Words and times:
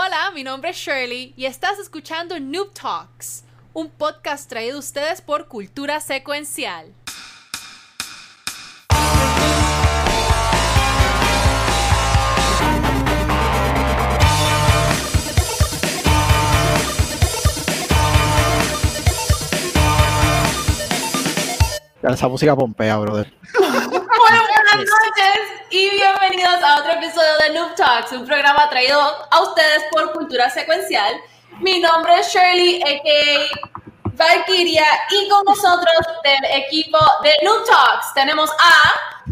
Hola, 0.00 0.30
mi 0.32 0.44
nombre 0.44 0.70
es 0.70 0.76
Shirley 0.76 1.34
y 1.36 1.46
estás 1.46 1.80
escuchando 1.80 2.38
Noob 2.38 2.72
Talks, 2.72 3.42
un 3.72 3.90
podcast 3.90 4.48
traído 4.48 4.76
a 4.76 4.78
ustedes 4.78 5.20
por 5.20 5.48
Cultura 5.48 5.98
Secuencial. 5.98 6.94
Esa 22.04 22.28
música 22.28 22.54
pompea, 22.54 22.98
brother. 22.98 23.34
Buenas 24.78 24.94
noches 25.08 25.66
y 25.70 25.90
bienvenidos 25.90 26.62
a 26.62 26.78
otro 26.78 26.92
episodio 26.92 27.36
de 27.42 27.50
Noob 27.52 27.74
Talks, 27.74 28.12
un 28.12 28.24
programa 28.24 28.70
traído 28.70 29.00
a 29.28 29.40
ustedes 29.42 29.82
por 29.90 30.12
Cultura 30.12 30.48
Secuencial. 30.50 31.16
Mi 31.58 31.80
nombre 31.80 32.20
es 32.20 32.28
Shirley, 32.28 32.80
a.k.a. 32.82 33.70
Valkyria, 34.12 34.84
y 35.10 35.28
con 35.28 35.42
nosotros 35.46 35.96
del 36.22 36.62
equipo 36.62 36.96
de 37.24 37.32
Noob 37.42 37.66
Talks 37.66 38.14
tenemos 38.14 38.48
a 38.52 39.24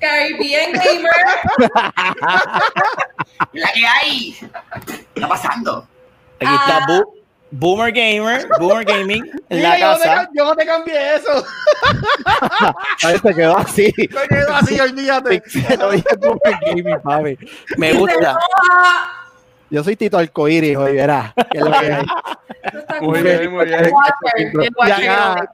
Caribbean 0.00 0.72
Gamer, 0.72 1.10
La 3.54 3.72
que 3.72 3.86
hay. 3.86 4.32
¿Qué 4.84 5.06
está 5.14 5.28
pasando? 5.28 5.88
Aquí 6.40 6.54
está 6.54 6.76
Ah. 6.76 6.86
Bo- 7.52 7.76
Boomer 7.76 7.92
Gamer, 7.92 8.46
Boomer 8.58 8.84
Gaming 8.84 9.24
en 9.48 9.62
la 9.62 9.78
yo, 9.78 9.92
no 9.92 9.98
te, 9.98 10.08
yo 10.34 10.44
no 10.44 10.54
te 10.56 10.66
cambié 10.66 11.16
eso. 11.16 11.44
Ahí 13.04 13.18
se 13.18 13.34
quedó 13.34 13.56
así. 13.58 13.92
Me 13.96 14.28
quedo 14.28 14.54
así, 14.54 14.80
olvídate. 14.80 15.42
Se 15.48 15.76
lo 15.76 15.90
dije 15.90 16.06
en 16.44 16.58
gaming, 16.84 17.00
papi. 17.02 17.38
Me 17.76 17.92
gusta. 17.94 18.38
Yo 19.68 19.84
soy 19.84 19.96
Tito 19.96 20.18
Arcoíris, 20.18 20.76
hoy 20.76 20.94
verás. 20.94 21.32
que 21.50 21.58
es 21.58 21.64
lo 21.64 21.70
que 21.72 21.92
hay. 21.92 22.06
Muy 23.00 23.22
bien, 23.22 23.50
muy 23.52 23.64
bien. 23.66 23.90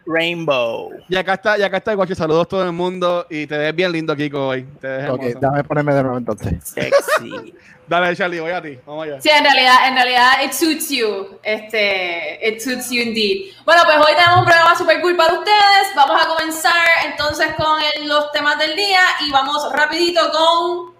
Rainbow. 0.07 0.93
y 1.09 1.17
acá 1.17 1.35
está, 1.35 1.59
y 1.59 1.63
acá 1.63 1.77
está 1.79 1.91
el 1.93 1.97
guacho. 1.97 2.15
Saludos 2.15 2.43
a 2.47 2.49
todo 2.49 2.65
el 2.65 2.73
mundo. 2.73 3.27
Y 3.31 3.47
te 3.47 3.57
ves 3.59 3.75
bien 3.75 3.93
lindo, 3.93 4.15
Kiko, 4.17 4.49
hoy. 4.49 4.63
Te 4.81 4.89
ves 4.89 5.11
Ok, 5.11 5.23
hermoso. 5.23 5.39
déjame 5.41 5.65
ponerme 5.65 5.95
de 5.95 6.03
nuevo 6.03 6.19
entonces. 6.19 6.55
Sexy. 6.65 7.55
Dale, 7.89 8.17
Charlie, 8.17 8.41
voy 8.41 8.51
a 8.51 8.61
ti. 8.61 8.77
Vamos 8.85 9.05
allá. 9.07 9.21
Sí, 9.21 9.29
en 9.29 9.45
realidad, 9.45 9.75
en 9.87 9.95
realidad, 9.95 10.31
it 10.45 10.53
suits 10.53 10.89
you. 10.91 11.39
Este, 11.43 12.49
it 12.49 12.61
suits 12.61 12.91
you 12.91 13.01
indeed. 13.01 13.53
Bueno, 13.65 13.83
pues 13.85 13.97
hoy 13.99 14.13
tenemos 14.17 14.39
un 14.41 14.45
programa 14.45 14.75
super 14.77 15.01
cool 15.03 15.17
para 15.17 15.35
ustedes. 15.35 15.95
Vamos 15.95 16.21
a 16.21 16.27
comenzar 16.27 16.73
entonces 17.09 17.47
con 17.57 17.79
el- 17.95 18.09
los 18.09 18.33
temas 18.33 18.59
del 18.59 18.75
día 18.75 19.01
y 19.27 19.31
vamos 19.31 19.73
rapidito 19.73 20.21
con 20.33 20.96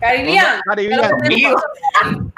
Caribbean. 0.00 0.60
Caribbean. 0.64 1.10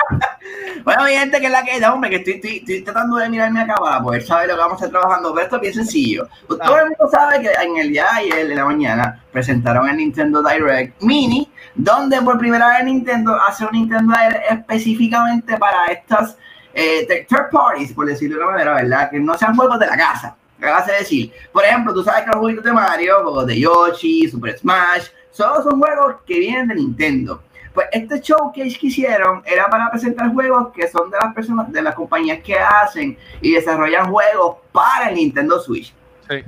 Bueno, 0.84 1.04
mi 1.04 1.12
gente, 1.12 1.38
que 1.38 1.46
es 1.46 1.52
la 1.52 1.62
que 1.62 1.78
da, 1.78 1.94
hombre, 1.94 2.10
que 2.10 2.16
estoy, 2.16 2.32
estoy, 2.34 2.56
estoy 2.56 2.82
tratando 2.82 3.16
de 3.16 3.28
mirarme 3.28 3.60
acá 3.60 3.74
para 3.76 4.02
poder 4.02 4.20
saber 4.22 4.48
lo 4.48 4.54
que 4.54 4.60
vamos 4.60 4.82
a 4.82 4.86
estar 4.86 5.00
trabajando, 5.00 5.32
pero 5.32 5.44
esto 5.44 5.56
es 5.56 5.62
bien 5.62 5.74
sencillo. 5.74 6.26
Todo 6.48 6.58
Ah. 6.60 6.80
el 6.80 6.86
mundo 6.88 7.08
sabe 7.12 7.40
que 7.40 7.50
en 7.52 7.76
el 7.76 7.90
día 7.90 8.02
de 8.04 8.08
ayer, 8.18 8.48
de 8.48 8.54
la 8.56 8.64
mañana, 8.64 9.22
presentaron 9.30 9.88
el 9.88 9.96
Nintendo 9.98 10.42
Direct 10.42 11.00
Mini, 11.00 11.48
donde 11.76 12.20
por 12.22 12.36
primera 12.38 12.68
vez 12.70 12.84
Nintendo 12.84 13.38
hace 13.46 13.64
un 13.64 13.70
Nintendo 13.72 14.12
Direct 14.12 14.50
específicamente 14.50 15.56
para 15.56 15.86
estas 15.86 16.36
eh, 16.74 17.06
third 17.28 17.50
parties, 17.52 17.92
por 17.92 18.06
decirlo 18.06 18.38
de 18.38 18.42
una 18.42 18.52
manera, 18.52 18.74
¿verdad? 18.74 19.10
Que 19.10 19.20
no 19.20 19.38
sean 19.38 19.54
juegos 19.54 19.78
de 19.78 19.86
la 19.86 19.96
casa. 19.96 20.34
¿Qué 20.58 20.66
hace 20.66 20.92
decir? 20.94 21.32
Por 21.52 21.64
ejemplo, 21.64 21.94
tú 21.94 22.02
sabes 22.02 22.22
que 22.24 22.30
los 22.30 22.38
juegos 22.40 22.64
de 22.64 22.72
Mario, 22.72 23.22
juegos 23.22 23.46
de 23.46 23.60
Yoshi, 23.60 24.28
Super 24.28 24.58
Smash, 24.58 25.06
todos 25.36 25.62
son 25.62 25.78
juegos 25.80 26.16
que 26.26 26.40
vienen 26.40 26.66
de 26.68 26.74
Nintendo. 26.74 27.40
Pues 27.74 27.86
este 27.92 28.20
showcase 28.20 28.78
que 28.78 28.86
hicieron 28.88 29.42
era 29.44 29.68
para 29.68 29.90
presentar 29.90 30.32
juegos 30.32 30.72
que 30.72 30.88
son 30.88 31.10
de 31.10 31.16
las 31.22 31.34
personas, 31.34 31.72
de 31.72 31.82
las 31.82 31.94
compañías 31.94 32.40
que 32.42 32.58
hacen 32.58 33.16
y 33.40 33.52
desarrollan 33.52 34.10
juegos 34.10 34.56
para 34.72 35.08
el 35.08 35.16
Nintendo 35.16 35.58
Switch. 35.60 35.94
Sí. 36.28 36.44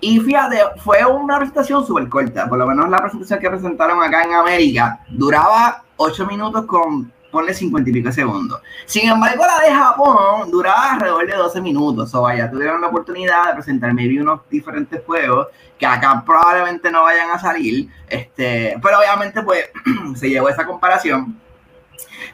Y 0.00 0.20
fíjate, 0.20 0.58
fue 0.78 1.04
una 1.04 1.38
presentación 1.38 1.86
súper 1.86 2.08
corta, 2.08 2.48
por 2.48 2.58
lo 2.58 2.66
menos 2.66 2.88
la 2.88 2.98
presentación 2.98 3.38
que 3.38 3.50
presentaron 3.50 4.02
acá 4.02 4.24
en 4.24 4.34
América 4.34 5.00
duraba 5.08 5.84
8 5.96 6.26
minutos 6.26 6.64
con, 6.66 7.12
ponle 7.30 7.54
50 7.54 7.90
y 7.90 7.92
pico 7.92 8.12
segundos. 8.12 8.60
Sin 8.86 9.08
embargo, 9.08 9.44
la 9.46 9.64
de 9.64 9.74
Japón 9.74 10.50
duraba 10.50 10.94
alrededor 10.94 11.26
de 11.26 11.36
12 11.36 11.60
minutos, 11.60 12.14
o 12.14 12.22
vaya, 12.22 12.50
tuvieron 12.50 12.80
la 12.80 12.88
oportunidad 12.88 13.48
de 13.48 13.54
presentar 13.54 13.92
maybe 13.94 14.20
unos 14.20 14.40
diferentes 14.50 15.02
juegos 15.04 15.48
que 15.78 15.86
acá 15.86 16.22
probablemente 16.26 16.90
no 16.90 17.02
vayan 17.04 17.30
a 17.30 17.38
salir, 17.38 17.88
este, 18.08 18.78
pero 18.82 18.98
obviamente 18.98 19.42
pues 19.42 19.70
se 20.14 20.28
llevó 20.28 20.48
esa 20.48 20.66
comparación 20.66 21.40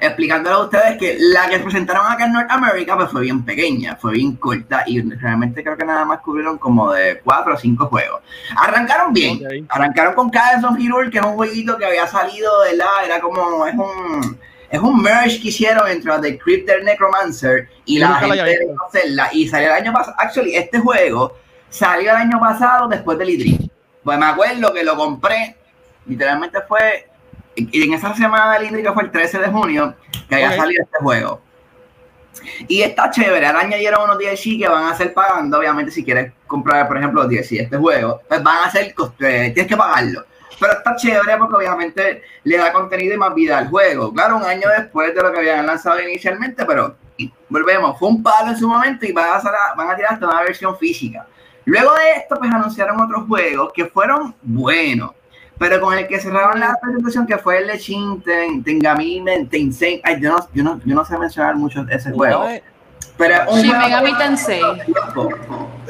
explicándole 0.00 0.56
a 0.56 0.60
ustedes 0.60 0.98
que 0.98 1.16
la 1.18 1.48
que 1.48 1.58
presentaron 1.58 2.06
acá 2.06 2.26
en 2.26 2.32
Norteamérica 2.32 2.96
pues 2.96 3.10
fue 3.10 3.22
bien 3.22 3.44
pequeña, 3.44 3.96
fue 3.96 4.14
bien 4.14 4.36
corta 4.36 4.84
y 4.86 5.00
realmente 5.00 5.62
creo 5.62 5.76
que 5.76 5.84
nada 5.84 6.04
más 6.04 6.20
cubrieron 6.20 6.58
como 6.58 6.92
de 6.92 7.20
cuatro 7.22 7.54
o 7.54 7.56
cinco 7.56 7.86
juegos. 7.86 8.22
Arrancaron 8.56 9.12
bien, 9.12 9.66
arrancaron 9.68 10.14
con 10.14 10.30
Cadence 10.30 10.66
of 10.66 10.76
Hero, 10.78 11.10
que 11.10 11.18
es 11.18 11.24
un 11.24 11.34
jueguito 11.34 11.76
que 11.78 11.86
había 11.86 12.06
salido, 12.06 12.50
¿verdad? 12.60 13.04
Era 13.04 13.20
como, 13.20 13.66
es 13.66 13.74
un, 13.74 14.38
es 14.70 14.80
un 14.80 15.00
merge 15.02 15.40
que 15.40 15.48
hicieron 15.48 15.88
entre 15.88 16.18
The 16.18 16.38
Crypt 16.38 16.66
del 16.68 16.84
Necromancer 16.84 17.68
y 17.84 17.98
la 17.98 18.16
gente 18.16 18.42
de. 18.42 18.74
Zelda 18.92 19.28
y 19.32 19.48
salió 19.48 19.68
el 19.68 19.74
año 19.74 19.92
pasado, 19.92 20.16
actually 20.18 20.56
este 20.56 20.78
juego 20.78 21.36
salió 21.70 22.10
el 22.10 22.16
año 22.16 22.40
pasado 22.40 22.88
después 22.88 23.18
del 23.18 23.28
E3. 23.28 23.70
Pues 24.02 24.18
me 24.18 24.26
acuerdo 24.26 24.72
que 24.72 24.84
lo 24.84 24.96
compré, 24.96 25.56
literalmente 26.06 26.58
fue 26.68 27.08
y 27.56 27.84
en 27.84 27.94
esa 27.94 28.14
semana 28.14 28.58
del 28.58 28.68
E3 28.70 28.82
que 28.82 28.92
fue 28.92 29.02
el 29.04 29.10
13 29.10 29.38
de 29.38 29.46
junio 29.48 29.94
que 30.28 30.34
había 30.34 30.50
Ok. 30.50 30.56
salido 30.56 30.84
este 30.84 30.98
juego. 30.98 31.40
Y 32.68 32.82
está 32.82 33.10
chévere, 33.10 33.46
ahora 33.46 33.60
añadieron 33.60 34.02
unos 34.02 34.18
DLC 34.18 34.58
que 34.58 34.68
van 34.68 34.84
a 34.84 34.94
ser 34.94 35.14
pagando, 35.14 35.58
obviamente 35.58 35.90
si 35.90 36.04
quieres 36.04 36.32
comprar, 36.46 36.86
por 36.86 36.98
ejemplo, 36.98 37.22
los 37.22 37.30
DLC 37.30 37.50
de 37.50 37.62
este 37.62 37.76
juego, 37.78 38.20
pues 38.28 38.42
van 38.42 38.64
a 38.64 38.70
ser, 38.70 38.94
eh, 39.20 39.50
tienes 39.54 39.66
que 39.66 39.76
pagarlo. 39.76 40.24
Pero 40.58 40.72
está 40.72 40.96
chévere 40.96 41.36
porque 41.38 41.56
obviamente 41.56 42.22
le 42.44 42.56
da 42.56 42.72
contenido 42.72 43.14
y 43.14 43.18
más 43.18 43.34
vida 43.34 43.58
al 43.58 43.68
juego. 43.68 44.12
Claro, 44.12 44.36
un 44.36 44.44
año 44.44 44.68
después 44.76 45.14
de 45.14 45.22
lo 45.22 45.32
que 45.32 45.38
habían 45.38 45.66
lanzado 45.66 46.00
inicialmente, 46.00 46.64
pero 46.64 46.96
volvemos, 47.48 47.98
fue 47.98 48.08
un 48.08 48.22
palo 48.22 48.50
en 48.50 48.56
su 48.56 48.68
momento 48.68 49.06
y 49.06 49.12
van 49.12 49.26
a, 49.26 49.74
van 49.76 49.90
a 49.90 49.96
tirar 49.96 50.14
hasta 50.14 50.26
una 50.26 50.42
versión 50.42 50.76
física. 50.78 51.26
Luego 51.64 51.92
de 51.94 52.12
esto, 52.20 52.36
pues 52.38 52.52
anunciaron 52.52 53.00
otros 53.00 53.26
juegos 53.26 53.72
que 53.74 53.86
fueron 53.86 54.34
buenos, 54.40 55.10
pero 55.58 55.80
con 55.80 55.98
el 55.98 56.06
que 56.06 56.20
cerraron 56.20 56.60
la 56.60 56.76
presentación, 56.80 57.26
que 57.26 57.38
fue 57.38 57.58
el 57.58 57.66
de 57.66 57.78
Shin 57.78 58.22
Ten, 58.22 58.62
Tengami 58.62 59.24
Tensei. 59.50 60.00
Ay, 60.04 60.20
yo 60.20 60.32
no, 60.32 60.48
yo, 60.52 60.62
no, 60.62 60.80
yo 60.84 60.94
no 60.94 61.04
sé 61.04 61.18
mencionar 61.18 61.56
mucho 61.56 61.84
ese 61.90 62.12
juego. 62.12 62.44
What? 62.44 62.60
Pero 63.16 63.50
un 63.50 63.60
Shin 63.60 63.70
juego 63.70 63.84
Megami 63.84 64.16
Tensei. 64.16 64.62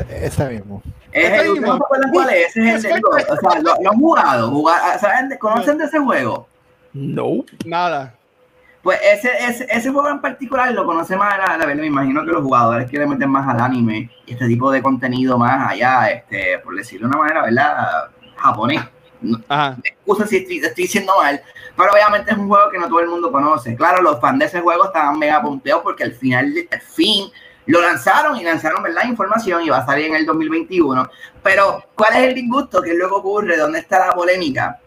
Ese 0.08 0.48
mismo. 0.48 0.82
Es 1.16 1.42
el, 1.42 1.52
mismo. 1.52 1.78
Ese 2.30 2.74
es 2.74 2.84
el 2.84 2.92
del. 2.92 3.02
O 3.04 3.36
sea, 3.50 3.60
lo, 3.60 3.74
lo 3.82 3.90
han 3.90 3.98
jugado. 3.98 4.50
jugar- 4.50 4.98
¿saben 5.00 5.28
de- 5.28 5.38
¿Conocen 5.38 5.78
de 5.78 5.84
ese 5.84 5.98
juego? 5.98 6.48
No. 6.92 7.44
Nada. 7.64 8.14
Pues 8.82 9.00
ese, 9.02 9.30
ese, 9.44 9.66
ese 9.68 9.90
juego 9.90 10.08
en 10.10 10.20
particular 10.20 10.70
lo 10.72 10.86
conoce 10.86 11.16
más 11.16 11.36
la, 11.38 11.56
la, 11.58 11.74
me 11.74 11.86
imagino 11.86 12.24
que 12.24 12.30
los 12.30 12.42
jugadores 12.42 12.88
quieren 12.88 13.08
meter 13.08 13.26
más 13.26 13.48
al 13.48 13.60
anime 13.60 14.08
y 14.26 14.32
este 14.34 14.46
tipo 14.46 14.70
de 14.70 14.80
contenido 14.80 15.36
más 15.36 15.72
allá, 15.72 16.08
este, 16.10 16.58
por 16.60 16.76
decirlo 16.76 17.08
de 17.08 17.14
una 17.16 17.18
manera, 17.24 17.42
¿verdad? 17.42 18.10
Japonés. 18.36 18.80
No, 19.20 19.40
Ajá. 19.48 19.76
excusa 19.82 20.26
si 20.26 20.36
estoy, 20.36 20.58
estoy 20.58 20.84
diciendo 20.84 21.12
mal, 21.20 21.40
pero 21.76 21.90
obviamente 21.90 22.30
es 22.30 22.36
un 22.36 22.46
juego 22.48 22.70
que 22.70 22.78
no 22.78 22.86
todo 22.86 23.00
el 23.00 23.08
mundo 23.08 23.32
conoce. 23.32 23.74
Claro, 23.74 24.02
los 24.02 24.20
fans 24.20 24.38
de 24.38 24.44
ese 24.44 24.60
juego 24.60 24.84
estaban 24.84 25.18
mega 25.18 25.42
pompeados 25.42 25.82
porque 25.82 26.04
al 26.04 26.12
final, 26.12 26.52
al 26.70 26.80
fin, 26.80 27.28
lo 27.66 27.80
lanzaron 27.80 28.36
y 28.36 28.44
lanzaron, 28.44 28.82
¿verdad? 28.82 29.04
Información 29.06 29.62
y 29.62 29.68
va 29.68 29.78
a 29.78 29.86
salir 29.86 30.06
en 30.06 30.16
el 30.16 30.26
2021. 30.26 31.08
Pero, 31.42 31.84
¿cuál 31.94 32.14
es 32.14 32.28
el 32.28 32.34
disgusto? 32.34 32.80
¿Qué 32.80 32.92
es 32.92 32.98
lo 32.98 33.08
que 33.08 33.14
ocurre? 33.14 33.56
¿Dónde 33.56 33.80
está 33.80 34.06
la 34.06 34.12
polémica? 34.12 34.78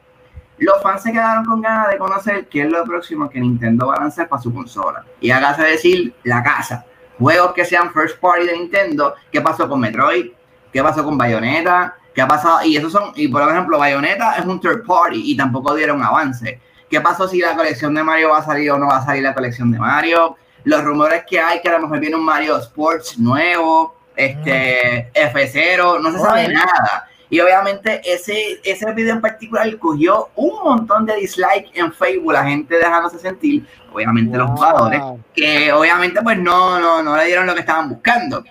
Los 0.57 0.81
fans 0.81 1.03
se 1.03 1.11
quedaron 1.11 1.45
con 1.45 1.61
ganas 1.61 1.89
de 1.89 1.97
conocer 1.97 2.47
qué 2.47 2.63
es 2.63 2.69
lo 2.69 2.83
próximo 2.83 3.29
que 3.29 3.39
Nintendo 3.39 3.87
va 3.87 3.95
a 3.95 4.01
lanzar 4.01 4.27
para 4.27 4.41
su 4.41 4.53
consola. 4.53 5.05
Y 5.21 5.31
hágase 5.31 5.63
decir, 5.63 6.13
la 6.23 6.43
casa. 6.43 6.85
Juegos 7.17 7.53
que 7.53 7.65
sean 7.65 7.91
first 7.93 8.19
party 8.19 8.45
de 8.45 8.53
Nintendo. 8.53 9.15
¿Qué 9.31 9.41
pasó 9.41 9.67
con 9.69 9.79
Metroid? 9.79 10.31
¿Qué 10.71 10.83
pasó 10.83 11.03
con 11.03 11.17
Bayonetta? 11.17 11.95
¿Qué 12.13 12.21
ha 12.21 12.27
pasado? 12.27 12.63
Y 12.65 12.75
esos 12.75 12.91
son, 12.91 13.11
y 13.15 13.27
por 13.27 13.41
ejemplo, 13.49 13.77
Bayonetta 13.77 14.35
es 14.35 14.45
un 14.45 14.59
third 14.59 14.85
party 14.85 15.31
y 15.31 15.37
tampoco 15.37 15.75
dieron 15.75 16.03
avance. 16.03 16.59
¿Qué 16.89 16.99
pasó 17.01 17.27
si 17.27 17.39
la 17.39 17.55
colección 17.55 17.93
de 17.93 18.03
Mario 18.03 18.29
va 18.29 18.39
a 18.39 18.43
salir 18.43 18.71
o 18.71 18.77
no 18.77 18.87
va 18.87 18.97
a 18.97 19.05
salir 19.05 19.23
la 19.23 19.33
colección 19.33 19.71
de 19.71 19.79
Mario? 19.79 20.35
Los 20.63 20.83
rumores 20.83 21.23
que 21.27 21.39
hay 21.39 21.61
que 21.61 21.69
a 21.69 21.73
lo 21.73 21.81
mejor 21.81 21.99
viene 21.99 22.15
un 22.15 22.25
Mario 22.25 22.57
Sports 22.57 23.17
nuevo, 23.17 23.95
este 24.15 25.11
F0, 25.13 26.01
no 26.01 26.11
se 26.11 26.19
sabe 26.19 26.47
nada. 26.49 27.07
Y 27.29 27.39
obviamente 27.39 28.01
ese, 28.03 28.59
ese 28.63 28.91
video 28.93 29.13
en 29.13 29.21
particular 29.21 29.77
cogió 29.77 30.29
un 30.35 30.63
montón 30.63 31.05
de 31.05 31.15
dislikes 31.15 31.69
en 31.75 31.93
Facebook, 31.93 32.33
la 32.33 32.43
gente 32.43 32.75
dejándose 32.75 33.19
sentir, 33.19 33.67
obviamente 33.93 34.35
los 34.35 34.49
jugadores, 34.49 35.01
que 35.35 35.71
obviamente 35.71 36.21
pues 36.23 36.39
no, 36.39 36.79
no, 36.79 37.03
no 37.03 37.15
le 37.15 37.25
dieron 37.25 37.45
lo 37.45 37.53
que 37.53 37.59
estaban 37.59 37.89
buscando. 37.89 38.43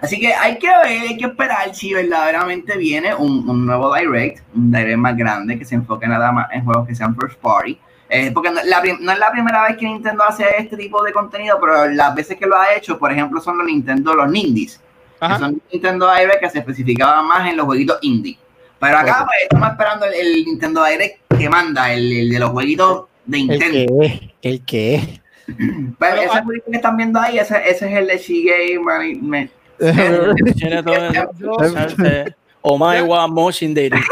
Así 0.00 0.18
que 0.18 0.32
hay 0.32 0.58
que 0.58 0.68
ver, 0.68 1.02
hay 1.02 1.16
que 1.18 1.26
esperar 1.26 1.74
si 1.74 1.92
verdaderamente 1.92 2.78
viene 2.78 3.14
un, 3.14 3.46
un 3.46 3.66
nuevo 3.66 3.94
direct, 3.94 4.42
un 4.54 4.72
direct 4.72 4.96
más 4.96 5.14
grande 5.14 5.58
que 5.58 5.66
se 5.66 5.74
enfoque 5.74 6.08
nada 6.08 6.32
más 6.32 6.48
en 6.52 6.64
juegos 6.64 6.88
que 6.88 6.94
sean 6.94 7.14
first 7.14 7.38
party. 7.38 7.78
Eh, 8.10 8.30
porque 8.34 8.50
no, 8.50 8.60
la 8.64 8.80
prim- 8.80 8.98
no 9.00 9.12
es 9.12 9.18
la 9.18 9.30
primera 9.30 9.62
vez 9.68 9.76
que 9.76 9.86
Nintendo 9.86 10.24
hace 10.24 10.44
este 10.58 10.76
tipo 10.76 11.02
de 11.04 11.12
contenido, 11.12 11.58
pero 11.60 11.86
las 11.88 12.12
veces 12.14 12.36
que 12.36 12.46
lo 12.46 12.56
ha 12.58 12.74
hecho, 12.74 12.98
por 12.98 13.12
ejemplo, 13.12 13.40
son 13.40 13.56
los 13.58 13.66
Nintendo, 13.66 14.14
los 14.14 14.28
Nindies. 14.28 14.80
que 15.20 15.38
son 15.38 15.62
Nintendo 15.72 16.12
Direct 16.12 16.40
que 16.40 16.50
se 16.50 16.58
especificaban 16.58 17.26
más 17.26 17.48
en 17.48 17.56
los 17.56 17.66
jueguitos 17.66 17.98
indie. 18.02 18.36
Pero 18.80 18.96
acá 18.98 19.24
pues, 19.26 19.36
estamos 19.42 19.68
esperando 19.70 20.06
el, 20.06 20.14
el 20.14 20.44
Nintendo 20.44 20.84
Direct 20.84 21.20
que 21.38 21.48
manda, 21.48 21.92
el, 21.92 22.12
el 22.12 22.30
de 22.30 22.38
los 22.40 22.50
jueguitos 22.50 23.04
de 23.26 23.38
El 23.38 23.46
Nintendo. 23.48 24.04
el 24.42 24.64
que 24.64 24.94
es. 24.96 25.02
Pues, 25.50 25.58
Pero, 25.98 26.22
ese 26.22 26.38
ah- 26.38 26.42
jueguito 26.44 26.70
que 26.70 26.76
están 26.76 26.96
viendo 26.96 27.20
ahí, 27.20 27.38
ese, 27.38 27.56
ese 27.68 27.90
es 27.90 27.96
el 27.98 28.06
de 28.06 28.18
Shigei. 28.18 28.78
Mari- 28.78 29.20
me- 29.20 29.50
Tiene 29.78 30.82
todo 30.82 30.94
eso. 30.96 31.94
¿sabes? 31.96 32.34
Oh 32.62 32.76
my 32.78 33.00
god, 33.06 33.28
motion 33.30 33.72
dating. 33.74 34.02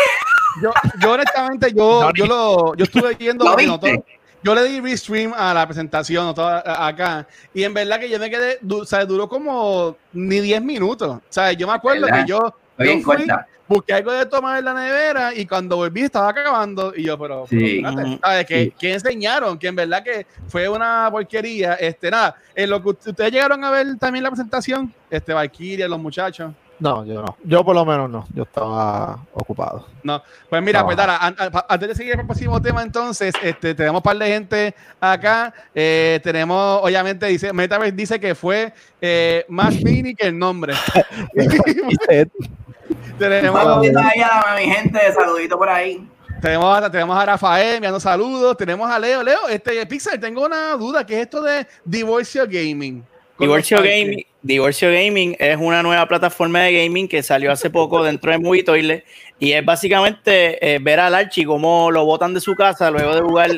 Yo, 0.63 0.71
yo 1.01 1.13
honestamente, 1.13 1.73
yo, 1.75 2.11
yo, 2.15 2.27
lo, 2.27 2.75
yo 2.77 2.85
estuve 2.85 3.15
viendo 3.15 3.45
¿Lo 3.45 3.79
todo- 3.79 4.05
yo 4.43 4.55
le 4.55 4.65
di 4.65 4.81
restream 4.81 5.33
a 5.37 5.53
la 5.53 5.67
presentación 5.67 6.33
acá 6.65 7.27
y 7.53 7.65
en 7.65 7.75
verdad 7.75 7.99
que 7.99 8.09
yo 8.09 8.19
me 8.21 8.31
quedé, 8.31 8.59
du- 8.61 8.83
o 8.83 8.85
sea, 8.85 9.05
duró 9.05 9.29
como 9.29 9.97
ni 10.13 10.39
10 10.41 10.63
minutos. 10.63 11.09
O 11.17 11.23
sea, 11.29 11.51
yo 11.53 11.67
me 11.67 11.73
acuerdo 11.73 12.07
¿Verdad? 12.07 12.21
que 12.25 12.29
yo, 12.29 12.55
yo 12.79 13.01
fui, 13.03 13.27
busqué 13.67 13.95
algo 13.95 14.13
de 14.13 14.25
tomar 14.27 14.61
en 14.61 14.65
la 14.65 14.75
nevera 14.75 15.35
y 15.35 15.45
cuando 15.45 15.75
volví 15.77 16.03
estaba 16.03 16.29
acabando 16.31 16.93
y 16.97 17.05
yo, 17.05 17.19
pero, 17.19 17.47
pero 17.51 17.61
Sí. 17.67 17.77
espérate, 17.79 18.03
Ujú. 18.11 18.19
¿sabes? 18.23 18.47
Que, 18.47 18.65
Sí. 18.65 18.75
que 18.79 18.93
enseñaron, 18.93 19.59
que 19.59 19.67
en 19.67 19.75
verdad 19.77 20.05
que 20.05 20.25
fue 20.47 20.69
una 20.69 21.09
porquería. 21.11 21.75
Este, 21.75 22.09
nada, 22.09 22.37
en 22.55 22.71
lo 22.71 22.81
que 22.81 22.91
ustedes 22.91 23.33
llegaron 23.33 23.65
a 23.65 23.71
ver 23.73 23.99
también 23.99 24.23
la 24.23 24.31
presentación, 24.31 24.95
este, 25.11 25.33
Valkyria, 25.33 25.89
los 25.89 25.99
muchachos. 25.99 26.53
No, 26.81 27.05
yo 27.05 27.21
no. 27.23 27.37
Yo 27.45 27.65
por 27.65 27.75
lo 27.75 27.85
menos 27.85 28.09
no. 28.09 28.27
Yo 28.35 28.45
estaba 28.45 29.19
ocupado. 29.33 29.87
Pues 30.49 30.63
mira, 30.63 30.81
No. 30.81 30.87
pues 30.87 30.97
Dara, 30.97 31.17
an- 31.19 31.35
an- 31.39 31.51
antes 31.69 31.89
de 31.89 31.95
seguir 31.97 32.19
el 32.21 32.25
próximo 32.27 32.63
tema, 32.63 32.83
entonces, 32.83 33.35
este, 33.43 33.75
tenemos 33.75 33.99
un 33.99 34.03
par 34.03 34.17
de 34.17 34.27
gente 34.29 34.75
acá. 35.01 35.53
Eh, 35.75 36.21
tenemos, 36.23 36.81
obviamente, 36.83 37.27
dice, 37.27 37.53
Metaverse 37.53 37.93
dice 37.97 38.21
que 38.21 38.35
fue 38.37 38.73
eh, 39.01 39.45
más 39.49 39.75
mini 39.83 40.15
que 40.15 40.27
el 40.29 40.39
nombre. 40.39 40.75
tenemos, 43.19 43.63
Saludito 43.63 43.99
ahí 43.99 44.21
a 44.23 44.55
mi 44.57 44.73
gente, 44.73 45.13
saludito 45.13 45.59
por 45.59 45.69
ahí. 45.69 46.07
tenemos, 46.41 46.79
a- 46.83 46.91
tenemos 46.91 47.19
a 47.19 47.27
Rafael 47.27 47.75
enviando 47.77 48.01
saludos. 48.01 48.57
Tenemos 48.57 48.91
a 48.91 48.99
Leo. 48.99 49.23
Leo, 49.23 49.49
este 49.49 49.85
Pixar, 49.87 50.19
tengo 50.19 50.45
una 50.47 50.73
duda, 50.73 51.05
¿qué 51.05 51.15
es 51.17 51.21
esto 51.23 51.43
de 51.43 51.67
Divorcio 51.85 52.45
Gaming? 52.47 53.05
Divorcio. 53.39 53.79
Gaming, 53.79 54.25
Divorcio 54.43 54.91
Gaming 54.93 55.35
es 55.39 55.57
una 55.59 55.83
nueva 55.83 56.07
plataforma 56.07 56.61
de 56.63 56.85
gaming 56.85 57.09
que 57.09 57.23
salió 57.23 57.51
hace 57.51 57.71
poco 57.71 58.03
dentro 58.05 58.31
de 58.31 58.39
Movie 58.39 58.63
Toilet 58.63 59.05
y 59.41 59.53
es 59.53 59.65
básicamente 59.65 60.75
eh, 60.75 60.79
ver 60.81 61.01
al 61.01 61.15
Archie 61.15 61.45
cómo 61.45 61.91
lo 61.91 62.05
botan 62.05 62.35
de 62.35 62.41
su 62.41 62.55
casa 62.55 62.91
luego 62.91 63.15
de 63.15 63.21
jugar 63.23 63.51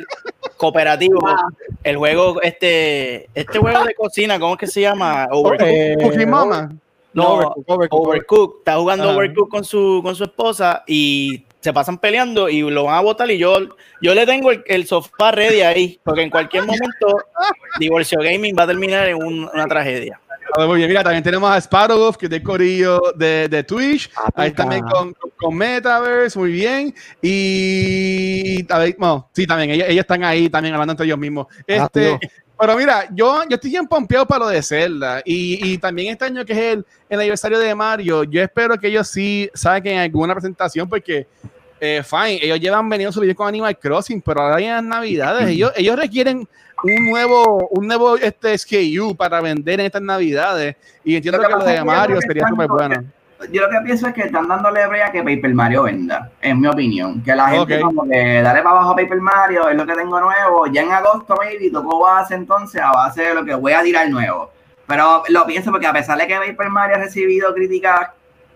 cooperativo. 0.56 1.20
El 1.84 1.96
juego, 1.96 2.40
este, 2.42 3.28
este 3.34 3.58
juego 3.58 3.84
de 3.84 3.94
cocina, 3.94 4.38
¿cómo 4.38 4.54
es 4.54 4.58
que 4.60 4.66
se 4.66 4.82
llama? 4.82 5.26
Eh, 5.60 5.96
Cookie 6.00 6.26
Mama. 6.26 6.70
No, 7.12 7.54
Overcooked. 7.66 8.58
Está 8.60 8.76
jugando 8.76 9.04
Ajá. 9.08 9.16
Overcooked 9.16 9.50
con 9.50 9.64
su, 9.64 10.00
con 10.02 10.14
su 10.14 10.24
esposa 10.24 10.84
y 10.86 11.44
se 11.60 11.72
pasan 11.72 11.98
peleando 11.98 12.48
y 12.48 12.60
lo 12.62 12.84
van 12.84 12.94
a 12.96 13.00
botar 13.00 13.30
y 13.30 13.36
yo, 13.38 13.54
yo 14.00 14.14
le 14.14 14.24
tengo 14.26 14.50
el, 14.50 14.62
el 14.66 14.86
sofá 14.86 15.30
ready 15.32 15.60
ahí, 15.62 15.98
porque 16.04 16.22
en 16.22 16.30
cualquier 16.30 16.64
momento 16.64 17.18
Divorcio 17.78 18.18
Gaming 18.20 18.54
va 18.58 18.62
a 18.62 18.66
terminar 18.68 19.08
en 19.08 19.16
un- 19.22 19.50
una 19.52 19.66
tragedia. 19.66 20.20
Ah, 20.56 20.66
Muy 20.66 20.76
bien, 20.78 20.88
mira, 20.88 21.02
también 21.02 21.22
tenemos 21.22 21.50
a 21.50 21.58
Sparrow, 21.58 22.12
que 22.14 22.26
es 22.26 22.30
de 22.30 22.42
Corillo 22.42 23.00
de, 23.14 23.48
de 23.48 23.62
Twitch. 23.62 24.10
Ah, 24.16 24.30
Ahí 24.34 24.50
también 24.52 24.82
con, 24.82 25.14
con 25.36 25.54
Metaverse, 25.54 26.38
muy 26.38 26.52
bien. 26.52 26.94
Y 27.22 28.66
a 28.72 28.78
ver, 28.78 28.96
no, 28.98 29.28
sí, 29.32 29.46
también, 29.46 29.70
ellos, 29.70 29.88
ellos 29.88 30.00
están 30.00 30.24
ahí 30.24 30.48
también 30.48 30.74
hablando 30.74 30.92
entre 30.92 31.06
ellos 31.06 31.18
mismos. 31.18 31.46
Este, 31.66 32.18
tío. 32.18 32.30
pero 32.58 32.76
mira, 32.76 33.08
yo, 33.12 33.42
yo 33.48 33.54
estoy 33.54 33.70
bien 33.70 33.86
pompeado 33.86 34.26
para 34.26 34.44
lo 34.44 34.48
de 34.48 34.62
Zelda. 34.62 35.22
Y, 35.24 35.72
y 35.72 35.78
también 35.78 36.12
este 36.12 36.24
año 36.24 36.44
que 36.44 36.52
es 36.52 36.58
el, 36.58 36.86
el 37.08 37.20
aniversario 37.20 37.58
de 37.58 37.74
Mario, 37.74 38.24
yo 38.24 38.42
espero 38.42 38.78
que 38.78 38.88
ellos 38.88 39.08
sí 39.08 39.50
saquen 39.54 39.98
alguna 39.98 40.34
presentación 40.34 40.88
porque. 40.88 41.26
Eh, 41.80 42.02
fine, 42.04 42.38
ellos 42.42 42.60
llevan 42.60 42.88
venido 42.88 43.10
su 43.10 43.20
video 43.20 43.34
con 43.34 43.48
Animal 43.48 43.78
Crossing, 43.78 44.20
pero 44.20 44.42
ahora 44.42 44.60
en 44.60 44.68
las 44.68 44.84
navidades, 44.84 45.48
ellos, 45.48 45.72
ellos 45.76 45.96
requieren 45.96 46.46
un 46.82 47.10
nuevo, 47.10 47.68
un 47.68 47.86
nuevo 47.86 48.16
este 48.16 48.56
SKU 48.56 49.16
para 49.16 49.40
vender 49.40 49.80
en 49.80 49.86
estas 49.86 50.02
navidades. 50.02 50.76
Y 51.04 51.16
entiendo 51.16 51.40
que 51.40 51.46
que 51.46 51.52
lo 51.52 51.64
de 51.64 51.84
Mario 51.84 52.20
sería 52.20 52.46
súper 52.48 52.68
bueno. 52.68 53.04
Yo 53.50 53.62
lo 53.62 53.70
que 53.70 53.80
pienso 53.86 54.06
es 54.06 54.14
que 54.14 54.22
están 54.24 54.46
dándole 54.46 54.86
brea 54.86 55.10
que 55.10 55.22
Paper 55.22 55.54
Mario 55.54 55.84
venda, 55.84 56.30
en 56.42 56.60
mi 56.60 56.66
opinión. 56.66 57.22
Que 57.22 57.34
la 57.34 57.48
gente 57.48 57.80
como 57.80 58.06
que 58.06 58.42
dale 58.42 58.60
para 58.60 58.76
abajo 58.76 58.90
a 58.90 58.96
Paper 58.96 59.20
Mario, 59.20 59.68
es 59.70 59.76
lo 59.76 59.86
que 59.86 59.94
tengo 59.94 60.20
nuevo. 60.20 60.66
Ya 60.66 60.82
en 60.82 60.92
agosto, 60.92 61.34
maybe, 61.40 61.70
tocó 61.70 62.00
base 62.00 62.34
entonces 62.34 62.82
a 62.82 62.92
base 62.92 63.22
de 63.22 63.34
lo 63.34 63.44
que 63.44 63.54
voy 63.54 63.72
a 63.72 63.82
tirar 63.82 64.10
nuevo. 64.10 64.52
Pero 64.86 65.22
lo 65.28 65.46
pienso 65.46 65.70
porque 65.70 65.86
a 65.86 65.92
pesar 65.92 66.18
de 66.18 66.26
que 66.26 66.34
Paper 66.34 66.68
Mario 66.68 66.96
ha 66.96 66.98
recibido 66.98 67.54
críticas 67.54 68.10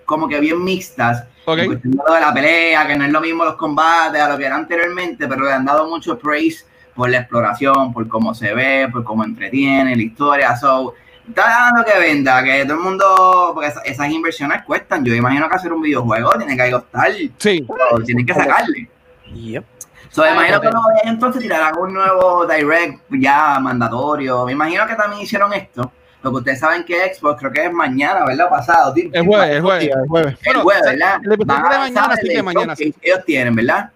como 0.04 0.28
que 0.28 0.40
bien 0.40 0.62
mixtas, 0.62 1.24
Ok. 1.46 1.58
en 1.58 1.66
cuestión 1.66 1.92
de 1.92 2.02
lo 2.06 2.14
de 2.14 2.20
la 2.20 2.32
pelea, 2.34 2.86
que 2.86 2.96
no 2.96 3.04
es 3.04 3.12
lo 3.12 3.20
mismo 3.20 3.44
los 3.44 3.56
combates 3.56 4.20
a 4.20 4.28
lo 4.28 4.38
que 4.38 4.46
era 4.46 4.56
anteriormente, 4.56 5.26
pero 5.28 5.44
le 5.44 5.52
han 5.52 5.64
dado 5.64 5.88
mucho 5.88 6.18
praise 6.18 6.64
por 6.94 7.10
la 7.10 7.18
exploración, 7.18 7.92
por 7.92 8.06
cómo 8.08 8.34
se 8.34 8.54
ve, 8.54 8.88
por 8.90 9.04
cómo 9.04 9.24
entretiene 9.24 9.96
la 9.96 10.02
historia. 10.02 10.56
So, 10.56 10.94
está 11.28 11.42
dando 11.48 11.84
que 11.84 11.98
venda, 11.98 12.42
que 12.42 12.64
todo 12.64 12.74
el 12.74 12.80
mundo, 12.84 13.50
porque 13.52 13.68
esas, 13.68 13.84
esas 13.84 14.08
inversiones 14.10 14.62
cuestan. 14.64 15.04
Yo 15.04 15.14
imagino 15.14 15.48
que 15.48 15.56
hacer 15.56 15.72
un 15.72 15.82
videojuego 15.82 16.32
tiene 16.38 16.56
que 16.56 16.70
costar, 16.70 17.10
Sí, 17.38 17.66
o 17.68 18.00
tienen 18.00 18.24
que 18.24 18.34
sacarle. 18.34 18.88
Yep. 19.34 19.64
So, 20.10 20.22
me 20.22 20.30
imagino 20.30 20.60
que 20.60 20.68
entonces 21.04 21.42
tirarán 21.42 21.76
un 21.76 21.92
nuevo 21.92 22.46
direct 22.46 23.02
ya 23.10 23.58
mandatorio. 23.58 24.44
Me 24.46 24.52
imagino 24.52 24.86
que 24.86 24.94
también 24.94 25.22
hicieron 25.22 25.52
esto. 25.52 25.90
Lo 26.24 26.30
que 26.30 26.36
ustedes 26.38 26.58
saben 26.58 26.84
que 26.84 27.14
Xbox 27.14 27.38
creo 27.38 27.52
que 27.52 27.66
es 27.66 27.72
mañana, 27.72 28.24
¿verdad? 28.24 28.48
Pasado. 28.48 28.94
el 28.96 29.26
jueves, 29.26 29.56
el 29.56 29.60
jueves. 29.60 29.84
Sí, 29.84 29.90
el 29.90 30.08
jueves. 30.08 30.38
El 30.42 30.56
jueves, 30.56 30.82
¿verdad? 30.86 31.20
el 31.22 31.46
mañana, 31.46 32.06
así 32.14 32.28
el 32.28 32.32
que 32.32 32.42
mañana 32.42 32.74
que 32.74 32.94
ellos 33.02 33.24
tienen, 33.26 33.54
¿verdad? 33.54 33.90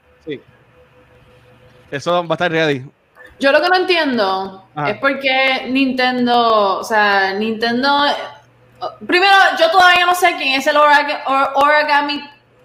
Eso 1.90 2.12
va 2.12 2.28
a 2.28 2.34
estar 2.34 2.52
ready. 2.52 2.84
Yo 3.40 3.50
lo 3.50 3.62
que 3.62 3.68
no 3.70 3.76
entiendo 3.76 4.68
Ajá. 4.74 4.90
es 4.90 4.98
porque 4.98 5.68
Nintendo, 5.70 6.80
o 6.80 6.84
sea, 6.84 7.32
Nintendo. 7.32 8.04
Primero, 9.06 9.32
yo 9.58 9.70
todavía 9.70 10.04
no 10.04 10.14
sé 10.14 10.34
quién 10.36 10.60
es 10.60 10.66
el 10.66 10.76
Origami. 10.76 12.22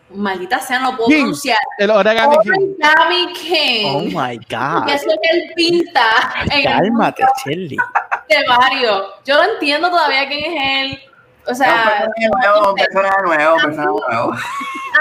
Maldita 0.09 0.59
sea, 0.59 0.79
no 0.79 0.91
lo 0.91 0.97
puedo 0.97 1.09
King. 1.09 1.17
pronunciar. 1.21 1.57
El 1.77 1.89
Origami 1.89 2.37
King. 2.43 2.73
Origami 2.83 3.33
King. 3.33 3.85
Oh 3.95 4.01
my 4.21 4.37
God. 4.49 4.85
Que 4.85 4.93
es 4.93 5.03
él 5.03 5.51
pinta 5.55 6.33
en 6.45 6.51
el 6.51 6.63
Cálmate, 6.63 7.23
Shelly. 7.45 7.77
de 8.29 8.47
Mario. 8.47 9.05
Yo 9.25 9.35
no 9.35 9.53
entiendo 9.53 9.89
todavía 9.89 10.27
quién 10.27 10.53
es 10.53 10.91
él. 10.91 10.99
O 11.45 11.53
sea, 11.53 12.05
un 12.07 12.13
personaje 12.13 12.29
nuevo, 12.31 12.69
un 12.69 12.75
personaje 12.75 13.21
nuevo, 13.25 13.55
un 13.55 13.61
personaje 13.61 13.99
nuevo. 14.07 14.33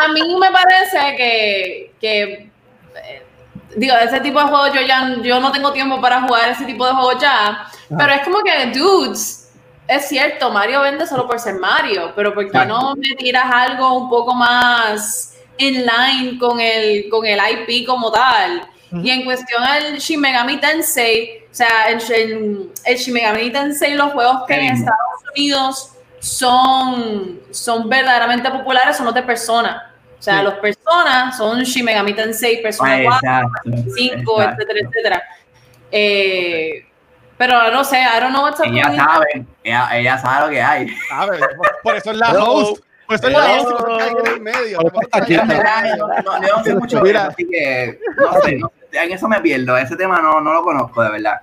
a 0.00 0.08
mí 0.08 0.36
me 0.40 0.50
parece 0.50 1.16
que, 1.16 1.92
que 2.00 2.50
eh, 2.96 3.26
digo, 3.76 3.94
ese 3.96 4.20
tipo 4.20 4.40
de 4.40 4.46
juegos 4.46 4.72
yo 4.74 4.80
ya 4.80 5.14
yo 5.22 5.38
no 5.38 5.52
tengo 5.52 5.72
tiempo 5.72 6.00
para 6.00 6.22
jugar 6.22 6.48
ese 6.48 6.64
tipo 6.64 6.84
de 6.84 6.92
juegos 6.92 7.18
ya, 7.20 7.66
pero 7.96 8.12
es 8.12 8.22
como 8.22 8.42
que, 8.42 8.66
dudes, 8.76 9.41
es 9.88 10.08
cierto, 10.08 10.50
Mario 10.50 10.80
vende 10.80 11.06
solo 11.06 11.26
por 11.26 11.38
ser 11.38 11.54
Mario, 11.56 12.12
pero 12.14 12.32
¿por 12.34 12.50
qué 12.50 12.64
no 12.64 12.94
me 12.96 13.14
tiras 13.16 13.46
algo 13.52 13.94
un 13.98 14.08
poco 14.08 14.34
más 14.34 15.34
in 15.58 15.84
line 15.84 16.38
con 16.38 16.60
el, 16.60 17.08
con 17.10 17.26
el 17.26 17.38
IP 17.38 17.86
como 17.86 18.10
tal? 18.10 18.68
Y 19.02 19.08
en 19.10 19.24
cuestión 19.24 19.62
al 19.62 19.96
Shin 19.98 20.20
Megami 20.20 20.58
Tensei, 20.58 21.44
o 21.50 21.54
sea, 21.54 21.86
el, 21.88 21.98
el, 22.12 22.70
el 22.84 22.96
Shin 22.96 23.14
Megami 23.14 23.50
Tensei, 23.50 23.94
los 23.94 24.12
juegos 24.12 24.42
que 24.46 24.54
en. 24.54 24.74
Estados 24.74 25.22
Unidos 25.34 25.92
son, 26.20 27.40
son 27.50 27.88
verdaderamente 27.88 28.50
populares 28.50 28.96
son 28.96 29.06
los 29.06 29.14
de 29.14 29.22
Persona. 29.22 29.94
O 30.18 30.22
sea, 30.22 30.38
Sí. 30.38 30.44
los 30.44 30.54
Persona 30.54 31.32
son 31.32 31.62
Shin 31.62 31.84
Megami 31.84 32.12
Tensei, 32.14 32.62
Persona 32.62 33.00
4, 33.02 33.18
Exacto. 33.28 33.92
5, 33.96 34.42
exacto. 34.42 34.62
etcétera, 34.62 34.88
etcétera. 34.88 35.22
Eh, 35.90 36.86
pero 37.44 37.72
no 37.72 37.82
sé, 37.82 38.00
I 38.00 38.20
don't 38.20 38.30
know 38.32 38.42
what's 38.44 38.60
up 38.60 38.66
Ella 38.66 38.88
with 38.88 38.96
sabe, 38.96 39.46
ella, 39.64 39.88
ella 39.98 40.18
sabe 40.18 40.46
lo 40.46 40.52
que 40.52 40.62
hay. 40.62 40.86
¿Sabes? 41.08 41.40
Por- 41.82 41.96
eso 41.96 42.10
es 42.12 42.16
la 42.16 42.30
Hello. 42.30 42.44
host. 42.52 42.82
Por 43.06 43.16
eso 43.16 43.26
es 43.26 43.32
la 43.32 43.44
host. 43.56 43.68
Por 43.80 43.90
eso 44.00 44.00
está 44.00 44.04
ahí 44.04 44.14
en 44.24 44.26
el 44.32 44.40
medio. 44.40 44.78
No, 45.98 46.38
no- 46.38 46.56
no 46.56 46.64
sé 46.64 46.74
mucho 46.76 47.00
Mira. 47.02 47.26
así 47.26 47.44
que 47.50 47.98
no 48.16 48.40
sé, 48.42 48.58
no 48.58 48.70
en 48.92 49.10
eso 49.12 49.26
me 49.26 49.40
pierdo. 49.40 49.76
Ese 49.76 49.96
tema 49.96 50.20
no, 50.22 50.40
no 50.40 50.52
lo 50.52 50.62
conozco, 50.62 51.02
de 51.02 51.10
verdad. 51.10 51.40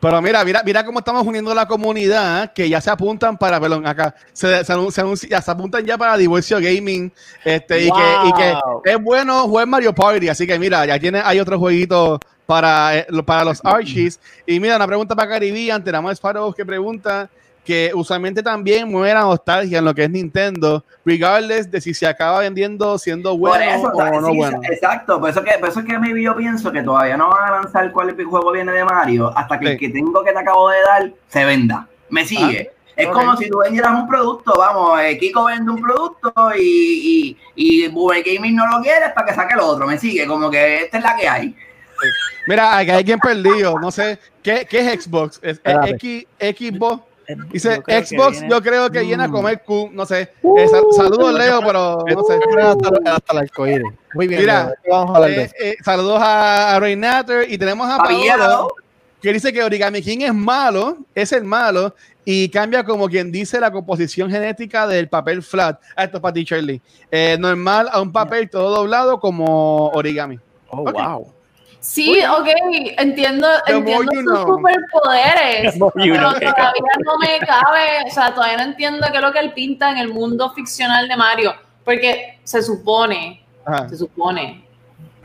Pero 0.00 0.20
mira, 0.20 0.44
mira, 0.44 0.62
mira 0.62 0.84
cómo 0.84 0.98
estamos 0.98 1.26
uniendo 1.26 1.54
la 1.54 1.66
comunidad, 1.66 2.52
que 2.52 2.68
ya 2.68 2.78
se 2.82 2.90
apuntan 2.90 3.38
para, 3.38 3.58
perdón, 3.58 3.86
acá, 3.86 4.14
se, 4.34 4.62
se, 4.62 4.72
anun- 4.74 4.90
se 4.90 5.02
anunci- 5.02 5.28
ya 5.30 5.40
se 5.40 5.50
apuntan 5.50 5.82
ya 5.86 5.96
para 5.96 6.18
Divorcio 6.18 6.58
Gaming, 6.60 7.10
este, 7.42 7.78
y, 7.86 7.90
que, 7.90 8.02
y 8.26 8.30
Wow. 8.30 8.82
que 8.82 8.90
es 8.90 9.02
bueno 9.02 9.44
jugar 9.48 9.66
Mario 9.66 9.94
Party, 9.94 10.28
así 10.28 10.46
que 10.46 10.58
mira, 10.58 10.84
ya 10.84 10.98
tiene, 10.98 11.22
hay 11.24 11.40
otros 11.40 11.58
jueguitos 11.58 12.18
para, 12.46 12.98
eh, 12.98 13.06
para 13.24 13.44
los 13.44 13.60
Archies. 13.64 14.20
Y 14.46 14.60
mira, 14.60 14.76
una 14.76 14.86
pregunta 14.86 15.14
para 15.14 15.28
Caribbean, 15.30 15.82
tenemos 15.82 16.10
a 16.10 16.14
Sparrow 16.14 16.52
que 16.52 16.64
pregunta, 16.64 17.28
que 17.64 17.90
usualmente 17.94 18.42
también 18.42 18.90
mueve 18.90 19.14
la 19.14 19.22
nostalgia 19.22 19.78
en 19.78 19.84
lo 19.86 19.94
que 19.94 20.04
es 20.04 20.10
Nintendo, 20.10 20.84
regardless 21.04 21.70
de 21.70 21.80
si 21.80 21.94
se 21.94 22.06
acaba 22.06 22.40
vendiendo 22.40 22.98
siendo 22.98 23.36
bueno 23.38 23.64
eso, 23.64 23.88
o 23.88 24.20
no 24.20 24.28
sí, 24.28 24.36
bueno. 24.36 24.60
Exacto, 24.64 25.18
por 25.18 25.30
eso 25.30 25.42
que, 25.42 25.52
por 25.58 25.70
eso 25.70 25.80
es 25.80 25.86
que 25.86 25.98
maybe 25.98 26.22
yo 26.22 26.36
pienso 26.36 26.70
que 26.70 26.82
todavía 26.82 27.16
no 27.16 27.30
van 27.30 27.48
a 27.48 27.50
lanzar 27.62 27.90
cuál 27.90 28.14
juego 28.22 28.52
viene 28.52 28.70
de 28.72 28.84
Mario 28.84 29.32
hasta 29.36 29.58
que 29.58 29.64
Sí. 29.66 29.72
el 29.72 29.78
que 29.78 29.88
tengo 29.88 30.22
que 30.22 30.32
te 30.32 30.38
acabo 30.38 30.68
de 30.68 30.80
dar 30.82 31.12
se 31.28 31.44
venda. 31.46 31.88
Me 32.10 32.26
sigue. 32.26 32.70
es 32.96 33.08
como 33.08 33.36
si 33.36 33.48
tú 33.48 33.58
vendieras 33.58 33.92
un 33.92 34.06
producto, 34.06 34.52
vamos, 34.56 35.00
eh, 35.00 35.18
Kiko 35.18 35.46
vende 35.46 35.70
un 35.70 35.80
producto 35.80 36.32
y, 36.56 37.36
y, 37.56 37.82
y 37.84 37.88
Boomer 37.88 38.22
Gaming 38.22 38.54
no 38.54 38.66
lo 38.68 38.82
quiere 38.82 39.08
para 39.14 39.26
que 39.26 39.34
saque 39.34 39.54
el 39.54 39.60
otro. 39.60 39.86
Me 39.86 39.98
sigue, 39.98 40.26
como 40.26 40.50
que 40.50 40.82
esta 40.82 40.98
es 40.98 41.02
la 41.02 41.16
que 41.16 41.28
hay. 41.28 41.56
Mira, 42.46 42.76
aquí 42.76 42.90
hay 42.90 42.98
alguien 42.98 43.18
perdido, 43.18 43.78
no 43.78 43.90
sé, 43.90 44.18
¿qué, 44.42 44.66
qué 44.68 44.80
es 44.92 45.04
Xbox? 45.04 45.40
¿Es. 45.42 45.60
X, 45.64 46.26
Xbox? 46.38 47.02
Dice 47.50 47.76
Yo 47.76 47.82
creo 47.82 48.00
que 48.00 48.06
Xbox, 48.06 48.32
viene- 48.32 48.48
yo 48.50 48.62
creo 48.62 48.90
que 48.90 49.00
viene 49.00 49.24
a 49.24 49.28
Mm. 49.28 49.32
comer 49.32 49.62
Q, 49.64 49.88
no 49.94 50.04
sé. 50.04 50.30
Eh, 50.58 50.68
sal- 50.68 50.84
saludos, 50.94 51.32
Leo, 51.32 51.60
pero 51.64 52.04
no 52.06 52.22
sé. 52.24 52.38
hasta, 52.62 53.12
hasta 53.12 53.32
el 53.32 53.38
arcoíris. 53.38 53.92
Muy 54.12 54.26
bien. 54.28 54.40
Mira, 54.42 54.64
Leo, 54.84 54.94
vamos 55.06 55.16
a 55.16 55.28
Eh, 55.30 55.50
eh, 55.58 55.76
saludos 55.82 56.20
a, 56.20 56.74
a 56.76 56.80
Ray 56.80 56.96
Natter 56.96 57.50
y 57.50 57.56
tenemos 57.56 57.88
a 57.90 57.96
Paolo, 57.96 58.74
que 59.22 59.32
dice 59.32 59.50
que 59.54 59.62
Origami 59.64 60.02
King 60.02 60.18
es 60.20 60.34
malo, 60.34 60.98
es 61.14 61.32
el 61.32 61.44
malo 61.44 61.94
y 62.26 62.50
cambia 62.50 62.84
como 62.84 63.08
quien 63.08 63.32
dice 63.32 63.58
la 63.58 63.70
composición 63.70 64.30
genética 64.30 64.86
del 64.86 65.08
papel 65.08 65.42
flat. 65.42 65.80
Ah, 65.96 66.04
esto 66.04 66.18
es 66.18 66.20
para 66.22 66.34
ti, 66.34 66.44
Shirley. 66.44 66.82
Eh, 67.10 67.38
normal 67.40 67.88
a 67.90 68.02
un 68.02 68.12
papel 68.12 68.50
todo 68.50 68.76
doblado 68.76 69.18
como 69.18 69.88
origami. 69.94 70.38
Oh, 70.68 70.84
wow. 70.92 71.32
Sí, 71.84 72.18
ok, 72.24 72.48
entiendo, 72.96 73.46
The 73.66 73.72
entiendo 73.72 74.10
sus 74.10 74.22
know. 74.22 74.56
superpoderes, 74.56 75.74
pero 75.78 75.90
know. 75.90 76.32
todavía 76.32 76.92
no 77.04 77.18
me 77.18 77.38
cabe, 77.40 78.04
o 78.06 78.10
sea, 78.10 78.32
todavía 78.32 78.56
no 78.56 78.62
entiendo 78.62 79.06
qué 79.10 79.18
es 79.18 79.22
lo 79.22 79.30
que 79.30 79.40
él 79.40 79.52
pinta 79.52 79.90
en 79.90 79.98
el 79.98 80.08
mundo 80.08 80.50
ficcional 80.54 81.06
de 81.08 81.14
Mario, 81.14 81.54
porque 81.84 82.38
se 82.42 82.62
supone, 82.62 83.44
Ajá. 83.66 83.86
se 83.90 83.98
supone 83.98 84.64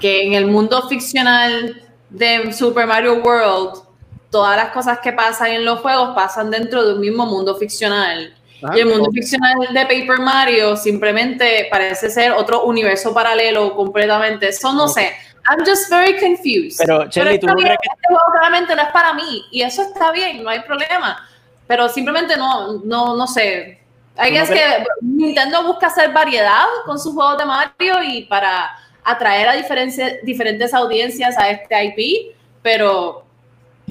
que 0.01 0.27
en 0.27 0.33
el 0.33 0.47
mundo 0.47 0.85
ficcional 0.89 1.81
de 2.09 2.51
Super 2.51 2.85
Mario 2.85 3.23
World, 3.23 3.81
todas 4.29 4.57
las 4.57 4.71
cosas 4.71 4.99
que 4.99 5.13
pasan 5.13 5.51
en 5.51 5.63
los 5.63 5.79
juegos 5.79 6.13
pasan 6.13 6.51
dentro 6.51 6.85
de 6.85 6.95
un 6.95 6.99
mismo 6.99 7.25
mundo 7.25 7.55
ficcional. 7.55 8.35
Ajá. 8.61 8.77
Y 8.77 8.81
el 8.81 8.87
mundo 8.87 9.09
ficcional 9.11 9.55
de 9.73 9.81
Paper 9.83 10.19
Mario 10.19 10.75
simplemente 10.75 11.69
parece 11.71 12.09
ser 12.09 12.33
otro 12.33 12.65
universo 12.65 13.13
paralelo 13.13 13.73
completamente. 13.77 14.49
Eso 14.49 14.73
no 14.73 14.89
sé. 14.89 15.13
I'm 15.49 15.65
just 15.65 15.89
very 15.89 16.17
confused. 16.19 16.77
Pero, 16.77 17.05
Shelly, 17.09 17.39
¿tú 17.39 17.47
está 17.47 17.53
no 17.53 17.55
crees 17.55 17.77
que- 17.81 17.89
este 17.91 18.07
juego 18.07 18.23
claramente 18.31 18.75
no 18.75 18.81
es 18.83 18.89
para 18.89 19.13
mí. 19.13 19.45
Y 19.51 19.61
eso 19.63 19.81
está 19.81 20.11
bien, 20.11 20.43
no 20.43 20.49
hay 20.49 20.59
problema. 20.61 21.27
Pero 21.67 21.89
simplemente 21.89 22.37
no, 22.37 22.79
no, 22.83 23.15
no 23.15 23.27
sé. 23.27 23.79
Hay 24.15 24.33
¿Tú 24.33 24.39
no 24.39 24.45
que 24.47 24.53
que 24.53 24.85
Nintendo 25.01 25.63
busca 25.63 25.87
hacer 25.87 26.11
variedad 26.11 26.65
con 26.85 26.99
sus 26.99 27.13
juegos 27.13 27.37
de 27.37 27.45
Mario 27.45 28.03
y 28.03 28.25
para 28.25 28.77
atraer 29.03 29.47
a 29.49 29.53
diferentes, 29.53 30.73
audiencias 30.73 31.37
a 31.37 31.49
este 31.49 31.85
IP, 31.85 32.35
pero 32.61 33.23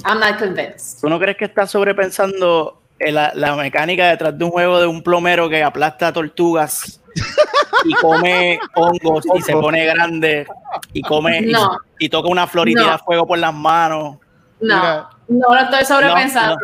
I'm 0.04 0.20
not 0.20 0.38
convinced. 0.38 1.00
¿Tú 1.00 1.08
no 1.08 1.18
crees 1.18 1.36
que 1.36 1.46
estás 1.46 1.70
sobrepensando 1.70 2.80
eh, 2.98 3.10
la, 3.10 3.32
la 3.34 3.56
mecánica 3.56 4.10
detrás 4.10 4.36
de 4.36 4.44
un 4.44 4.50
juego 4.50 4.78
de 4.80 4.86
un 4.86 5.02
plomero 5.02 5.48
que 5.48 5.62
aplasta 5.62 6.12
tortugas 6.12 7.00
y 7.84 7.92
come 7.94 8.58
hongos 8.74 9.24
y 9.36 9.42
se 9.42 9.52
pone 9.52 9.84
grande 9.86 10.46
y 10.92 11.02
come 11.02 11.38
y- 11.40 11.46
No. 11.52 11.76
y, 11.98 12.08
toca 12.08 12.28
una 12.28 12.46
flor 12.46 12.68
y 12.68 12.74
No. 12.74 12.82
tira 12.82 12.98
fuego 12.98 13.26
por 13.26 13.38
las 13.38 13.54
manos? 13.54 14.16
No, 14.60 14.76
Mira. 14.76 15.08
no 15.28 15.54
lo 15.54 15.60
estoy 15.60 15.84
sobrepensando. 15.84 16.56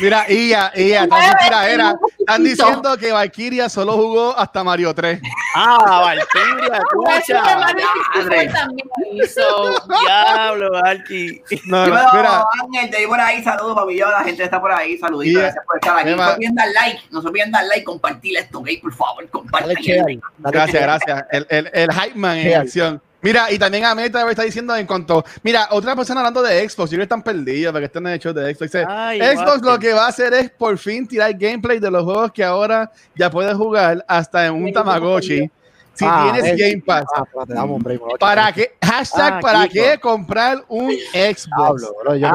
Mira, 0.00 0.30
Ia, 0.30 0.72
Ia, 0.74 1.04
están 1.04 1.98
poquito. 1.98 2.16
Están 2.18 2.44
diciendo 2.44 2.96
que 2.98 3.12
Valkyria 3.12 3.68
solo 3.68 3.92
jugó 3.92 4.36
hasta 4.36 4.64
Mario 4.64 4.92
3. 4.94 5.20
Ah, 5.54 6.00
Valkyria, 6.04 6.78
escucha. 6.78 7.56
Mario 7.56 7.86
64 8.14 8.52
también, 8.52 9.28
so, 9.28 9.74
Diablo, 10.04 10.72
Valky. 10.72 11.42
No, 11.66 11.86
no, 11.86 11.94
mira, 12.14 12.44
Ángel, 12.62 12.90
te 12.90 12.98
di 12.98 13.06
por 13.06 13.20
ahí, 13.20 13.42
saludos, 13.42 13.76
papi. 13.76 13.96
Yo, 13.96 14.10
la 14.10 14.24
gente 14.24 14.42
está 14.42 14.60
por 14.60 14.72
ahí, 14.72 14.98
saluditos, 14.98 15.42
gracias 15.42 15.64
por 15.64 15.76
estar 15.76 15.98
aquí. 15.98 16.10
No 16.10 16.24
se 16.24 16.32
olviden 16.32 16.54
dar 16.54 16.68
like, 16.68 17.00
no 17.10 17.22
se 17.22 17.28
olviden 17.28 17.50
dar 17.52 17.64
like, 17.66 17.84
compartir 17.84 18.36
esto, 18.36 18.58
ok, 18.58 18.68
por 18.82 18.92
favor, 18.94 19.28
dale 19.52 20.20
Gracias, 20.38 20.82
gracias. 20.82 21.24
El, 21.30 21.46
el, 21.48 21.70
el 21.72 21.92
hype 21.92 22.14
man 22.14 22.36
en 22.38 22.60
acción. 22.60 23.02
Mira, 23.22 23.50
y 23.50 23.58
también 23.58 23.84
a 23.84 23.94
Meta 23.94 24.24
me 24.24 24.30
está 24.30 24.42
diciendo 24.42 24.76
en 24.76 24.86
cuanto. 24.86 25.24
Mira, 25.42 25.68
otra 25.70 25.96
persona 25.96 26.20
hablando 26.20 26.42
de 26.42 26.68
Xbox, 26.68 26.90
yo 26.90 26.96
creo 26.96 27.00
que 27.00 27.02
están 27.02 27.22
perdidos 27.22 27.72
porque 27.72 27.86
están 27.86 28.06
hechos 28.08 28.34
de 28.34 28.54
Xbox. 28.54 28.72
Dice, 28.72 28.84
Ay, 28.86 29.20
Xbox 29.20 29.62
lo 29.62 29.78
que 29.78 29.92
va 29.92 30.06
a 30.06 30.08
hacer 30.08 30.34
es 30.34 30.50
por 30.50 30.76
fin 30.78 31.06
tirar 31.06 31.32
gameplay 31.34 31.78
de 31.78 31.90
los 31.90 32.04
juegos 32.04 32.30
que 32.32 32.44
ahora 32.44 32.90
ya 33.14 33.30
puedes 33.30 33.54
jugar 33.54 34.04
hasta 34.06 34.46
en 34.46 34.54
un 34.54 34.72
Tamagotchi. 34.72 35.50
Si 35.96 36.04
Ah, 36.06 36.30
tienes 36.32 36.52
es- 36.52 36.58
Game 36.58 36.82
Pass. 36.84 37.04
Ah, 37.16 37.22
espérate, 37.24 37.54
dame 37.54 37.72
un 37.72 37.82
break, 37.82 38.00
bro. 38.00 38.18
¿Para 38.18 38.52
qué? 38.52 38.72
Hashtag, 38.82 39.32
Ah, 39.34 39.40
¿para 39.40 39.68
qué 39.68 39.98
comprar 40.00 40.62
un 40.68 40.90
Xbox? 41.12 41.82
Bro, 42.02 42.14
yo. 42.16 42.28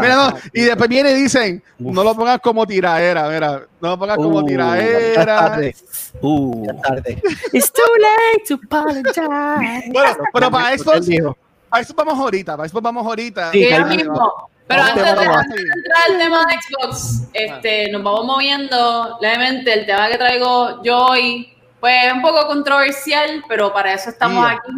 Mira, 0.00 0.14
no, 0.16 0.34
y 0.52 0.62
después 0.62 0.88
viene 0.88 1.10
y 1.12 1.14
dicen, 1.22 1.62
no 1.78 2.04
lo 2.04 2.14
pongas 2.14 2.40
como 2.40 2.66
tiradera, 2.66 3.28
mira, 3.28 3.62
no 3.80 3.88
lo 3.90 3.98
pongas 3.98 4.16
como 4.16 4.38
Uh, 4.38 4.44
tiradera. 4.46 5.24
tarde, 5.24 5.74
Uh. 6.20 6.66
tarde. 6.82 7.22
It's 7.52 7.72
too 7.72 7.82
late 7.98 8.44
to 8.48 8.54
apologize. 8.64 9.90
Bueno, 9.92 10.16
pero 10.32 10.50
para 10.50 10.76
Xbox, 10.78 11.08
para 11.68 11.84
Xbox 11.84 11.96
vamos 11.96 12.18
ahorita, 12.18 12.56
para 12.56 12.68
Xbox 12.68 12.82
vamos 12.82 13.06
ahorita. 13.06 13.50
Sí, 13.52 13.68
mismo. 13.88 14.48
Pero 14.66 14.82
antes 14.82 15.04
de, 15.04 15.12
vamos, 15.14 15.36
antes 15.36 15.56
de 15.56 15.70
entrar 15.70 16.02
al 16.08 16.18
tema 16.18 16.46
de 16.46 16.54
Xbox, 16.54 17.22
este, 17.32 17.90
nos 17.90 18.02
vamos 18.02 18.24
moviendo 18.24 19.18
levemente. 19.20 19.72
El 19.72 19.86
tema 19.86 20.08
que 20.08 20.18
traigo 20.18 20.82
yo 20.82 20.98
hoy, 20.98 21.52
pues 21.80 22.12
un 22.12 22.22
poco 22.22 22.46
controversial, 22.46 23.44
pero 23.48 23.72
para 23.72 23.92
eso 23.92 24.10
estamos 24.10 24.46
aquí. 24.46 24.72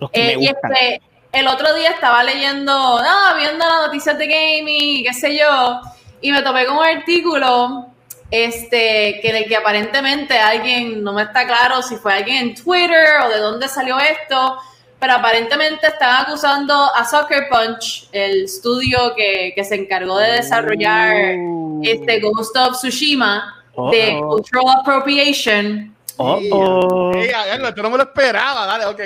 Los 0.00 0.10
que 0.10 0.32
Eh, 0.32 0.36
me 0.36 0.44
y 0.44 0.46
este, 0.48 1.02
el 1.32 1.48
otro 1.48 1.72
día 1.74 1.90
estaba 1.90 2.22
leyendo, 2.22 2.72
no, 2.72 3.36
viendo 3.36 3.64
las 3.64 3.86
noticias 3.86 4.18
de 4.18 4.26
gaming, 4.26 5.04
qué 5.04 5.14
sé 5.14 5.38
yo, 5.38 5.80
y 6.20 6.30
me 6.32 6.42
topé 6.42 6.66
con 6.66 6.78
un 6.78 6.84
artículo 6.84 7.86
este, 8.30 9.20
que 9.20 9.28
en 9.30 9.36
el 9.36 9.44
que 9.46 9.56
aparentemente 9.56 10.38
alguien, 10.38 11.04
no 11.04 11.12
me 11.12 11.22
está 11.22 11.46
claro 11.46 11.82
si 11.82 11.96
fue 11.96 12.14
alguien 12.14 12.48
en 12.48 12.54
Twitter 12.54 13.20
o 13.24 13.28
de 13.28 13.38
dónde 13.38 13.68
salió 13.68 13.98
esto, 13.98 14.58
pero 15.02 15.14
aparentemente 15.14 15.88
están 15.88 16.24
acusando 16.24 16.72
a 16.72 17.04
Sucker 17.04 17.48
Punch, 17.50 18.08
el 18.12 18.44
estudio 18.44 19.12
que, 19.16 19.52
que 19.52 19.64
se 19.64 19.74
encargó 19.74 20.16
de 20.16 20.30
desarrollar 20.34 21.34
este 21.82 22.20
Ghost 22.20 22.56
of 22.56 22.76
Tsushima, 22.76 23.64
de. 23.90 24.14
Oh, 24.14 24.26
oh. 24.26 24.28
cultural 24.28 24.76
appropriation. 24.78 25.92
Oh, 26.16 26.40
oh. 26.50 27.12
Ey, 27.14 27.30
no 27.58 27.90
me 27.90 27.96
lo 27.96 28.02
esperaba, 28.02 28.66
dale, 28.66 28.86
ok. 28.86 29.00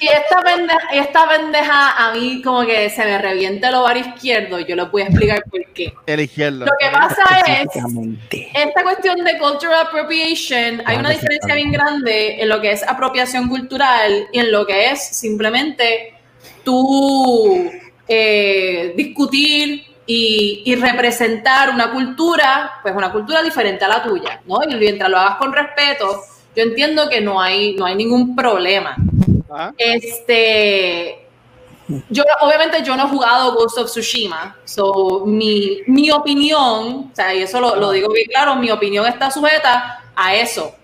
Y 0.00 0.08
esta 0.08 0.42
pendeja, 0.42 0.78
esta 0.92 1.28
pendeja 1.28 2.08
a 2.08 2.12
mí 2.12 2.42
como 2.42 2.66
que 2.66 2.90
se 2.90 3.04
me 3.04 3.18
revienta 3.18 3.68
el 3.68 3.76
ovario 3.76 4.04
izquierdo, 4.06 4.58
yo 4.60 4.76
les 4.76 4.90
voy 4.90 5.02
a 5.02 5.06
explicar 5.06 5.44
por 5.50 5.64
qué. 5.72 5.94
El 6.06 6.20
izquierdo. 6.20 6.66
Lo 6.66 6.72
que 6.78 6.90
pasa 6.90 7.22
es, 7.46 7.68
esta 8.54 8.82
cuestión 8.82 9.24
de 9.24 9.38
cultural 9.38 9.86
appropriation, 9.86 10.82
hay 10.84 10.96
una 10.96 11.10
Ah, 11.10 11.12
diferencia 11.12 11.54
bien 11.54 11.72
grande 11.72 12.40
en 12.42 12.48
lo 12.48 12.60
que 12.60 12.72
es 12.72 12.82
apropiación 12.82 13.48
cultural 13.48 14.28
y 14.32 14.38
en 14.38 14.50
lo 14.50 14.66
que 14.66 14.90
es 14.90 15.02
simplemente 15.02 16.14
tú 16.64 17.70
eh, 18.08 18.94
discutir 18.96 19.84
y, 20.06 20.62
y 20.64 20.74
representar 20.76 21.70
una 21.70 21.90
cultura, 21.90 22.72
pues 22.82 22.94
una 22.94 23.12
cultura 23.12 23.42
diferente 23.42 23.84
a 23.84 23.88
la 23.88 24.02
tuya, 24.02 24.40
¿no? 24.46 24.58
Y 24.68 24.74
mientras 24.74 25.08
lo 25.10 25.18
hagas 25.18 25.36
con 25.36 25.52
respeto, 25.52 26.22
yo 26.56 26.62
entiendo 26.64 27.08
que 27.08 27.20
no 27.20 27.40
hay, 27.40 27.74
no 27.76 27.84
hay 27.86 27.94
ningún 27.94 28.34
problema. 28.34 28.96
Ajá. 29.50 29.72
Este, 29.78 31.26
yo 32.08 32.24
obviamente 32.40 32.82
yo 32.82 32.96
no 32.96 33.04
he 33.04 33.08
jugado 33.08 33.54
Ghost 33.54 33.78
of 33.78 33.90
Tsushima, 33.90 34.56
so 34.64 35.24
mi, 35.26 35.78
mi 35.86 36.10
opinión, 36.10 37.10
o 37.10 37.14
sea, 37.14 37.34
y 37.34 37.42
eso 37.42 37.60
lo, 37.60 37.76
lo 37.76 37.90
digo 37.90 38.08
bien 38.12 38.26
claro, 38.28 38.56
mi 38.56 38.70
opinión 38.70 39.06
está 39.06 39.30
sujeta 39.30 40.00
a 40.16 40.34
eso, 40.34 40.74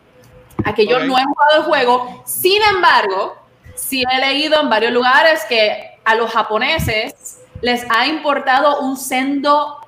a 0.65 0.75
que 0.75 0.87
yo 0.87 0.99
Ok. 0.99 1.05
no 1.05 1.19
he 1.19 1.25
jugado 1.25 1.57
el 1.57 1.63
juego. 1.63 2.23
Sin 2.27 2.63
embargo, 2.63 3.37
sí 3.75 4.05
he 4.11 4.19
leído 4.21 4.61
en 4.61 4.69
varios 4.69 4.93
lugares 4.93 5.45
que 5.49 5.99
a 6.05 6.15
los 6.15 6.31
japoneses 6.31 7.38
les 7.61 7.85
ha 7.91 8.07
importado 8.07 8.81
un 8.81 8.97
sendo 8.97 9.79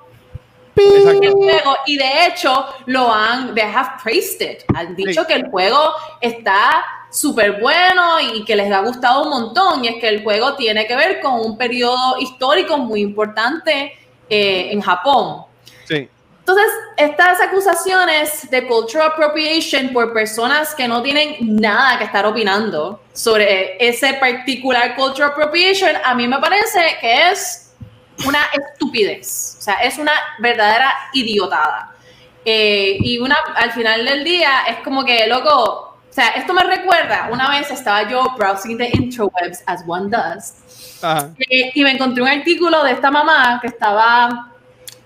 el 0.75 1.31
juego 1.31 1.75
y 1.85 1.97
de 1.97 2.25
hecho 2.27 2.65
lo 2.85 3.13
han, 3.13 3.53
they 3.53 3.63
have 3.63 3.91
praised 4.01 4.41
it. 4.41 4.63
Han 4.75 4.95
dicho 4.95 5.21
Sí. 5.21 5.27
que 5.27 5.33
el 5.33 5.49
juego 5.49 5.77
está 6.21 6.83
súper 7.11 7.59
bueno 7.59 8.19
y 8.19 8.43
que 8.45 8.55
les 8.55 8.71
ha 8.71 8.79
gustado 8.79 9.23
un 9.23 9.29
montón. 9.29 9.83
Y 9.83 9.89
es 9.89 9.95
que 9.95 10.07
el 10.07 10.23
juego 10.23 10.55
tiene 10.55 10.87
que 10.87 10.95
ver 10.95 11.19
con 11.19 11.39
un 11.39 11.57
periodo 11.57 12.17
histórico 12.19 12.77
muy 12.77 13.01
importante 13.01 13.93
eh, 14.29 14.69
en 14.71 14.81
Japón. 14.81 15.43
Sí. 15.85 16.09
Entonces, 16.39 16.71
estas 16.97 17.39
acusaciones 17.39 18.49
de 18.49 18.65
cultural 18.65 19.11
appropriation 19.11 19.89
por 19.89 20.11
personas 20.11 20.73
que 20.73 20.87
no 20.87 21.01
tienen 21.03 21.35
nada 21.39 21.99
que 21.99 22.05
estar 22.05 22.25
opinando 22.25 23.01
sobre 23.13 23.77
ese 23.85 24.15
particular 24.15 24.95
cultural 24.95 25.31
appropriation, 25.31 25.91
a 26.03 26.15
mí 26.15 26.27
me 26.27 26.39
parece 26.39 26.97
que 26.99 27.29
es 27.29 27.60
una 28.25 28.39
estupidez. 28.53 29.57
O 29.59 29.61
sea, 29.61 29.75
es 29.75 29.97
una 29.97 30.13
verdadera 30.39 30.93
idiotada. 31.13 31.93
Eh, 32.43 32.97
y 32.99 33.19
una, 33.19 33.37
al 33.55 33.71
final 33.71 34.03
del 34.03 34.23
día 34.23 34.63
es 34.67 34.77
como 34.77 35.05
que, 35.05 35.27
loco, 35.27 35.97
o 36.09 36.13
sea, 36.13 36.29
esto 36.29 36.53
me 36.53 36.63
recuerda, 36.63 37.29
una 37.31 37.49
vez 37.49 37.69
estaba 37.71 38.09
yo 38.09 38.33
browsing 38.37 38.77
the 38.77 38.89
interwebs, 38.93 39.63
as 39.65 39.83
one 39.87 40.09
does, 40.09 40.55
eh, 41.49 41.71
y 41.73 41.83
me 41.83 41.91
encontré 41.91 42.21
un 42.21 42.29
artículo 42.29 42.83
de 42.83 42.91
esta 42.91 43.09
mamá 43.11 43.59
que 43.61 43.67
estaba 43.67 44.51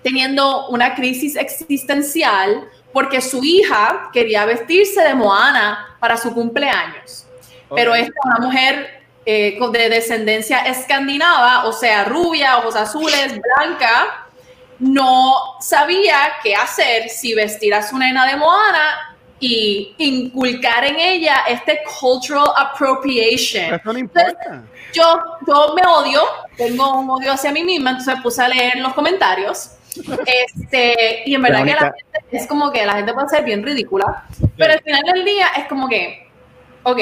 teniendo 0.02 0.68
una 0.68 0.94
crisis 0.94 1.36
existencial 1.36 2.68
porque 2.92 3.20
su 3.20 3.44
hija 3.44 4.08
quería 4.12 4.46
vestirse 4.46 5.02
de 5.02 5.14
Moana 5.14 5.96
para 6.00 6.16
su 6.16 6.32
cumpleaños. 6.32 7.26
Pero 7.74 7.90
Ok. 7.92 7.98
esta 7.98 8.12
es 8.12 8.24
una 8.24 8.38
mujer 8.46 8.95
eh, 9.26 9.58
de 9.72 9.88
descendencia 9.88 10.60
escandinava, 10.60 11.66
o 11.66 11.72
sea, 11.72 12.04
rubia, 12.04 12.58
ojos 12.58 12.76
azules, 12.76 13.38
blanca, 13.56 14.26
no 14.78 15.56
sabía 15.60 16.16
qué 16.42 16.54
hacer 16.54 17.08
si 17.08 17.34
vestir 17.34 17.74
a 17.74 17.82
su 17.82 17.98
nena 17.98 18.24
de 18.24 18.36
Moana 18.36 19.16
y 19.40 19.94
inculcar 19.98 20.84
en 20.84 21.00
ella 21.00 21.44
este 21.48 21.80
cultural 22.00 22.46
appropriation. 22.56 23.74
Eso 23.74 23.92
no 23.92 23.98
importa. 23.98 24.62
Yo, 24.92 25.20
yo 25.46 25.74
me 25.74 25.82
odio, 25.86 26.22
tengo 26.56 27.00
un 27.00 27.10
odio 27.10 27.32
hacia 27.32 27.50
mí 27.50 27.64
misma, 27.64 27.90
entonces 27.90 28.16
me 28.16 28.22
puse 28.22 28.42
a 28.42 28.48
leer 28.48 28.76
los 28.78 28.94
comentarios. 28.94 29.72
Este, 30.26 31.22
y 31.26 31.34
en 31.34 31.42
verdad 31.42 31.64
que 31.64 31.72
la 31.72 31.80
gente 31.80 32.22
es 32.30 32.46
como 32.46 32.70
que 32.70 32.86
la 32.86 32.94
gente 32.94 33.12
puede 33.12 33.28
ser 33.28 33.44
bien 33.44 33.64
ridícula, 33.64 34.24
pero 34.56 34.74
al 34.74 34.80
final 34.82 35.02
del 35.14 35.24
día 35.24 35.48
es 35.56 35.66
como 35.66 35.88
que, 35.88 36.28
ok, 36.82 37.00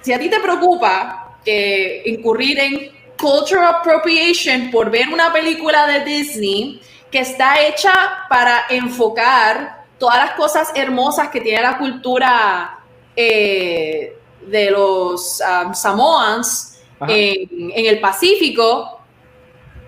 si 0.00 0.12
a 0.12 0.18
ti 0.18 0.28
te 0.28 0.40
preocupa 0.40 1.38
que 1.44 2.02
incurrir 2.06 2.58
en 2.58 2.98
cultural 3.18 3.74
appropriation 3.74 4.70
por 4.70 4.90
ver 4.90 5.08
una 5.08 5.32
película 5.32 5.86
de 5.86 6.04
Disney 6.04 6.80
que 7.10 7.20
está 7.20 7.66
hecha 7.66 7.92
para 8.28 8.66
enfocar 8.70 9.84
todas 9.98 10.18
las 10.18 10.30
cosas 10.32 10.70
hermosas 10.74 11.28
que 11.28 11.40
tiene 11.40 11.62
la 11.62 11.78
cultura 11.78 12.78
eh, 13.16 14.16
de 14.46 14.70
los 14.70 15.40
um, 15.40 15.74
Samoans 15.74 16.80
en 17.00 17.86
el 17.86 18.00
Pacífico, 18.00 19.00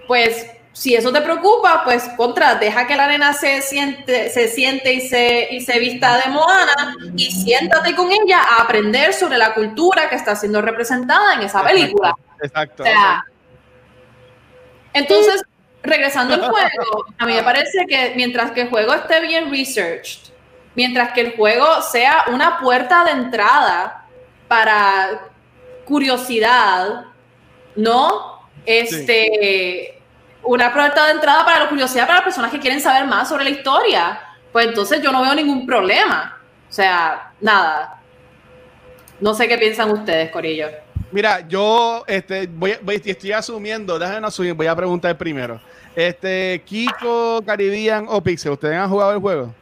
pues 0.06 0.46
si 0.72 0.94
eso 0.94 1.12
te 1.12 1.20
preocupa, 1.20 1.82
pues 1.84 2.08
contra, 2.16 2.54
deja 2.54 2.86
que 2.86 2.96
la 2.96 3.08
nena 3.08 3.32
se 3.32 3.60
siente, 3.60 4.30
se 4.30 4.48
siente 4.48 4.92
y 4.92 5.08
se, 5.08 5.48
y 5.50 5.60
se 5.60 5.78
vista 5.78 6.18
de 6.18 6.30
Moana 6.30 6.96
y 7.16 7.30
siéntate 7.30 7.94
con 7.94 8.10
ella 8.10 8.40
a 8.40 8.62
aprender 8.62 9.12
sobre 9.12 9.36
la 9.36 9.52
cultura 9.52 10.08
que 10.08 10.16
está 10.16 10.36
siendo 10.36 10.62
representada 10.62 11.34
en 11.34 11.42
esa 11.42 11.64
película. 11.64 12.14
Exacto. 12.40 12.82
O 12.82 12.86
sea, 12.86 13.24
entonces, 14.92 15.42
regresando 15.82 16.34
al 16.34 16.42
juego, 16.42 17.04
a 17.18 17.26
mí 17.26 17.34
me 17.34 17.42
parece 17.42 17.86
que 17.86 18.12
mientras 18.16 18.52
que 18.52 18.62
el 18.62 18.68
juego 18.68 18.94
esté 18.94 19.20
bien 19.20 19.50
researched, 19.50 20.32
mientras 20.74 21.12
que 21.12 21.20
el 21.20 21.36
juego 21.36 21.82
sea 21.82 22.24
una 22.28 22.58
puerta 22.58 23.04
de 23.04 23.12
entrada 23.12 24.06
para 24.48 25.28
curiosidad, 25.84 27.06
¿no? 27.76 28.48
Este, 28.66 29.99
una 30.42 30.72
puerta 30.72 31.06
de 31.06 31.12
entrada 31.12 31.44
para 31.44 31.60
la 31.64 31.68
curiosidad 31.68 32.04
para 32.06 32.16
las 32.16 32.24
personas 32.24 32.50
que 32.50 32.58
quieren 32.58 32.80
saber 32.80 33.06
más 33.06 33.28
sobre 33.28 33.44
la 33.44 33.50
historia, 33.50 34.20
pues 34.52 34.66
entonces 34.66 35.00
yo 35.02 35.12
no 35.12 35.22
veo 35.22 35.34
ningún 35.34 35.66
problema. 35.66 36.36
O 36.68 36.72
sea, 36.72 37.32
nada. 37.40 37.98
No 39.20 39.34
sé 39.34 39.46
qué 39.48 39.58
piensan 39.58 39.90
ustedes, 39.90 40.30
Corillo. 40.30 40.68
Mira, 41.12 41.40
yo 41.48 42.04
este, 42.06 42.46
voy, 42.46 42.76
voy- 42.82 43.02
estoy 43.04 43.32
asumiendo, 43.32 43.98
déjenme 43.98 44.26
asumir, 44.28 44.54
voy 44.54 44.66
a 44.68 44.76
preguntar 44.76 45.16
primero. 45.18 45.60
Este, 45.94 46.62
Kiko, 46.64 47.42
Caribbean 47.44 48.06
o 48.08 48.22
Pixel, 48.22 48.52
¿ustedes 48.52 48.76
han 48.76 48.88
jugado 48.88 49.12
el 49.12 49.18
juego? 49.18 49.52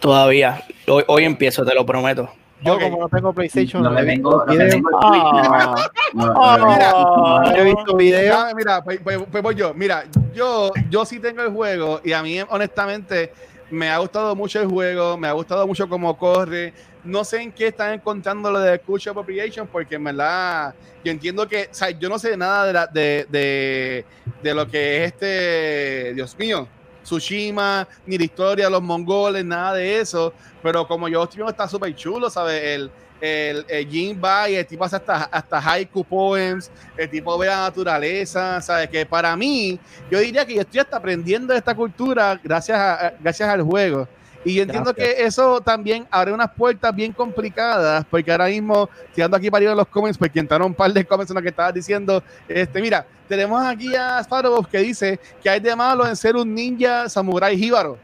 Todavía. 0.00 0.62
Hoy, 0.88 1.04
hoy 1.06 1.24
empiezo, 1.24 1.64
te 1.64 1.72
lo 1.74 1.86
prometo. 1.86 2.28
Yo 2.62 2.78
como 2.80 3.00
no 3.00 3.08
tengo 3.08 3.32
PlayStation, 3.32 3.82
No 3.82 3.98
he 3.98 4.04
vengo, 4.04 4.44
visto 4.44 4.46
no 4.46 4.52
le 4.54 4.64
videos. 4.64 4.74
vengo 4.74 4.90
Ah. 5.02 5.90
No, 6.14 6.26
no, 6.26 6.58
no, 6.58 6.66
Mira. 6.66 6.92
No 6.92 7.56
he 7.56 7.64
visto 7.64 7.96
videos. 7.96 8.36
Ah, 8.38 8.52
mira, 8.56 8.82
pues, 8.82 8.98
pues- 9.02 9.18
pues 9.30 9.42
voy 9.42 9.54
yo. 9.54 9.74
Mira, 9.74 10.04
yo, 10.34 10.70
yo 10.90 11.04
sí 11.04 11.18
tengo 11.20 11.42
el 11.42 11.50
juego 11.52 12.00
y 12.02 12.12
a 12.12 12.22
mí, 12.22 12.38
honestamente, 12.48 13.32
me 13.70 13.90
ha 13.90 13.98
gustado 13.98 14.34
mucho 14.34 14.60
el 14.60 14.68
juego, 14.68 15.16
me 15.16 15.28
ha 15.28 15.32
gustado 15.32 15.66
mucho 15.66 15.88
cómo 15.88 16.16
corre. 16.16 16.72
No 17.04 17.24
sé 17.24 17.40
en 17.42 17.52
qué 17.52 17.68
están 17.68 17.92
encontrando 17.92 18.50
lo 18.50 18.58
de 18.58 18.78
Culture 18.80 19.10
Appropriation, 19.10 19.66
porque 19.68 19.94
en 19.96 20.04
verdad 20.04 20.74
yo 21.04 21.12
entiendo 21.12 21.46
que, 21.46 21.68
o 21.70 21.74
sea, 21.74 21.90
yo 21.90 22.08
no 22.08 22.18
sé 22.18 22.36
nada 22.36 22.66
de, 22.66 22.72
la- 22.72 22.86
de, 22.86 23.26
de, 23.28 24.04
de 24.42 24.54
lo 24.54 24.66
que 24.66 25.04
es 25.04 25.12
este, 25.12 26.14
Dios 26.14 26.36
mío, 26.38 26.66
Tsushima, 27.06 27.86
ni 28.04 28.18
la 28.18 28.24
historia 28.24 28.64
de 28.66 28.70
los 28.70 28.82
mongoles, 28.82 29.44
nada 29.44 29.74
de 29.74 30.00
eso. 30.00 30.32
Pero 30.62 30.86
como 30.86 31.08
yo 31.08 31.22
estoy 31.22 31.48
está 31.48 31.68
súper 31.68 31.94
chulo, 31.94 32.28
¿sabes? 32.28 32.60
El, 32.62 32.90
el, 33.20 33.64
el 33.68 33.88
Jin 33.88 34.20
Bai, 34.20 34.56
el 34.56 34.66
tipo 34.66 34.84
hace 34.84 34.96
hasta, 34.96 35.24
hasta 35.24 35.58
haiku 35.58 36.04
poems, 36.04 36.70
el 36.96 37.08
tipo 37.08 37.38
ve 37.38 37.46
la 37.46 37.60
naturaleza, 37.60 38.60
¿sabes? 38.60 38.88
Que 38.90 39.06
para 39.06 39.34
mí, 39.36 39.78
yo 40.10 40.18
diría 40.18 40.44
que 40.44 40.54
yo 40.54 40.60
estoy 40.60 40.80
hasta 40.80 40.96
aprendiendo 40.98 41.52
de 41.52 41.58
esta 41.58 41.74
cultura 41.74 42.38
gracias, 42.42 42.78
a- 42.78 43.14
gracias 43.20 43.48
al 43.48 43.62
juego. 43.62 44.06
Y 44.46 44.54
yo 44.54 44.62
entiendo 44.62 44.94
Gracias. 44.94 45.16
que 45.16 45.24
eso 45.24 45.60
también 45.60 46.06
abre 46.08 46.32
unas 46.32 46.52
puertas 46.52 46.94
bien 46.94 47.12
complicadas, 47.12 48.06
porque 48.08 48.30
ahora 48.30 48.46
mismo, 48.46 48.88
tirando 49.12 49.36
aquí 49.36 49.50
para 49.50 49.58
arriba 49.58 49.74
los 49.74 49.88
comments, 49.88 50.16
porque 50.16 50.38
entraron 50.38 50.68
un 50.68 50.74
par 50.74 50.92
de 50.92 51.04
comments 51.04 51.32
en 51.32 51.34
lo 51.34 51.42
que 51.42 51.48
estabas 51.48 51.74
diciendo, 51.74 52.22
este, 52.48 52.80
mira, 52.80 53.04
tenemos 53.28 53.60
aquí 53.66 53.96
a 53.96 54.20
Sparrow 54.20 54.64
que 54.64 54.78
dice 54.78 55.18
que 55.42 55.50
hay 55.50 55.58
de 55.58 55.74
malo 55.74 56.06
en 56.06 56.14
ser 56.14 56.36
un 56.36 56.54
ninja 56.54 57.08
samurai 57.08 57.58
jíbaro. 57.58 57.98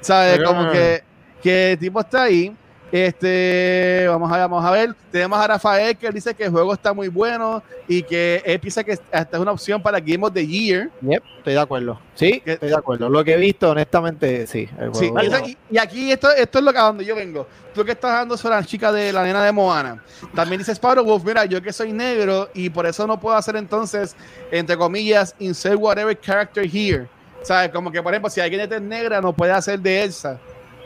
¿Sabes? 0.00 0.40
Como 0.44 0.72
que, 0.72 1.04
que 1.40 1.72
el 1.72 1.78
tipo 1.78 2.00
está 2.00 2.24
ahí. 2.24 2.52
Este, 2.92 4.06
vamos 4.08 4.30
a, 4.32 4.38
vamos 4.38 4.64
a 4.64 4.70
ver. 4.70 4.94
Tenemos 5.10 5.38
a 5.38 5.46
Rafael 5.46 5.96
que 5.96 6.10
dice 6.10 6.34
que 6.34 6.44
el 6.44 6.50
juego 6.50 6.72
está 6.72 6.92
muy 6.92 7.08
bueno 7.08 7.62
y 7.88 8.02
que 8.02 8.42
él 8.44 8.58
piensa 8.60 8.84
que 8.84 8.92
esta 8.92 9.28
es 9.32 9.38
una 9.38 9.52
opción 9.52 9.82
para 9.82 9.98
Game 10.00 10.24
of 10.26 10.32
the 10.32 10.46
Year. 10.46 10.90
Yep, 11.02 11.22
estoy 11.38 11.52
de 11.54 11.60
acuerdo. 11.60 12.00
Sí, 12.14 12.40
¿Qué? 12.44 12.52
estoy 12.52 12.68
de 12.70 12.76
acuerdo. 12.76 13.08
Lo 13.08 13.24
que 13.24 13.34
he 13.34 13.36
visto, 13.36 13.70
honestamente, 13.70 14.46
sí. 14.46 14.68
el 14.78 14.94
Sí, 14.94 15.08
juego- 15.08 15.38
y, 15.46 15.50
y- 15.50 15.58
y 15.72 15.78
aquí 15.78 16.12
esto, 16.12 16.30
esto 16.32 16.58
es 16.58 16.64
lo 16.64 16.72
que 16.72 16.78
a 16.78 16.82
donde 16.82 17.04
yo 17.04 17.14
vengo. 17.16 17.46
Tú 17.74 17.84
que 17.84 17.92
estás 17.92 18.10
hablando 18.12 18.36
sobre 18.36 18.56
la 18.56 18.64
chica 18.64 18.90
de 18.92 19.12
la 19.12 19.22
nena 19.24 19.44
de 19.44 19.52
Moana. 19.52 20.02
También 20.34 20.58
dice 20.58 20.72
Sparrow 20.72 21.04
Wolf, 21.04 21.24
mira, 21.24 21.44
yo 21.44 21.60
que 21.62 21.72
soy 21.72 21.92
negro 21.92 22.48
y 22.54 22.70
por 22.70 22.86
eso 22.86 23.06
no 23.06 23.18
puedo 23.20 23.36
hacer 23.36 23.56
entonces, 23.56 24.16
entre 24.50 24.76
comillas, 24.76 25.34
insert 25.38 25.76
whatever 25.78 26.18
character 26.18 26.64
here. 26.64 27.06
¿Sabes? 27.42 27.70
Como 27.70 27.92
que, 27.92 28.02
por 28.02 28.12
ejemplo, 28.12 28.28
si 28.30 28.40
alguien 28.40 28.60
es 28.72 28.80
negra, 28.82 29.20
no 29.20 29.32
puede 29.32 29.52
hacer 29.52 29.78
de 29.78 30.02
Elsa, 30.02 30.38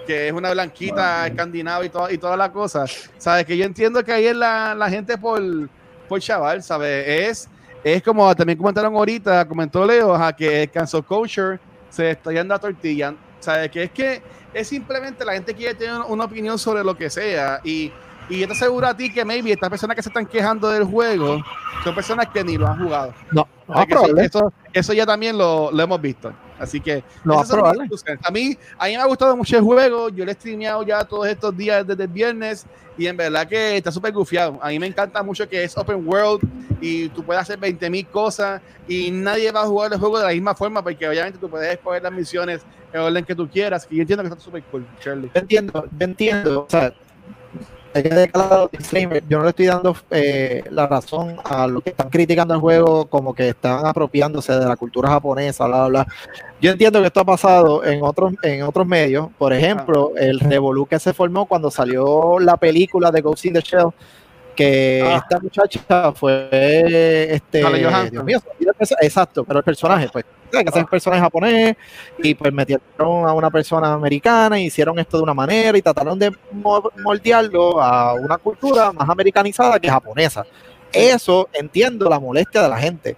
que 0.06 0.28
es 0.28 0.32
una 0.32 0.50
blanquita 0.50 1.26
escandinava 1.26 1.84
y, 1.84 1.88
toda 1.88 2.12
y 2.12 2.18
toda 2.18 2.36
la 2.36 2.52
cosa. 2.52 2.84
¿Sabes? 3.18 3.44
Que 3.44 3.56
yo 3.56 3.64
entiendo 3.64 4.02
que 4.04 4.12
ahí 4.12 4.26
es 4.26 4.36
la, 4.36 4.74
la 4.74 4.88
gente 4.88 5.16
por, 5.18 5.40
por 6.08 6.20
chaval, 6.20 6.62
¿sabes? 6.62 7.06
Es, 7.06 7.48
es 7.82 8.02
como 8.02 8.34
también 8.34 8.58
comentaron 8.58 8.94
ahorita, 8.94 9.46
comentó 9.46 9.86
Leo, 9.86 10.14
ajá, 10.14 10.34
que 10.34 10.62
el 10.62 10.70
cancel 10.70 11.04
culture 11.04 11.58
se 11.88 12.10
está 12.10 12.32
yendo 12.32 12.54
a 12.54 12.58
tortilla. 12.58 13.14
¿Sabes? 13.40 13.70
Que 13.70 13.84
es 13.84 13.90
que 13.90 14.22
es 14.52 14.68
simplemente 14.68 15.24
la 15.24 15.32
gente 15.32 15.54
quiere 15.54 15.74
tener 15.74 16.00
una 16.08 16.24
opinión 16.24 16.58
sobre 16.58 16.84
lo 16.84 16.96
que 16.96 17.08
sea. 17.08 17.60
Y, 17.64 17.92
y 18.28 18.40
yo 18.40 18.46
te 18.46 18.52
aseguro 18.52 18.86
a 18.86 18.96
ti 18.96 19.12
que 19.12 19.24
maybe 19.24 19.52
estas 19.52 19.70
personas 19.70 19.96
que 19.96 20.02
se 20.02 20.08
están 20.08 20.26
quejando 20.26 20.68
del 20.68 20.84
juego 20.84 21.42
son 21.82 21.94
personas 21.94 22.28
que 22.28 22.44
ni 22.44 22.56
lo 22.56 22.66
han 22.66 22.82
jugado. 22.82 23.14
No, 23.32 23.46
no, 23.66 24.20
eso, 24.20 24.52
eso 24.72 24.92
ya 24.92 25.06
también 25.06 25.38
lo, 25.38 25.70
lo 25.72 25.82
hemos 25.82 26.00
visto. 26.00 26.32
Así 26.60 26.80
que 26.80 27.02
probable. 27.22 27.84
discusiones. 27.84 28.24
a 28.24 28.30
mí, 28.30 28.56
a 28.78 28.86
mí 28.86 28.90
me 28.92 28.96
ha 28.98 29.06
gustado 29.06 29.36
mucho 29.36 29.56
el 29.56 29.62
juego. 29.62 30.10
Yo 30.10 30.24
lo 30.24 30.30
he 30.30 30.34
streameado 30.34 30.82
ya 30.82 31.02
todos 31.04 31.26
estos 31.26 31.56
días 31.56 31.86
desde 31.86 32.04
el 32.04 32.08
viernes 32.08 32.66
y 32.98 33.06
en 33.06 33.16
verdad 33.16 33.48
que 33.48 33.78
está 33.78 33.90
súper 33.90 34.12
gufiado. 34.12 34.58
A 34.62 34.68
mí 34.68 34.78
me 34.78 34.86
encanta 34.86 35.22
mucho 35.22 35.48
que 35.48 35.64
es 35.64 35.76
open 35.76 36.06
world 36.06 36.42
y 36.82 37.08
tú 37.08 37.24
puedes 37.24 37.40
hacer 37.40 37.58
20 37.58 37.88
mil 37.88 38.06
cosas 38.06 38.60
y 38.86 39.10
nadie 39.10 39.50
va 39.50 39.62
a 39.62 39.66
jugar 39.66 39.92
el 39.92 39.98
juego 39.98 40.18
de 40.18 40.24
la 40.26 40.32
misma 40.32 40.54
forma 40.54 40.82
porque 40.82 41.08
obviamente 41.08 41.38
tú 41.38 41.48
puedes 41.48 41.72
escoger 41.72 42.02
las 42.02 42.12
misiones 42.12 42.60
en 42.92 43.00
orden 43.00 43.24
que 43.24 43.34
tú 43.34 43.48
quieras. 43.48 43.86
Y 43.90 43.96
yo 43.96 44.02
entiendo 44.02 44.22
que 44.22 44.28
está 44.28 44.40
súper 44.40 44.62
cool. 44.64 44.86
Yo 45.02 45.12
entiendo, 45.32 45.86
yo 45.98 46.04
entiendo. 46.04 46.60
O 46.64 46.70
sea, 46.70 46.92
que 47.92 48.02
dejar 48.08 48.30
claro, 48.30 48.70
disclaimer, 48.72 49.22
yo 49.28 49.38
no 49.38 49.44
le 49.44 49.50
estoy 49.50 49.66
dando 49.66 49.96
eh, 50.10 50.62
la 50.70 50.86
razón 50.86 51.36
a 51.44 51.66
los 51.66 51.82
que 51.82 51.90
están 51.90 52.08
criticando 52.08 52.54
el 52.54 52.60
juego 52.60 53.06
como 53.06 53.34
que 53.34 53.48
están 53.48 53.84
apropiándose 53.84 54.52
de 54.52 54.64
la 54.64 54.76
cultura 54.76 55.08
japonesa, 55.10 55.66
bla, 55.66 55.88
bla, 55.88 56.04
bla. 56.04 56.06
Yo 56.60 56.70
entiendo 56.70 57.00
que 57.00 57.06
esto 57.08 57.20
ha 57.20 57.24
pasado 57.24 57.84
en 57.84 58.02
otros, 58.02 58.34
en 58.42 58.62
otros 58.62 58.86
medios. 58.86 59.28
Por 59.36 59.52
ejemplo, 59.52 60.12
el 60.16 60.38
revolú 60.40 60.86
que 60.86 60.98
se 60.98 61.12
formó 61.12 61.46
cuando 61.46 61.70
salió 61.70 62.38
la 62.38 62.56
película 62.56 63.10
de 63.10 63.20
Ghost 63.22 63.46
in 63.46 63.54
the 63.54 63.60
Shell, 63.60 63.88
que 64.54 65.02
Ah. 65.04 65.16
esta 65.16 65.40
muchacha 65.40 66.12
fue 66.12 66.48
este. 67.34 67.58
Dios 68.10 68.24
mío, 68.24 68.38
exacto, 69.00 69.44
pero 69.44 69.58
el 69.58 69.64
personaje, 69.64 70.08
pues. 70.12 70.24
Que 70.58 70.68
ese 70.68 70.78
es 70.78 70.84
un 70.84 70.90
personaje 70.90 71.22
japonés, 71.22 71.76
y 72.22 72.34
pues 72.34 72.52
metieron 72.52 72.82
a 73.00 73.32
una 73.32 73.50
persona 73.50 73.92
americana 73.92 74.58
y 74.58 74.64
hicieron 74.66 74.98
esto 74.98 75.16
de 75.16 75.22
una 75.22 75.34
manera 75.34 75.76
y 75.76 75.82
trataron 75.82 76.18
de 76.18 76.30
mo- 76.52 76.90
moldearlo 77.02 77.80
a 77.80 78.14
una 78.14 78.36
cultura 78.38 78.92
más 78.92 79.08
americanizada 79.08 79.78
que 79.78 79.88
japonesa. 79.88 80.44
Eso 80.92 81.48
entiendo 81.52 82.08
la 82.08 82.18
molestia 82.18 82.62
de 82.62 82.68
la 82.68 82.78
gente. 82.78 83.16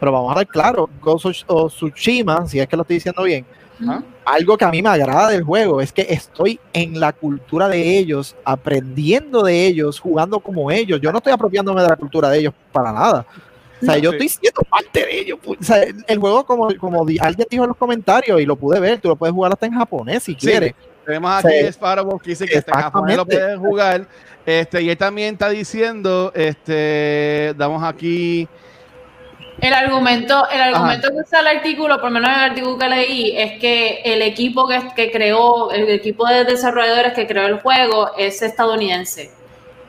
pero 0.00 0.10
vamos 0.10 0.32
a 0.34 0.38
ver 0.38 0.48
claro, 0.48 0.90
Ghost 1.00 1.44
of 1.46 1.72
Tsushima, 1.72 2.44
si 2.48 2.58
es 2.58 2.66
que 2.66 2.74
lo 2.76 2.82
estoy 2.82 2.96
diciendo 2.96 3.22
bien, 3.22 3.46
Ajá. 3.80 4.02
algo 4.24 4.56
que 4.58 4.64
a 4.64 4.70
mí 4.70 4.82
me 4.82 4.88
agrada 4.88 5.28
del 5.30 5.44
juego 5.44 5.80
es 5.80 5.92
que 5.92 6.02
estoy 6.10 6.58
en 6.72 6.98
la 6.98 7.12
cultura 7.12 7.68
de 7.68 7.98
ellos, 7.98 8.34
aprendiendo 8.44 9.44
de 9.44 9.64
ellos, 9.66 10.00
jugando 10.00 10.40
como 10.40 10.72
ellos. 10.72 11.00
Yo 11.00 11.12
no 11.12 11.18
estoy 11.18 11.32
apropiándome 11.32 11.82
de 11.82 11.88
la 11.88 11.94
cultura 11.96 12.28
de 12.30 12.40
ellos 12.40 12.54
para 12.72 12.90
nada. 12.92 13.24
O 13.82 13.84
sea, 13.84 13.94
No, 13.96 14.00
yo 14.00 14.10
sí. 14.10 14.16
estoy 14.16 14.28
siendo 14.28 14.62
parte 14.62 15.04
de 15.04 15.20
ellos. 15.20 15.38
pu- 15.44 15.56
O 15.60 15.62
sea, 15.62 15.82
el 16.06 16.18
juego, 16.18 16.44
como, 16.46 16.68
como 16.76 17.00
alguien 17.20 17.46
dijo 17.50 17.64
en 17.64 17.68
los 17.68 17.76
comentarios, 17.76 18.40
y 18.40 18.46
lo 18.46 18.56
pude 18.56 18.78
ver, 18.80 18.98
tú 19.00 19.08
lo 19.08 19.16
puedes 19.16 19.34
jugar 19.34 19.52
hasta 19.52 19.66
en 19.66 19.74
japonés 19.74 20.22
si 20.22 20.32
Sí. 20.32 20.38
quieres. 20.46 20.74
Tenemos 21.04 21.32
aquí 21.44 21.54
Sí. 21.60 21.66
Sparrow 21.66 22.18
que 22.18 22.30
dice 22.30 22.46
que 22.46 22.58
este 22.58 22.72
japonés 22.72 23.16
lo 23.16 23.22
Exactamente. 23.22 23.56
puede 23.58 23.68
jugar. 23.68 24.06
Este, 24.46 24.82
y 24.82 24.90
él 24.90 24.96
también 24.96 25.34
está 25.34 25.48
diciendo, 25.50 26.32
este, 26.34 27.54
damos 27.56 27.82
aquí. 27.82 28.48
El 29.60 29.72
argumento, 29.74 30.48
el 30.50 30.60
argumento 30.60 31.08
que 31.10 31.16
usa 31.24 31.40
el 31.40 31.46
artículo, 31.46 32.00
por 32.00 32.10
lo 32.10 32.18
menos 32.20 32.30
el 32.36 32.42
artículo 32.50 32.78
que 32.78 32.88
leí, 32.88 33.36
es 33.36 33.60
que 33.60 34.00
el 34.04 34.22
equipo 34.22 34.66
que, 34.66 34.80
que 34.96 35.12
creó, 35.12 35.70
el 35.70 35.88
equipo 35.90 36.26
de 36.26 36.44
desarrolladores 36.44 37.12
que 37.12 37.26
creó 37.28 37.46
el 37.46 37.60
juego 37.60 38.10
es 38.18 38.42
estadounidense. 38.42 39.30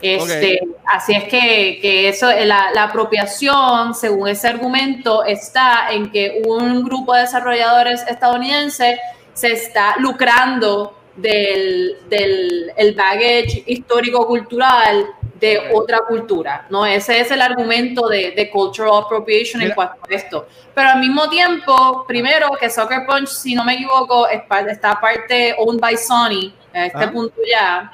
Este, 0.04 0.60
Así 0.86 1.14
es 1.14 1.24
que, 1.24 1.80
que 1.82 2.10
eso, 2.10 2.30
la, 2.32 2.72
la 2.74 2.84
apropiación, 2.84 3.96
según 3.96 4.28
ese 4.28 4.50
argumento, 4.50 5.24
está 5.24 5.88
en 5.92 6.12
que 6.12 6.42
un 6.46 6.84
grupo 6.84 7.14
de 7.14 7.22
desarrolladores 7.22 8.04
estadounidenses 8.08 9.00
se 9.34 9.52
está 9.54 9.96
lucrando 9.98 10.96
del, 11.16 11.98
del 12.10 12.72
el 12.76 12.94
baggage 12.96 13.64
histórico-cultural 13.66 15.06
de 15.40 15.72
otra 15.74 16.00
cultura, 16.08 16.66
¿no? 16.70 16.86
Ese 16.86 17.20
es 17.20 17.30
el 17.32 17.42
argumento 17.42 18.08
de, 18.08 18.32
de 18.32 18.50
cultural 18.50 19.04
appropriation 19.04 19.62
en 19.62 19.68
Mira. 19.68 19.76
cuanto 19.76 20.00
a 20.10 20.14
esto. 20.14 20.48
Pero 20.74 20.90
al 20.90 21.00
mismo 21.00 21.30
tiempo, 21.30 22.06
primero 22.08 22.52
que 22.60 22.70
Soccer 22.70 23.06
Punch, 23.06 23.28
si 23.28 23.54
no 23.54 23.66
me 23.66 23.74
equivoco, 23.74 24.28
está 24.28 25.00
parte 25.02 25.56
owned 25.58 25.82
by 25.82 25.98
Sony, 25.98 26.54
a 26.74 26.86
este 26.88 27.04
Ah. 27.04 27.12
punto 27.12 27.36
ya. 27.50 27.92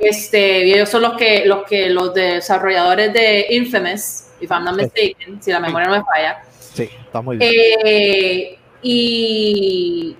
Este, 0.00 0.66
y 0.66 0.72
ellos 0.74 0.88
son 0.88 1.02
los 1.02 1.14
que, 1.14 1.44
los 1.46 1.64
que, 1.64 1.90
los 1.90 2.14
desarrolladores 2.14 3.12
de 3.12 3.46
Infamous, 3.50 4.26
if 4.40 4.50
I'm 4.50 4.64
not 4.64 4.74
Sí. 4.78 4.82
mistaken, 4.82 5.42
si 5.42 5.50
la 5.52 5.60
memoria 5.60 5.88
no 5.88 5.96
me 5.98 6.04
falla. 6.04 6.42
Sí, 6.58 6.88
está 7.06 7.20
muy 7.20 7.36
bien. 7.38 7.50
Eh, 7.84 8.58
y, 8.82 10.16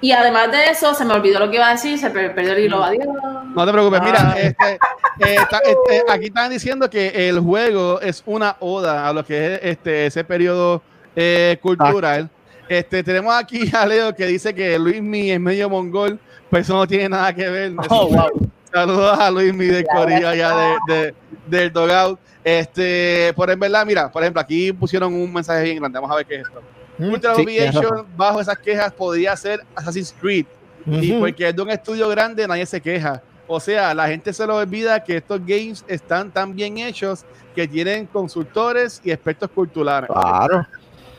y 0.00 0.12
además 0.12 0.50
de 0.52 0.64
eso, 0.70 0.94
se 0.94 1.04
me 1.04 1.14
olvidó 1.14 1.38
lo 1.38 1.50
que 1.50 1.56
iba 1.56 1.68
a 1.68 1.72
decir, 1.72 1.98
se 1.98 2.10
per- 2.10 2.34
perdió 2.34 2.52
el 2.52 2.64
hilo. 2.64 2.82
Adiós. 2.82 3.06
No 3.54 3.64
te 3.66 3.72
preocupes, 3.72 4.00
mira, 4.02 4.18
Ah. 4.32 4.34
este, 4.38 4.72
eh, 4.74 5.36
está- 5.36 5.60
este, 5.64 6.04
aquí 6.12 6.26
están 6.26 6.50
diciendo 6.50 6.90
que 6.90 7.28
el 7.28 7.40
juego 7.40 8.00
es 8.00 8.22
una 8.26 8.56
oda 8.60 9.08
a 9.08 9.12
lo 9.12 9.24
que 9.24 9.54
es 9.54 9.60
este, 9.62 10.06
ese 10.06 10.24
periodo 10.24 10.82
eh, 11.16 11.58
cultural. 11.62 12.28
Este, 12.68 13.02
tenemos 13.04 13.32
aquí 13.34 13.70
a 13.74 13.86
Leo 13.86 14.14
que 14.14 14.26
dice 14.26 14.54
que 14.54 14.76
Luismi 14.78 15.30
es 15.30 15.38
medio 15.40 15.68
mongol, 15.70 16.18
pues 16.54 16.66
eso 16.68 16.76
no 16.76 16.86
tiene 16.86 17.08
nada 17.08 17.34
que 17.34 17.48
ver. 17.50 17.72
Oh, 17.90 18.06
wow. 18.06 18.48
Saludos 18.72 19.18
a 19.18 19.28
Luismi 19.28 19.66
del 19.66 19.84
Corillo 19.84 20.28
allá 20.28 20.52
de, 20.86 20.94
de- 20.94 21.14
del 21.48 21.72
Dogout. 21.72 22.20
Este, 22.44 23.32
por 23.34 23.50
en 23.50 23.58
verdad, 23.58 23.84
mira, 23.84 24.08
por 24.10 24.22
ejemplo, 24.22 24.40
aquí 24.40 24.72
pusieron 24.72 25.12
un 25.14 25.32
mensaje 25.32 25.64
bien 25.64 25.78
grande. 25.78 25.98
Vamos 25.98 26.12
a 26.12 26.16
ver 26.18 26.26
qué 26.26 26.34
es 26.36 26.42
esto. 26.42 26.62
Mm, 26.98 27.12
Ultra 27.12 27.34
sí, 27.34 27.44
bajo 28.16 28.40
esas 28.40 28.56
quejas, 28.58 28.92
podría 28.92 29.34
ser 29.36 29.64
Assassin's 29.74 30.14
Creed. 30.20 30.46
Y 30.86 31.14
porque 31.14 31.48
es 31.48 31.56
de 31.56 31.62
un 31.62 31.70
estudio 31.70 32.08
grande, 32.08 32.46
nadie 32.46 32.66
se 32.66 32.80
queja. 32.80 33.20
O 33.48 33.58
sea, 33.58 33.92
la 33.92 34.06
gente 34.06 34.32
se 34.32 34.46
lo 34.46 34.54
olvida 34.56 35.02
que 35.02 35.16
estos 35.16 35.40
games 35.44 35.84
están 35.88 36.30
tan 36.30 36.54
bien 36.54 36.78
hechos 36.78 37.24
que 37.52 37.66
tienen 37.66 38.06
consultores 38.06 39.00
y 39.02 39.10
expertos 39.10 39.50
culturales. 39.50 40.08
Claro. 40.08 40.66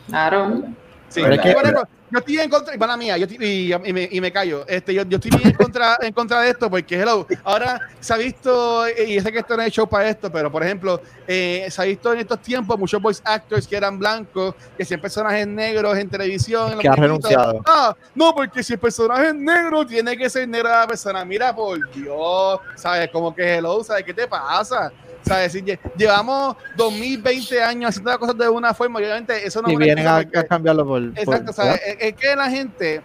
Claro. 0.08 0.64
Sí, 1.10 1.22
Pero 1.22 1.36
es 1.36 1.42
que- 1.42 1.52
ejemplo, 1.52 1.88
yo 2.12 2.20
estoy 2.20 2.40
en 2.40 2.50
contra, 2.50 2.76
y 2.76 2.78
para 2.78 2.98
mía, 2.98 3.18
yo 3.18 3.26
estoy- 3.26 3.46
y, 3.46 3.74
y 3.74 3.94
me, 3.94 4.08
y 4.12 4.22
me 4.22 4.32
callo. 4.32 4.66
Este, 4.68 4.94
yo, 4.94 5.04
yo 5.04 5.18
estoy 5.18 5.32
bien 5.32 5.48
en 5.50 5.54
contra, 5.56 5.98
en 6.02 6.14
contra 6.14 6.42
de 6.42 6.50
esto 6.52 6.70
porque, 6.70 7.00
hello, 7.00 7.26
ahora 7.44 7.80
se 8.00 8.14
ha 8.14 8.18
visto, 8.18 8.88
y 8.90 9.20
sé 9.20 9.32
que 9.32 9.40
esto 9.40 9.56
no 9.58 9.64
es 9.64 9.72
show 9.74 9.88
para 9.88 10.08
esto, 10.10 10.32
pero 10.32 10.52
por 10.52 10.64
ejemplo, 10.64 11.02
eh, 11.28 11.68
se 11.70 11.82
ha 11.82 11.86
visto 11.86 12.14
en 12.14 12.20
estos 12.20 12.40
tiempos 12.42 12.78
muchos 12.78 13.02
voice 13.02 13.22
actors 13.26 13.68
que 13.68 13.76
eran 13.78 13.98
blancos, 13.98 14.56
que 14.78 14.86
si 14.86 14.94
el 14.94 15.00
personaje 15.02 15.42
es 15.42 15.48
negro 15.48 15.96
en 15.96 16.10
televisión, 16.10 16.74
en 16.74 16.80
Que 16.80 16.88
ha 16.88 16.92
muñequitos, 16.96 17.30
renunciado. 17.32 17.62
Ah, 17.66 17.96
no, 18.14 18.34
porque 18.36 18.62
si 18.64 18.74
el 18.74 18.80
personaje 18.80 19.28
es 19.30 19.36
negro, 19.36 19.86
tiene 19.86 20.16
que 20.18 20.30
ser 20.30 20.48
negra 20.48 20.82
la 20.82 20.88
persona. 20.88 21.24
Mira, 21.26 21.56
por 21.56 21.80
Dios, 21.92 22.60
¿sabes? 22.76 23.10
Como 23.10 23.34
que 23.34 23.56
hello, 23.58 23.84
¿sabes 23.84 24.04
qué 24.04 24.14
te 24.14 24.28
pasa? 24.28 24.92
¿Sabes? 25.26 25.52
Si 25.54 25.62
lle- 25.62 25.80
llevamos 25.98 26.56
2020 26.78 27.62
años 27.64 27.90
haciendo 27.90 28.12
las 28.12 28.20
cosas 28.20 28.38
de 28.38 28.48
una 28.48 28.74
forma, 28.74 29.02
y 29.02 29.06
obviamente 29.06 29.46
eso 29.46 29.62
no 29.62 29.70
Y 29.70 29.74
es 29.74 29.80
vienen 29.80 30.08
a, 30.08 30.18
a 30.18 30.44
cambiarlo 30.44 30.86
por. 30.86 31.02
Exacto, 31.04 31.46
por- 31.46 31.54
¿sabes? 31.56 31.82
Es, 31.86 31.98
es 32.00 32.14
que 32.16 32.36
la 32.36 32.50
gente. 32.50 33.02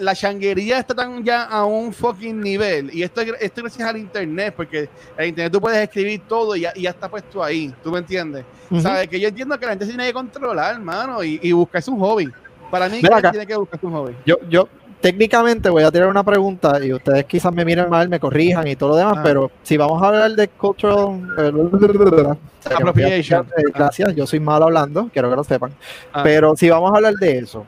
La 0.00 0.14
changuería 0.14 0.78
está 0.78 0.94
tan 0.94 1.22
ya 1.22 1.42
a 1.44 1.66
un 1.66 1.92
fucking 1.92 2.40
nivel. 2.40 2.90
Y 2.94 3.02
esto, 3.02 3.20
es- 3.20 3.28
esto 3.40 3.60
es 3.60 3.64
gracias 3.64 3.88
al 3.90 3.98
internet, 3.98 4.54
porque 4.56 4.88
el 5.18 5.26
internet 5.28 5.52
tú 5.52 5.60
puedes 5.60 5.78
escribir 5.82 6.22
todo 6.26 6.56
y 6.56 6.62
ya, 6.62 6.72
y 6.74 6.82
ya 6.82 6.90
está 6.90 7.10
puesto 7.10 7.44
ahí. 7.44 7.72
¿Tú 7.84 7.92
me 7.92 7.98
entiendes? 7.98 8.44
¿Sabes? 8.80 9.06
Que 9.08 9.20
yo 9.20 9.28
entiendo 9.28 9.58
que 9.58 9.66
la 9.66 9.72
gente 9.72 9.84
se 9.84 9.90
tiene 9.90 10.06
que 10.06 10.14
controlar, 10.14 10.76
hermano, 10.76 11.22
y, 11.22 11.38
y 11.42 11.52
buscarse 11.52 11.90
un 11.90 11.98
hobby. 12.00 12.28
Para 12.70 12.88
mí, 12.88 13.02
que 13.02 13.30
tiene 13.30 13.46
que 13.46 13.56
buscarse 13.56 13.84
un 13.84 13.92
hobby. 13.92 14.16
Yo, 14.24 14.36
yo 14.48 14.66
técnicamente 15.00 15.68
voy 15.70 15.82
a 15.82 15.90
tirar 15.90 16.08
una 16.08 16.22
pregunta 16.22 16.84
y 16.84 16.92
ustedes 16.92 17.24
quizás 17.24 17.52
me 17.52 17.64
miren 17.64 17.88
mal, 17.88 18.08
me 18.08 18.20
corrijan 18.20 18.66
y 18.68 18.76
todo 18.76 18.90
lo 18.90 18.96
demás, 18.96 19.14
Ah. 19.18 19.22
pero 19.22 19.50
si 19.62 19.76
vamos 19.76 20.02
a 20.02 20.08
hablar 20.08 20.32
de 20.32 20.48
cultural 20.48 21.20
eh, 21.38 22.72
Appropriation. 22.74 23.46
gracias, 23.74 24.14
yo 24.14 24.26
soy 24.26 24.40
malo 24.40 24.66
hablando, 24.66 25.08
quiero 25.12 25.30
que 25.30 25.36
lo 25.36 25.44
sepan. 25.44 25.72
Ah. 26.12 26.22
Pero 26.22 26.54
si 26.56 26.68
vamos 26.68 26.92
a 26.92 26.96
hablar 26.96 27.14
de 27.14 27.38
eso, 27.38 27.66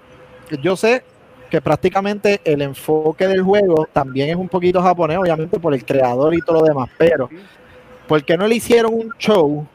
yo 0.62 0.77
sé 0.77 1.03
que 1.51 1.61
prácticamente 1.61 2.40
el 2.45 2.62
enfoque 2.62 3.27
del 3.29 3.42
juego 3.42 3.87
también 3.92 4.31
es 4.31 4.37
un 4.37 4.49
poquito 4.49 4.83
japonés, 4.83 5.18
obviamente 5.18 5.59
por 5.59 5.75
el 5.75 5.85
creador 5.85 6.35
y 6.35 6.40
todo 6.40 6.61
lo 6.61 6.66
demás, 6.66 6.88
pero 6.99 7.29
¿por 8.09 8.23
qué 8.25 8.37
no 8.37 8.47
le 8.47 8.55
hicieron 8.57 8.92
un 8.95 9.11
show 9.18 9.66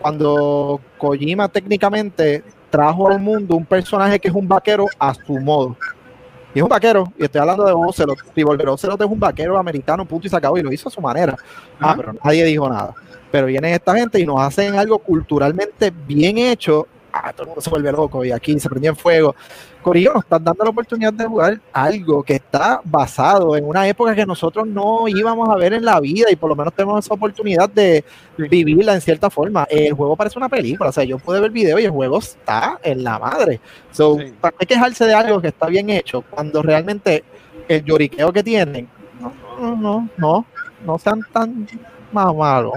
cuando 0.00 0.80
Kojima 0.98 1.48
técnicamente 1.48 2.42
trajo 2.70 3.08
al 3.10 3.20
mundo 3.20 3.54
un 3.56 3.64
personaje 3.64 4.18
que 4.18 4.28
es 4.28 4.34
un 4.34 4.46
vaquero 4.48 4.86
a 4.98 5.14
su 5.14 5.38
modo? 5.38 5.76
Y 6.56 6.58
es 6.58 6.62
un 6.62 6.70
vaquero, 6.70 7.12
y 7.18 7.24
estoy 7.24 7.42
hablando 7.42 7.66
de 7.66 7.72
Ocelot. 7.74 8.16
Revolver 8.34 8.70
Ocelot 8.70 8.98
es 9.02 9.06
un 9.06 9.20
vaquero 9.20 9.58
americano, 9.58 10.06
punto 10.06 10.26
y 10.26 10.30
se 10.30 10.36
acabó, 10.36 10.56
y 10.56 10.62
lo 10.62 10.72
hizo 10.72 10.88
a 10.88 10.90
su 10.90 11.02
manera. 11.02 11.36
Ah, 11.78 11.92
pero 11.94 12.14
nadie 12.24 12.44
dijo 12.46 12.66
nada. 12.66 12.94
Pero 13.30 13.48
viene 13.48 13.74
esta 13.74 13.94
gente 13.94 14.18
y 14.18 14.24
nos 14.24 14.40
hacen 14.40 14.74
algo 14.74 14.98
culturalmente 14.98 15.92
bien 16.06 16.38
hecho. 16.38 16.88
Ah, 17.24 17.32
todo 17.32 17.42
el 17.42 17.48
mundo 17.48 17.60
se 17.60 17.70
vuelve 17.70 17.92
loco 17.92 18.24
y 18.24 18.32
aquí 18.32 18.58
se 18.60 18.68
prendió 18.68 18.90
en 18.90 18.96
fuego. 18.96 19.34
Corillo, 19.82 20.12
nos 20.14 20.24
están 20.24 20.42
dando 20.42 20.64
la 20.64 20.70
oportunidad 20.70 21.12
de 21.12 21.26
jugar 21.26 21.60
algo 21.72 22.22
que 22.22 22.34
está 22.34 22.80
basado 22.84 23.56
en 23.56 23.64
una 23.64 23.86
época 23.86 24.14
que 24.14 24.26
nosotros 24.26 24.66
no 24.66 25.06
íbamos 25.06 25.48
a 25.48 25.54
ver 25.54 25.72
en 25.74 25.84
la 25.84 26.00
vida 26.00 26.30
y 26.30 26.36
por 26.36 26.50
lo 26.50 26.56
menos 26.56 26.74
tenemos 26.74 27.04
esa 27.04 27.14
oportunidad 27.14 27.70
de 27.70 28.04
vivirla 28.36 28.94
en 28.94 29.00
cierta 29.00 29.30
forma. 29.30 29.64
El 29.70 29.92
juego 29.92 30.16
parece 30.16 30.38
una 30.38 30.48
película, 30.48 30.90
o 30.90 30.92
sea, 30.92 31.04
yo 31.04 31.18
pude 31.18 31.38
ver 31.40 31.46
el 31.46 31.52
video 31.52 31.78
y 31.78 31.84
el 31.84 31.90
juego 31.92 32.18
está 32.18 32.78
en 32.82 33.04
la 33.04 33.18
madre. 33.18 33.60
So, 33.92 34.18
Sí. 34.18 34.32
¿para 34.40 34.56
qué 34.58 34.66
quejarse 34.66 35.04
de 35.04 35.14
algo 35.14 35.40
que 35.40 35.48
está 35.48 35.66
bien 35.68 35.88
hecho 35.90 36.22
cuando 36.22 36.62
realmente 36.62 37.22
el 37.68 37.84
lloriqueo 37.84 38.32
que 38.32 38.42
tienen, 38.42 38.88
no, 39.20 39.32
no, 39.60 39.76
no, 39.76 40.08
no, 40.16 40.46
no 40.84 40.98
sean 40.98 41.20
tan 41.32 41.66
más 42.12 42.34
malos. 42.34 42.74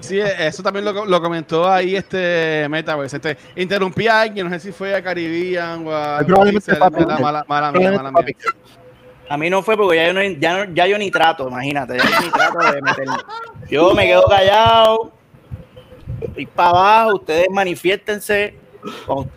Sí, 0.00 0.18
eso 0.20 0.62
también 0.62 0.84
lo, 0.84 1.04
lo 1.04 1.20
comentó 1.22 1.70
ahí 1.70 1.96
este 1.96 2.66
Metaverse. 2.68 3.16
Este, 3.16 3.36
interrumpí 3.56 4.08
a 4.08 4.22
alguien, 4.22 4.46
no 4.48 4.52
sé 4.54 4.60
si 4.60 4.72
fue 4.72 4.94
a 4.94 5.02
Caribbean 5.02 5.86
o 5.86 5.92
a. 5.94 6.20
Probablemente 6.26 6.72
a 6.72 6.78
mala, 6.78 6.90
Pixel. 6.98 7.22
mala, 7.22 7.44
mala 7.48 7.72
mía, 7.72 7.92
mala 7.92 8.10
mía. 8.12 8.34
A 9.28 9.36
mí 9.38 9.48
no 9.48 9.62
fue 9.62 9.76
porque 9.76 9.96
ya 9.96 10.06
yo, 10.08 10.12
no, 10.12 10.22
ya, 10.22 10.66
no- 10.66 10.74
ya 10.74 10.86
yo 10.86 10.98
ni 10.98 11.10
trato, 11.10 11.48
imagínate. 11.48 11.96
Ya 11.96 12.04
yo 12.04 12.20
ni 12.26 12.30
trato 12.30 12.58
de 12.72 12.82
meterme. 12.82 13.16
Yo 13.70 13.94
me 13.94 14.06
quedo 14.06 14.24
callado, 14.28 15.12
y 16.36 16.44
para 16.46 16.68
abajo, 16.70 17.14
ustedes 17.16 17.46
manifiéstense. 17.50 18.54
Con, 19.06 19.30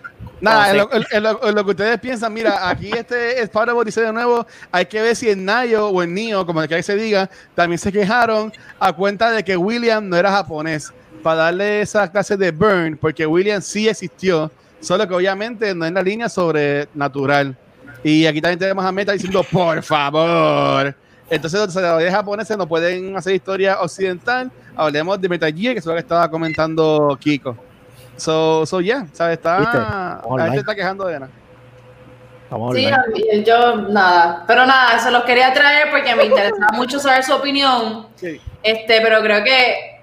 Nada, 0.46 0.72
en 0.72 0.88
con- 0.88 1.00
lo, 1.02 1.06
en 1.12 1.24
lo- 1.24 1.48
en 1.50 1.56
lo 1.56 1.64
que 1.66 1.72
ustedes 1.72 2.00
piensan, 2.00 2.34
mira, 2.34 2.70
aquí 2.70 2.92
este 2.92 3.42
es 3.42 3.50
Pablo 3.50 3.84
dice 3.84 4.02
de 4.02 4.14
nuevo, 4.14 4.46
hay 4.72 4.86
que 4.86 5.02
ver 5.02 5.16
si 5.16 5.30
el 5.30 5.44
Nayo 5.44 5.88
o 5.90 6.02
el 6.02 6.14
Nio, 6.14 6.46
como 6.46 6.62
que 6.68 6.82
se 6.84 6.96
diga, 6.96 7.30
también 7.54 7.80
se 7.80 7.92
quejaron 7.92 8.52
a 8.80 8.94
cuenta 8.94 9.32
de 9.32 9.44
que 9.44 9.58
William 9.58 10.08
no 10.08 10.16
era 10.16 10.32
japonés, 10.32 10.94
para 11.24 11.44
darle 11.44 11.82
esa 11.82 12.10
clase 12.12 12.38
de 12.38 12.52
burn, 12.52 12.98
porque 12.98 13.26
William 13.26 13.62
sí 13.62 13.90
existió, 13.90 14.52
solo 14.80 15.08
que 15.08 15.14
obviamente 15.16 15.74
no 15.74 15.86
en 15.86 15.94
la 15.96 16.02
línea 16.04 16.30
sobrenatural. 16.30 17.56
Y 18.04 18.26
aquí 18.28 18.40
también 18.42 18.60
tenemos 18.60 18.86
a 18.86 18.92
Meta 18.92 19.12
diciendo, 19.14 19.44
por 19.52 19.82
favor. 19.82 20.96
Entonces 21.28 21.60
los 21.60 21.70
desarrolladores 21.70 22.14
japoneses 22.14 22.56
no 22.56 22.68
pueden 22.68 23.18
hacer 23.18 23.34
historia 23.34 23.80
occidental. 23.82 24.52
Hablemos 24.76 25.20
de 25.20 25.28
Metal 25.28 25.52
Gear, 25.52 25.74
que 25.74 25.80
es 25.80 25.86
lo 25.88 25.94
que 25.94 26.00
estaba 26.00 26.30
comentando 26.30 27.18
Kiko. 27.20 27.58
So, 28.18 28.66
so 28.66 28.80
yeah, 28.80 29.08
¿sabes? 29.14 29.38
Está, 29.38 30.22
Online. 30.24 30.50
gente 30.50 30.60
está 30.60 30.76
quejando 30.76 31.06
de 31.06 31.20
nada. 31.20 31.32
A 32.52 32.74
Sí, 32.74 32.86
a 32.86 33.04
yo 33.44 33.76
nada, 33.90 34.44
pero 34.48 34.66
nada, 34.66 35.00
se 35.00 35.12
los 35.12 35.24
quería 35.24 35.52
traer 35.52 35.90
porque 35.90 36.16
me 36.16 36.26
interesaba 36.26 36.68
mucho 36.74 37.00
saber 37.00 37.24
su 37.24 37.34
opinión. 37.34 38.08
Sí. 38.16 38.40
Este, 38.64 39.02
pero 39.02 39.22
creo 39.22 39.44
que 39.44 40.02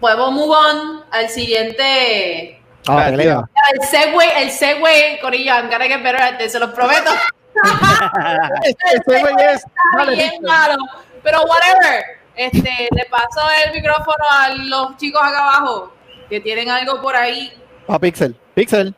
podemos 0.00 0.32
move 0.32 0.54
on 0.54 1.04
al 1.10 1.28
siguiente 1.28 2.62
A 2.86 2.94
la 2.94 3.04
pelea. 3.06 3.44
El 3.72 3.86
Segway, 3.86 4.28
el 4.42 4.50
Segway, 4.50 5.20
Corillo, 5.20 5.52
I'm 5.52 5.70
gonna 5.70 5.88
get 5.88 6.02
better 6.02 6.20
at 6.20 6.38
this, 6.38 6.52
se 6.52 6.58
los 6.58 6.70
prometo. 6.70 7.10
Este 8.62 9.20
güey 9.20 9.34
es. 9.52 9.64
Bien 10.10 10.42
malo, 10.42 10.76
pero 11.24 11.40
whatever. 11.42 12.04
Este, 12.36 12.88
le 12.92 13.04
paso 13.06 13.40
el 13.64 13.72
micrófono 13.72 14.24
a 14.30 14.48
los 14.54 14.96
chicos 14.96 15.20
acá 15.20 15.40
abajo 15.40 15.97
que 16.28 16.40
tienen 16.40 16.68
algo 16.70 17.00
por 17.00 17.16
ahí. 17.16 17.52
A 17.86 17.98
Pixel. 17.98 18.34
Pixel. 18.54 18.94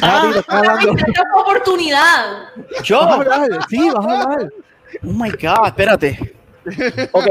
Ah, 0.00 0.30
Ah, 0.48 0.78
oportunidad. 1.40 2.42
Yo, 2.84 3.00
Vas 3.00 3.06
a 3.06 3.10
oh 3.10 3.20
hablar, 3.20 3.48
sí, 3.68 3.90
vas 3.90 4.06
a 4.06 4.22
hablar. 4.22 4.52
my 5.02 5.30
God, 5.30 5.66
espérate. 5.66 6.34
Ok, 7.12 7.26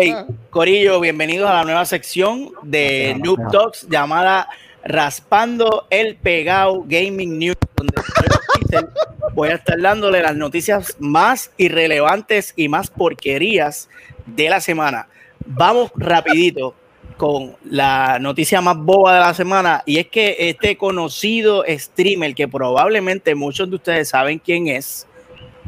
Corillo, 0.50 1.00
bienvenidos 1.00 1.50
a 1.50 1.54
la 1.54 1.64
nueva 1.64 1.86
sección 1.86 2.52
de 2.64 3.16
Noob 3.24 3.52
Talks 3.52 3.88
llamada 3.88 4.50
Raspando 4.84 5.88
el 5.90 6.16
Pegado 6.18 6.84
Gaming 6.88 7.38
News, 7.38 7.56
donde 7.76 7.94
voy 9.34 9.50
a 9.50 9.56
estar 9.56 9.80
dándole 9.80 10.22
las 10.22 10.36
noticias 10.36 10.96
más 11.00 11.52
irrelevantes 11.58 12.54
y 12.56 12.68
más 12.68 12.90
porquerías 12.90 13.90
de 14.26 14.50
la 14.50 14.60
semana. 14.60 15.08
Vamos 15.46 15.92
rapidito 15.96 16.74
con 17.18 17.56
la 17.70 18.20
noticia 18.20 18.62
más 18.62 18.78
boba 18.78 19.16
de 19.16 19.20
la 19.22 19.34
semana 19.34 19.84
y 19.86 19.98
es 19.98 20.08
que 20.08 20.36
este 20.40 20.78
conocido 20.78 21.64
streamer 21.68 22.36
que 22.36 22.48
probablemente 22.48 23.34
muchos 23.36 23.70
de 23.70 23.76
ustedes 23.76 24.10
saben 24.10 24.40
quién 24.40 24.68
es, 24.68 25.08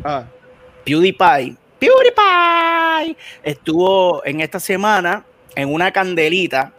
Ah, 0.04 0.24
PewDiePie. 0.86 1.56
PewDiePie 1.80 3.18
estuvo 3.44 4.24
en 4.26 4.42
esta 4.42 4.60
semana 4.60 5.26
en 5.56 5.74
una 5.74 5.92
candelita. 5.92 6.74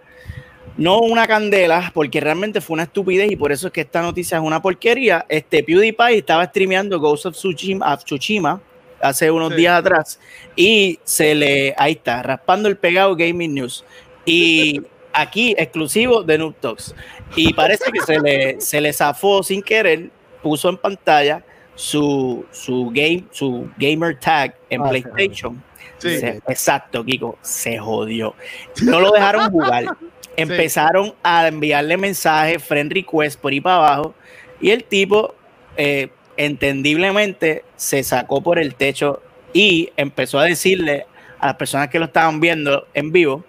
No 0.76 1.00
una 1.00 1.26
candela, 1.26 1.90
porque 1.92 2.20
realmente 2.20 2.60
fue 2.62 2.74
una 2.74 2.84
estupidez 2.84 3.30
y 3.30 3.36
por 3.36 3.52
eso 3.52 3.66
es 3.66 3.72
que 3.72 3.82
esta 3.82 4.00
noticia 4.00 4.38
es 4.38 4.42
una 4.42 4.62
porquería. 4.62 5.26
Este 5.28 5.62
PewDiePie 5.62 6.16
estaba 6.18 6.44
streameando 6.46 6.98
Ghost 6.98 7.26
of 7.26 7.34
Tsushima, 7.34 7.92
of 7.92 8.04
Tsushima 8.04 8.60
hace 9.02 9.30
unos 9.30 9.50
Sí. 9.50 9.56
días 9.56 9.78
atrás 9.78 10.20
y 10.56 10.98
se 11.04 11.34
le, 11.34 11.74
ahí 11.76 11.92
está, 11.92 12.22
raspando 12.22 12.68
el 12.68 12.76
pegado 12.78 13.14
Gaming 13.16 13.52
News. 13.54 13.84
Y 14.30 14.80
aquí, 15.12 15.54
exclusivo 15.58 16.22
de 16.22 16.38
Noob 16.38 16.54
Talks. 16.60 16.94
Y 17.36 17.52
parece 17.54 17.90
que 17.92 18.00
se 18.00 18.18
le, 18.20 18.60
se 18.60 18.80
le 18.80 18.92
zafó 18.92 19.42
sin 19.42 19.62
querer, 19.62 20.10
puso 20.42 20.68
en 20.68 20.76
pantalla 20.76 21.44
su, 21.74 22.44
su, 22.50 22.90
game, 22.92 23.24
su 23.30 23.68
gamer 23.78 24.18
tag 24.18 24.54
en 24.68 24.82
Ah, 24.82 24.88
PlayStation. 24.90 25.62
sí. 25.98 26.18
Se- 26.18 26.40
exacto, 26.48 27.04
Kiko, 27.04 27.38
se 27.42 27.78
jodió. 27.78 28.34
No 28.82 29.00
lo 29.00 29.10
dejaron 29.12 29.50
jugar. 29.50 29.84
Empezaron 30.36 31.12
a 31.22 31.48
enviarle 31.48 31.96
mensajes, 31.96 32.62
friend 32.62 32.92
request 32.92 33.38
por 33.40 33.52
ahí 33.52 33.60
para 33.60 33.76
abajo. 33.76 34.14
Y 34.60 34.70
el 34.70 34.84
tipo, 34.84 35.34
eh, 35.76 36.08
entendiblemente, 36.36 37.64
se 37.76 38.02
sacó 38.02 38.40
por 38.42 38.58
el 38.58 38.74
techo 38.74 39.20
y 39.52 39.90
empezó 39.96 40.38
a 40.38 40.44
decirle 40.44 41.06
a 41.38 41.46
las 41.48 41.56
personas 41.56 41.88
que 41.88 41.98
lo 41.98 42.04
estaban 42.06 42.38
viendo 42.40 42.86
en 42.94 43.10
vivo 43.12 43.44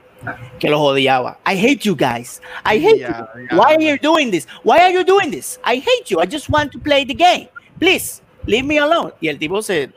que 0.59 0.69
los 0.69 0.79
odiaba. 0.79 1.37
I 1.45 1.55
hate 1.55 1.79
you 1.83 1.95
guys. 1.95 2.41
I 2.65 2.77
hate 2.79 2.99
Ya, 2.99 3.27
you. 3.35 3.47
ya. 3.51 3.57
Why 3.57 3.75
are 3.75 3.83
you 3.83 3.97
doing 4.01 4.31
this? 4.31 4.47
Why 4.63 4.79
are 4.79 4.91
you 4.93 5.03
doing 5.03 5.31
this? 5.31 5.59
I 5.63 5.75
hate 5.77 6.05
you. 6.09 6.19
I 6.21 6.25
just 6.27 6.49
want 6.49 6.71
to 6.73 6.79
play 6.79 7.05
the 7.05 7.13
game. 7.15 7.49
Please, 7.79 8.21
leave 8.45 8.63
me 8.65 8.77
alone. 8.79 9.11
Y 9.21 9.27
el 9.29 9.37
tipo 9.39 9.61
se, 9.61 9.89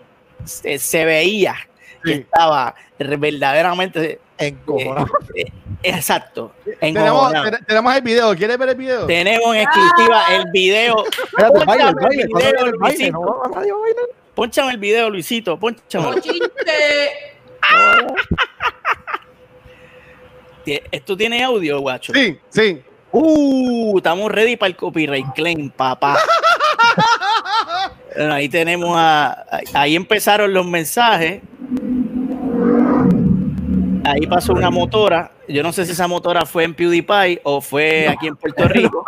se, 0.45 0.79
se 0.79 1.05
veía 1.05 1.55
que 2.05 2.13
Sí. 2.15 2.21
estaba 2.21 2.75
verdaderamente 2.99 4.21
Encojonado. 4.37 5.07
eh, 5.37 5.47
exacto. 5.83 6.53
Tenemos, 6.81 7.09
encojonado. 7.09 7.51
te- 7.51 7.65
tenemos 7.67 7.95
el 7.97 8.03
video. 8.03 8.35
¿Quieres 8.37 8.59
ver 8.59 8.69
el 8.71 8.75
video? 8.75 9.07
Tenemos 9.07 9.55
en 9.55 9.63
exclusiva 9.63 10.25
el 10.35 10.45
video. 10.53 11.05
Espérate, 11.07 11.59
el 11.61 11.65
baile, 11.67 11.85
el 11.89 11.95
baile. 11.95 12.29
¿cuándo 12.29 12.49
video, 12.51 12.67
el 12.67 12.73
baile? 12.79 13.11
Luisito. 13.11 13.21
No 13.21 13.59
a. 13.61 13.63
Ponchame 14.35 14.73
el 14.73 14.79
video, 14.79 15.11
Luisito. 15.11 15.59
Ponchame. 15.59 16.21
Chiste. 16.21 16.51
¿Esto 20.91 21.17
tiene 21.17 21.43
audio, 21.43 21.81
guacho? 21.81 22.13
Sí, 22.15 22.39
sí. 22.51 22.81
Uh, 23.13 23.97
estamos 23.99 24.31
ready 24.33 24.57
para 24.57 24.69
el 24.71 24.77
copyright 24.77 25.27
claim, 25.35 25.71
papá. 25.71 26.19
Bueno, 28.17 28.33
ahí 28.35 28.49
tenemos 28.49 28.93
a. 28.97 29.45
Ahí 29.73 29.97
empezaron 29.97 30.55
los 30.55 30.65
mensajes. 30.65 31.43
Ahí 34.05 34.27
pasó 34.29 34.53
una 34.53 34.71
motora. 34.71 35.33
Yo 35.49 35.63
no 35.65 35.73
sé 35.73 35.85
si 35.85 35.93
esa 35.93 36.07
motora 36.07 36.47
fue 36.47 36.63
en 36.65 36.75
PewDiePie 36.75 37.41
o 37.43 37.61
fue 37.61 38.07
aquí 38.09 38.29
en 38.29 38.37
Puerto 38.37 38.69
Rico. 38.69 39.05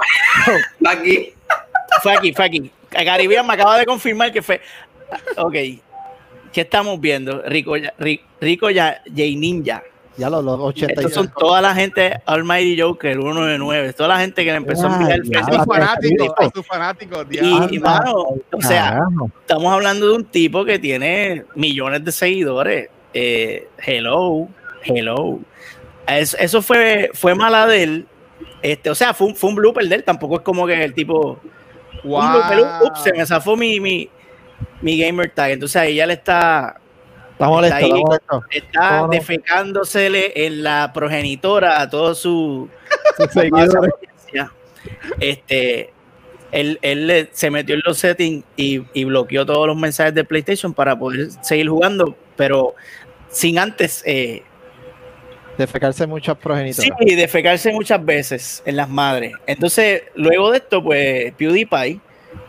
Aquí. 0.84 1.32
Fue 2.02 2.12
aquí, 2.16 2.32
fue 2.32 2.44
aquí. 2.46 2.70
Caribbean 2.90 3.46
me 3.46 3.52
acaba 3.54 3.78
de 3.78 3.86
confirmar 3.86 4.32
que 4.32 4.42
fue. 4.42 4.60
Ok. 5.36 5.52
¿Qué 6.52 6.62
estamos 6.62 6.98
viendo? 7.00 7.42
Rico, 7.42 7.76
ya- 7.76 7.94
Ri- 7.98 8.22
Rico 8.40 8.70
ya, 8.70 9.02
J 9.06 9.14
Ninja. 9.36 9.82
Ya 10.16 10.30
los, 10.30 10.42
los 10.44 10.58
86. 10.58 10.98
Estos 10.98 11.12
son 11.12 11.32
toda 11.38 11.60
la 11.60 11.74
gente 11.74 12.20
Almighty 12.24 12.80
Joker, 12.80 13.18
uno 13.18 13.44
de 13.44 13.58
nueve. 13.58 13.92
Toda 13.92 14.10
la 14.10 14.20
gente 14.20 14.44
que 14.44 14.50
le 14.50 14.56
empezó 14.56 14.88
a 14.88 14.94
enviar 14.94 15.20
el 15.20 15.36
a 15.36 16.50
sus 16.54 16.66
fanáticos. 16.66 17.26
Y, 17.28 17.38
diablo. 17.38 17.68
y, 17.70 17.78
mano, 17.78 18.14
o 18.52 18.62
sea, 18.62 18.90
Carajo. 18.92 19.30
estamos 19.40 19.72
hablando 19.72 20.08
de 20.08 20.14
un 20.14 20.24
tipo 20.24 20.64
que 20.64 20.78
tiene 20.78 21.44
millones 21.54 22.04
de 22.04 22.12
seguidores. 22.12 22.88
Eh, 23.12 23.68
hello, 23.84 24.48
hello. 24.84 25.38
Eso, 26.06 26.36
eso 26.38 26.62
fue, 26.62 27.10
fue 27.12 27.34
mala 27.34 27.66
de 27.66 27.82
él. 27.82 28.06
Este, 28.62 28.88
o 28.90 28.94
sea, 28.94 29.12
fue 29.12 29.28
un, 29.28 29.36
fue 29.36 29.50
un 29.50 29.56
blooper 29.56 29.86
de 29.86 29.96
él. 29.96 30.04
Tampoco 30.04 30.36
es 30.36 30.40
como 30.42 30.66
que 30.66 30.82
el 30.82 30.94
tipo. 30.94 31.38
Un 32.04 32.10
Wow. 32.10 32.30
blooper, 32.30 32.58
ups, 32.84 33.02
se 33.02 33.12
me 33.12 33.26
zafó 33.26 33.56
mi, 33.56 33.80
mi, 33.80 34.08
mi 34.80 34.98
gamer 34.98 35.30
tag. 35.30 35.50
Entonces 35.52 35.76
ahí 35.76 35.96
ya 35.96 36.06
le 36.06 36.12
está, 36.14 36.78
Está 37.36 37.48
molesto, 37.48 37.76
Está 37.76 37.86
ahí. 37.86 37.92
está 37.92 38.06
molesto. 38.06 38.42
está 38.50 38.90
No, 38.90 39.00
no. 39.02 39.08
defecándosele 39.08 40.32
en 40.46 40.62
la 40.62 40.90
progenitora 40.94 41.80
a 41.80 41.90
todos 41.90 42.18
sus 42.18 42.68
Sus 43.16 43.30
seguidores. 43.32 43.92
Este, 45.20 45.92
él, 46.52 46.78
él 46.82 47.06
le- 47.06 47.28
se 47.32 47.50
metió 47.50 47.74
en 47.74 47.82
los 47.84 47.98
settings 47.98 48.44
y, 48.56 48.82
y 48.94 49.04
bloqueó 49.04 49.44
todos 49.44 49.66
los 49.66 49.76
mensajes 49.76 50.14
de 50.14 50.24
PlayStation 50.24 50.72
para 50.72 50.98
poder 50.98 51.28
seguir 51.42 51.68
jugando, 51.68 52.16
pero 52.36 52.74
sin 53.28 53.58
antes 53.58 54.02
eh, 54.06 54.42
Defecarse 55.58 56.06
muchas 56.06 56.36
progenitoras. 56.36 56.90
sí, 57.00 57.14
defecarse 57.14 57.72
muchas 57.72 58.04
veces 58.04 58.62
en 58.66 58.76
las 58.76 58.88
madres. 58.90 59.32
Entonces, 59.46 60.02
luego 60.14 60.50
de 60.50 60.58
esto, 60.58 60.82
pues 60.84 61.32
PewDiePie, 61.34 61.98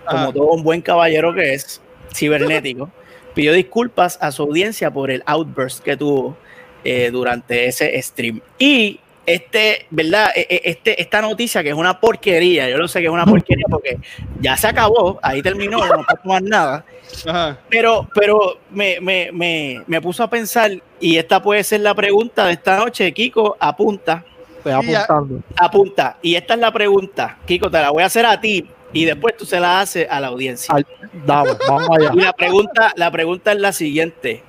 como 0.05 0.33
todo 0.33 0.51
un 0.51 0.61
buen 0.63 0.81
caballero 0.81 1.33
que 1.33 1.53
es, 1.53 1.81
cibernético, 2.13 2.91
pidió 3.37 3.53
disculpas 3.53 4.17
a 4.19 4.31
su 4.31 4.41
audiencia 4.41 4.89
por 4.91 5.11
el 5.11 5.21
outburst 5.27 5.83
que 5.83 5.95
tuvo 5.95 6.35
eh, 6.83 7.11
durante 7.11 7.67
ese 7.67 8.01
stream. 8.01 8.41
Y 8.57 8.99
este, 9.27 9.85
¿verdad? 9.91 10.31
E- 10.35 10.47
e- 10.49 10.61
Este, 10.71 10.99
esta 10.99 11.21
noticia 11.21 11.61
que 11.61 11.69
es 11.69 11.75
una 11.75 11.99
porquería, 11.99 12.67
yo 12.67 12.77
lo 12.79 12.87
sé 12.87 12.99
que 12.99 13.05
es 13.05 13.11
una 13.11 13.25
porquería 13.27 13.65
porque 13.69 13.99
ya 14.41 14.57
se 14.57 14.67
acabó, 14.67 15.19
ahí 15.21 15.43
terminó, 15.43 15.77
no 15.85 16.03
pasó 16.03 16.21
más 16.23 16.41
nada. 16.41 16.83
Ajá. 17.27 17.59
Pero, 17.69 18.07
pero 18.15 18.57
me, 18.71 18.99
me, 19.01 19.29
me, 19.31 19.83
me 19.85 20.01
puso 20.01 20.23
a 20.23 20.29
pensar, 20.29 20.71
y 20.99 21.17
esta 21.17 21.39
puede 21.39 21.63
ser 21.63 21.81
la 21.81 21.93
pregunta 21.93 22.47
de 22.47 22.53
esta 22.53 22.77
noche, 22.77 23.11
Kiko, 23.13 23.55
apunta, 23.59 24.23
Estoy 24.57 24.71
apuntando. 24.71 25.41
apunta. 25.57 26.17
Y 26.23 26.33
esta 26.35 26.55
es 26.55 26.59
la 26.59 26.71
pregunta, 26.71 27.37
Kiko, 27.45 27.69
te 27.69 27.79
la 27.81 27.91
voy 27.91 28.01
a 28.01 28.07
hacer 28.07 28.25
a 28.25 28.41
ti 28.41 28.65
y 29.01 29.05
después 29.05 29.35
tú 29.37 29.45
se 29.45 29.59
la 29.59 29.79
haces 29.81 30.07
a 30.09 30.19
la 30.19 30.27
audiencia. 30.27 30.73
Al- 30.75 30.85
Vamos, 31.25 31.57
vamos 31.67 31.89
allá. 31.97 32.11
Y 32.13 32.19
la 32.21 32.33
pregunta, 32.33 32.91
la 32.95 33.11
pregunta 33.11 33.51
es 33.51 33.59
la 33.59 33.71
siguiente. 33.73 34.43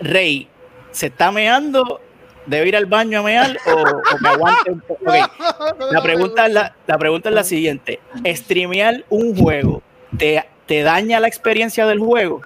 Rey, 0.00 0.48
¿se 0.90 1.06
está 1.06 1.30
meando? 1.30 2.00
¿Debe 2.46 2.68
ir 2.68 2.76
al 2.76 2.86
baño 2.86 3.20
a 3.20 3.22
mear 3.22 3.56
o, 3.66 3.72
o 3.80 4.18
que 4.22 4.28
aguante 4.28 4.70
un 4.70 4.80
poco? 4.80 5.04
La 5.90 6.02
pregunta, 6.02 6.46
es 6.46 6.52
la, 6.52 6.76
la 6.86 6.98
pregunta 6.98 7.28
es 7.28 7.34
la 7.34 7.44
siguiente. 7.44 7.98
¿Streamear 8.24 9.04
un 9.08 9.36
juego 9.36 9.82
te, 10.16 10.44
te 10.66 10.82
daña 10.82 11.18
la 11.18 11.26
experiencia 11.28 11.86
del 11.86 11.98
juego? 11.98 12.42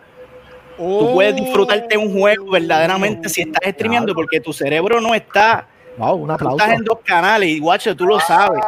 Tú 0.79 1.11
puedes 1.13 1.37
disfrutarte 1.37 1.99
un 1.99 2.19
juego 2.19 2.51
verdaderamente 2.53 3.29
si 3.29 3.43
estás 3.43 3.61
streameando 3.75 4.15
porque 4.15 4.41
tu 4.41 4.53
cerebro 4.55 5.01
no 5.03 5.15
está. 5.15 5.69
Wow, 6.01 6.15
un 6.17 6.27
Tú 6.29 6.33
aplauso. 6.33 6.57
estás 6.59 6.79
en 6.79 6.85
dos 6.85 6.99
canales 7.05 7.49
y 7.49 7.59
guacho, 7.61 7.95
tú 7.95 8.07
lo 8.07 8.19
sabes. 8.21 8.61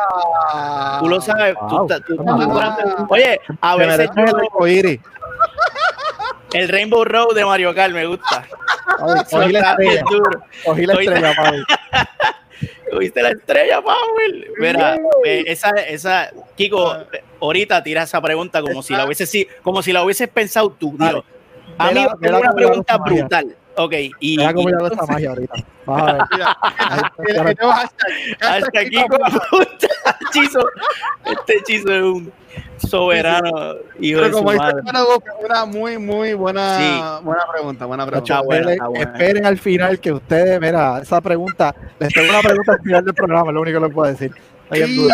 Tú 1.01 1.09
lo 1.09 1.21
sabes. 1.21 1.55
tú 1.69 1.77
Wow. 1.77 1.87
tú- 1.89 2.17
tú- 2.17 3.07
oye, 3.09 3.41
a 3.61 3.77
me 3.77 3.87
veces 3.87 4.11
el 4.15 5.01
el 6.55 6.69
Rainbow 6.69 7.05
Road 7.05 7.35
de 7.35 7.45
Mario 7.45 7.75
Kart 7.75 7.95
me 7.95 8.07
gusta. 8.07 8.45
Eso 8.47 9.25
Cogí 9.39 9.53
la 9.53 9.71
estrella. 9.71 10.05
Cogí 10.65 10.87
la 10.87 10.95
Oíste. 10.95 11.15
estrella, 11.15 11.35
papi. 11.37 11.65
¿Viste 12.99 13.23
la 13.23 13.31
estrella, 13.31 13.81
Powell? 13.81 14.47
Mira, 14.59 14.97
eh, 15.25 15.45
esa, 15.47 15.71
esa, 15.71 16.29
Kiko, 16.55 16.95
eh, 16.95 17.25
ahorita 17.41 17.83
tira 17.83 18.03
esa 18.03 18.21
pregunta 18.21 18.61
como 18.61 18.83
si 18.83 18.95
la 18.95 19.07
hubiese 19.07 19.49
como 19.63 19.83
si 19.83 19.93
la 19.95 20.05
hubieses 20.05 20.29
pensado 20.29 20.71
tú. 20.73 20.95
Amigo, 20.99 21.25
Vela- 21.79 21.93
tengo 22.05 22.17
vela 22.21 22.39
una 22.39 22.53
pregunta 22.53 22.99
brutal. 22.99 23.57
Ok, 23.77 23.93
y, 24.21 24.37
Mira 24.37 24.53
cómo 24.53 24.69
y 24.69 24.73
yo 24.73 24.79
hago 24.79 24.87
esta 24.89 25.07
magia 25.07 25.31
ahorita. 25.31 25.55
Vas 25.87 26.03
a 26.03 26.13
ver. 26.13 26.23
Mira, 27.19 27.51
este- 27.51 28.33
este 28.33 28.47
hasta 28.47 28.71
Kiko 28.85 29.03
Kiko 29.03 29.25
apunta, 29.25 29.89
Chizo, 30.33 30.61
este, 31.25 31.33
este 31.33 31.57
hechizo 31.59 31.93
es 31.93 32.03
un 32.03 32.33
soberano 32.77 33.49
hijo 34.01 34.21
Pero 34.21 34.27
de 34.27 34.31
su 34.31 34.39
como 34.39 34.53
dice 34.53 34.63
madre. 34.65 34.83
Una 35.45 35.65
muy, 35.65 35.99
muy 35.99 36.35
buena, 36.35 36.79
Sí. 36.79 37.25
buena 37.25 37.43
pregunta, 37.53 37.87
buena 37.87 38.07
pregunta. 38.07 38.41
Buena, 38.43 38.63
Esperen- 38.65 38.73
está 38.73 38.87
buena. 38.89 39.05
Esperen 39.05 39.47
al 39.47 39.59
final 39.59 40.01
que 40.01 40.13
ustedes, 40.13 40.61
mira, 40.61 40.99
esa 41.01 41.21
pregunta, 41.21 41.75
les 41.99 42.13
tengo 42.13 42.29
una 42.31 42.41
pregunta 42.41 42.73
al 42.73 42.81
final 42.83 43.05
del 43.05 43.15
programa, 43.15 43.49
es 43.51 43.55
lo 43.55 43.61
único 43.63 43.81
que 43.81 43.87
les 43.87 43.95
puedo 43.95 44.11
decir. 44.13 44.33
Ay, 44.73 45.07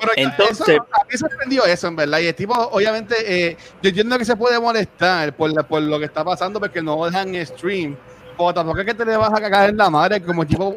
Pero 0.00 0.12
Entonces- 0.16 0.68
eso, 0.68 0.86
a 0.92 1.04
mí 1.10 1.16
sorprendió 1.18 1.64
eso, 1.64 1.88
en 1.88 1.96
verdad. 1.96 2.18
Y 2.18 2.26
el 2.26 2.34
tipo, 2.34 2.54
obviamente, 2.54 3.14
eh, 3.26 3.56
yo 3.82 3.88
entiendo 3.88 4.18
que 4.18 4.24
se 4.24 4.36
puede 4.36 4.58
molestar 4.60 5.32
por, 5.34 5.52
la- 5.52 5.62
por 5.62 5.82
lo 5.82 5.98
que 5.98 6.04
está 6.06 6.24
pasando 6.24 6.60
porque 6.60 6.82
no 6.82 7.04
dejan 7.06 7.34
stream. 7.46 7.96
O 8.40 8.54
tampoco 8.54 8.78
es 8.78 8.86
que 8.86 8.94
te 8.94 9.04
le 9.04 9.16
vas 9.16 9.32
a 9.32 9.40
cagar 9.40 9.68
en 9.70 9.76
la 9.76 9.90
madre 9.90 10.22
como 10.22 10.42
el 10.42 10.48
tipo. 10.48 10.76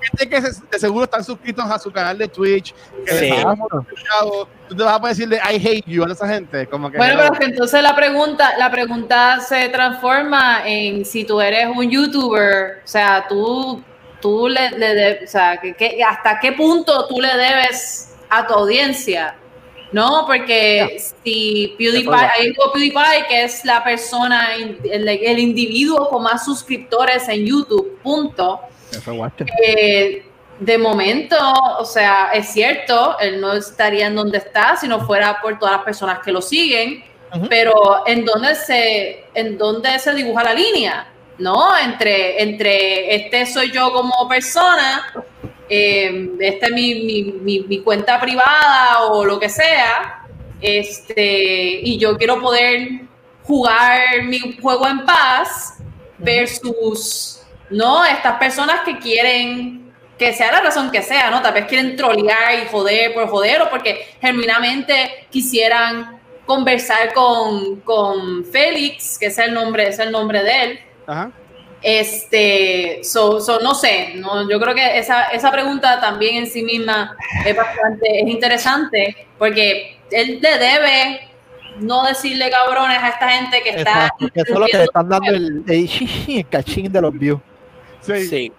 Gente 0.00 0.28
que 0.28 0.40
se- 0.42 0.62
de 0.70 0.78
seguro 0.78 1.04
están 1.04 1.22
suscritos 1.24 1.64
a 1.70 1.78
su 1.78 1.90
canal 1.92 2.18
de 2.18 2.26
Twitch. 2.28 2.74
Que 3.04 3.12
Sí. 3.18 3.30
Tú 4.68 4.74
te 4.76 4.82
vas 4.82 4.94
a 4.94 5.00
poder 5.00 5.14
decirle 5.14 5.36
I 5.36 5.54
hate 5.56 5.84
you 5.86 6.02
a 6.04 6.12
esa 6.12 6.26
gente. 6.26 6.66
Como 6.66 6.90
que, 6.90 6.98
Bueno, 6.98 7.14
pero 7.20 7.32
que 7.38 7.44
entonces 7.46 7.80
la 7.82 7.94
pregunta, 7.94 8.56
la 8.58 8.70
pregunta 8.70 9.38
se 9.40 9.68
transforma 9.68 10.66
en 10.66 11.04
si 11.04 11.24
tú 11.24 11.40
eres 11.40 11.68
un 11.74 11.88
youtuber, 11.88 12.80
o 12.84 12.88
sea, 12.88 13.24
tú, 13.28 13.82
tú 14.26 14.48
le, 14.48 14.70
le 14.70 14.94
de- 14.94 15.24
o 15.24 15.28
sea, 15.28 15.58
que, 15.60 15.74
que- 15.74 16.02
hasta 16.02 16.40
qué 16.40 16.50
punto 16.52 17.06
tú 17.06 17.20
le 17.20 17.28
debes 17.36 18.12
a 18.28 18.44
tu 18.46 18.54
audiencia, 18.54 19.36
¿no? 19.92 20.24
Porque 20.26 20.98
si 21.22 21.74
PewDiePie, 21.78 22.02
acuerdo. 22.08 22.26
hay 22.36 22.46
algo 22.48 22.72
PewDiePie 22.72 23.26
que 23.28 23.44
es 23.44 23.64
la 23.64 23.84
persona, 23.84 24.54
el, 24.56 25.08
el 25.08 25.38
individuo 25.38 26.08
con 26.08 26.24
más 26.24 26.44
suscriptores 26.44 27.28
en 27.28 27.46
YouTube, 27.46 28.00
punto. 28.02 28.60
Eh, 29.64 30.24
de 30.58 30.78
momento, 30.78 31.36
o 31.78 31.84
sea, 31.84 32.30
es 32.34 32.48
cierto, 32.48 33.16
él 33.20 33.40
no 33.40 33.52
estaría 33.52 34.06
en 34.06 34.16
donde 34.16 34.38
está 34.38 34.76
si 34.76 34.88
no 34.88 35.06
fuera 35.06 35.40
por 35.40 35.58
todas 35.58 35.76
las 35.76 35.84
personas 35.84 36.18
que 36.24 36.32
lo 36.32 36.40
siguen, 36.42 37.04
Ujú. 37.34 37.46
pero 37.48 38.02
en 38.06 38.24
dónde 38.24 38.54
se, 38.54 39.24
en 39.34 39.56
dónde 39.58 39.98
se 39.98 40.14
dibuja 40.14 40.42
la 40.44 40.54
línea, 40.54 41.06
¿no? 41.38 41.76
Entre, 41.78 42.42
entre 42.42 43.14
este 43.14 43.46
soy 43.46 43.70
yo 43.70 43.92
como 43.92 44.28
persona, 44.28 45.12
eh, 45.68 46.30
esta 46.40 46.66
es 46.66 46.72
mi, 46.72 46.94
mi, 47.04 47.22
mi- 47.42 47.60
mi 47.60 47.78
cuenta 47.80 48.20
privada 48.20 49.02
o 49.10 49.24
lo 49.24 49.38
que 49.38 49.48
sea, 49.48 50.22
este, 50.60 51.80
y 51.82 51.98
yo 51.98 52.16
quiero 52.16 52.40
poder 52.40 52.88
jugar 53.42 54.22
mi 54.24 54.56
juego 54.60 54.88
en 54.88 55.04
paz 55.04 55.74
versus, 56.18 57.42
¿no? 57.70 58.04
Estas 58.04 58.38
personas 58.38 58.80
que 58.84 58.98
quieren, 58.98 59.92
que 60.18 60.32
sea 60.32 60.50
la 60.52 60.60
razón 60.62 60.90
que 60.90 61.02
sea, 61.02 61.30
¿no? 61.30 61.42
Tal 61.42 61.52
vez 61.54 61.66
quieren 61.66 61.96
trolear 61.96 62.54
y 62.64 62.68
joder 62.70 63.12
por 63.14 63.28
joder 63.28 63.62
o 63.62 63.70
porque 63.70 64.06
genuinamente 64.20 65.26
quisieran 65.30 66.20
conversar 66.46 67.12
con, 67.12 67.80
con 67.80 68.44
Félix, 68.44 69.18
que 69.18 69.26
es 69.26 69.38
el 69.38 69.52
nombre, 69.52 69.88
es 69.88 69.98
el 69.98 70.10
nombre 70.12 70.42
de 70.42 70.62
él. 70.62 70.80
Ajá. 71.06 71.30
Este, 71.82 73.00
so, 73.04 73.40
so, 73.40 73.60
no 73.60 73.74
sé, 73.74 74.14
no, 74.16 74.48
yo 74.50 74.58
creo 74.58 74.74
que 74.74 74.98
esa, 74.98 75.24
esa 75.26 75.52
pregunta 75.52 76.00
también 76.00 76.36
en 76.36 76.46
sí 76.46 76.62
misma 76.62 77.16
es 77.44 77.54
bastante, 77.54 78.22
es 78.22 78.28
interesante, 78.28 79.26
porque 79.38 79.98
él 80.10 80.40
le 80.40 80.58
debe 80.58 81.20
no 81.78 82.04
decirle 82.04 82.50
cabrones 82.50 82.98
a 82.98 83.08
esta 83.08 83.28
gente 83.28 83.62
que 83.62 83.70
está 83.70 84.06
Exacto, 84.06 84.26
eso 84.34 84.52
es 84.52 84.58
lo 84.58 84.66
que 84.66 84.78
le 84.78 84.84
están 84.84 85.08
dando 85.08 85.30
el, 85.30 85.64
el, 85.68 85.90
el 86.28 86.48
cachín 86.50 86.90
de 86.90 87.00
los 87.00 87.12
views. 87.12 87.40
Sí. 88.00 88.26
Sí. 88.26 88.52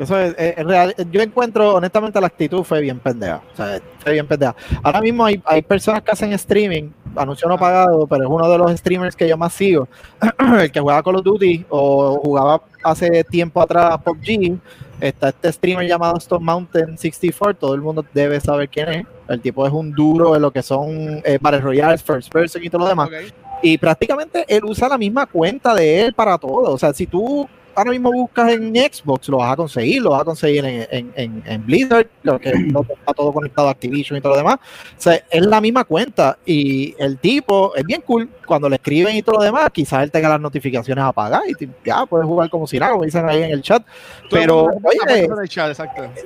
Eso 0.00 0.18
es, 0.18 0.34
es- 0.38 0.58
es 0.58 0.64
real. 0.66 0.94
Yo 1.12 1.20
encuentro, 1.20 1.74
honestamente, 1.74 2.20
la 2.20 2.26
actitud 2.26 2.62
fue 2.64 2.80
bien 2.80 2.98
pendeja. 2.98 3.42
O 3.52 3.56
sea, 3.56 3.80
fue 3.98 4.12
bien 4.14 4.26
pendeja. 4.26 4.56
Ahora 4.82 5.00
mismo 5.00 5.24
hay, 5.24 5.40
hay 5.44 5.62
personas 5.62 6.02
que 6.02 6.10
hacen 6.10 6.32
streaming, 6.32 6.90
anuncio 7.14 7.48
no 7.48 7.58
pagado, 7.58 8.06
pero 8.06 8.24
es 8.24 8.30
uno 8.30 8.48
de 8.50 8.58
los 8.58 8.72
streamers 8.78 9.14
que 9.14 9.28
yo 9.28 9.36
más 9.36 9.52
sigo. 9.52 9.88
el 10.60 10.72
que 10.72 10.80
juega 10.80 11.02
Call 11.02 11.16
of 11.16 11.24
Duty 11.24 11.66
o 11.68 12.18
jugaba 12.22 12.62
hace 12.82 13.22
tiempo 13.24 13.60
atrás 13.60 13.98
PUBG. 14.02 14.58
Está 15.00 15.30
este 15.30 15.52
streamer 15.52 15.86
llamado 15.86 16.16
Stone 16.18 16.44
Mountain 16.44 16.98
64. 16.98 17.54
Todo 17.56 17.74
el 17.74 17.80
mundo 17.80 18.04
debe 18.12 18.38
saber 18.40 18.68
quién 18.68 18.88
es. 18.90 19.06
El 19.28 19.40
tipo 19.40 19.66
es 19.66 19.72
un 19.72 19.92
duro 19.92 20.34
en 20.36 20.42
lo 20.42 20.50
que 20.50 20.62
son 20.62 21.22
eh, 21.24 21.38
Battle 21.40 21.60
Royales, 21.60 22.02
First 22.02 22.30
Person 22.32 22.62
y 22.64 22.68
todo 22.68 22.82
lo 22.82 22.88
demás. 22.88 23.08
Ok. 23.08 23.14
Y 23.62 23.76
prácticamente 23.78 24.44
él 24.48 24.64
usa 24.64 24.88
la 24.88 24.96
misma 24.98 25.26
cuenta 25.26 25.74
de 25.74 26.00
él 26.02 26.14
para 26.14 26.36
todo. 26.38 26.72
O 26.72 26.78
sea, 26.78 26.92
si 26.94 27.06
tú 27.06 27.46
ahora 27.74 27.90
mismo 27.90 28.12
buscas 28.12 28.52
en 28.52 28.74
Xbox, 28.74 29.28
lo 29.28 29.38
vas 29.38 29.52
a 29.52 29.56
conseguir, 29.56 30.02
lo 30.02 30.10
vas 30.10 30.22
a 30.22 30.24
conseguir 30.24 30.64
en, 30.64 30.86
en, 30.90 31.12
en, 31.16 31.42
en 31.46 31.66
Blizzard, 31.66 32.06
lo 32.22 32.38
que 32.38 32.52
no 32.54 32.82
está 32.82 33.12
todo 33.14 33.32
conectado 33.32 33.68
a 33.68 33.72
Activision 33.72 34.18
y 34.18 34.20
todo 34.20 34.32
lo 34.32 34.38
demás. 34.38 34.56
O 34.56 35.00
sea, 35.00 35.22
es 35.30 35.46
la 35.46 35.60
misma 35.60 35.84
cuenta. 35.84 36.38
Y 36.44 36.94
el 36.98 37.18
tipo 37.18 37.74
es 37.76 37.84
bien 37.84 38.02
cool. 38.02 38.28
Cuando 38.46 38.68
le 38.68 38.76
escriben 38.76 39.14
y 39.14 39.22
todo 39.22 39.36
lo 39.36 39.44
demás, 39.44 39.70
quizás 39.72 40.02
él 40.02 40.10
tenga 40.10 40.28
las 40.28 40.40
notificaciones 40.40 41.04
apagadas 41.04 41.44
y 41.48 41.68
ya 41.84 42.04
puedes 42.04 42.26
jugar 42.26 42.50
como 42.50 42.66
si 42.66 42.78
nada, 42.78 42.92
como 42.92 43.04
dicen 43.04 43.28
ahí 43.28 43.44
en 43.44 43.52
el 43.52 43.62
chat. 43.62 43.84
Pero, 44.28 44.64
oye, 44.64 45.48
chat, 45.48 45.70
o 45.70 45.74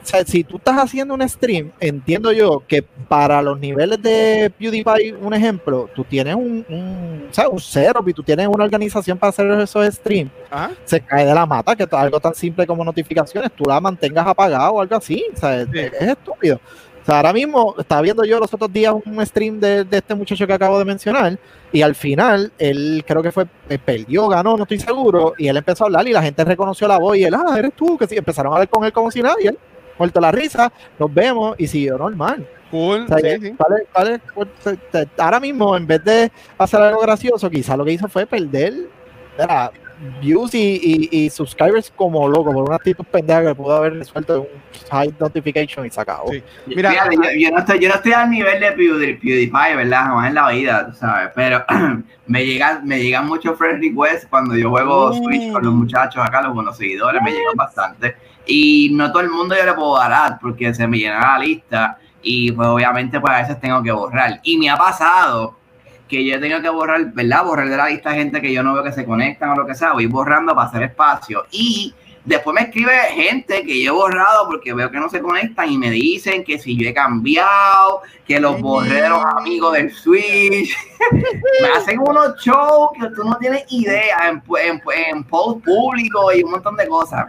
sea, 0.02 0.24
si 0.24 0.42
tú 0.42 0.56
estás 0.56 0.78
haciendo 0.78 1.12
un 1.14 1.28
stream, 1.28 1.70
entiendo 1.80 2.32
yo 2.32 2.62
que 2.66 2.82
para 2.82 3.42
los 3.42 3.60
niveles 3.60 4.00
de 4.02 4.50
PewDiePie, 4.58 5.14
un 5.20 5.34
ejemplo, 5.34 5.90
tú 5.94 6.04
tienes 6.04 6.34
un, 6.34 6.64
un, 6.68 7.26
o 7.30 7.34
sea, 7.34 7.48
un 7.48 7.60
setup 7.60 8.08
y 8.08 8.14
tú 8.14 8.22
tienes 8.22 8.48
una 8.48 8.64
organización 8.64 9.18
para 9.18 9.28
hacer 9.28 9.46
esos 9.50 9.94
streams, 9.94 10.30
Ajá. 10.50 10.70
se 10.84 11.00
cae 11.00 11.26
de 11.26 11.33
la 11.34 11.46
mata 11.46 11.74
que 11.76 11.86
algo 11.90 12.20
tan 12.20 12.34
simple 12.34 12.66
como 12.66 12.84
notificaciones, 12.84 13.52
tú 13.52 13.64
la 13.66 13.80
mantengas 13.80 14.26
apagada 14.26 14.70
o 14.70 14.80
algo 14.80 14.96
así, 14.96 15.24
o 15.34 15.36
sea, 15.36 15.60
es, 15.62 15.68
Sí. 15.72 15.78
es 15.78 16.08
estúpido. 16.08 16.60
O 17.02 17.04
sea, 17.06 17.16
ahora 17.16 17.34
mismo 17.34 17.74
estaba 17.78 18.00
viendo 18.00 18.24
yo 18.24 18.38
los 18.40 18.52
otros 18.54 18.72
días 18.72 18.94
un 19.04 19.26
stream 19.26 19.60
de, 19.60 19.84
de 19.84 19.96
este 19.98 20.14
muchacho 20.14 20.46
que 20.46 20.54
acabo 20.54 20.78
de 20.78 20.86
mencionar 20.86 21.38
y 21.70 21.82
al 21.82 21.94
final 21.94 22.50
él 22.58 23.04
creo 23.06 23.22
que 23.22 23.30
fue, 23.30 23.44
eh, 23.68 23.78
perdió, 23.78 24.26
ganó, 24.28 24.56
no 24.56 24.62
estoy 24.62 24.78
seguro, 24.78 25.34
y 25.36 25.48
él 25.48 25.56
empezó 25.58 25.84
a 25.84 25.86
hablar 25.88 26.08
y 26.08 26.12
la 26.12 26.22
gente 26.22 26.42
reconoció 26.44 26.88
la 26.88 26.98
voz 26.98 27.16
y 27.18 27.24
él, 27.24 27.34
ah, 27.34 27.58
eres 27.58 27.74
tú, 27.74 27.98
que 27.98 28.06
sí, 28.06 28.16
empezaron 28.16 28.52
a 28.52 28.56
hablar 28.56 28.68
con 28.70 28.84
él 28.84 28.92
como 28.92 29.10
si 29.10 29.20
nadie, 29.20 29.48
él, 29.50 29.58
muerto 29.98 30.18
la 30.18 30.32
risa, 30.32 30.72
nos 30.98 31.12
vemos 31.12 31.54
y 31.58 31.66
siguió 31.66 31.98
normal. 31.98 32.48
Cool. 32.70 33.02
O 33.04 33.06
sea, 33.08 33.18
sí, 33.18 33.22
que 33.22 33.40
sí. 33.48 33.54
vale- 33.58 33.86
vale, 33.94 34.20
te- 34.64 34.76
te- 35.04 35.22
ahora 35.22 35.38
mismo, 35.40 35.76
en 35.76 35.86
vez 35.86 36.02
de 36.04 36.32
hacer 36.56 36.80
algo 36.80 37.00
gracioso, 37.02 37.50
quizás 37.50 37.76
lo 37.76 37.84
que 37.84 37.92
hizo 37.92 38.08
fue 38.08 38.24
perder 38.24 38.72
views 40.20 40.54
y, 40.54 41.08
y, 41.12 41.24
y 41.24 41.30
subscribers 41.30 41.90
como 41.94 42.28
loco 42.28 42.52
por 42.52 42.64
una 42.64 42.76
actitud 42.76 43.04
pendeja 43.04 43.42
que 43.44 43.54
pudo 43.54 43.76
haber 43.76 43.94
resuelto 43.94 44.42
un 44.42 44.48
high 44.90 45.14
notification 45.18 45.86
y 45.86 45.90
se 45.90 46.00
acabó. 46.00 46.30
Sí. 46.30 46.42
Mira, 46.66 46.90
Fíjate, 46.90 47.16
yo, 47.16 47.22
yo 47.38 47.50
no 47.50 47.58
estoy, 47.58 47.78
yo 47.80 47.88
no 47.88 47.94
estoy 47.94 48.12
al 48.12 48.30
nivel 48.30 48.60
de 48.60 48.76
Pewdie- 48.76 49.18
PewDiePie, 49.20 49.76
¿verdad? 49.76 50.04
Jamás 50.06 50.28
en 50.28 50.34
la 50.34 50.48
vida, 50.50 50.86
tú 50.90 50.96
¿sabes? 50.96 51.30
Pero 51.34 51.64
me 52.26 52.44
llegan, 52.46 52.86
me 52.86 53.00
llegan 53.02 53.26
muchos 53.26 53.56
friend 53.56 53.82
requests 53.82 54.26
cuando 54.28 54.56
yo 54.56 54.70
juego 54.70 55.10
Mm. 55.14 55.22
Switch 55.24 55.52
con 55.52 55.64
los 55.64 55.74
muchachos 55.74 56.24
acá, 56.24 56.42
los 56.42 56.54
buenos 56.54 56.76
seguidores, 56.76 57.20
me 57.22 57.30
llegan 57.32 57.54
bastante. 57.56 58.16
Y 58.46 58.90
no 58.92 59.10
todo 59.10 59.22
el 59.22 59.30
mundo 59.30 59.54
yo 59.56 59.64
le 59.64 59.72
puedo 59.72 59.96
dar 59.98 60.38
porque 60.40 60.74
se 60.74 60.86
me 60.86 60.98
llena 60.98 61.20
la 61.20 61.38
lista 61.38 61.98
y 62.22 62.52
pues 62.52 62.68
obviamente 62.68 63.20
pues 63.20 63.32
a 63.32 63.38
veces 63.38 63.60
tengo 63.60 63.82
que 63.82 63.90
borrar. 63.92 64.40
Y 64.42 64.58
me 64.58 64.68
ha 64.68 64.76
pasado 64.76 65.56
que 66.08 66.24
yo 66.24 66.36
he 66.36 66.38
tenido 66.38 66.60
que 66.60 66.68
borrar, 66.68 67.12
¿verdad? 67.12 67.44
Borrar 67.44 67.68
de 67.68 67.76
la 67.76 67.88
lista 67.88 68.12
gente 68.12 68.40
que 68.40 68.52
yo 68.52 68.62
no 68.62 68.74
veo 68.74 68.82
que 68.82 68.92
se 68.92 69.04
conectan 69.04 69.50
o 69.50 69.56
lo 69.56 69.66
que 69.66 69.74
sea, 69.74 69.92
voy 69.92 70.06
borrando 70.06 70.54
para 70.54 70.68
hacer 70.68 70.82
espacio. 70.82 71.46
Y 71.50 71.94
después 72.24 72.54
me 72.54 72.62
escribe 72.62 72.92
gente 73.12 73.62
que 73.64 73.82
yo 73.82 73.92
he 73.92 73.94
borrado 73.94 74.46
porque 74.46 74.72
veo 74.72 74.90
que 74.90 74.98
no 74.98 75.08
se 75.08 75.20
conectan 75.20 75.70
y 75.70 75.78
me 75.78 75.90
dicen 75.90 76.44
que 76.44 76.58
si 76.58 76.76
yo 76.76 76.88
he 76.88 76.94
cambiado, 76.94 78.02
que 78.26 78.40
los 78.40 78.60
borré 78.60 79.02
de 79.02 79.08
los 79.08 79.24
amigos 79.24 79.74
del 79.74 79.92
Switch. 79.92 80.76
me 81.62 81.68
hacen 81.76 81.98
unos 81.98 82.36
shows 82.40 82.90
que 82.98 83.08
tú 83.14 83.24
no 83.24 83.36
tienes 83.38 83.64
idea 83.70 84.28
en, 84.28 84.42
en, 84.62 84.82
en 85.06 85.24
post 85.24 85.64
público 85.64 86.32
y 86.32 86.42
un 86.42 86.52
montón 86.52 86.76
de 86.76 86.86
cosas. 86.86 87.26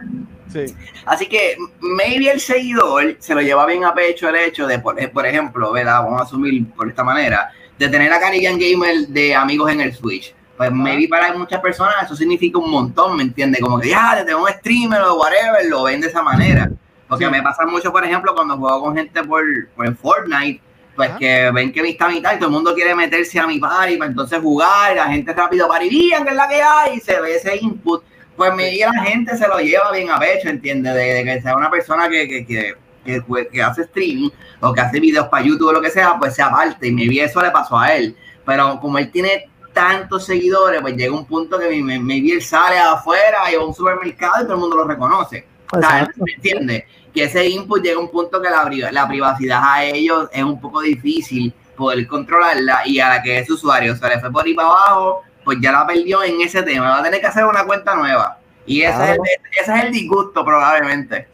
sí. 0.52 0.66
Así 1.04 1.26
que 1.26 1.56
maybe 1.80 2.30
el 2.30 2.40
seguidor 2.40 3.16
se 3.20 3.34
lo 3.34 3.40
lleva 3.40 3.66
bien 3.66 3.84
a 3.84 3.94
pecho 3.94 4.28
el 4.28 4.36
hecho 4.36 4.66
de, 4.66 4.78
por, 4.78 4.96
por 5.10 5.26
ejemplo, 5.26 5.72
¿verdad? 5.72 6.02
vamos 6.02 6.20
a 6.20 6.24
asumir 6.24 6.68
por 6.70 6.88
esta 6.88 7.04
manera, 7.04 7.52
de 7.78 7.88
tener 7.88 8.12
a 8.12 8.20
Canadian 8.20 8.58
Gamer 8.58 9.08
de 9.08 9.34
amigos 9.34 9.70
en 9.72 9.80
el 9.80 9.94
Switch. 9.94 10.34
Pues 10.56 10.72
maybe 10.72 11.06
para 11.08 11.34
muchas 11.34 11.60
personas 11.60 11.96
eso 12.04 12.16
significa 12.16 12.58
un 12.58 12.70
montón, 12.70 13.16
¿me 13.16 13.22
entiendes? 13.24 13.60
Como 13.60 13.78
que 13.78 13.90
ya, 13.90 14.24
tengo 14.24 14.42
un 14.44 14.48
streamer 14.48 15.02
o 15.02 15.16
whatever, 15.16 15.66
lo 15.68 15.82
ven 15.82 16.00
de 16.00 16.06
esa 16.06 16.22
manera. 16.22 16.70
Porque 17.08 17.26
Sí. 17.26 17.30
me 17.30 17.42
pasa 17.42 17.66
mucho, 17.66 17.92
por 17.92 18.04
ejemplo, 18.04 18.34
cuando 18.34 18.56
juego 18.56 18.80
con 18.80 18.96
gente 18.96 19.22
por, 19.22 19.42
por 19.76 19.94
Fortnite, 19.96 20.60
pues 20.96 21.10
Ajá. 21.10 21.18
que 21.18 21.50
ven 21.52 21.72
que 21.72 21.82
mi 21.82 21.90
está 21.90 22.08
mitad 22.08 22.34
y 22.34 22.36
todo 22.36 22.46
el 22.48 22.54
mundo 22.54 22.74
quiere 22.74 22.94
meterse 22.94 23.38
a 23.38 23.46
mi 23.46 23.58
party 23.58 23.96
para 23.98 24.10
entonces 24.10 24.38
jugar, 24.40 24.92
y 24.92 24.96
la 24.96 25.06
gente 25.08 25.32
rápido 25.34 25.68
parirían, 25.68 26.24
que 26.24 26.30
es 26.30 26.36
la 26.36 26.48
que 26.48 26.62
hay, 26.62 26.96
y 26.96 27.00
se 27.00 27.20
ve 27.20 27.36
ese 27.36 27.56
input. 27.58 28.02
Pues 28.34 28.54
me 28.54 28.74
la 28.76 29.02
gente 29.04 29.36
se 29.36 29.46
lo 29.46 29.58
lleva 29.58 29.92
bien 29.92 30.10
a 30.10 30.18
pecho, 30.18 30.48
¿entiendes? 30.48 30.94
De, 30.94 31.14
de 31.14 31.24
que 31.24 31.42
sea 31.42 31.54
una 31.56 31.70
persona 31.70 32.08
que, 32.08 32.26
que, 32.26 32.46
que, 32.46 32.74
que, 33.06 33.22
jue- 33.22 33.48
que 33.50 33.62
hace 33.62 33.82
streaming 33.82 34.28
o 34.60 34.72
que 34.74 34.80
hace 34.82 35.00
videos 35.00 35.28
para 35.28 35.42
YouTube 35.44 35.68
o 35.68 35.72
lo 35.72 35.80
que 35.80 35.90
sea, 35.90 36.18
pues 36.18 36.34
se 36.34 36.42
aparte. 36.42 36.88
Y 36.88 37.08
vi 37.08 37.20
eso 37.20 37.40
le 37.40 37.50
pasó 37.50 37.78
a 37.78 37.94
él. 37.94 38.14
Pero 38.44 38.78
como 38.80 38.98
él 38.98 39.10
tiene 39.10 39.48
tantos 39.72 40.26
seguidores, 40.26 40.80
pues 40.82 40.94
llega 40.96 41.14
un 41.14 41.24
punto 41.26 41.58
que 41.58 41.82
me, 41.82 42.16
él 42.18 42.42
sale 42.42 42.78
afuera 42.78 43.50
y 43.50 43.56
va 43.56 43.62
a 43.62 43.66
un 43.66 43.74
supermercado 43.74 44.34
y 44.40 44.42
todo 44.44 44.54
el 44.54 44.60
mundo 44.60 44.76
lo 44.76 44.84
reconoce. 44.84 45.46
¿Sabes? 45.70 46.08
¿Me 46.16 46.32
entiendes? 46.32 46.84
Que 47.14 47.24
ese 47.24 47.48
input 47.48 47.82
llega 47.82 47.96
a 47.96 48.00
un 48.00 48.10
punto 48.10 48.40
que 48.42 48.48
la, 48.50 48.68
la 48.92 49.08
privacidad 49.08 49.60
a 49.64 49.84
ellos 49.84 50.28
es 50.32 50.44
un 50.44 50.60
poco 50.60 50.80
difícil 50.80 51.52
poder 51.76 52.06
controlarla 52.06 52.86
y 52.86 53.00
a 53.00 53.08
la 53.08 53.22
que 53.22 53.38
es 53.38 53.50
usuario 53.50 53.94
se 53.96 54.08
le 54.08 54.18
fue 54.20 54.30
por 54.32 54.44
ahí 54.44 54.54
para 54.54 54.68
abajo, 54.68 55.22
pues 55.44 55.58
ya 55.60 55.72
la 55.72 55.86
perdió 55.86 56.22
en 56.22 56.40
ese 56.40 56.62
tema. 56.62 56.88
Va 56.90 56.98
a 57.00 57.02
tener 57.02 57.20
que 57.20 57.26
hacer 57.26 57.44
una 57.44 57.64
cuenta 57.64 57.94
nueva. 57.94 58.38
Y 58.64 58.82
ese, 58.82 59.02
es, 59.04 59.10
el, 59.10 59.18
ese 59.60 59.74
es 59.76 59.84
el 59.84 59.92
disgusto 59.92 60.44
probablemente. 60.44 61.28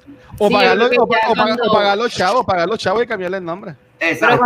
O, 0.45 0.51
pagarlo, 0.51 0.91
o, 0.99 1.07
pagar, 1.73 1.97
los 1.97 2.13
chavos, 2.13 2.45
pagar 2.45 2.69
los 2.69 2.79
chavos 2.79 3.05
y 3.05 3.07
cambiarle 3.07 3.37
el 3.37 3.45
nombre. 3.45 3.77
Exacto. 4.01 4.45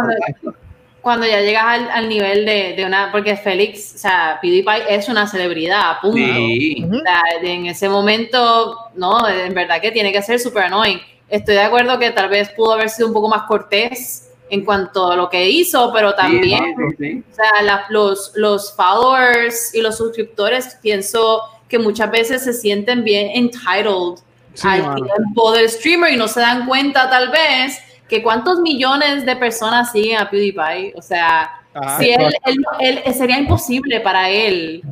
Cuando, 1.01 1.25
ya 1.25 1.41
llegas 1.41 1.65
al, 1.65 1.89
al 1.89 2.09
nivel 2.09 2.45
de, 2.45 2.75
de, 2.77 2.85
una, 2.85 3.11
porque 3.11 3.37
Félix, 3.37 3.95
o 3.95 3.99
sea, 3.99 4.39
PewDiePie 4.43 4.95
es 4.95 5.09
una 5.09 5.27
celebridad, 5.27 6.01
punto. 6.03 6.19
Sí. 6.19 6.85
O 6.85 7.01
sea, 7.01 7.23
en 7.41 7.67
ese 7.67 7.89
momento, 7.89 8.77
no, 8.95 9.27
en 9.27 9.55
verdad 9.55 9.81
que 9.81 9.91
tiene 9.91 10.13
que 10.13 10.21
ser 10.21 10.39
súper 10.39 10.65
annoying. 10.65 11.01
Estoy 11.31 11.55
de 11.55 11.63
acuerdo 11.63 11.99
que 11.99 12.11
tal 12.11 12.29
vez 12.29 12.51
pudo 12.51 12.75
haber 12.75 12.91
sido 12.91 13.09
un 13.09 13.15
poco 13.15 13.29
más 13.29 13.45
cortés 13.45 14.31
en 14.51 14.65
cuanto 14.67 15.13
a 15.13 15.17
lo 15.17 15.31
que 15.31 15.49
hizo, 15.49 15.91
pero 15.95 16.15
también, 16.15 16.75
o 16.77 17.35
sea, 17.35 17.87
los, 17.89 18.33
los 18.35 18.75
followers 18.77 19.75
y 19.75 19.81
los 19.81 19.97
suscriptores 19.97 20.77
pienso 20.83 21.41
que 21.69 21.79
muchas 21.79 22.11
veces 22.11 22.45
se 22.45 22.53
sienten 22.53 23.03
bien 23.03 23.31
entitled 23.35 24.21
al 24.63 24.95
tiempo 24.95 25.53
del 25.53 25.69
streamer 25.69 26.13
y 26.13 26.17
no 26.17 26.29
se 26.29 26.41
dan 26.41 26.67
cuenta 26.67 27.09
tal 27.11 27.31
vez 27.31 27.79
que 28.09 28.23
cuántos 28.23 28.61
millones 28.61 29.27
de 29.27 29.37
personas 29.37 29.91
siguen 29.93 30.19
a 30.19 30.31
PewDiePie, 30.31 30.95
o 30.97 31.03
sea, 31.03 31.51
ah, 31.75 31.99
si 31.99 32.11
él, 32.11 32.35
él, 32.81 33.15
sería 33.15 33.39
imposible 33.39 34.01
para 34.01 34.31
él 34.31 34.83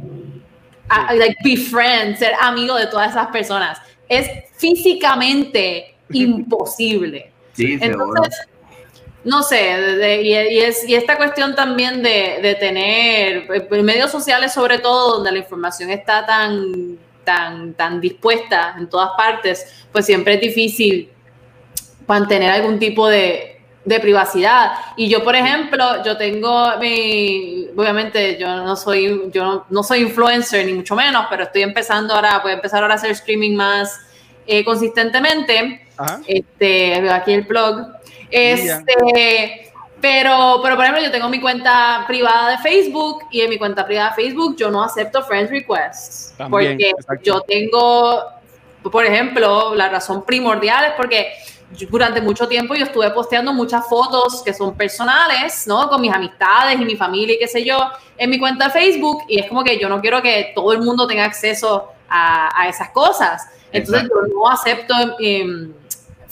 like, 1.15 1.37
be 1.43 1.57
friend, 1.57 2.17
ser 2.17 2.33
amigo 2.41 2.77
de 2.77 2.87
todas 2.87 3.11
esas 3.11 3.29
personas. 3.29 3.79
Es 4.09 4.29
físicamente 4.57 5.95
imposible. 6.13 7.33
Sí, 7.53 7.79
Entonces, 7.81 8.49
no 9.25 9.43
sé, 9.43 10.21
y, 10.23 10.59
es, 10.59 10.87
y 10.87 10.95
esta 10.95 11.17
cuestión 11.17 11.55
también 11.55 12.03
de, 12.03 12.41
de, 12.43 12.55
tener 12.57 13.49
eh, 13.51 13.83
medios 13.83 14.11
sociales 14.11 14.53
sobre 14.53 14.79
todo, 14.79 15.15
donde 15.15 15.33
la 15.33 15.39
información 15.39 15.89
está 15.89 16.27
tan, 16.27 16.99
tan, 17.25 17.75
tan 17.75 18.01
dispuesta 18.01 18.75
en 18.79 18.89
todas 18.89 19.11
partes, 19.17 19.87
pues 19.93 20.07
siempre 20.07 20.35
es 20.35 20.41
difícil 20.41 21.11
mantener 22.07 22.51
algún 22.51 22.79
tipo 22.79 23.09
de, 23.09 23.55
de 23.85 24.01
privacidad. 24.01 24.73
Y 24.97 25.09
yo, 25.09 25.23
por 25.23 25.37
ejemplo, 25.37 26.03
yo 26.05 26.17
tengo 26.17 26.79
mi, 26.79 27.69
obviamente 27.77 28.39
yo 28.39 28.49
no 28.57 28.77
soy, 28.77 29.31
yo 29.33 29.67
no, 29.69 29.83
soy 29.83 30.01
influencer 30.01 30.67
ni 30.67 30.73
mucho 30.73 30.95
menos, 30.95 31.27
pero 31.29 31.45
estoy 31.45 31.63
empezando 31.63 32.15
ahora, 32.15 32.41
voy 32.43 32.53
a 32.53 32.55
empezar 32.55 32.83
ahora 32.83 32.95
a 32.95 32.97
hacer 32.97 33.11
streaming 33.11 33.55
más 33.55 34.01
eh, 34.47 34.65
consistentemente. 34.65 35.87
Este, 36.27 37.09
aquí 37.11 37.33
el 37.33 37.43
blog. 37.43 37.87
Este, 38.31 39.73
pero, 40.05 40.61
pero, 40.63 40.77
por 40.77 40.85
ejemplo, 40.85 41.03
yo 41.03 41.11
tengo 41.11 41.31
mi 41.31 41.41
cuenta 41.41 42.05
privada 42.07 42.51
de 42.51 42.59
Facebook 42.59 43.25
y 43.31 43.41
en 43.41 43.49
mi 43.49 43.57
cuenta 43.57 43.87
privada 43.87 44.11
de 44.11 44.17
Facebook 44.17 44.55
yo 44.55 44.71
no 44.71 44.85
acepto 44.85 45.23
friend 45.23 45.49
requests. 45.49 46.35
porque 46.51 46.93
yo 47.23 47.41
tengo, 47.41 48.23
por 48.83 49.07
ejemplo, 49.07 49.75
la 49.75 49.89
razón 49.89 50.23
primordial 50.27 50.85
es 50.85 50.93
porque 50.99 51.33
durante 51.89 52.21
mucho 52.21 52.47
tiempo 52.47 52.75
yo 52.75 52.85
estuve 52.85 53.11
posteando 53.13 53.55
muchas 53.55 53.89
fotos 53.89 54.43
que 54.45 54.53
son 54.53 54.77
personales, 54.77 55.67
¿no? 55.67 55.89
Con 55.89 56.03
mis 56.03 56.13
amistades 56.13 56.79
y 56.79 56.85
mi 56.85 56.97
familia 56.97 57.37
y 57.37 57.39
qué 57.39 57.49
sé 57.49 57.65
yo, 57.65 57.79
en 58.19 58.29
mi 58.29 58.39
cuenta 58.39 58.67
de 58.67 58.73
Facebook 58.73 59.23
y 59.27 59.39
es 59.39 59.47
como 59.49 59.65
que 59.65 59.79
yo 59.79 59.89
no 59.89 60.03
quiero 60.03 60.21
que 60.21 60.53
todo 60.55 60.75
el 60.75 60.83
mundo 60.83 61.07
tenga 61.07 61.25
acceso 61.25 61.93
a, 62.11 62.51
a 62.61 62.69
esas 62.69 62.91
cosas. 62.91 63.49
Entonces 63.73 64.03
yo 64.03 64.35
no 64.35 64.51
acepto... 64.51 64.95
Eh, 65.19 65.71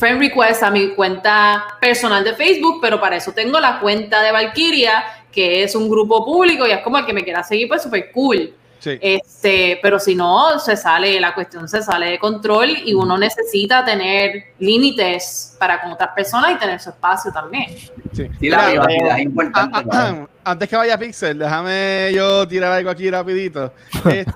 friend 0.03 0.19
request 0.19 0.65
a 0.65 0.71
mi 0.73 0.97
cuenta 0.97 1.65
personal 1.81 2.25
de 2.25 2.35
Facebook, 2.35 2.81
pero 2.83 3.01
para 3.01 3.15
eso 3.15 3.31
tengo 3.31 3.61
la 3.61 3.79
cuenta 3.79 4.21
de 4.21 4.33
Valkyria, 4.33 5.05
que 5.31 5.63
es 5.63 5.77
un 5.77 5.89
grupo 5.89 6.25
público 6.25 6.67
y 6.67 6.73
es 6.73 6.81
como 6.81 6.99
el 6.99 7.07
que 7.07 7.13
me 7.13 7.23
quiera 7.23 7.45
seguir, 7.45 7.69
pues 7.69 7.85
súper 7.85 8.11
cool. 8.11 8.53
Este, 8.85 9.79
pero 9.81 10.01
si 10.01 10.17
no, 10.17 10.59
se 10.59 10.77
sale, 10.77 11.21
la 11.21 11.33
cuestión 11.35 11.69
se 11.69 11.85
sale 11.85 12.07
de 12.07 12.19
control 12.19 12.79
y 12.85 12.95
uno 12.95 13.17
necesita 13.17 13.85
tener 13.85 14.52
límites 14.63 15.57
para 15.59 15.81
con 15.81 15.91
otras 15.91 16.11
personas 16.15 16.53
y 16.53 16.59
tener 16.59 16.79
su 16.79 16.91
espacio 16.91 17.33
también. 17.33 17.75
Sí, 18.13 18.29
la 18.49 18.69
privacidad 18.69 19.19
es 19.19 19.25
importante. 19.25 19.79
Ah, 19.79 19.85
ah, 19.93 20.15
ah, 20.19 20.29
antes 20.45 20.69
que 20.69 20.77
vaya 20.77 20.97
Pixel, 20.97 21.39
déjame 21.39 22.13
yo 22.15 22.47
tirar 22.47 22.73
algo 22.73 22.91
aquí 22.91 23.11
rapidito. 23.11 23.73
Este, 24.05 24.21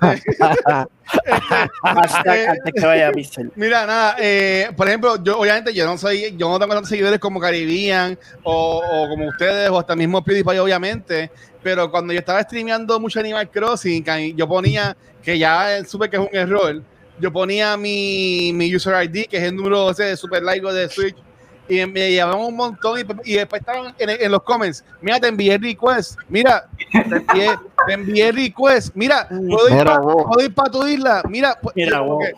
eh, 2.25 2.47
antes 2.47 2.73
que 2.75 2.85
vaya 2.85 3.11
Pixel. 3.13 3.53
Mira, 3.55 3.85
nada, 3.85 4.17
eh, 4.19 4.69
por 4.75 4.87
ejemplo, 4.89 5.23
yo 5.23 5.39
obviamente 5.39 5.73
yo 5.73 5.85
no 5.85 5.97
soy, 5.97 6.35
yo 6.35 6.49
no 6.49 6.59
tengo 6.59 6.73
tantos 6.73 6.89
seguidores 6.89 7.19
como 7.19 7.39
Caribbean 7.39 8.19
o, 8.43 8.81
o 8.85 9.09
como 9.09 9.27
ustedes 9.29 9.69
o 9.69 9.79
hasta 9.79 9.95
mismo 9.95 10.21
PewDiePie, 10.21 10.59
obviamente, 10.59 11.31
pero 11.63 11.89
cuando 11.89 12.11
yo 12.11 12.19
estaba 12.19 12.41
streameando 12.43 12.99
mucho 12.99 13.21
Animal 13.21 13.49
Crossing, 13.49 14.03
yo 14.35 14.45
ponía, 14.45 14.95
que 15.23 15.39
ya 15.39 15.83
supe 15.85 16.09
que 16.09 16.17
es 16.17 16.21
un 16.21 16.35
error, 16.35 16.81
yo 17.19 17.31
ponía 17.31 17.77
mi, 17.77 18.51
mi 18.53 18.73
user 18.75 19.03
ID, 19.03 19.27
que 19.27 19.37
es 19.37 19.43
el 19.43 19.55
número 19.55 19.91
ese 19.91 20.03
de 20.03 20.17
super 20.17 20.43
largo 20.43 20.73
de 20.73 20.89
Switch, 20.89 21.15
y 21.69 21.85
me 21.85 22.11
llevaban 22.11 22.39
un 22.39 22.55
montón 22.55 22.99
y, 23.25 23.33
después 23.33 23.61
estaban 23.61 23.93
en, 23.97 24.31
los 24.31 24.41
comments, 24.43 24.83
mira, 25.01 25.19
te 25.19 25.27
envié 25.27 25.57
request, 25.57 26.17
mira, 26.29 26.67
te 26.91 27.93
envié, 27.93 28.31
request, 28.31 28.95
mira, 28.95 29.27
puedo 29.27 30.45
ir 30.45 30.53
para 30.53 30.71
tu 30.71 30.87
isla, 30.87 31.21
mira, 31.27 31.57
pues, 31.61 31.75
mira 31.75 31.99
como 31.99 32.19
que, 32.19 32.31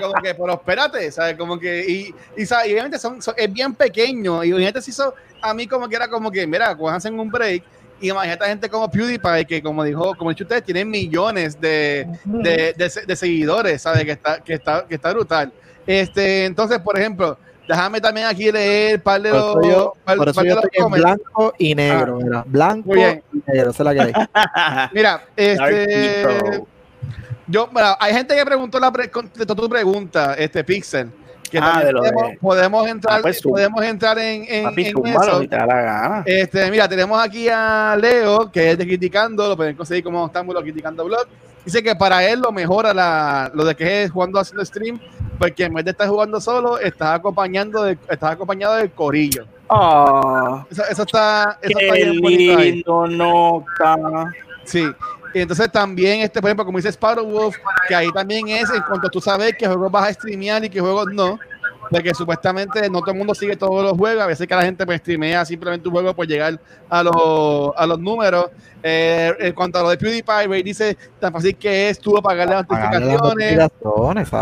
como 0.00 0.14
que, 0.22 0.34
pero 0.34 0.52
espérate, 0.52 1.10
¿sabes? 1.10 1.36
Como 1.36 1.58
que, 1.58 1.84
y, 1.88 2.14
y, 2.40 2.44
obviamente 2.44 2.98
son, 2.98 3.18
es 3.36 3.52
bien 3.52 3.74
pequeño, 3.74 4.44
y 4.44 4.52
obviamente 4.52 4.80
se 4.80 4.90
hizo 4.90 5.14
a 5.42 5.52
mí 5.52 5.66
como 5.66 5.88
que 5.88 5.96
era 5.96 6.08
como 6.08 6.30
que, 6.30 6.46
mira, 6.46 6.76
hacen 6.90 7.18
un 7.18 7.30
break, 7.30 7.62
y 8.00 8.10
imagínate 8.10 8.44
a 8.44 8.48
gente 8.48 8.68
como 8.68 8.90
PewDiePie, 8.90 9.46
que 9.46 9.62
como 9.62 9.82
dijo, 9.82 10.14
como 10.16 10.30
dicho 10.30 10.44
ustedes, 10.44 10.64
tienen 10.64 10.88
millones 10.88 11.60
de, 11.60 12.06
de, 12.24 12.74
de, 12.74 13.16
seguidores, 13.16 13.82
¿sabes? 13.82 14.04
Que 14.04 14.12
está, 14.12 14.40
que 14.40 14.54
está, 14.54 14.86
que 14.86 14.94
está 14.96 15.12
brutal. 15.12 15.52
Este, 15.86 16.44
entonces, 16.44 16.78
por 16.80 16.98
ejemplo, 16.98 17.38
déjame 17.66 18.00
también 18.00 18.26
aquí 18.26 18.52
leer 18.52 19.02
par 19.02 19.20
de 19.22 19.30
los. 19.30 19.56
Yo, 19.66 19.94
blanco 20.90 21.54
y 21.58 21.74
negro, 21.74 22.18
ah, 22.20 22.24
mira. 22.24 22.44
Blanco 22.46 22.96
y 22.96 23.00
negro, 23.46 23.70
esa 23.70 23.82
es 23.82 23.84
la 23.84 23.94
que 23.94 24.00
hay. 24.00 24.12
mira, 24.92 25.24
este. 25.34 26.62
Yo, 27.48 27.68
bueno, 27.68 27.96
hay 28.00 28.12
gente 28.12 28.34
que 28.34 28.44
preguntó 28.44 28.80
la 28.80 28.92
pre, 28.92 29.08
tu 29.08 29.68
pregunta, 29.68 30.34
este 30.34 30.64
Pixel 30.64 31.12
que 31.48 31.58
ah, 31.58 31.82
podemos, 32.40 32.86
entrar, 32.86 33.18
ah, 33.18 33.22
pues, 33.22 33.40
podemos 33.42 33.82
entrar 33.82 34.18
en, 34.18 34.44
en, 34.48 34.78
eso. 34.78 35.42
Este, 36.24 36.70
mira, 36.70 36.88
tenemos 36.88 37.22
aquí 37.22 37.48
a 37.48 37.96
Leo, 38.00 38.50
que 38.50 38.72
es 38.72 38.78
de 38.78 38.86
Criticando, 38.86 39.48
lo 39.48 39.56
pueden 39.56 39.76
conseguir 39.76 40.04
como 40.04 40.26
estamos 40.26 40.54
lo 40.54 40.62
Criticando 40.62 41.04
Blog. 41.04 41.26
Dice 41.64 41.82
que 41.82 41.96
para 41.96 42.24
él 42.24 42.40
lo 42.40 42.52
mejora 42.52 42.94
la, 42.94 43.50
lo 43.52 43.64
de 43.64 43.74
que 43.74 44.04
es 44.04 44.10
jugando 44.10 44.38
haciendo 44.38 44.64
stream, 44.64 45.00
porque 45.38 45.64
en 45.64 45.74
vez 45.74 45.84
de 45.84 45.90
estar 45.90 46.08
jugando 46.08 46.40
solo, 46.40 46.78
está 46.78 47.14
acompañando 47.14 47.82
de, 47.82 47.98
está 48.08 48.30
acompañado 48.30 48.76
del 48.76 48.92
corillo. 48.92 49.46
Oh, 49.68 50.64
eso, 50.70 50.84
eso, 50.88 51.02
está, 51.02 51.58
eso 51.60 51.78
está 51.78 51.94
bien 51.94 52.16
lindo, 52.20 53.08
no, 53.08 53.64
Sí, 54.64 54.84
y 55.36 55.42
entonces 55.42 55.70
también, 55.70 56.20
este, 56.22 56.40
por 56.40 56.48
ejemplo, 56.48 56.64
como 56.64 56.78
dice 56.78 56.88
Sparrow 56.88 57.26
Wolf, 57.26 57.56
que 57.86 57.94
ahí 57.94 58.10
también 58.10 58.48
es 58.48 58.70
en 58.70 58.80
cuanto 58.80 59.10
tú 59.10 59.20
sabes 59.20 59.54
qué 59.58 59.66
juegos 59.66 59.92
vas 59.92 60.08
a 60.08 60.12
streamear 60.14 60.64
y 60.64 60.70
qué 60.70 60.80
juegos 60.80 61.08
no, 61.12 61.38
porque 61.90 62.14
supuestamente 62.14 62.88
no 62.90 63.00
todo 63.00 63.12
el 63.12 63.18
mundo 63.18 63.34
sigue 63.34 63.56
todos 63.56 63.82
los 63.82 63.92
juegos, 63.96 64.22
a 64.22 64.26
veces 64.26 64.46
que 64.46 64.54
la 64.54 64.62
gente 64.62 64.84
pues 64.84 65.00
streamea 65.00 65.44
simplemente 65.44 65.88
un 65.88 65.94
juego 65.94 66.14
por 66.14 66.26
llegar 66.26 66.60
a 66.88 67.02
los, 67.02 67.72
a 67.76 67.86
los 67.86 67.98
números. 67.98 68.46
Eh, 68.82 69.34
en 69.40 69.52
cuanto 69.52 69.78
a 69.78 69.82
lo 69.82 69.90
de 69.90 69.96
PewDiePie, 69.96 70.46
Ray 70.46 70.62
dice 70.62 70.96
tan 71.18 71.32
fácil 71.32 71.56
que 71.56 71.88
es 71.88 71.98
tú 71.98 72.14
pagarle 72.22 72.54
las 72.54 72.68
notificaciones. 72.68 73.58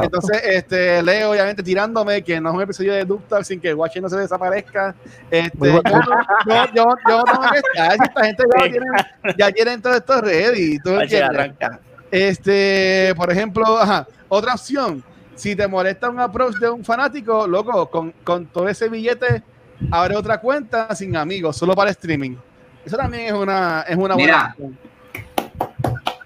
Entonces, 0.03 0.43
este, 0.45 1.03
Leo, 1.03 1.31
obviamente, 1.31 1.63
tirándome 1.63 2.23
que 2.23 2.41
no 2.41 2.51
es 2.51 2.57
un 2.57 2.63
episodio 2.63 2.93
de 2.93 3.05
Ductal 3.05 3.45
sin 3.45 3.59
que 3.61 3.73
Watch 3.73 3.97
no 3.97 4.09
se 4.09 4.19
desaparezca. 4.19 4.95
Este, 5.31 5.73
yo, 5.73 5.81
yo, 5.83 6.65
yo, 6.75 6.95
yo, 7.09 7.23
no 7.25 7.51
que 7.51 7.59
estar, 7.59 7.93
esta 7.93 8.25
gente 8.25 8.45
ya 8.55 8.71
tiene, 8.71 8.87
ya 9.39 9.53
tienen 9.53 9.83
todos 9.83 9.97
estos 9.97 10.21
ready. 10.21 10.79
Todo 10.81 11.01
este, 12.11 13.13
por 13.17 13.33
ejemplo, 13.33 13.79
ajá, 13.79 14.07
otra 14.29 14.55
opción. 14.55 15.03
Si 15.35 15.57
te 15.57 15.67
molesta 15.67 16.09
un 16.09 16.21
approach 16.21 16.57
de 16.57 16.71
un 16.71 16.85
fanático, 16.85 17.47
loco, 17.47 17.91
con, 17.91 18.13
con 18.23 18.47
todo 18.47 18.69
ese 18.69 18.89
billete, 18.89 19.43
abre 19.91 20.17
otra 20.17 20.39
cuenta 20.41 20.95
sin 20.95 21.17
amigos, 21.17 21.57
solo 21.57 21.75
para 21.75 21.91
streaming. 21.91 22.37
Eso 22.85 22.97
también 22.97 23.27
es 23.27 23.33
una, 23.33 23.85
es 23.89 23.97
una 23.97 24.15
buena 24.15 24.55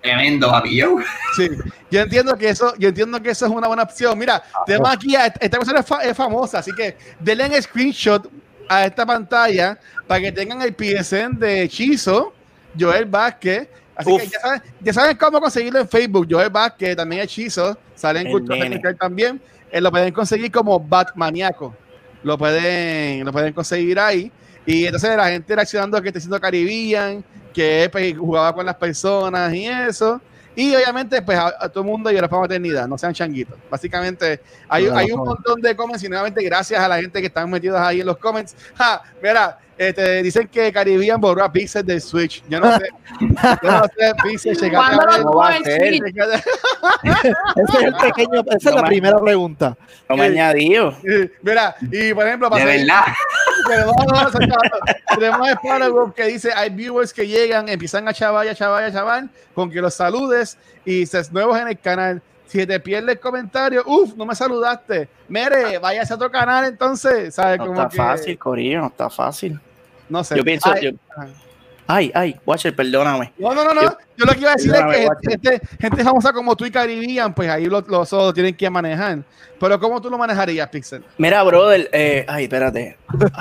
Tremendo, 0.02 0.50
papillo. 0.50 0.96
Sí, 1.36 1.48
yo 1.90 2.00
entiendo 2.00 2.36
que 2.36 2.48
eso, 2.48 2.74
yo 2.78 2.88
entiendo 2.88 3.20
que 3.20 3.30
eso 3.30 3.46
es 3.46 3.52
una 3.52 3.66
buena 3.66 3.82
opción. 3.82 4.18
Mira, 4.18 4.42
tenemos 4.64 4.90
aquí 4.90 5.14
esta 5.14 5.58
persona 5.58 5.84
es, 6.02 6.16
famosa, 6.16 6.60
así 6.60 6.72
que 6.72 6.96
denle 7.18 7.46
en 7.46 7.62
screenshot 7.62 8.30
a 8.68 8.86
esta 8.86 9.04
pantalla 9.04 9.78
para 10.06 10.20
que 10.20 10.32
tengan 10.32 10.62
el 10.62 10.74
PSN 10.74 11.38
de 11.38 11.62
Hechizo, 11.62 12.32
Joel 12.78 13.06
Vázquez. 13.06 13.68
Así 13.98 14.16
que 14.16 14.28
ya 14.28 14.40
saben, 14.40 14.62
ya 14.80 14.92
saben 14.92 15.16
cómo 15.16 15.40
conseguirlo 15.40 15.80
en 15.80 15.88
Facebook. 15.88 16.26
Joel 16.30 16.50
Vázquez, 16.50 16.96
también 16.96 17.22
Hechizo, 17.22 17.76
sale 17.96 18.20
en 18.20 18.30
Cultura 18.30 18.94
también. 18.98 19.40
eh, 19.72 19.80
lo 19.80 19.90
pueden 19.90 20.14
conseguir 20.14 20.50
como 20.52 20.78
Batmaniaco. 20.78 21.74
Lo 22.22 22.38
pueden, 22.38 23.24
lo 23.24 23.32
pueden 23.32 23.52
conseguir 23.52 23.98
ahí. 23.98 24.30
Y 24.64 24.84
entonces 24.84 25.16
la 25.16 25.28
gente 25.28 25.54
reaccionando 25.54 26.00
que 26.00 26.08
está 26.08 26.18
haciendo 26.18 26.40
Caribbean, 26.40 27.24
que 27.52 27.88
pues, 27.90 28.16
jugaba 28.16 28.54
con 28.54 28.64
las 28.64 28.76
personas 28.76 29.52
y 29.52 29.66
eso. 29.66 30.20
Y 30.54 30.74
obviamente, 30.74 31.22
pues 31.22 31.38
a, 31.38 31.54
a 31.58 31.68
todo 31.68 31.84
el 31.84 31.90
mundo 31.90 32.10
y 32.10 32.16
a 32.16 32.22
la 32.22 32.28
maternidad, 32.28 32.88
no 32.88 32.98
sean 32.98 33.14
changuitos. 33.14 33.56
Básicamente, 33.70 34.40
hay, 34.68 34.86
hay 34.86 35.10
un 35.12 35.24
montón 35.24 35.60
de 35.60 35.74
comments 35.76 36.02
y 36.02 36.08
nuevamente 36.08 36.42
gracias 36.42 36.80
a 36.80 36.88
la 36.88 37.00
gente 37.00 37.20
que 37.20 37.28
están 37.28 37.48
metidos 37.48 37.80
ahí 37.80 38.00
en 38.00 38.06
los 38.06 38.18
comments. 38.18 38.56
Ja, 38.74 39.02
mira, 39.22 39.58
este, 39.78 40.22
dicen 40.22 40.48
que 40.48 40.72
Caribbean 40.72 41.20
borró 41.20 41.44
a 41.44 41.52
Pixel 41.52 41.86
del 41.86 42.00
Switch. 42.00 42.42
Yo 42.48 42.60
no 42.60 42.76
sé. 42.78 42.88
Yo 43.62 43.70
no 43.70 43.82
sé, 43.84 44.12
Pixel, 44.22 44.56
checate 44.56 44.76
¿Cuándo 44.96 45.42
a 45.42 45.50
ver. 45.50 45.62
Checate- 45.62 46.42
Ese 47.56 47.78
es 47.78 47.82
el 47.84 47.94
pequeño, 47.96 48.40
esa 48.46 48.56
es 48.56 48.64
No 48.64 48.70
la 48.76 48.82
me- 48.82 48.88
primera 48.88 49.18
pregunta. 49.20 49.76
No 50.08 50.16
me 50.16 50.24
añadido. 50.24 50.94
Mira, 51.42 51.76
y 51.92 52.12
por 52.14 52.26
ejemplo, 52.26 52.48
De 52.50 52.56
pasó- 52.56 52.64
verdad. 52.66 53.02
Pero 53.68 53.86
no, 53.86 53.92
no, 53.92 54.22
no, 54.22 54.46
no, 54.46 55.16
tenemos 55.18 55.48
a 55.48 55.52
Sparrow 55.52 56.12
que 56.14 56.24
dice 56.24 56.50
hay 56.54 56.70
viewers 56.70 57.12
que 57.12 57.26
llegan, 57.26 57.68
empiezan 57.68 58.06
a 58.08 58.14
chaval, 58.14 58.48
a 58.48 58.54
chaval, 58.54 58.84
a 58.84 58.92
chaval, 58.92 59.28
con 59.54 59.70
que 59.70 59.80
los 59.80 59.94
saludes 59.94 60.56
y 60.84 61.00
dices 61.00 61.32
nuevos 61.32 61.58
en 61.58 61.68
el 61.68 61.78
canal. 61.78 62.22
Si 62.46 62.64
te 62.66 62.80
pierde 62.80 63.12
el 63.12 63.20
comentario, 63.20 63.82
uff, 63.84 64.14
no 64.14 64.24
me 64.24 64.34
saludaste. 64.34 65.08
Mere, 65.28 65.76
váyase 65.78 66.14
a 66.14 66.16
otro 66.16 66.30
canal 66.30 66.64
entonces, 66.64 67.34
¿sabes? 67.34 67.58
No 67.58 67.66
Como 67.66 67.82
está 67.82 67.88
que- 67.90 67.96
fácil, 67.98 68.38
Corillo, 68.38 68.80
no 68.80 68.86
está 68.86 69.10
fácil. 69.10 69.60
No 70.08 70.24
sé. 70.24 70.36
Yo 70.36 70.44
pienso, 70.44 70.70
Ay, 70.72 70.82
yo- 70.84 70.90
ay, 71.86 72.10
ay, 72.14 72.36
Watcher, 72.44 72.74
perdóname. 72.74 73.32
no, 73.38 73.54
no, 73.54 73.64
no, 73.64 73.74
no. 73.74 73.82
yo- 73.82 73.96
Yo, 74.16 74.24
lo 74.26 74.32
que 74.32 74.40
iba 74.40 74.50
a 74.50 74.54
decir 74.56 74.72
es 74.74 74.82
que 75.22 75.30
gente, 75.30 75.60
gente 75.80 76.02
famosa 76.04 76.32
como 76.32 76.56
tú 76.56 76.66
y 76.66 76.70
Caribbean, 76.72 77.32
pues 77.32 77.48
ahí 77.48 77.66
los 77.66 77.86
lo, 77.86 78.04
lo 78.10 78.34
tienen 78.34 78.54
que 78.56 78.68
manejar. 78.68 79.18
Pero 79.60 79.78
¿cómo 79.80 80.00
tú 80.00 80.10
lo 80.10 80.18
manejarías, 80.18 80.68
Pixel? 80.68 81.04
Mira, 81.18 81.42
brother, 81.44 81.88
eh, 81.92 82.24
ay, 82.28 82.44
espérate. 82.44 82.96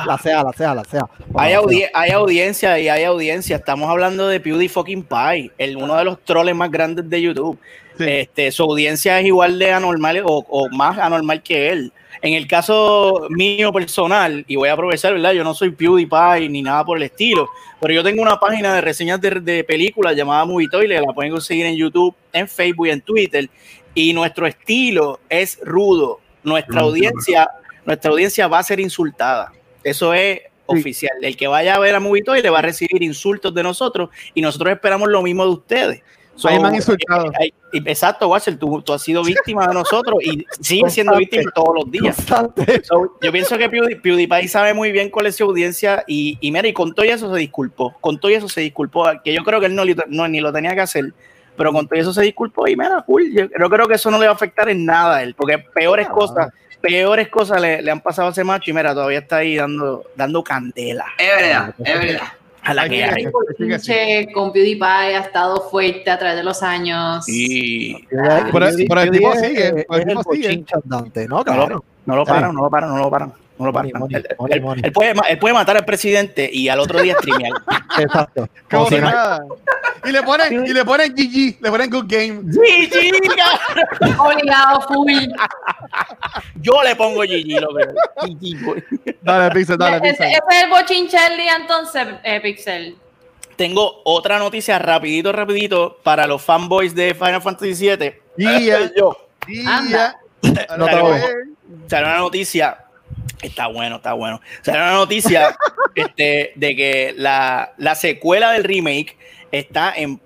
La 0.05 0.17
sea, 0.17 0.43
la 0.43 0.51
sea, 0.53 0.73
la 0.75 0.83
sea. 0.83 1.01
Hay, 1.35 1.51
sea. 1.51 1.59
audi- 1.61 1.89
hay 1.93 2.11
audiencia 2.11 2.79
y 2.79 2.89
hay 2.89 3.03
audiencia. 3.03 3.55
Estamos 3.57 3.89
hablando 3.89 4.27
de 4.27 4.39
PewDiePie, 4.39 5.51
el, 5.57 5.77
uno 5.77 5.95
de 5.95 6.03
los 6.05 6.23
troles 6.23 6.55
más 6.55 6.71
grandes 6.71 7.09
de 7.09 7.21
YouTube. 7.21 7.57
Sí. 7.97 8.03
Este, 8.07 8.51
su 8.51 8.63
audiencia 8.63 9.19
es 9.19 9.25
igual 9.25 9.57
de 9.59 9.71
anormal 9.71 10.21
o, 10.25 10.45
o 10.49 10.69
más 10.69 10.97
anormal 10.97 11.41
que 11.41 11.69
él. 11.69 11.91
En 12.21 12.33
el 12.33 12.47
caso 12.47 13.27
mío 13.29 13.71
personal, 13.71 14.43
y 14.47 14.55
voy 14.55 14.69
a 14.69 14.73
aprovechar, 14.73 15.13
¿verdad? 15.13 15.33
Yo 15.33 15.43
no 15.43 15.53
soy 15.53 15.69
PewDiePie 15.69 16.49
ni 16.49 16.61
nada 16.63 16.83
por 16.83 16.97
el 16.97 17.03
estilo, 17.03 17.47
pero 17.79 17.93
yo 17.93 18.03
tengo 18.03 18.21
una 18.21 18.39
página 18.39 18.73
de 18.73 18.81
reseñas 18.81 19.21
de, 19.21 19.39
de 19.39 19.63
películas 19.63 20.15
llamada 20.15 20.43
Movie 20.45 20.67
Toilet, 20.69 21.01
la 21.05 21.13
pueden 21.13 21.31
conseguir 21.31 21.67
en 21.67 21.75
YouTube, 21.75 22.15
en 22.33 22.47
Facebook 22.47 22.87
y 22.87 22.89
en 22.89 23.01
Twitter. 23.01 23.49
Y 23.93 24.13
nuestro 24.13 24.47
estilo 24.47 25.19
es 25.29 25.59
rudo. 25.63 26.19
Nuestra 26.43 26.81
audiencia, 26.81 27.49
nuestra 27.85 28.11
audiencia 28.11 28.47
va 28.47 28.59
a 28.59 28.63
ser 28.63 28.79
insultada. 28.79 29.51
Eso 29.83 30.13
es 30.13 30.41
oficial. 30.65 31.13
El 31.21 31.35
que 31.35 31.47
vaya 31.47 31.75
a 31.75 31.79
ver 31.79 31.95
a 31.95 31.99
Movie 31.99 32.23
Toilet 32.23 32.51
va 32.51 32.59
a 32.59 32.63
recibir 32.63 33.01
insultos 33.03 33.53
de 33.53 33.63
nosotros 33.63 34.09
y 34.33 34.41
nosotros 34.41 34.73
esperamos 34.73 35.09
lo 35.09 35.21
mismo 35.21 35.43
de 35.43 35.51
ustedes. 35.51 36.03
So, 36.37 36.49
Ahí 36.49 36.59
me 36.59 36.67
han 36.67 36.75
insultado. 36.75 37.31
eh, 37.41 37.51
eh, 37.73 37.81
exacto, 37.87 38.27
Watcher, 38.29 38.57
tú, 38.59 38.81
tú 38.83 38.93
has 38.93 39.01
sido 39.01 39.23
víctima 39.23 39.67
de 39.67 39.73
nosotros 39.73 40.19
y 40.23 40.45
sigues 40.61 40.93
siendo 40.93 41.17
víctima 41.17 41.51
todos 41.53 41.69
los 41.75 41.91
días. 41.91 42.15
So, 42.83 43.17
yo 43.21 43.31
pienso 43.31 43.57
que 43.57 43.67
Pewdie- 43.69 43.99
PewDiePie 44.01 44.47
sabe 44.47 44.73
muy 44.75 44.91
bien 44.91 45.09
cuál 45.09 45.25
es 45.25 45.35
su 45.35 45.45
audiencia 45.45 46.03
y, 46.07 46.37
y 46.39 46.51
mira, 46.51 46.67
y 46.67 46.73
con 46.73 46.93
todo 46.93 47.05
eso 47.05 47.33
se 47.33 47.39
disculpó. 47.39 47.97
Con 47.99 48.19
todo 48.19 48.31
eso 48.31 48.47
se 48.47 48.61
disculpó, 48.61 49.05
que 49.23 49.33
yo 49.33 49.43
creo 49.43 49.59
que 49.59 49.65
él 49.65 49.75
no, 49.75 50.27
ni 50.27 50.39
lo 50.39 50.53
tenía 50.53 50.75
que 50.75 50.81
hacer, 50.81 51.11
pero 51.57 51.73
con 51.73 51.87
todo 51.87 51.99
eso 51.99 52.13
se 52.13 52.21
disculpó 52.21 52.67
y 52.67 52.75
mira, 52.75 53.03
cool. 53.07 53.23
Yo, 53.33 53.45
yo 53.59 53.69
creo 53.69 53.87
que 53.87 53.95
eso 53.95 54.11
no 54.11 54.19
le 54.19 54.27
va 54.27 54.33
a 54.33 54.35
afectar 54.35 54.69
en 54.69 54.85
nada 54.85 55.17
a 55.17 55.23
él, 55.23 55.33
porque 55.33 55.57
peores 55.57 56.07
cosas, 56.07 56.49
peores 56.79 57.29
cosas 57.29 57.59
le, 57.59 57.81
le 57.81 57.89
han 57.89 57.99
pasado 58.01 58.27
a 58.27 58.31
ese 58.31 58.43
macho 58.43 58.69
y 58.69 58.73
mira, 58.75 58.93
todavía 58.93 59.17
está 59.19 59.37
ahí 59.37 59.55
dando, 59.55 60.03
dando 60.15 60.43
candela 60.43 61.07
Es 61.17 61.27
verdad, 61.35 61.73
es 61.83 61.99
verdad. 61.99 62.27
A 62.67 62.73
la 62.73 62.89
que 62.89 63.03
hay. 63.03 63.27
Pinche 63.57 64.27
con 64.33 64.51
PewDiePie 64.51 64.85
ha 65.15 65.19
estado 65.19 65.69
fuerte 65.69 66.09
a 66.09 66.17
través 66.19 66.37
de 66.37 66.43
los 66.43 66.61
años. 66.63 67.27
Y 67.27 67.95
Ah, 68.29 68.47
Por 68.51 68.63
el- 68.63 68.75
tipo 69.11 69.33
sigue, 69.35 69.85
por 69.87 69.99
el 70.01 70.07
tipo 70.07 70.23
sigue. 70.33 70.65
¿no? 71.27 71.43
Claro. 71.43 71.83
no 72.05 72.15
lo 72.15 72.25
paran, 72.25 72.53
no 72.55 72.61
lo 72.63 72.69
paran, 72.69 72.89
no 72.89 72.97
lo 72.97 73.09
paran. 73.09 73.33
No 73.59 73.65
lo. 73.65 73.73
Money, 73.73 73.91
money, 73.93 74.15
Él- 74.15 74.35
money, 74.37 74.55
él- 74.57 74.61
money. 74.61 74.81
él 74.85 74.91
puede, 74.91 75.13
ma- 75.13 75.27
él 75.27 75.39
puede 75.39 75.53
matar 75.53 75.77
al 75.77 75.85
presidente 75.85 76.49
y 76.51 76.69
al 76.69 76.79
otro 76.79 77.01
día 77.01 77.15
streamear. 77.15 77.51
Exacto. 77.99 78.47
Como 78.69 78.87
si 78.89 78.99
nada. 78.99 79.43
Y 80.05 80.11
le 80.11 80.23
ponen, 80.23 80.65
y 80.67 80.73
le 80.73 80.85
ponen 80.85 81.13
GG, 81.13 81.57
le 81.61 81.69
ponen 81.71 81.89
Good 81.89 82.05
Game. 82.07 82.41
Chica. 82.51 83.59
Obligado, 84.19 84.81
full. 84.81 85.11
Yo 86.61 86.83
le 86.83 86.95
pongo 86.95 87.21
GG, 87.21 87.59
lo 87.59 87.69
GG, 87.73 88.63
boy. 88.65 88.83
Dale, 89.21 89.51
Pixel, 89.53 89.77
dale, 89.77 89.97
Ese, 89.97 90.07
Pixel. 90.09 90.27
ese 90.27 90.37
es 90.49 90.63
el 90.63 90.69
bochinche 90.69 91.17
del 91.19 91.37
día 91.37 91.55
entonces, 91.55 92.07
eh, 92.23 92.39
Pixel. 92.41 92.95
Tengo 93.55 94.01
otra 94.05 94.37
noticia 94.37 94.77
rapidito, 94.79 95.31
rapidito 95.31 95.97
para 96.03 96.27
los 96.27 96.41
fanboys 96.41 96.93
de 96.93 97.13
Final 97.15 97.41
Fantasy 97.41 97.73
VII. 97.89 98.13
Yeah. 98.37 98.91
Yo. 98.95 99.17
Anda. 99.67 100.19
No 100.77 100.85
te 100.85 100.95
voy. 100.95 101.19
salió 101.87 102.07
una 102.07 102.17
noticia. 102.19 102.77
Está 103.41 103.67
bueno, 103.67 103.97
está 103.97 104.13
bueno. 104.13 104.41
Salió 104.61 104.81
una 104.81 104.93
noticia 104.93 105.55
este, 105.95 106.53
de 106.55 106.75
que 106.75 107.13
la, 107.17 107.73
la 107.77 107.95
secuela 107.95 108.51
del 108.51 108.63
remake 108.63 109.17
está 109.51 109.93
en 109.95 110.19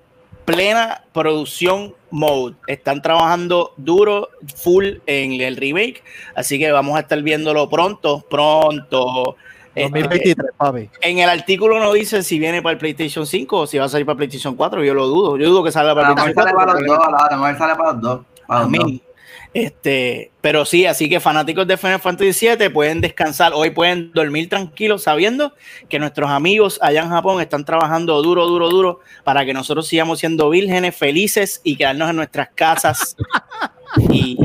plena 0.46 1.04
producción 1.14 1.96
mode. 2.10 2.56
Están 2.68 3.02
trabajando 3.02 3.74
duro, 3.78 4.30
full 4.56 4.98
en 5.06 5.34
el 5.42 5.58
remake. 5.58 6.04
Así 6.36 6.60
que 6.60 6.72
vamos 6.72 6.98
a 6.98 7.02
estar 7.02 7.22
viéndolo 7.22 7.70
pronto, 7.70 8.26
pronto. 8.30 9.36
Este, 9.74 10.02
2023, 10.02 10.52
papi. 10.58 10.90
en 11.02 11.20
el 11.20 11.30
artículo 11.30 11.80
no 11.80 11.94
dice 11.94 12.24
si 12.24 12.40
viene 12.40 12.62
para 12.62 12.74
el 12.74 12.78
PlayStation 12.78 13.26
5 13.26 13.58
o 13.58 13.68
si 13.68 13.78
va 13.78 13.86
a 13.86 13.90
salir 13.90 14.06
para 14.06 14.14
el 14.14 14.18
PlayStation 14.18 14.56
4. 14.56 14.84
Yo 14.84 14.94
lo 14.94 15.08
dudo. 15.08 15.38
Yo 15.38 15.50
dudo 15.50 15.64
que 15.64 15.72
salga 15.72 15.92
A 15.92 15.96
para 15.96 16.08
lo 16.10 16.14
el 16.14 16.16
mejor 16.16 16.34
PlayStation 16.34 16.58
sale 16.58 16.74
4. 16.74 16.74
para 16.74 16.80
los 16.80 16.98
dos, 16.98 17.22
a 17.22 17.36
lo 17.36 17.42
mejor 17.42 17.58
sale 17.58 17.76
para 17.76 17.92
los 17.94 18.02
dos. 18.02 18.22
Para 18.48 18.62
los 18.64 18.72
dos. 18.72 19.11
Este, 19.54 20.32
pero 20.40 20.64
sí, 20.64 20.86
así 20.86 21.10
que 21.10 21.20
fanáticos 21.20 21.68
de 21.68 21.76
Final 21.76 22.00
Fantasy 22.00 22.48
VII 22.58 22.70
pueden 22.70 23.02
descansar, 23.02 23.52
hoy 23.54 23.72
pueden 23.72 24.12
dormir 24.14 24.48
tranquilos 24.48 25.04
sabiendo 25.04 25.54
que 25.90 26.00
nuestros 26.00 26.30
amigos 26.30 26.80
allá 26.82 27.02
en 27.02 27.10
Japón 27.10 27.42
están 27.42 27.66
trabajando 27.66 28.22
duro, 28.22 28.48
duro, 28.48 28.70
duro 28.70 29.00
para 29.26 29.44
que 29.46 29.54
nosotros 29.54 29.88
sigamos 29.88 30.20
siendo 30.20 30.50
vírgenes, 30.50 30.96
felices 30.96 31.60
y 31.66 31.76
quedarnos 31.76 32.10
en 32.12 32.16
nuestras 32.16 32.48
casas 32.56 33.18
y, 34.10 34.38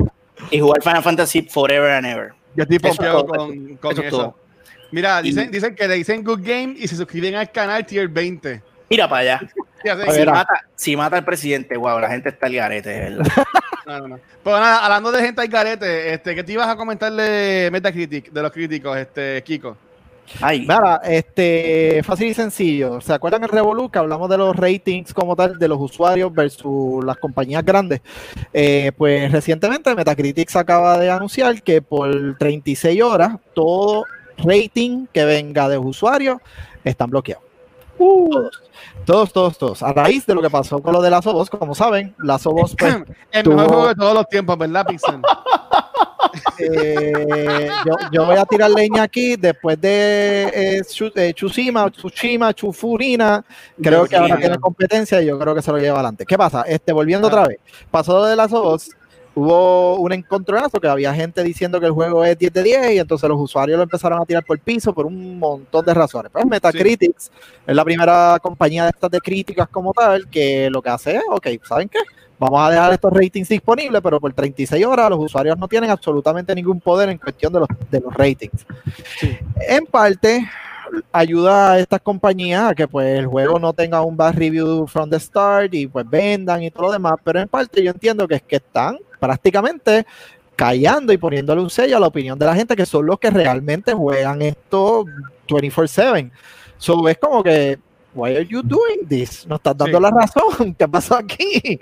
y 0.50 0.58
jugar 0.60 0.82
Final 0.82 1.02
Fantasy 1.04 1.42
forever 1.42 1.92
and 1.92 2.06
ever. 2.06 2.32
Yo 2.56 2.62
estoy 2.64 2.78
pompeado 2.80 3.24
con, 3.26 3.76
con 3.76 3.92
eso 3.92 4.00
es 4.00 4.08
eso. 4.08 4.16
todo. 4.16 4.36
Mira, 4.90 5.20
Y- 5.20 5.24
dicen, 5.28 5.50
dicen 5.52 5.74
que 5.76 5.86
le 5.86 5.94
dicen 5.94 6.24
Good 6.24 6.40
Game 6.42 6.74
y 6.78 6.88
se 6.88 6.96
suscriben 6.96 7.36
al 7.36 7.52
canal 7.52 7.86
Tier 7.86 8.08
20. 8.08 8.60
Mira 8.90 9.08
para 9.08 9.20
allá. 9.20 9.40
Si 9.86 10.24
mata, 10.26 10.66
si 10.74 10.96
mata 10.96 11.16
al 11.18 11.24
presidente, 11.24 11.76
wow, 11.76 12.00
la 12.00 12.08
gente 12.08 12.30
está 12.30 12.46
al 12.46 12.54
garete, 12.54 12.88
verdad. 12.98 13.24
No, 13.86 14.00
no, 14.00 14.08
no. 14.08 14.20
Pero 14.42 14.58
nada, 14.58 14.84
hablando 14.84 15.12
de 15.12 15.22
gente 15.22 15.40
al 15.40 15.48
garete, 15.48 16.12
este, 16.12 16.34
¿qué 16.34 16.42
te 16.42 16.52
ibas 16.52 16.68
a 16.68 16.76
comentarle 16.76 17.70
Metacritic 17.70 18.32
de 18.32 18.42
los 18.42 18.50
críticos, 18.50 18.96
este, 18.96 19.42
Kiko? 19.44 19.76
Ay, 20.40 20.60
Mira, 20.60 21.00
este, 21.04 22.02
fácil 22.02 22.28
y 22.28 22.34
sencillo. 22.34 23.00
¿Se 23.00 23.12
acuerdan 23.12 23.44
el 23.44 23.48
Revolu 23.48 23.88
que 23.88 23.98
hablamos 23.98 24.28
de 24.28 24.38
los 24.38 24.56
ratings 24.56 25.14
como 25.14 25.36
tal 25.36 25.56
de 25.56 25.68
los 25.68 25.78
usuarios 25.80 26.32
versus 26.34 27.04
las 27.04 27.16
compañías 27.18 27.64
grandes? 27.64 28.00
Eh, 28.52 28.90
pues 28.96 29.30
recientemente 29.30 29.94
Metacritic 29.94 30.48
se 30.48 30.58
acaba 30.58 30.98
de 30.98 31.10
anunciar 31.10 31.62
que 31.62 31.80
por 31.80 32.36
36 32.38 33.00
horas 33.02 33.36
todo 33.54 34.04
rating 34.38 35.06
que 35.12 35.24
venga 35.24 35.68
de 35.68 35.78
usuarios 35.78 36.38
están 36.82 37.10
bloqueados. 37.10 37.45
Todos, 37.98 38.60
todos, 39.04 39.32
todos, 39.32 39.58
todos. 39.58 39.82
A 39.82 39.92
raíz 39.92 40.26
de 40.26 40.34
lo 40.34 40.42
que 40.42 40.50
pasó 40.50 40.80
con 40.80 40.92
lo 40.92 41.00
de 41.02 41.10
las 41.10 41.26
Obos, 41.26 41.48
como 41.50 41.74
saben, 41.74 42.14
las 42.18 42.46
Obos 42.46 42.74
pues, 42.78 42.96
El 43.32 43.44
Tuvo- 43.44 43.54
mejor 43.54 43.68
juego 43.68 43.88
de 43.88 43.94
todos 43.94 44.14
los 44.14 44.28
tiempos, 44.28 44.58
¿verdad, 44.58 44.86
Pixel? 44.86 45.20
Eh, 46.58 47.68
yo, 47.86 47.94
yo 48.12 48.26
voy 48.26 48.36
a 48.36 48.44
tirar 48.44 48.70
leña 48.70 49.02
aquí 49.04 49.36
después 49.36 49.80
de 49.80 50.50
eh, 50.52 50.82
Tsu- 50.82 51.12
eh, 51.14 51.32
Tsushima, 51.34 52.52
Chufurina. 52.54 53.44
Creo 53.82 54.06
que 54.06 54.16
ahora 54.16 54.36
tiene 54.36 54.58
competencia 54.58 55.20
y 55.22 55.26
yo 55.26 55.38
creo 55.38 55.54
que 55.54 55.62
se 55.62 55.70
lo 55.70 55.78
lleva 55.78 55.96
adelante. 55.98 56.24
¿Qué 56.26 56.36
pasa? 56.36 56.62
Este, 56.62 56.92
volviendo 56.92 57.28
otra 57.28 57.46
vez, 57.46 57.58
pasó 57.90 58.18
lo 58.18 58.24
de 58.24 58.36
las 58.36 58.50
dos. 58.50 58.90
Hubo 59.38 59.96
un 59.96 60.14
encontronazo 60.14 60.80
que 60.80 60.88
había 60.88 61.12
gente 61.12 61.42
diciendo 61.42 61.78
que 61.78 61.84
el 61.84 61.92
juego 61.92 62.24
es 62.24 62.38
10 62.38 62.54
de 62.54 62.62
10 62.62 62.92
y 62.92 62.98
entonces 63.00 63.28
los 63.28 63.38
usuarios 63.38 63.76
lo 63.76 63.82
empezaron 63.82 64.18
a 64.18 64.24
tirar 64.24 64.42
por 64.42 64.56
el 64.56 64.62
piso 64.62 64.94
por 64.94 65.04
un 65.04 65.38
montón 65.38 65.84
de 65.84 65.92
razones. 65.92 66.32
Pues 66.32 66.46
Metacritic 66.46 67.14
es 67.66 67.76
la 67.76 67.84
primera 67.84 68.38
compañía 68.40 68.84
de 68.84 68.88
estas 68.88 69.10
de 69.10 69.20
críticas 69.20 69.68
como 69.68 69.92
tal 69.92 70.26
que 70.30 70.70
lo 70.70 70.80
que 70.80 70.88
hace 70.88 71.16
es, 71.16 71.22
ok, 71.28 71.48
¿saben 71.64 71.90
qué? 71.90 71.98
Vamos 72.38 72.66
a 72.66 72.70
dejar 72.70 72.94
estos 72.94 73.12
ratings 73.12 73.50
disponibles, 73.50 74.00
pero 74.00 74.18
por 74.18 74.32
36 74.32 74.86
horas 74.86 75.10
los 75.10 75.18
usuarios 75.18 75.58
no 75.58 75.68
tienen 75.68 75.90
absolutamente 75.90 76.54
ningún 76.54 76.80
poder 76.80 77.10
en 77.10 77.18
cuestión 77.18 77.52
de 77.52 77.60
los, 77.60 77.68
de 77.90 78.00
los 78.00 78.14
ratings. 78.14 78.64
En 79.68 79.84
parte, 79.84 80.48
ayuda 81.12 81.72
a 81.72 81.78
estas 81.78 82.00
compañías 82.00 82.70
a 82.70 82.74
que 82.74 82.88
pues 82.88 83.18
el 83.18 83.26
juego 83.26 83.58
no 83.58 83.74
tenga 83.74 84.00
un 84.00 84.16
bad 84.16 84.34
review 84.34 84.86
from 84.86 85.10
the 85.10 85.20
start 85.20 85.74
y 85.74 85.86
pues 85.86 86.08
vendan 86.08 86.62
y 86.62 86.70
todo 86.70 86.86
lo 86.86 86.92
demás, 86.92 87.16
pero 87.22 87.38
en 87.38 87.48
parte 87.48 87.82
yo 87.82 87.90
entiendo 87.90 88.26
que 88.26 88.36
es 88.36 88.42
que 88.42 88.56
están 88.56 88.96
prácticamente 89.18 90.06
callando 90.54 91.12
y 91.12 91.18
poniéndole 91.18 91.60
un 91.60 91.70
sello 91.70 91.98
a 91.98 92.00
la 92.00 92.06
opinión 92.06 92.38
de 92.38 92.46
la 92.46 92.54
gente 92.54 92.74
que 92.76 92.86
son 92.86 93.04
los 93.06 93.18
que 93.18 93.30
realmente 93.30 93.92
juegan 93.92 94.40
esto 94.42 95.04
24/7. 95.48 96.30
So 96.78 97.08
es 97.08 97.18
como 97.18 97.42
que, 97.42 97.78
why 98.14 98.36
are 98.36 98.46
you 98.46 98.62
doing 98.62 99.06
this? 99.08 99.46
No 99.46 99.56
estás 99.56 99.76
dando 99.76 99.98
Sí. 99.98 100.02
la 100.02 100.10
razón. 100.10 100.74
¿Qué 100.78 100.88
pasó 100.88 101.16
aquí? 101.16 101.78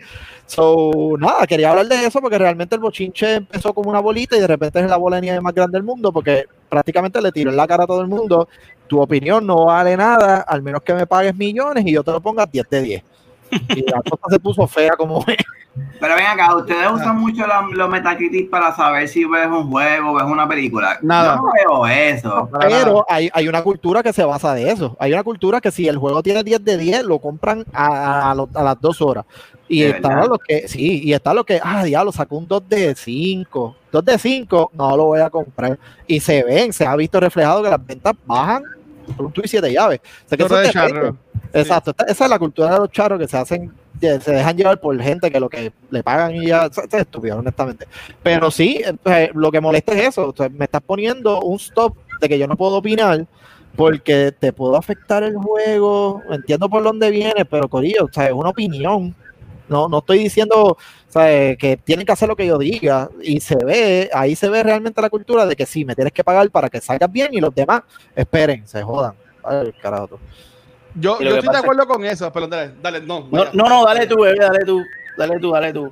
So, 0.47 0.91
nada, 1.19 1.47
quería 1.47 1.71
hablar 1.71 1.87
de 1.87 2.07
eso 2.07 2.21
porque 2.21 2.37
realmente 2.39 2.75
el 2.75 2.81
bochinche 2.81 3.37
empezó 3.37 3.73
como 3.73 3.91
una 3.91 4.01
bolita 4.01 4.37
y 4.37 4.41
de 4.41 4.47
repente 4.47 4.81
es 4.81 4.87
la 4.91 4.97
bola 4.97 5.17
de 5.17 5.23
nieve 5.23 5.41
más 5.41 5.55
grande 5.55 5.77
del 5.79 5.85
mundo 5.85 6.13
porque 6.13 6.45
prácticamente 6.69 7.21
le 7.23 7.33
tiró 7.33 7.51
en 7.51 7.57
la 7.57 7.67
cara 7.67 7.85
a 7.85 7.87
todo 7.87 8.01
el 8.01 8.09
mundo. 8.09 8.49
Tu 8.87 9.01
opinión 9.01 9.47
no 9.47 9.67
vale 9.67 9.97
nada, 9.97 10.41
al 10.41 10.63
menos 10.63 10.83
que 10.83 10.93
me 10.95 11.07
pagues 11.07 11.35
millones 11.35 11.87
y 11.87 11.93
yo 11.93 12.03
te 12.03 12.11
lo 12.11 12.21
ponga 12.21 12.45
10 12.45 12.69
de 12.69 12.83
10. 12.83 13.03
Y 13.77 13.83
la 13.91 14.03
cosa 14.03 14.23
se 14.31 14.39
puso 14.41 14.67
fea 14.67 14.93
como. 14.97 15.25
Pero 16.01 16.15
ven 16.15 16.27
acá, 16.27 16.55
¿ustedes 16.55 16.89
usan 16.93 17.19
mucho 17.19 17.47
la- 17.47 17.67
los 17.73 17.89
Metacritic 17.91 18.49
para 18.49 18.75
saber 18.77 19.09
si 19.09 19.25
ves 19.25 19.47
un 19.49 19.69
juego 19.71 20.13
o 20.13 20.15
ves 20.15 20.25
una 20.25 20.47
película? 20.49 20.99
Nada. 21.03 21.37
Yo 21.37 21.43
no 21.43 21.53
veo 21.53 21.87
eso. 21.87 22.49
Pero 22.61 23.05
hay, 23.09 23.29
hay 23.33 23.49
una 23.49 23.63
cultura 23.63 24.03
que 24.03 24.13
se 24.13 24.25
basa 24.25 24.55
de 24.55 24.71
eso. 24.71 24.97
Hay 25.01 25.13
una 25.13 25.25
cultura 25.25 25.61
que 25.61 25.73
si 25.73 25.89
el 25.89 25.97
juego 25.99 26.23
tiene 26.23 26.45
10 26.45 26.65
de 26.65 26.79
10, 26.79 27.03
lo 27.05 27.19
compran 27.19 27.65
a, 27.73 28.31
a 28.31 28.35
lo- 28.35 28.49
a 28.55 28.63
las 28.63 28.81
dos 28.81 29.01
horas. 29.03 29.25
Y 29.67 29.81
¿De 29.83 29.91
están 29.91 30.15
verdad? 30.15 30.29
los 30.29 30.39
que, 30.47 30.69
sí, 30.69 31.01
y 31.03 31.13
está 31.13 31.33
lo 31.35 31.43
que, 31.45 31.59
ah, 31.63 31.83
diablo, 31.83 32.13
sacó 32.13 32.37
un 32.37 32.47
2 32.47 32.69
de 32.69 32.95
5. 32.95 33.77
2 33.91 34.05
de 34.05 34.19
5, 34.19 34.71
no 34.75 34.97
lo 34.97 35.05
voy 35.07 35.21
a 35.21 35.31
comprar. 35.31 35.79
Y 36.07 36.21
se 36.21 36.45
ven, 36.45 36.73
se 36.73 36.87
ha 36.87 36.95
visto 36.95 37.19
reflejado 37.19 37.63
que 37.63 37.71
las 37.71 37.85
ventas 37.85 38.13
bajan 38.27 38.63
tuit 39.33 39.45
y 39.47 39.49
siete 39.49 39.73
llaves. 39.73 40.01
O 40.27 40.29
sea, 40.29 40.39
que 40.39 40.45
eso 40.45 40.57
de 40.57 40.71
charro. 40.71 41.17
Exacto, 41.53 41.91
esta- 41.93 42.05
esa 42.05 42.25
es 42.25 42.31
la 42.31 42.39
cultura 42.39 42.73
de 42.73 42.79
los 42.79 42.91
charros 42.91 43.19
que 43.19 43.29
se 43.29 43.37
hacen, 43.37 43.73
que 44.01 44.21
se 44.21 44.33
dejan 44.33 44.57
llevar 44.57 44.81
por 44.81 45.01
gente 45.01 45.31
que 45.31 45.39
lo 45.39 45.49
que 45.49 45.73
le 45.91 46.03
pagan 46.03 46.35
y 46.35 46.47
ya, 46.49 46.67
es 46.67 46.95
estúpido, 46.95 47.39
honestamente. 47.39 47.87
Pero 48.23 48.51
sí, 48.51 48.83
eh, 49.05 49.31
lo 49.35 49.53
que 49.53 49.61
molesta 49.61 49.93
es 49.95 50.09
eso, 50.09 50.31
o 50.31 50.35
sea, 50.37 50.49
me 50.49 50.65
estás 50.65 50.83
poniendo 50.83 51.41
un 51.43 51.57
stop 51.57 51.97
de 52.21 52.29
que 52.29 52.39
yo 52.39 52.47
no 52.49 52.57
puedo 52.57 52.77
opinar 52.77 53.25
porque 53.77 54.33
te 54.39 54.53
puedo 54.53 54.77
afectar 54.77 55.23
el 55.23 55.37
juego, 55.37 56.23
entiendo 56.31 56.69
por 56.69 56.83
dónde 56.83 57.11
viene, 57.11 57.45
pero 57.45 57.69
Corillo, 57.69 58.05
o 58.05 58.13
sea, 58.13 58.27
es 58.27 58.33
una 58.33 58.51
opinión. 58.51 59.15
No, 59.69 59.89
no 59.89 59.99
estoy 59.99 60.19
diciendo 60.19 60.77
que 61.13 61.79
tienen 61.85 62.05
que 62.05 62.13
hacer 62.13 62.29
lo 62.29 62.37
que 62.37 62.47
yo 62.47 62.59
diga 62.59 63.09
y 63.23 63.41
se 63.41 63.57
ve, 63.57 64.11
ahí 64.13 64.35
se 64.35 64.49
ve 64.49 64.63
realmente 64.63 65.01
la 65.01 65.11
cultura 65.11 65.47
de 65.47 65.55
que 65.55 65.65
sí, 65.65 65.85
me 65.85 65.95
tienes 65.95 66.13
que 66.13 66.25
pagar 66.25 66.51
para 66.51 66.69
que 66.69 66.81
salgas 66.81 67.11
bien 67.11 67.29
y 67.33 67.41
los 67.41 67.55
demás 67.55 67.83
esperen, 68.15 68.67
se 68.67 68.83
jodan. 68.83 69.15
Ay, 69.43 69.73
carajo. 69.81 70.19
Yo, 70.97 71.21
yo 71.21 71.37
estoy 71.37 71.53
de 71.53 71.59
acuerdo 71.59 71.87
con 71.87 72.05
eso, 72.05 72.33
pero 72.33 72.47
dale, 72.47 72.75
dale, 72.81 73.01
no. 73.01 73.29
No, 73.31 73.69
no, 73.69 73.85
dale 73.85 74.07
tú, 74.07 74.23
bebé, 74.23 74.39
dale 74.39 74.65
tú. 74.65 74.83
Dale 75.17 75.39
tú, 75.39 75.53
dale 75.53 75.73
tú. 75.73 75.91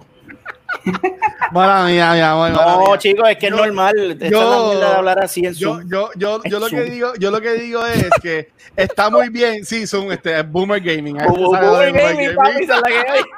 Mala 1.52 1.84
mía, 1.86 2.12
mi 2.14 2.20
amor, 2.20 2.50
No, 2.50 2.96
chicos, 2.96 3.28
es 3.28 3.36
que 3.36 3.48
Yo- 3.50 3.56
es 3.56 3.60
normal. 3.62 3.94
Yo- 4.18 4.66
mierda 4.70 4.88
de 4.90 4.96
hablar 4.96 5.18
así 5.20 5.44
en 5.44 5.52
Yo, 5.54 5.74
Zoom. 5.74 5.88
yo, 5.90 6.10
yo, 6.16 6.40
yo 6.44 6.58
lo 6.58 6.66
que 6.68 6.76
Zoom. 6.76 6.90
digo, 6.90 7.12
yo 7.18 7.30
lo 7.30 7.40
que 7.40 7.52
digo 7.54 7.86
es 7.86 8.08
que 8.22 8.50
está 8.76 9.10
muy 9.10 9.28
bien, 9.28 9.64
sí, 9.64 9.86
son 9.86 10.10
este 10.12 10.38
es 10.38 10.50
Boomer 10.50 10.80
Gaming. 10.80 11.16
lo 11.18 11.24
de 11.32 11.66
Boomer 11.66 11.92
Gaming, 11.92 12.34
papi, 12.34 12.66
la 12.66 12.82
que 12.82 12.94
hay. 13.10 13.20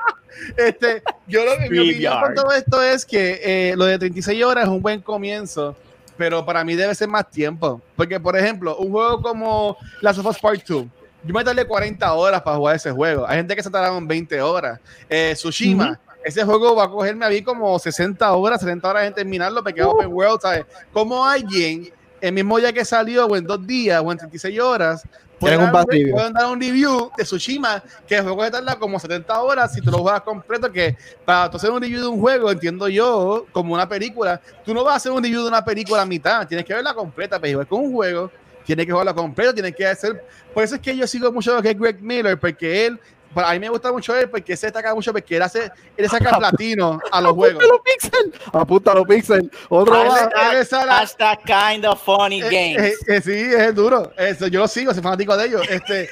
Este, 0.56 1.02
yo 1.28 1.44
lo 1.44 1.56
que 1.56 1.70
mi 1.70 1.78
opinión 1.78 2.20
con 2.20 2.34
todo 2.34 2.52
esto 2.52 2.82
es 2.82 3.06
que 3.06 3.40
eh, 3.42 3.74
lo 3.76 3.84
de 3.86 3.98
36 3.98 4.42
horas 4.44 4.64
es 4.64 4.68
un 4.70 4.82
buen 4.82 5.00
comienzo, 5.00 5.74
pero 6.18 6.44
para 6.44 6.64
mí 6.64 6.74
debe 6.74 6.94
ser 6.94 7.08
más 7.08 7.30
tiempo. 7.30 7.80
Porque, 7.96 8.18
por 8.18 8.36
ejemplo, 8.36 8.76
un 8.76 8.90
juego 8.90 9.22
como 9.22 9.76
Last 10.02 10.18
of 10.18 10.26
Us 10.26 10.38
Part 10.38 10.60
2, 10.66 10.86
yo 11.22 11.32
me 11.34 11.42
tardé 11.44 11.64
40 11.64 12.12
horas 12.12 12.42
para 12.42 12.56
jugar 12.56 12.76
ese 12.76 12.90
juego. 12.90 13.24
Hay 13.26 13.36
gente 13.38 13.54
que 13.56 13.62
se 13.62 13.70
tardaron 13.70 14.06
20 14.06 14.42
horas. 14.42 14.80
Eh, 15.08 15.32
Tsushima, 15.34 15.98
ese 16.24 16.42
juego 16.42 16.74
va 16.74 16.84
a 16.84 16.90
cogerme 16.90 17.26
a 17.26 17.28
mí 17.28 17.42
como 17.42 17.78
60 17.78 18.32
horas, 18.32 18.60
70 18.60 18.88
horas 18.88 19.06
en 19.06 19.14
terminarlo, 19.14 19.62
porque 19.62 19.80
es 19.80 19.86
open 19.86 20.10
world, 20.10 20.40
¿sabes? 20.40 20.64
Como 20.90 21.22
alguien, 21.24 21.92
el 22.18 22.32
mismo 22.32 22.58
día 22.58 22.72
que 22.72 22.82
salió, 22.82 23.26
o 23.26 23.36
en 23.36 23.44
dos 23.44 23.64
días, 23.66 24.02
o 24.02 24.10
en 24.10 24.16
36 24.16 24.58
horas, 24.58 25.02
pueden 25.38 25.60
dar, 25.60 25.84
pueden 25.84 26.32
dar 26.32 26.46
un 26.50 26.58
review 26.58 27.10
de 27.14 27.24
Tsushima, 27.24 27.82
que 28.06 28.16
el 28.16 28.22
juego 28.22 28.42
se 28.42 28.50
tarda 28.52 28.78
como 28.78 28.98
70 28.98 29.42
horas 29.42 29.74
si 29.74 29.82
tú 29.82 29.90
lo 29.90 29.98
juegas 29.98 30.22
completo, 30.22 30.72
que 30.72 30.96
para 31.26 31.50
tú 31.50 31.58
hacer 31.58 31.70
un 31.70 31.82
review 31.82 32.00
de 32.00 32.06
un 32.06 32.18
juego, 32.18 32.50
entiendo 32.50 32.88
yo, 32.88 33.44
como 33.52 33.74
una 33.74 33.86
película, 33.86 34.40
tú 34.64 34.72
no 34.72 34.82
vas 34.82 34.94
a 34.94 34.96
hacer 34.96 35.12
un 35.12 35.22
review 35.22 35.42
de 35.42 35.48
una 35.48 35.62
película 35.62 36.00
a 36.00 36.06
mitad, 36.06 36.48
tienes 36.48 36.64
que 36.64 36.72
verla 36.72 36.94
completa, 36.94 37.38
pero 37.38 37.50
igual 37.50 37.66
con 37.66 37.80
un 37.80 37.92
juego, 37.92 38.30
tienes 38.64 38.86
que 38.86 38.92
jugarla 38.92 39.12
completa, 39.12 39.52
tienes 39.52 39.76
que 39.76 39.86
hacer, 39.86 40.24
por 40.54 40.64
eso 40.64 40.76
es 40.76 40.80
que 40.80 40.96
yo 40.96 41.06
sigo 41.06 41.30
mucho 41.30 41.54
lo 41.54 41.60
que 41.60 41.70
es 41.70 41.78
Greg 41.78 42.00
Miller, 42.00 42.40
porque 42.40 42.86
él, 42.86 42.98
a 43.34 43.52
mí 43.52 43.58
me 43.60 43.68
gusta 43.68 43.90
mucho 43.92 44.14
él, 44.16 44.28
porque 44.28 44.56
se 44.56 44.66
destaca 44.66 44.94
mucho, 44.94 45.12
porque 45.12 45.36
él 45.36 45.42
hace, 45.42 45.70
él 45.96 46.08
saca 46.08 46.36
platino 46.36 46.98
a 47.10 47.20
los 47.20 47.32
juegos. 47.32 47.62
Apúntalo, 47.64 47.82
Pixel. 47.82 48.34
Apúntalo, 48.52 49.04
Pixel. 49.04 49.50
Otro 49.68 50.02
Él- 50.02 50.08
más. 50.08 50.28
él 50.52 50.56
es 50.58 50.72
a 50.72 50.84
la- 50.86 50.92
Hashtag 50.94 51.38
kind 51.44 51.86
of 51.86 52.02
funny 52.02 52.42
Eh, 52.42 52.44
games. 52.76 52.92
eh, 53.08 53.16
eh, 53.16 53.20
sí, 53.20 53.32
es 53.32 53.60
el 53.60 53.74
duro. 53.74 54.12
Eso, 54.16 54.46
yo 54.46 54.60
lo 54.60 54.68
sigo, 54.68 54.92
soy 54.94 55.02
fanático 55.02 55.36
de 55.36 55.46
ellos. 55.46 55.62
Este, 55.68 56.08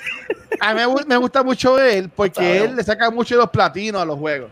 a 0.60 0.74
mí 0.74 0.80
me, 0.80 0.86
gu- 0.86 1.06
me 1.06 1.16
gusta 1.16 1.42
mucho 1.42 1.78
él 1.78 2.10
porque 2.14 2.64
él 2.64 2.76
le 2.76 2.82
saca 2.82 3.10
mucho 3.10 3.34
de 3.34 3.40
los 3.42 3.50
platinos 3.50 4.02
a 4.02 4.04
los 4.04 4.18
juegos. 4.18 4.50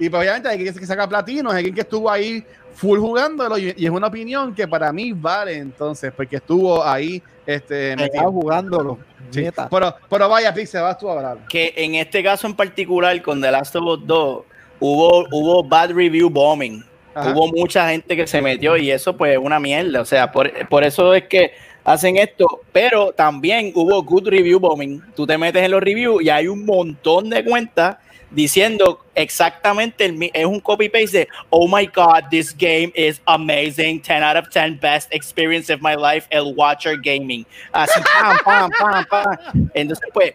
Y 0.00 0.08
pues, 0.10 0.20
obviamente 0.20 0.48
hay 0.48 0.58
que 0.64 0.86
saca 0.86 1.08
platinos, 1.08 1.52
hay 1.52 1.58
alguien 1.58 1.74
que 1.74 1.82
estuvo 1.82 2.10
ahí 2.10 2.44
full 2.74 2.98
jugándolo 2.98 3.56
y, 3.58 3.74
y 3.76 3.84
es 3.86 3.90
una 3.90 4.08
opinión 4.08 4.54
que 4.54 4.66
para 4.68 4.92
mí 4.92 5.12
vale 5.12 5.56
entonces, 5.56 6.12
porque 6.14 6.36
estuvo 6.36 6.84
ahí 6.84 7.22
este, 7.46 7.90
Estaba 7.92 8.06
metido. 8.08 8.32
jugándolo. 8.32 8.98
Sí. 9.30 9.46
Pero, 9.70 9.94
pero 10.08 10.28
vaya, 10.28 10.52
Pixel, 10.54 10.82
vas 10.82 10.98
tú 10.98 11.08
a 11.08 11.14
hablar. 11.14 11.38
que 11.48 11.72
en 11.76 11.94
este 11.96 12.22
caso 12.22 12.46
en 12.46 12.54
particular 12.54 13.20
con 13.22 13.40
The 13.40 13.50
Last 13.50 13.74
of 13.76 13.84
Us 13.84 14.06
2 14.06 14.42
hubo, 14.80 15.24
hubo 15.30 15.64
bad 15.64 15.90
review 15.92 16.28
bombing. 16.30 16.84
Ajá. 17.14 17.30
Hubo 17.32 17.48
mucha 17.48 17.88
gente 17.90 18.16
que 18.16 18.26
se 18.26 18.42
metió 18.42 18.76
y 18.76 18.90
eso 18.90 19.16
pues 19.16 19.32
es 19.32 19.38
una 19.38 19.60
mierda. 19.60 20.00
O 20.00 20.04
sea, 20.04 20.30
por, 20.32 20.50
por 20.68 20.84
eso 20.84 21.14
es 21.14 21.24
que 21.24 21.52
hacen 21.84 22.16
esto. 22.16 22.62
Pero 22.72 23.12
también 23.12 23.72
hubo 23.74 24.02
good 24.02 24.28
review 24.28 24.58
bombing. 24.58 25.00
Tú 25.14 25.26
te 25.26 25.38
metes 25.38 25.62
en 25.62 25.70
los 25.70 25.80
reviews 25.80 26.22
y 26.22 26.30
hay 26.30 26.48
un 26.48 26.64
montón 26.66 27.30
de 27.30 27.44
cuentas 27.44 27.96
diciendo 28.34 29.00
exactamente, 29.14 30.04
el, 30.06 30.30
es 30.32 30.44
un 30.44 30.60
copy-paste 30.60 31.18
de, 31.18 31.28
oh 31.50 31.66
my 31.68 31.86
god, 31.86 32.24
this 32.30 32.54
game 32.56 32.92
is 32.94 33.20
amazing, 33.26 34.00
10 34.00 34.22
out 34.22 34.36
of 34.36 34.48
10, 34.50 34.78
best 34.80 35.12
experience 35.14 35.72
of 35.72 35.80
my 35.80 35.94
life, 35.94 36.26
El 36.30 36.54
Watcher 36.56 36.96
Gaming. 37.02 37.44
Así, 37.72 38.00
pam, 38.20 38.38
pam, 38.44 38.70
pam, 38.78 39.04
pam. 39.08 39.68
Entonces, 39.74 40.08
pues, 40.12 40.34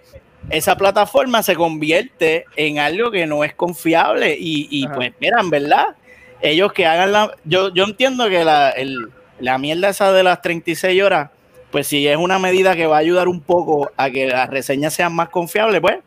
esa 0.49 0.75
plataforma 0.75 1.43
se 1.43 1.55
convierte 1.55 2.45
en 2.55 2.79
algo 2.79 3.11
que 3.11 3.25
no 3.27 3.43
es 3.43 3.53
confiable 3.53 4.35
y, 4.39 4.67
y 4.71 4.87
pues, 4.87 5.13
mira, 5.19 5.39
en 5.41 5.49
verdad, 5.49 5.87
ellos 6.41 6.71
que 6.73 6.85
hagan 6.85 7.11
la... 7.11 7.35
Yo, 7.43 7.73
yo 7.73 7.83
entiendo 7.83 8.27
que 8.29 8.43
la, 8.43 8.69
el- 8.71 9.09
la 9.39 9.57
mierda 9.57 9.89
esa 9.89 10.11
de 10.11 10.23
las 10.23 10.41
36 10.41 11.01
horas, 11.03 11.29
pues 11.71 11.87
si 11.87 12.07
es 12.07 12.17
una 12.17 12.39
medida 12.39 12.75
que 12.75 12.87
va 12.87 12.95
a 12.97 12.99
ayudar 12.99 13.27
un 13.27 13.41
poco 13.41 13.91
a 13.95 14.09
que 14.09 14.27
las 14.27 14.49
reseñas 14.49 14.93
sean 14.93 15.13
más 15.13 15.29
confiables, 15.29 15.79
pues 15.81 15.97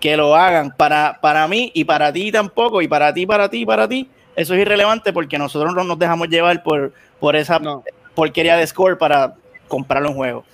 que 0.00 0.16
lo 0.16 0.34
hagan 0.36 0.70
para, 0.76 1.18
para 1.20 1.46
mí 1.48 1.70
y 1.74 1.84
para 1.84 2.12
ti 2.12 2.30
tampoco, 2.30 2.82
y 2.82 2.88
para 2.88 3.12
ti, 3.12 3.26
para 3.26 3.48
ti, 3.48 3.64
para 3.64 3.88
ti. 3.88 4.08
Eso 4.34 4.54
es 4.54 4.60
irrelevante 4.60 5.12
porque 5.12 5.38
nosotros 5.38 5.74
no 5.74 5.84
nos 5.84 5.98
dejamos 5.98 6.28
llevar 6.28 6.62
por, 6.62 6.92
por 7.18 7.36
esa 7.36 7.58
No, 7.58 7.82
porquería 8.14 8.56
de 8.56 8.66
score 8.66 8.98
para 8.98 9.34
comprar 9.68 10.04
un 10.04 10.14
juego. 10.14 10.44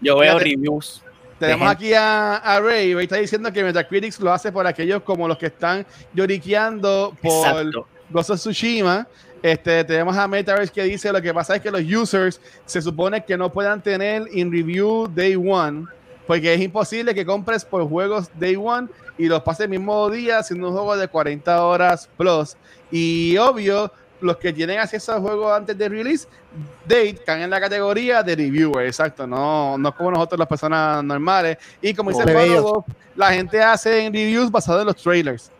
Yo 0.00 0.18
veo 0.18 0.38
Fíjate. 0.38 0.44
reviews. 0.44 1.02
Tenemos 1.38 1.70
aquí 1.70 1.94
a, 1.94 2.36
a 2.36 2.60
Ray. 2.60 2.94
Ray 2.94 3.04
está 3.04 3.16
diciendo 3.16 3.50
que 3.50 3.64
Metacritic 3.64 4.18
lo 4.20 4.32
hace 4.32 4.52
por 4.52 4.66
aquellos 4.66 5.02
como 5.02 5.26
los 5.26 5.38
que 5.38 5.46
están 5.46 5.86
lloriqueando 6.12 7.16
por 7.22 7.46
Exacto. 7.46 7.86
Ghost 8.10 8.30
of 8.30 8.38
Tsushima. 8.40 9.06
Este, 9.42 9.84
tenemos 9.84 10.14
a 10.18 10.28
Metaverse 10.28 10.70
que 10.70 10.82
dice 10.82 11.10
lo 11.10 11.22
que 11.22 11.32
pasa 11.32 11.56
es 11.56 11.62
que 11.62 11.70
los 11.70 11.80
users 11.82 12.38
se 12.66 12.82
supone 12.82 13.24
que 13.24 13.38
no 13.38 13.50
puedan 13.50 13.80
tener 13.80 14.24
in 14.32 14.52
review 14.52 15.08
day 15.08 15.34
one 15.34 15.86
porque 16.26 16.54
es 16.54 16.60
imposible 16.60 17.14
que 17.14 17.24
compres 17.24 17.64
por 17.64 17.88
juegos 17.88 18.30
day 18.38 18.56
one 18.56 18.88
y 19.18 19.26
los 19.26 19.42
pases 19.42 19.64
el 19.64 19.70
mismo 19.70 20.08
día 20.10 20.42
siendo 20.42 20.68
un 20.68 20.74
juego 20.74 20.96
de 20.96 21.08
40 21.08 21.64
horas 21.64 22.08
plus. 22.16 22.56
Y 22.90 23.36
obvio 23.36 23.92
los 24.20 24.36
que 24.36 24.52
tienen 24.52 24.78
acceso 24.78 25.12
al 25.12 25.20
juego 25.20 25.52
antes 25.52 25.76
de 25.76 25.88
release 25.88 26.28
date 26.84 27.18
caen 27.24 27.42
en 27.42 27.50
la 27.50 27.60
categoría 27.60 28.22
de 28.22 28.36
reviewer, 28.36 28.86
exacto, 28.86 29.26
no, 29.26 29.78
no 29.78 29.94
como 29.94 30.10
nosotros 30.10 30.38
las 30.38 30.48
personas 30.48 31.02
normales. 31.02 31.58
Y 31.80 31.94
como 31.94 32.10
dice 32.10 32.24
plebeyos. 32.24 32.62
Pablo, 32.62 32.84
la 33.16 33.32
gente 33.32 33.62
hace 33.62 34.10
reviews 34.12 34.50
basados 34.50 34.82
en 34.82 34.86
los 34.86 34.96
trailers 34.96 35.50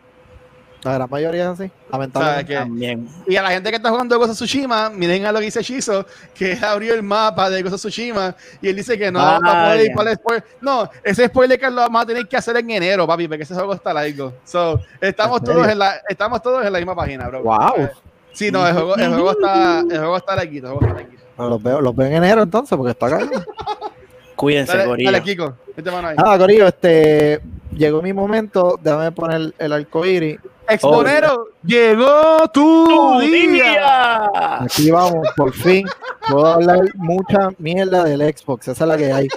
La 0.83 0.93
gran 0.93 1.09
mayoría 1.11 1.43
es 1.43 1.47
así. 1.49 1.63
O 1.63 1.67
sea, 1.67 1.91
Lamentablemente. 1.91 2.45
que- 2.53 2.55
También. 2.59 3.07
y 3.27 3.35
a 3.35 3.41
la 3.43 3.51
gente 3.51 3.69
que 3.69 3.75
está 3.75 3.89
jugando 3.91 4.17
Ghost 4.17 4.31
of 4.31 4.35
Tsushima, 4.37 4.89
miren 4.89 5.25
a 5.27 5.31
lo 5.31 5.37
que 5.39 5.45
dice 5.45 5.61
Shizo, 5.61 6.05
que 6.33 6.53
él 6.53 6.63
abrió 6.63 6.95
el 6.95 7.03
mapa 7.03 7.49
de 7.51 7.61
Ghost 7.61 7.75
of 7.75 7.79
Tsushima 7.81 8.35
y 8.61 8.69
él 8.69 8.75
dice 8.75 8.97
que 8.97 9.11
no 9.11 9.19
va 9.19 9.35
a 9.37 9.39
poder 9.65 9.85
ir 9.85 9.91
para 9.95 10.09
el 10.11 10.15
spoiler. 10.17 10.43
No, 10.59 10.89
ese 11.03 11.27
spoiler 11.27 11.59
que 11.59 11.69
lo 11.69 11.75
vamos 11.81 12.01
a 12.01 12.05
tener 12.07 12.27
que 12.27 12.35
hacer 12.35 12.57
en 12.57 12.69
enero, 12.71 13.05
papi, 13.05 13.27
porque 13.27 13.43
ese 13.43 13.53
juego 13.53 13.73
está 13.75 13.93
largo. 13.93 14.33
So, 14.43 14.81
estamos 14.99 15.39
¿En 15.39 15.45
todos 15.45 15.67
en 15.67 15.77
la, 15.77 16.01
estamos 16.09 16.41
todos 16.41 16.65
en 16.65 16.73
la 16.73 16.79
misma 16.79 16.95
página, 16.95 17.27
bro. 17.27 17.43
Wow. 17.43 17.89
Sí, 18.33 18.49
no, 18.49 18.65
el 18.65 18.73
juego, 18.73 18.95
el 18.95 19.07
juego 19.13 19.31
está, 19.31 19.79
el 19.81 19.97
juego 19.99 20.17
está 20.17 20.35
larguito, 20.35 20.67
el 20.67 20.73
juego 20.73 20.87
está 20.87 21.01
larguito. 21.01 21.23
Los 21.37 21.61
veo, 21.63 21.81
los 21.81 21.95
veo 21.95 22.07
en 22.07 22.13
enero 22.13 22.41
entonces, 22.43 22.75
porque 22.77 22.91
está 22.91 23.05
acá. 23.07 23.19
Cuídense, 24.35 24.75
Dale, 24.75 24.89
Corillo. 24.89 25.11
dale, 25.11 25.23
Kiko, 25.23 25.53
mano 25.91 26.07
ahí. 26.07 26.15
Nada, 26.17 26.37
Corillo, 26.39 26.67
este, 26.67 27.39
llegó 27.75 28.01
mi 28.01 28.13
momento, 28.13 28.79
déjame 28.81 29.11
poner 29.11 29.53
el 29.59 29.73
arcoíris. 29.73 30.39
Exponero, 30.73 31.49
llegó 31.63 32.47
tu, 32.53 32.85
¡Tu 32.85 33.19
día. 33.19 33.51
día! 33.51 34.63
Aquí 34.63 34.89
vamos, 34.89 35.27
por 35.35 35.53
fin. 35.53 35.85
Puedo 36.29 36.45
hablar 36.45 36.79
mucha 36.95 37.49
mierda 37.57 38.03
del 38.03 38.21
Xbox, 38.21 38.69
esa 38.69 38.83
es 38.83 38.87
la 38.87 38.97
que 38.97 39.11
hay. 39.11 39.27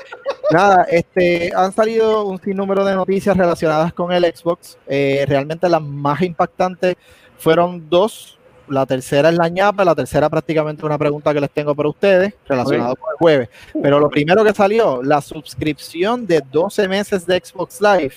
Nada, 0.50 0.86
este, 0.90 1.52
han 1.54 1.72
salido 1.72 2.24
un 2.26 2.40
sinnúmero 2.40 2.84
de 2.84 2.94
noticias 2.94 3.36
relacionadas 3.36 3.92
con 3.92 4.12
el 4.12 4.24
Xbox. 4.24 4.78
Eh, 4.86 5.24
realmente 5.26 5.68
las 5.68 5.82
más 5.82 6.20
impactantes 6.22 6.96
fueron 7.38 7.88
dos. 7.88 8.38
La 8.68 8.86
tercera 8.86 9.28
es 9.28 9.36
la 9.36 9.48
ñapa, 9.48 9.84
la 9.84 9.94
tercera 9.94 10.30
prácticamente 10.30 10.86
una 10.86 10.96
pregunta 10.96 11.34
que 11.34 11.40
les 11.40 11.50
tengo 11.50 11.74
para 11.74 11.88
ustedes 11.88 12.34
relacionado 12.46 12.96
con 12.96 13.10
el 13.12 13.18
jueves. 13.18 13.48
Pero 13.82 13.98
lo 13.98 14.08
primero 14.08 14.42
que 14.42 14.54
salió, 14.54 15.02
la 15.02 15.20
suscripción 15.20 16.26
de 16.26 16.42
12 16.50 16.88
meses 16.88 17.26
de 17.26 17.42
Xbox 17.44 17.80
Live. 17.80 18.14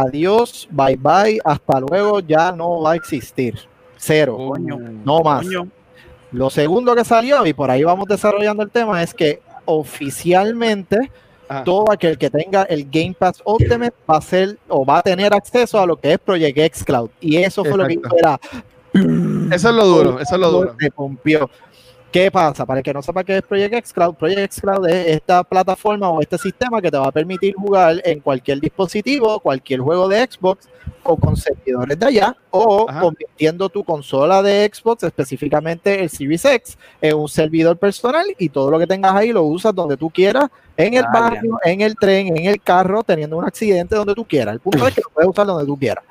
Adiós, 0.00 0.68
bye 0.70 0.96
bye, 0.96 1.38
hasta 1.44 1.80
luego, 1.80 2.20
ya 2.20 2.52
no 2.52 2.80
va 2.80 2.92
a 2.92 2.96
existir. 2.96 3.58
Cero, 3.96 4.36
Coño. 4.36 4.78
no 5.04 5.20
más. 5.20 5.44
Coño. 5.44 5.68
Lo 6.32 6.48
segundo 6.50 6.94
que 6.94 7.04
salió, 7.04 7.44
y 7.46 7.52
por 7.52 7.70
ahí 7.70 7.84
vamos 7.84 8.06
desarrollando 8.08 8.62
el 8.62 8.70
tema, 8.70 9.02
es 9.02 9.12
que 9.12 9.40
oficialmente 9.66 11.10
Ajá. 11.48 11.64
todo 11.64 11.90
aquel 11.92 12.16
que 12.16 12.30
tenga 12.30 12.62
el 12.62 12.88
Game 12.90 13.14
Pass 13.18 13.42
Ultimate 13.44 13.92
va 14.10 14.16
a 14.16 14.20
ser 14.22 14.58
o 14.68 14.84
va 14.84 14.98
a 14.98 15.02
tener 15.02 15.34
acceso 15.34 15.78
a 15.78 15.86
lo 15.86 15.96
que 15.96 16.12
es 16.14 16.18
Project 16.18 16.58
X 16.58 16.84
Cloud. 16.84 17.10
Y 17.20 17.36
eso 17.36 17.64
fue 17.64 17.76
lo 17.76 17.86
que 17.86 17.94
hizo 17.94 18.16
era 18.18 18.40
Eso 19.54 19.68
es 19.68 19.74
lo 19.74 19.86
duro, 19.86 20.20
eso 20.20 20.34
es 20.34 20.40
lo 20.40 20.50
duro. 20.50 20.74
se 20.78 20.90
pompió. 20.90 21.50
¿Qué 22.12 22.30
pasa? 22.30 22.66
Para 22.66 22.80
el 22.80 22.84
que 22.84 22.92
no 22.92 23.00
sepa 23.00 23.24
qué 23.24 23.38
es 23.38 23.42
Project 23.42 23.72
X 23.72 23.92
Cloud, 23.94 24.14
Project 24.16 24.40
X 24.40 24.60
Cloud 24.60 24.86
es 24.86 25.16
esta 25.16 25.42
plataforma 25.42 26.10
o 26.10 26.20
este 26.20 26.36
sistema 26.36 26.82
que 26.82 26.90
te 26.90 26.98
va 26.98 27.06
a 27.06 27.10
permitir 27.10 27.54
jugar 27.54 28.02
en 28.04 28.20
cualquier 28.20 28.60
dispositivo, 28.60 29.40
cualquier 29.40 29.80
juego 29.80 30.06
de 30.08 30.28
Xbox 30.30 30.68
o 31.04 31.16
con 31.16 31.38
servidores 31.38 31.98
de 31.98 32.04
allá 32.04 32.36
o 32.50 32.84
Ajá. 32.86 33.00
convirtiendo 33.00 33.66
tu 33.70 33.82
consola 33.82 34.42
de 34.42 34.70
Xbox, 34.70 35.04
específicamente 35.04 36.02
el 36.02 36.10
Series 36.10 36.44
X, 36.44 36.76
en 37.00 37.16
un 37.16 37.30
servidor 37.30 37.78
personal 37.78 38.26
y 38.38 38.50
todo 38.50 38.70
lo 38.70 38.78
que 38.78 38.86
tengas 38.86 39.14
ahí 39.14 39.32
lo 39.32 39.44
usas 39.44 39.74
donde 39.74 39.96
tú 39.96 40.10
quieras, 40.10 40.50
en 40.76 40.92
el 40.92 41.04
Vaya. 41.04 41.18
barrio, 41.18 41.58
en 41.64 41.80
el 41.80 41.96
tren, 41.96 42.36
en 42.36 42.44
el 42.44 42.60
carro, 42.60 43.02
teniendo 43.02 43.38
un 43.38 43.46
accidente 43.46 43.96
donde 43.96 44.14
tú 44.14 44.26
quieras. 44.26 44.52
El 44.52 44.60
punto 44.60 44.86
es 44.86 44.94
que 44.94 45.00
lo 45.00 45.14
puedes 45.14 45.30
usar 45.30 45.46
donde 45.46 45.64
tú 45.64 45.78
quieras. 45.78 46.04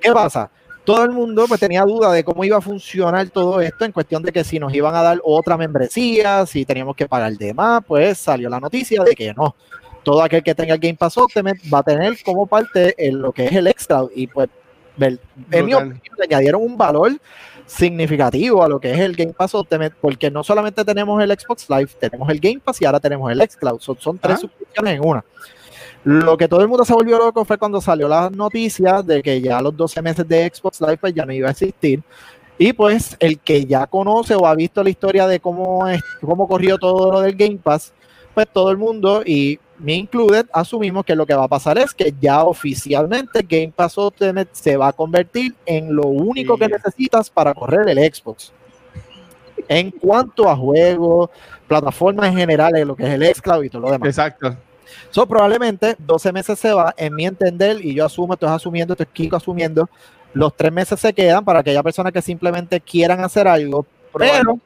¿Qué 0.00 0.12
pasa? 0.12 0.50
Todo 0.84 1.04
el 1.04 1.10
mundo 1.12 1.44
pues 1.48 1.60
tenía 1.60 1.82
duda 1.84 2.12
de 2.12 2.24
cómo 2.24 2.44
iba 2.44 2.56
a 2.56 2.60
funcionar 2.60 3.30
todo 3.30 3.60
esto 3.60 3.84
en 3.84 3.92
cuestión 3.92 4.22
de 4.22 4.32
que 4.32 4.42
si 4.44 4.58
nos 4.58 4.74
iban 4.74 4.94
a 4.94 5.02
dar 5.02 5.20
otra 5.24 5.56
membresía, 5.56 6.44
si 6.46 6.64
teníamos 6.64 6.96
que 6.96 7.06
pagar 7.08 7.32
de 7.34 7.54
más, 7.54 7.82
pues 7.86 8.18
salió 8.18 8.48
la 8.48 8.58
noticia 8.60 9.02
de 9.04 9.14
que 9.14 9.32
no. 9.34 9.54
Todo 10.02 10.22
aquel 10.22 10.42
que 10.42 10.54
tenga 10.54 10.74
el 10.74 10.80
Game 10.80 10.96
Pass 10.96 11.16
Ultimate 11.16 11.60
va 11.72 11.78
a 11.78 11.82
tener 11.84 12.20
como 12.24 12.46
parte 12.46 12.94
en 12.98 13.22
lo 13.22 13.30
que 13.32 13.46
es 13.46 13.52
el 13.52 13.68
extra 13.68 14.02
y 14.14 14.26
pues 14.26 14.48
en 14.98 15.18
mi 15.64 15.74
opinión 15.74 16.00
le 16.18 16.24
añadieron 16.24 16.62
un 16.62 16.76
valor 16.76 17.12
significativo 17.66 18.62
a 18.62 18.68
lo 18.68 18.80
que 18.80 18.92
es 18.92 18.98
el 18.98 19.14
Game 19.14 19.32
Pass 19.32 19.54
Ultimate 19.54 19.94
porque 20.00 20.30
no 20.30 20.42
solamente 20.42 20.84
tenemos 20.84 21.22
el 21.22 21.30
Xbox 21.30 21.70
Live, 21.70 21.90
tenemos 21.98 22.28
el 22.28 22.40
Game 22.40 22.60
Pass 22.62 22.82
y 22.82 22.84
ahora 22.84 23.00
tenemos 23.00 23.30
el 23.30 23.40
xCloud, 23.40 23.80
son, 23.80 23.96
son 23.98 24.18
tres 24.18 24.34
Ah. 24.36 24.40
suscripciones 24.40 24.94
en 24.96 25.04
una. 25.06 25.24
Lo 26.04 26.36
que 26.36 26.48
todo 26.48 26.62
el 26.62 26.68
mundo 26.68 26.84
se 26.84 26.92
volvió 26.92 27.18
loco 27.18 27.44
fue 27.44 27.58
cuando 27.58 27.80
salió 27.80 28.08
la 28.08 28.28
noticia 28.28 29.02
de 29.02 29.22
que 29.22 29.40
ya 29.40 29.60
los 29.60 29.76
12 29.76 30.02
meses 30.02 30.26
de 30.26 30.50
Xbox 30.52 30.80
Live 30.80 30.98
pues, 30.98 31.14
ya 31.14 31.24
no 31.24 31.32
iba 31.32 31.48
a 31.48 31.52
existir. 31.52 32.02
Y 32.58 32.72
pues 32.72 33.16
el 33.20 33.38
que 33.38 33.64
ya 33.64 33.86
conoce 33.86 34.34
o 34.34 34.46
ha 34.46 34.54
visto 34.54 34.82
la 34.82 34.90
historia 34.90 35.26
de 35.26 35.40
cómo, 35.40 35.86
es, 35.88 36.02
cómo 36.20 36.48
corrió 36.48 36.76
todo 36.76 37.12
lo 37.12 37.20
del 37.20 37.36
Game 37.36 37.58
Pass, 37.62 37.92
pues 38.34 38.46
todo 38.52 38.70
el 38.70 38.78
mundo, 38.78 39.22
y 39.24 39.58
me 39.78 39.94
included, 39.94 40.46
asumimos 40.52 41.04
que 41.04 41.16
lo 41.16 41.26
que 41.26 41.34
va 41.34 41.44
a 41.44 41.48
pasar 41.48 41.78
es 41.78 41.92
que 41.92 42.14
ya 42.20 42.44
oficialmente 42.44 43.44
Game 43.48 43.72
Pass 43.74 43.98
Ultimate 43.98 44.50
se 44.52 44.76
va 44.76 44.88
a 44.88 44.92
convertir 44.92 45.54
en 45.66 45.94
lo 45.94 46.06
único 46.06 46.56
que 46.56 46.68
necesitas 46.68 47.30
para 47.30 47.54
correr 47.54 47.88
el 47.88 47.98
Xbox. 47.98 48.52
En 49.68 49.90
cuanto 49.90 50.48
a 50.48 50.56
juegos, 50.56 51.30
plataformas 51.66 52.28
en 52.28 52.36
general, 52.36 52.76
en 52.76 52.88
lo 52.88 52.96
que 52.96 53.04
es 53.04 53.10
el 53.10 53.34
xCloud 53.34 53.64
y 53.64 53.70
todo 53.70 53.82
lo 53.82 53.90
demás. 53.90 54.08
Exacto. 54.08 54.56
So, 55.10 55.26
probablemente 55.26 55.96
12 55.98 56.32
meses 56.32 56.58
se 56.58 56.72
va, 56.72 56.94
en 56.96 57.14
mi 57.14 57.26
entender, 57.26 57.84
y 57.84 57.94
yo 57.94 58.04
asumo, 58.06 58.34
esto 58.34 58.46
es 58.46 58.52
asumiendo, 58.52 58.94
esto 58.94 59.02
es 59.04 59.08
Kiko 59.12 59.36
asumiendo, 59.36 59.88
los 60.34 60.56
tres 60.56 60.72
meses 60.72 60.98
se 60.98 61.12
quedan 61.12 61.44
para 61.44 61.60
aquellas 61.60 61.82
personas 61.82 62.12
que 62.12 62.22
simplemente 62.22 62.80
quieran 62.80 63.20
hacer 63.22 63.46
algo, 63.46 63.84
pero 64.16 64.58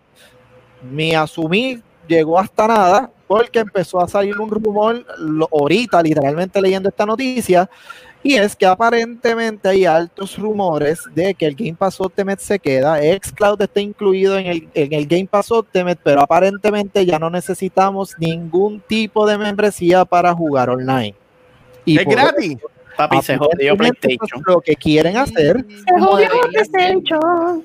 mi 0.90 1.14
asumir 1.14 1.82
llegó 2.06 2.38
hasta 2.38 2.68
nada 2.68 3.10
porque 3.26 3.58
empezó 3.60 4.00
a 4.00 4.06
salir 4.06 4.38
un 4.38 4.48
rumor 4.48 5.04
lo- 5.18 5.48
ahorita, 5.50 6.00
literalmente 6.02 6.60
leyendo 6.60 6.88
esta 6.88 7.04
noticia, 7.04 7.68
y 8.26 8.34
es 8.36 8.56
que 8.56 8.66
aparentemente 8.66 9.68
hay 9.68 9.84
altos 9.84 10.36
rumores 10.38 11.00
de 11.14 11.32
que 11.34 11.46
el 11.46 11.54
Game 11.54 11.74
Pass 11.74 12.00
Ultimate 12.00 12.42
se 12.42 12.58
queda, 12.58 12.98
xCloud 13.00 13.62
está 13.62 13.80
incluido 13.80 14.36
en 14.38 14.46
el, 14.46 14.68
en 14.74 14.92
el 14.92 15.06
Game 15.06 15.26
Pass 15.26 15.50
Ultimate, 15.50 15.98
pero 16.02 16.20
aparentemente 16.22 17.06
ya 17.06 17.18
no 17.18 17.30
necesitamos 17.30 18.14
ningún 18.18 18.80
tipo 18.80 19.26
de 19.26 19.38
membresía 19.38 20.04
para 20.04 20.34
jugar 20.34 20.70
online. 20.70 21.14
Y 21.84 21.98
Es 21.98 22.04
gratis. 22.04 22.58
Papi, 22.96 23.20
se 23.20 23.36
jodió 23.36 23.76
PlayStation. 23.76 24.42
Lo 24.46 24.60
que 24.62 24.74
quieren 24.74 25.18
hacer, 25.18 25.64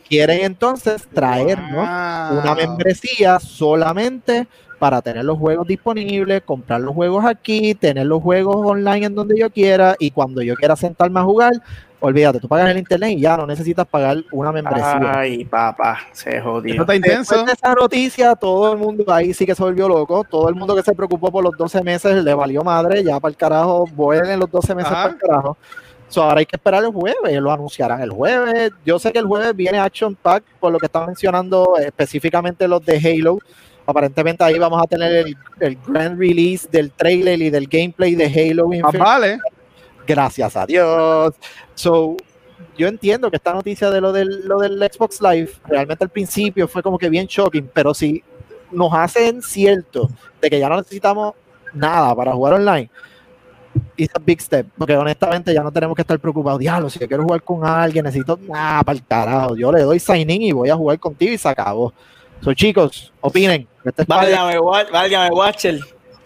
quieren 0.07 0.41
entonces 0.41 1.07
traernos 1.13 1.71
una 1.73 2.43
Wow. 2.43 2.55
membresía 2.55 3.39
solamente 3.39 4.45
para 4.81 4.99
tener 4.99 5.23
los 5.23 5.37
juegos 5.37 5.67
disponibles, 5.67 6.41
comprar 6.41 6.81
los 6.81 6.95
juegos 6.95 7.23
aquí, 7.23 7.75
tener 7.75 8.07
los 8.07 8.19
juegos 8.19 8.55
online 8.65 9.05
en 9.05 9.13
donde 9.13 9.37
yo 9.37 9.51
quiera 9.51 9.95
y 9.99 10.09
cuando 10.09 10.41
yo 10.41 10.55
quiera 10.55 10.75
sentarme 10.75 11.19
a 11.19 11.23
jugar, 11.23 11.51
olvídate, 11.99 12.39
tú 12.39 12.47
pagas 12.47 12.71
el 12.71 12.79
internet 12.79 13.11
y 13.11 13.21
ya 13.21 13.37
no 13.37 13.45
necesitas 13.45 13.85
pagar 13.85 14.17
una 14.31 14.51
membresía. 14.51 15.19
Ay, 15.19 15.45
papá, 15.45 15.99
se 16.13 16.37
Eso 16.37 16.53
jodió. 16.53 16.81
está 16.81 16.95
intenso. 16.95 17.35
Después 17.35 17.45
de 17.45 17.53
esa 17.53 17.75
noticia, 17.75 18.35
todo 18.35 18.73
el 18.73 18.79
mundo 18.79 19.03
ahí 19.13 19.35
sí 19.35 19.45
que 19.45 19.53
se 19.53 19.61
volvió 19.61 19.87
loco. 19.87 20.23
Todo 20.27 20.49
el 20.49 20.55
mundo 20.55 20.75
que 20.75 20.81
se 20.81 20.95
preocupó 20.95 21.31
por 21.31 21.43
los 21.43 21.55
12 21.55 21.83
meses 21.83 22.23
le 22.23 22.33
valió 22.33 22.63
madre. 22.63 23.03
Ya 23.03 23.19
para 23.19 23.29
el 23.29 23.37
carajo, 23.37 23.85
vuelven 23.93 24.39
los 24.39 24.49
12 24.49 24.73
meses 24.73 24.91
Ajá. 24.91 25.03
para 25.03 25.13
el 25.13 25.19
carajo. 25.19 25.57
So, 26.07 26.23
ahora 26.23 26.39
hay 26.39 26.47
que 26.47 26.55
esperar 26.55 26.83
el 26.83 26.91
jueves. 26.91 27.39
Lo 27.39 27.51
anunciarán 27.51 28.01
el 28.01 28.09
jueves. 28.09 28.71
Yo 28.83 28.97
sé 28.97 29.11
que 29.11 29.19
el 29.19 29.27
jueves 29.27 29.55
viene 29.55 29.77
Action 29.77 30.15
Pack, 30.15 30.43
por 30.59 30.71
lo 30.73 30.79
que 30.79 30.87
están 30.87 31.05
mencionando 31.05 31.75
eh, 31.79 31.85
específicamente 31.85 32.67
los 32.67 32.83
de 32.83 32.97
Halo. 32.97 33.37
Aparentemente 33.85 34.43
ahí 34.43 34.57
vamos 34.59 34.81
a 34.81 34.87
tener 34.87 35.11
el, 35.27 35.37
el 35.59 35.77
grand 35.87 36.19
release 36.19 36.67
del 36.71 36.91
trailer 36.91 37.41
y 37.41 37.49
del 37.49 37.67
gameplay 37.67 38.15
de 38.15 38.25
Halo 38.25 38.67
Más 38.67 38.77
Infinite 38.77 38.99
vale. 38.99 39.39
gracias 40.05 40.55
a 40.55 40.65
Dios. 40.65 41.33
So, 41.73 42.15
yo 42.77 42.87
entiendo 42.87 43.29
que 43.29 43.37
esta 43.37 43.53
noticia 43.53 43.89
de 43.89 44.01
lo 44.01 44.11
del, 44.11 44.47
lo 44.47 44.59
del 44.59 44.79
Xbox 44.79 45.21
Live, 45.21 45.51
realmente 45.65 46.03
al 46.03 46.09
principio 46.09 46.67
fue 46.67 46.81
como 46.81 46.97
que 46.97 47.09
bien 47.09 47.25
shocking, 47.27 47.69
pero 47.73 47.93
si 47.93 48.23
nos 48.71 48.93
hacen 48.93 49.41
cierto 49.41 50.09
de 50.41 50.49
que 50.49 50.59
ya 50.59 50.69
no 50.69 50.77
necesitamos 50.77 51.33
nada 51.73 52.15
para 52.15 52.33
jugar 52.33 52.53
online, 52.53 52.89
it's 53.95 54.13
a 54.15 54.19
big 54.19 54.41
step, 54.41 54.67
porque 54.77 54.95
honestamente 54.95 55.53
ya 55.53 55.63
no 55.63 55.71
tenemos 55.71 55.95
que 55.95 56.01
estar 56.01 56.19
preocupados, 56.19 56.59
diablo, 56.59 56.89
si 56.89 56.99
yo 56.99 57.07
quiero 57.07 57.23
jugar 57.23 57.43
con 57.43 57.65
alguien, 57.65 58.05
necesito 58.05 58.39
nada 58.47 58.83
para 58.83 58.97
el 58.97 59.05
carajo, 59.05 59.55
yo 59.55 59.71
le 59.71 59.81
doy 59.81 59.99
sign 59.99 60.29
in 60.29 60.41
y 60.41 60.51
voy 60.51 60.69
a 60.69 60.75
jugar 60.75 60.99
contigo 60.99 61.33
y 61.33 61.37
se 61.37 61.49
acabó. 61.49 61.93
So, 62.43 62.53
chicos, 62.53 63.11
opinen. 63.21 63.67
Este 63.85 64.01
es 64.03 64.07
Válgame, 64.07 64.57
válgame, 64.91 65.29
Watcher. 65.31 65.79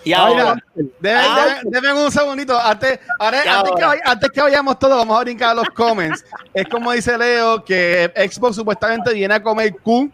Y 0.03 0.13
ahora, 0.13 0.55
Deben, 0.99 1.17
Ah. 1.19 1.57
deben- 1.63 1.71
deben 1.71 1.97
un 1.97 2.11
segundito. 2.11 2.59
Antes, 2.59 2.99
ahora- 3.19 3.41
antes, 3.59 3.73
que, 3.75 3.99
antes 4.05 4.29
que 4.29 4.41
vayamos 4.41 4.77
todos, 4.77 4.97
vamos 4.97 5.17
a 5.17 5.21
brincar 5.23 5.49
a 5.49 5.53
los 5.55 5.69
comments. 5.69 6.23
es 6.53 6.67
como 6.67 6.91
dice 6.91 7.17
Leo, 7.17 7.63
que 7.65 8.11
Xbox 8.15 8.55
supuestamente 8.55 9.13
viene 9.13 9.33
a 9.33 9.41
comer 9.41 9.73
Q. 9.81 10.11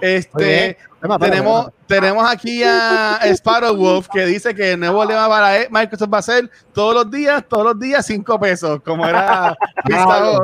Este, 0.00 0.78
Tenemos, 1.30 1.68
tenemos 1.86 2.28
aquí 2.30 2.62
a 2.64 3.18
Sparrow 3.34 3.76
Wolf 3.76 4.08
que 4.12 4.24
dice 4.26 4.54
que 4.54 4.72
el 4.72 4.80
nuevo 4.80 5.04
lema 5.04 5.28
para 5.28 5.66
Microsoft 5.70 6.12
va 6.12 6.18
a 6.18 6.22
ser 6.22 6.50
todos 6.72 6.94
los 6.94 7.10
días, 7.10 7.44
todos 7.48 7.64
los 7.64 7.78
días, 7.78 8.04
cinco 8.06 8.40
pesos, 8.40 8.80
como 8.82 9.06
era 9.06 9.56
pisado 9.84 10.40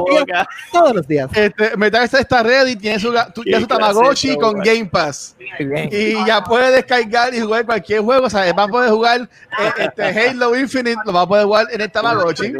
boca. 0.00 0.46
todos 0.70 0.94
los 0.94 1.08
días. 1.08 1.28
Este, 1.34 1.76
meterse 1.76 2.20
esta 2.20 2.42
red 2.42 2.66
y 2.66 2.76
tiene 2.76 3.00
su, 3.00 3.12
tu- 3.34 3.42
tiene 3.42 3.60
su 3.60 3.66
Tamagotchi 3.66 4.36
con. 4.36 4.58
Game 4.60 4.86
Pass. 4.86 5.34
Bien. 5.58 5.88
Y 5.90 6.24
ya 6.26 6.42
puede 6.44 6.70
descargar 6.72 7.34
y 7.34 7.40
jugar 7.40 7.64
cualquier 7.66 8.00
juego. 8.02 8.26
O 8.26 8.30
sea, 8.30 8.52
va 8.52 8.64
a 8.64 8.68
poder 8.68 8.90
jugar 8.90 9.22
eh, 9.22 9.72
este 9.78 10.28
Halo 10.28 10.54
Infinite, 10.56 11.00
lo 11.04 11.12
va 11.12 11.22
a 11.22 11.26
poder 11.26 11.46
jugar 11.46 11.66
en 11.72 11.80
el 11.80 11.90
Tamagotchi. 11.90 12.52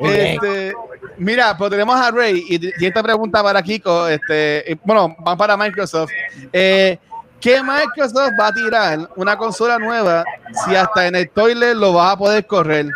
Este, 0.00 0.72
mira, 1.16 1.56
pues 1.56 1.70
tenemos 1.70 1.96
a 1.96 2.10
Ray 2.10 2.44
y, 2.48 2.66
y 2.82 2.86
esta 2.86 3.02
pregunta 3.02 3.42
para 3.42 3.62
Kiko. 3.62 4.08
Este, 4.08 4.78
bueno, 4.84 5.16
van 5.20 5.36
para 5.38 5.56
Microsoft. 5.56 6.10
Eh, 6.52 6.98
¿Qué 7.40 7.62
Microsoft 7.62 8.32
va 8.40 8.48
a 8.48 8.52
tirar 8.52 9.08
una 9.14 9.36
consola 9.36 9.78
nueva 9.78 10.24
si 10.66 10.74
hasta 10.74 11.06
en 11.06 11.14
el 11.14 11.30
toilet 11.30 11.74
lo 11.76 11.92
vas 11.92 12.14
a 12.14 12.16
poder 12.18 12.44
correr? 12.46 12.86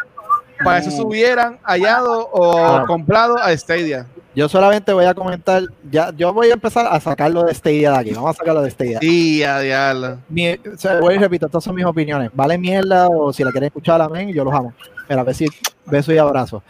Para 0.64 0.78
eso 0.78 0.90
se 0.90 1.00
hubieran 1.00 1.59
hallado 1.62 2.28
o 2.32 2.59
Ah. 2.59 2.84
comprado 2.86 3.36
a 3.38 3.57
Stadia. 3.57 4.07
Yo 4.34 4.48
solamente 4.48 4.92
voy 4.94 5.04
a 5.04 5.12
comentar, 5.12 5.62
ya, 5.90 6.10
yo 6.16 6.32
voy 6.32 6.48
a 6.48 6.54
empezar 6.54 6.86
a 6.90 6.98
sacarlo 7.00 7.42
de 7.44 7.54
Stadia 7.54 7.90
de 7.92 7.98
aquí. 7.98 8.10
Vamos 8.12 8.30
a 8.30 8.38
sacarlo 8.38 8.62
de 8.62 8.70
Stadia. 8.70 8.98
Y 9.02 9.42
a 9.42 9.60
diablo. 9.60 10.18
Mi, 10.30 10.52
o 10.52 10.58
sea, 10.78 11.00
voy 11.00 11.16
y 11.16 11.18
repito, 11.18 11.44
estas 11.46 11.62
son 11.62 11.74
mis 11.74 11.84
opiniones. 11.84 12.30
Vale 12.32 12.56
mierda 12.56 13.08
o 13.08 13.30
si 13.32 13.44
la 13.44 13.50
quieren 13.50 13.66
escuchar, 13.66 14.00
amén, 14.00 14.32
yo 14.32 14.42
los 14.44 14.54
amo. 14.54 14.72
Mira, 15.08 15.22
beso, 15.24 15.44
beso 15.84 16.12
y 16.14 16.18
abrazo. 16.18 16.62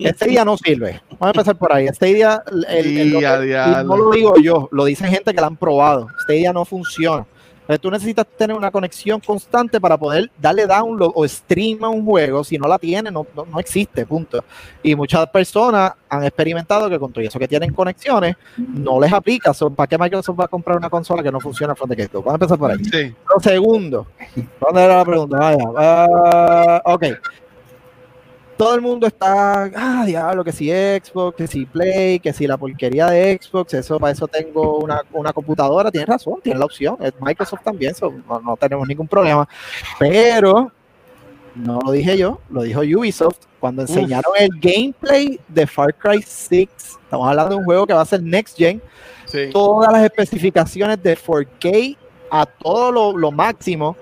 Stadia 0.00 0.44
no 0.44 0.56
sirve. 0.56 1.00
Vamos 1.10 1.26
a 1.26 1.28
empezar 1.28 1.56
por 1.56 1.72
ahí. 1.72 1.86
Stadia, 1.88 2.42
el, 2.50 2.64
el- 2.68 2.98
el- 3.14 3.24
a 3.26 3.40
diablo. 3.40 3.84
no 3.84 3.96
lo 3.96 4.10
digo 4.10 4.34
yo, 4.42 4.68
lo 4.72 4.84
dicen 4.84 5.08
gente 5.10 5.32
que 5.32 5.40
la 5.40 5.46
han 5.46 5.56
probado. 5.56 6.08
Stadia 6.24 6.52
no 6.52 6.64
funciona. 6.64 7.26
Entonces, 7.64 7.80
tú 7.80 7.90
necesitas 7.90 8.26
tener 8.36 8.54
una 8.54 8.70
conexión 8.70 9.20
constante 9.20 9.80
para 9.80 9.96
poder 9.96 10.30
darle 10.38 10.66
download 10.66 11.12
o 11.14 11.26
stream 11.26 11.82
a 11.82 11.88
un 11.88 12.04
juego. 12.04 12.44
Si 12.44 12.58
no 12.58 12.68
la 12.68 12.78
tienes, 12.78 13.10
no, 13.10 13.26
no, 13.34 13.46
no 13.46 13.58
existe, 13.58 14.04
punto. 14.04 14.44
Y 14.82 14.94
muchas 14.94 15.26
personas 15.30 15.92
han 16.10 16.24
experimentado 16.24 16.90
que 16.90 16.98
con 16.98 17.10
todo 17.10 17.24
eso 17.24 17.38
que 17.38 17.48
tienen 17.48 17.72
conexiones, 17.72 18.36
no 18.58 19.00
les 19.00 19.10
aplica. 19.10 19.54
So, 19.54 19.70
¿Para 19.70 19.86
qué 19.86 19.96
Microsoft 19.96 20.38
va 20.38 20.44
a 20.44 20.48
comprar 20.48 20.76
una 20.76 20.90
consola 20.90 21.22
que 21.22 21.32
no 21.32 21.40
funciona 21.40 21.74
frente 21.74 22.02
a 22.02 22.04
esto? 22.04 22.18
Vamos 22.18 22.32
a 22.32 22.34
empezar 22.34 22.58
por 22.58 22.70
ahí. 22.70 22.84
Sí. 22.84 23.14
Lo 23.34 23.40
segundo, 23.40 24.06
¿dónde 24.60 24.82
era 24.82 24.98
la 24.98 25.04
pregunta? 25.06 25.38
Vaya, 25.38 25.64
ah, 25.76 26.82
ok. 26.84 27.04
Todo 28.56 28.74
el 28.76 28.80
mundo 28.80 29.06
está, 29.06 29.64
ah, 29.74 30.04
diablo, 30.06 30.44
que 30.44 30.52
si 30.52 30.70
Xbox, 30.70 31.36
que 31.36 31.46
si 31.48 31.66
Play, 31.66 32.20
que 32.20 32.32
si 32.32 32.46
la 32.46 32.56
porquería 32.56 33.06
de 33.06 33.38
Xbox, 33.42 33.74
eso 33.74 33.98
para 33.98 34.12
eso 34.12 34.28
tengo 34.28 34.78
una, 34.78 35.02
una 35.12 35.32
computadora, 35.32 35.90
tienes 35.90 36.08
razón, 36.08 36.40
tienes 36.40 36.60
la 36.60 36.66
opción, 36.66 36.96
es 37.00 37.12
Microsoft 37.20 37.62
también, 37.64 37.94
so, 37.94 38.12
no, 38.28 38.40
no 38.40 38.56
tenemos 38.56 38.86
ningún 38.86 39.08
problema. 39.08 39.48
Pero, 39.98 40.70
no 41.56 41.80
lo 41.84 41.90
dije 41.90 42.16
yo, 42.16 42.40
lo 42.48 42.62
dijo 42.62 42.80
Ubisoft 42.80 43.38
cuando 43.58 43.82
enseñaron 43.82 44.32
el 44.38 44.50
gameplay 44.60 45.40
de 45.48 45.66
Far 45.66 45.94
Cry 45.94 46.22
6. 46.24 46.68
Estamos 47.04 47.28
hablando 47.28 47.54
de 47.54 47.56
un 47.56 47.64
juego 47.64 47.86
que 47.86 47.94
va 47.94 48.02
a 48.02 48.06
ser 48.06 48.22
Next 48.22 48.56
Gen, 48.56 48.80
Sí. 49.26 49.50
todas 49.52 49.90
las 49.92 50.04
especificaciones 50.04 51.02
de 51.02 51.16
4K 51.16 51.96
a 52.30 52.46
todo 52.46 52.92
lo, 52.92 53.16
lo 53.16 53.32
máximo, 53.32 53.96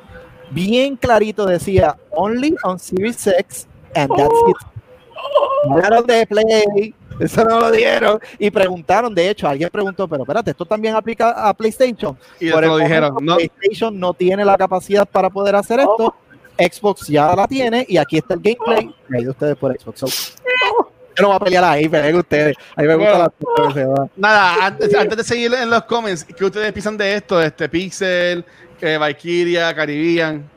bien 0.51 0.97
clarito 0.97 1.47
decía 1.47 1.97
only 2.11 2.55
on 2.65 2.79
Series 2.79 3.27
X 3.27 3.67
and 3.95 4.11
that's 4.17 4.35
it. 4.49 6.07
De 6.07 6.27
Play, 6.27 6.95
eso 7.21 7.45
no 7.45 7.61
lo 7.61 7.71
dieron. 7.71 8.19
Y 8.39 8.51
preguntaron, 8.51 9.15
de 9.15 9.31
hecho, 9.31 9.47
alguien 9.49 9.71
preguntó, 9.71 10.09
pero 10.09 10.23
espérate, 10.23 10.51
¿esto 10.51 10.65
también 10.65 10.95
aplica 10.97 11.31
a 11.49 11.55
PlayStation? 11.55 12.17
Y 12.41 12.51
Por 12.51 12.65
el 12.65 12.71
lo 12.71 12.77
dijeron. 12.79 13.15
momento, 13.15 13.33
No, 13.33 13.37
PlayStation 13.37 13.99
no 14.01 14.15
tiene 14.15 14.45
la 14.45 14.57
capacidad 14.57 15.07
para 15.07 15.31
poder 15.31 15.55
hacer 15.55 15.81
esto. 15.81 16.15
Xbox 16.59 17.07
ya 17.09 17.35
la 17.35 17.47
tiene 17.47 17.85
y 17.89 17.97
aquí 17.97 18.19
está 18.19 18.35
el 18.35 18.41
gameplay. 18.41 18.95
Me 19.09 19.29
ustedes 19.29 19.57
por 19.57 19.79
Xbox. 19.79 20.01
So, 20.01 20.07
yo 20.07 21.23
no 21.23 21.29
voy 21.29 21.37
a 21.37 21.41
pelear 21.41 21.65
ahí, 21.65 21.89
peleen 21.89 22.17
ustedes. 22.17 22.57
A 22.77 22.83
mí 22.83 22.89
me 22.89 22.95
gusta 22.97 23.13
Bueno. 23.13 23.33
la 23.69 23.73
se 23.75 23.85
va. 23.85 24.09
nada, 24.17 24.67
antes, 24.67 24.95
antes 24.95 25.17
de 25.17 25.25
seguir 25.25 25.53
en 25.55 25.71
los 25.71 25.85
comments, 25.85 26.25
¿qué 26.25 26.45
ustedes 26.45 26.73
piensan 26.73 26.97
de 26.97 27.17
esto? 27.17 27.41
Este 27.41 27.69
Pixel, 27.69 28.45
que 28.79 28.97
Valkyria, 28.99 29.75
Caribbean. 29.75 30.49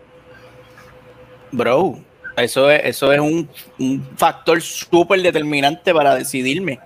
Bro, 1.51 1.99
eso 2.37 2.69
es, 2.69 2.81
eso 2.85 3.11
es 3.13 3.19
un, 3.19 3.49
un 3.79 4.07
factor 4.17 4.61
súper 4.61 5.21
determinante 5.21 5.93
para 5.93 6.15
decidirme 6.15 6.79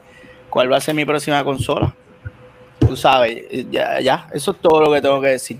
cuál 0.49 0.71
va 0.71 0.77
a 0.77 0.81
ser 0.81 0.95
mi 0.95 1.05
próxima 1.05 1.43
consola. 1.43 1.93
Tú 2.79 2.95
sabes, 2.95 3.43
ya, 3.69 3.99
ya, 3.99 4.27
eso 4.33 4.51
es 4.51 4.57
todo 4.61 4.81
lo 4.81 4.91
que 4.91 5.01
tengo 5.01 5.19
que 5.21 5.27
decir. 5.29 5.57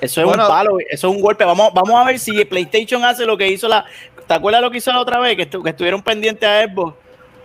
Eso 0.00 0.20
es 0.20 0.26
Bueno. 0.26 0.44
un 0.44 0.48
palo, 0.48 0.78
eso 0.90 1.08
es 1.08 1.14
un 1.14 1.20
golpe. 1.20 1.44
Vamos, 1.44 1.72
vamos 1.74 1.94
a 2.00 2.04
ver 2.04 2.18
si 2.18 2.44
PlayStation 2.44 3.04
hace 3.04 3.24
lo 3.26 3.36
que 3.36 3.48
hizo 3.48 3.68
la. 3.68 3.84
¿Te 4.26 4.34
acuerdas 4.34 4.62
lo 4.62 4.70
que 4.70 4.78
hizo 4.78 4.90
la 4.92 5.00
otra 5.00 5.18
vez? 5.20 5.36
Que, 5.36 5.48
estu- 5.50 5.62
que 5.62 5.70
estuvieron 5.70 6.02
pendientes 6.02 6.48
a 6.48 6.62
Xbox. 6.64 6.96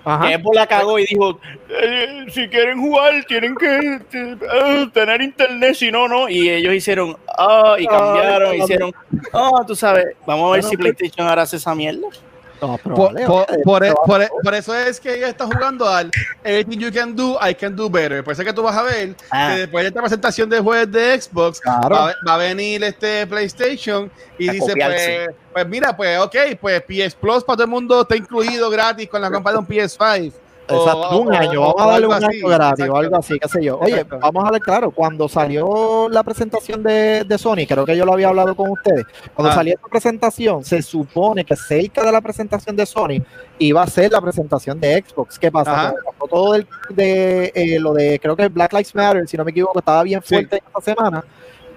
Ajá. 0.07 0.37
Xbox 0.37 0.55
la 0.55 0.67
cagó 0.67 0.99
y 0.99 1.05
dijo: 1.05 1.37
"Eh, 1.69 2.25
si 2.31 2.47
quieren 2.47 2.79
jugar, 2.79 3.25
tienen 3.27 3.55
que 3.55 3.99
eh, 4.13 4.87
tener 4.93 5.21
internet, 5.21 5.75
si 5.75 5.91
no, 5.91 6.07
no. 6.07 6.29
Y 6.29 6.49
ellos 6.49 6.73
hicieron, 6.73 7.17
ah, 7.37 7.75
y 7.77 7.85
cambiaron, 7.85 8.51
Ay, 8.53 8.61
hicieron, 8.61 8.93
ah, 9.33 9.63
tú 9.67 9.75
sabes, 9.75 10.05
vamos 10.25 10.49
a 10.49 10.53
ver 10.53 10.63
si 10.63 10.77
pues- 10.77 10.95
PlayStation 10.95 11.27
ahora 11.27 11.41
hace 11.41 11.57
esa 11.57 11.75
mierda. 11.75 12.07
No, 12.61 12.67
Por, 12.77 12.79
probable, 12.81 13.25
por- 13.25 13.45
oye, 13.51 13.63
por- 13.63 13.79
pero- 13.81 13.95
por- 14.05 14.27
por 14.43 14.55
eso 14.55 14.73
es 14.75 14.99
que 14.99 15.13
ella 15.15 15.27
está 15.29 15.45
jugando 15.45 15.87
al 15.87 16.09
Everything 16.43 16.77
You 16.79 16.91
Can 16.93 17.15
Do, 17.15 17.37
I 17.47 17.53
Can 17.53 17.75
Do 17.75 17.89
Better. 17.89 18.23
Por 18.23 18.33
eso 18.33 18.41
es 18.41 18.47
que 18.47 18.53
tú 18.53 18.63
vas 18.63 18.75
a 18.75 18.81
ver 18.83 19.15
Ah. 19.29 19.51
que 19.53 19.59
después 19.61 19.83
de 19.83 19.87
esta 19.89 19.99
presentación 20.01 20.49
de 20.49 20.59
juegos 20.59 20.91
de 20.91 21.21
Xbox, 21.21 21.59
Claro. 21.61 21.89
va, 21.95 22.09
a- 22.09 22.15
va 22.27 22.33
a 22.33 22.37
venir 22.37 22.83
este 22.83 23.27
PlayStation 23.27 24.09
y 24.39 24.49
A 24.49 24.53
dice, 24.53 24.73
pues, 24.75 25.29
pues 25.53 25.67
mira, 25.67 25.95
pues 25.95 26.17
ok, 26.19 26.35
pues 26.59 26.81
PS 26.81 27.15
Plus 27.15 27.43
para 27.43 27.57
todo 27.57 27.63
el 27.65 27.69
mundo 27.69 28.01
está 28.01 28.15
incluido 28.15 28.69
gratis 28.69 29.07
con 29.07 29.21
la 29.21 29.29
compra 29.29 29.51
de 29.53 29.57
un 29.59 29.65
PS5. 29.67 30.33
Exacto, 30.75 31.09
O- 31.09 31.21
un 31.21 31.33
año, 31.33 31.61
o- 31.61 31.73
vamos 31.75 31.81
a 31.81 31.91
darle 31.93 32.07
un 32.07 32.13
así, 32.13 32.25
año 32.25 32.47
gratis 32.47 32.71
exacto. 32.79 32.93
o 32.93 32.97
algo 32.97 33.15
así, 33.17 33.39
qué 33.39 33.47
sé 33.47 33.63
yo. 33.63 33.79
Oye, 33.79 33.93
Exacto. 34.01 34.19
vamos 34.19 34.45
a 34.45 34.51
ver 34.51 34.61
claro, 34.61 34.91
cuando 34.91 35.27
salió 35.29 36.07
la 36.09 36.23
presentación 36.23 36.83
de, 36.83 37.23
de 37.23 37.37
Sony, 37.37 37.65
creo 37.67 37.85
que 37.85 37.95
yo 37.95 38.05
lo 38.05 38.13
había 38.13 38.29
hablado 38.29 38.55
con 38.55 38.69
ustedes, 38.71 39.05
cuando 39.33 39.51
Ah. 39.51 39.55
salió 39.55 39.75
esta 39.75 39.87
presentación, 39.87 40.63
se 40.63 40.81
supone 40.81 41.45
que 41.45 41.55
cerca 41.55 42.03
de 42.03 42.11
la 42.11 42.21
presentación 42.21 42.75
de 42.75 42.85
Sony 42.85 43.21
iba 43.59 43.81
a 43.81 43.87
ser 43.87 44.11
la 44.11 44.21
presentación 44.21 44.79
de 44.79 45.03
Xbox. 45.07 45.39
¿Qué 45.39 45.51
pasa? 45.51 45.93
Todo 46.29 46.55
el, 46.55 46.67
de 46.89 47.51
eh, 47.55 47.79
lo 47.79 47.93
de, 47.93 48.19
creo 48.19 48.35
que 48.35 48.47
Black 48.49 48.73
Lives 48.73 48.93
Matter, 48.93 49.27
si 49.27 49.37
no 49.37 49.45
me 49.45 49.51
equivoco, 49.51 49.79
estaba 49.79 50.03
bien 50.03 50.21
Sí. 50.23 50.35
fuerte 50.35 50.61
esta 50.65 50.81
semana. 50.81 51.23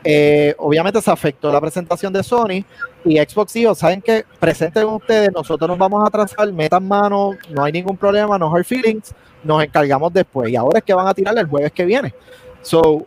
Eh, 0.04 0.54
obviamente 0.58 1.00
se 1.02 1.10
afectó 1.10 1.52
la 1.52 1.60
presentación 1.60 2.12
de 2.12 2.22
Sony 2.22 2.64
y 3.04 3.18
Xbox 3.18 3.52
dijo, 3.52 3.74
¿saben 3.74 4.00
qué? 4.02 4.24
Presenten 4.38 4.84
ustedes, 4.86 5.30
nosotros 5.32 5.68
nos 5.68 5.78
vamos 5.78 6.02
a 6.02 6.08
atrasar, 6.08 6.52
metan 6.52 6.86
mano, 6.86 7.32
no 7.50 7.64
hay 7.64 7.72
ningún 7.72 7.96
problema, 7.96 8.38
no 8.38 8.54
hard 8.54 8.64
feelings, 8.64 9.14
nos 9.44 9.62
encargamos 9.62 10.12
después. 10.12 10.50
Y 10.50 10.56
ahora 10.56 10.78
es 10.78 10.84
que 10.84 10.94
van 10.94 11.06
a 11.06 11.14
tirar 11.14 11.36
el 11.38 11.46
jueves 11.46 11.72
que 11.72 11.84
viene. 11.84 12.14
So, 12.62 13.06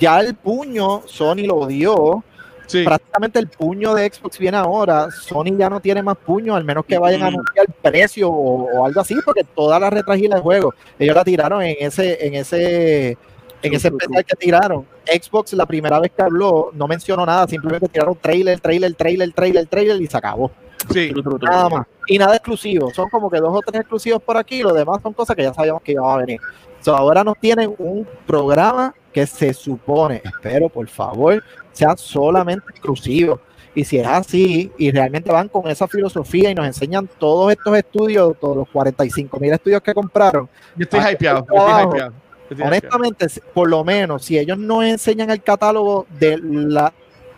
ya 0.00 0.20
el 0.20 0.34
puño, 0.34 1.02
Sony 1.06 1.46
lo 1.46 1.66
dio, 1.66 2.24
Sí. 2.66 2.84
prácticamente 2.84 3.38
el 3.38 3.48
puño 3.48 3.92
de 3.94 4.08
Xbox 4.10 4.38
viene 4.38 4.56
ahora, 4.56 5.08
Sony 5.10 5.56
ya 5.58 5.68
no 5.68 5.80
tiene 5.80 6.02
más 6.02 6.16
puño, 6.16 6.54
al 6.56 6.64
menos 6.64 6.86
que 6.86 6.96
vayan 6.96 7.22
a 7.22 7.24
Mm. 7.26 7.34
anunciar 7.34 7.66
precio 7.82 8.30
o, 8.30 8.64
o 8.80 8.86
algo 8.86 9.00
así, 9.00 9.14
porque 9.24 9.44
toda 9.44 9.78
la 9.78 9.90
retragila 9.90 10.36
de 10.36 10.42
juego, 10.42 10.72
ellos 10.98 11.14
la 11.14 11.24
tiraron 11.24 11.62
en 11.62 11.76
ese, 11.80 12.26
en 12.26 12.34
ese, 12.34 13.18
en 13.62 13.74
ese 13.74 13.88
especial 13.88 14.24
que 14.24 14.36
tiraron. 14.36 14.86
Xbox 15.06 15.52
la 15.54 15.66
primera 15.66 15.98
vez 16.00 16.12
que 16.14 16.22
habló 16.22 16.70
no 16.74 16.86
mencionó 16.86 17.24
nada, 17.24 17.46
simplemente 17.46 17.88
tiraron 17.88 18.16
trailer, 18.20 18.60
trailer, 18.60 18.94
trailer, 18.94 19.32
trailer, 19.32 19.66
trailer 19.66 20.02
y 20.02 20.06
se 20.06 20.16
acabó. 20.16 20.50
Sí. 20.92 21.12
Nada 21.40 21.68
más. 21.68 21.86
Y 22.08 22.18
nada 22.18 22.34
exclusivo. 22.34 22.90
Son 22.92 23.08
como 23.08 23.30
que 23.30 23.38
dos 23.38 23.54
o 23.54 23.60
tres 23.60 23.80
exclusivos 23.80 24.22
por 24.22 24.36
aquí. 24.36 24.62
Lo 24.62 24.72
demás 24.72 25.00
son 25.02 25.12
cosas 25.12 25.36
que 25.36 25.42
ya 25.42 25.54
sabíamos 25.54 25.82
que 25.82 25.92
iban 25.92 26.10
a 26.10 26.16
venir. 26.16 26.40
So, 26.80 26.96
ahora 26.96 27.22
nos 27.22 27.38
tienen 27.38 27.74
un 27.78 28.06
programa 28.26 28.92
que 29.12 29.26
se 29.26 29.54
supone, 29.54 30.20
espero 30.24 30.68
por 30.68 30.88
favor, 30.88 31.42
sea 31.70 31.96
solamente 31.96 32.64
exclusivo. 32.70 33.40
Y 33.74 33.84
si 33.84 33.98
es 33.98 34.06
así, 34.06 34.70
y 34.76 34.90
realmente 34.90 35.30
van 35.30 35.48
con 35.48 35.68
esa 35.68 35.86
filosofía 35.86 36.50
y 36.50 36.54
nos 36.54 36.66
enseñan 36.66 37.08
todos 37.18 37.52
estos 37.52 37.76
estudios, 37.76 38.34
todos 38.38 38.56
los 38.56 38.68
45 38.68 39.38
mil 39.38 39.52
estudios 39.52 39.80
que 39.80 39.94
compraron, 39.94 40.48
Yo 40.76 40.82
estoy 40.82 41.00
hypeado. 41.12 41.46
Yo 41.48 41.56
estoy 41.56 41.84
hypeado. 41.84 42.12
Honestamente, 42.60 43.26
por 43.54 43.68
lo 43.68 43.84
menos, 43.84 44.24
si 44.24 44.38
ellos 44.38 44.58
no 44.58 44.82
enseñan 44.82 45.30
el 45.30 45.42
catálogo 45.42 46.06
de 46.18 46.38
la 46.42 46.92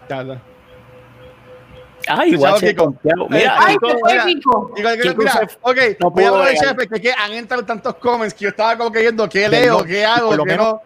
ya. 0.09 0.41
Ay, 2.07 2.35
guache. 2.35 2.75
Santiago. 2.77 3.29
Mira, 3.31 3.57
Ay, 3.59 3.75
Kiko, 3.77 3.87
mira. 4.07 4.25
Kiko. 4.25 4.75
Kiko 4.75 5.15
mira, 5.17 5.33
se- 5.33 5.59
ok, 5.63 5.77
no 6.01 6.11
voy 6.11 6.25
a 6.25 6.29
hablar 6.29 6.49
de. 6.49 6.57
Chef, 6.57 6.77
que, 6.77 7.01
que 7.01 7.13
han 7.13 7.33
entrado 7.33 7.65
tantos 7.65 7.95
comments 7.97 8.35
que 8.35 8.45
yo 8.45 8.51
estaba 8.51 8.77
como 8.77 8.93
que 8.93 9.01
viendo 9.01 9.29
qué 9.29 9.49
leo, 9.49 9.83
qué 9.85 10.05
hago, 10.05 10.45
qué 10.45 10.57
no. 10.57 10.83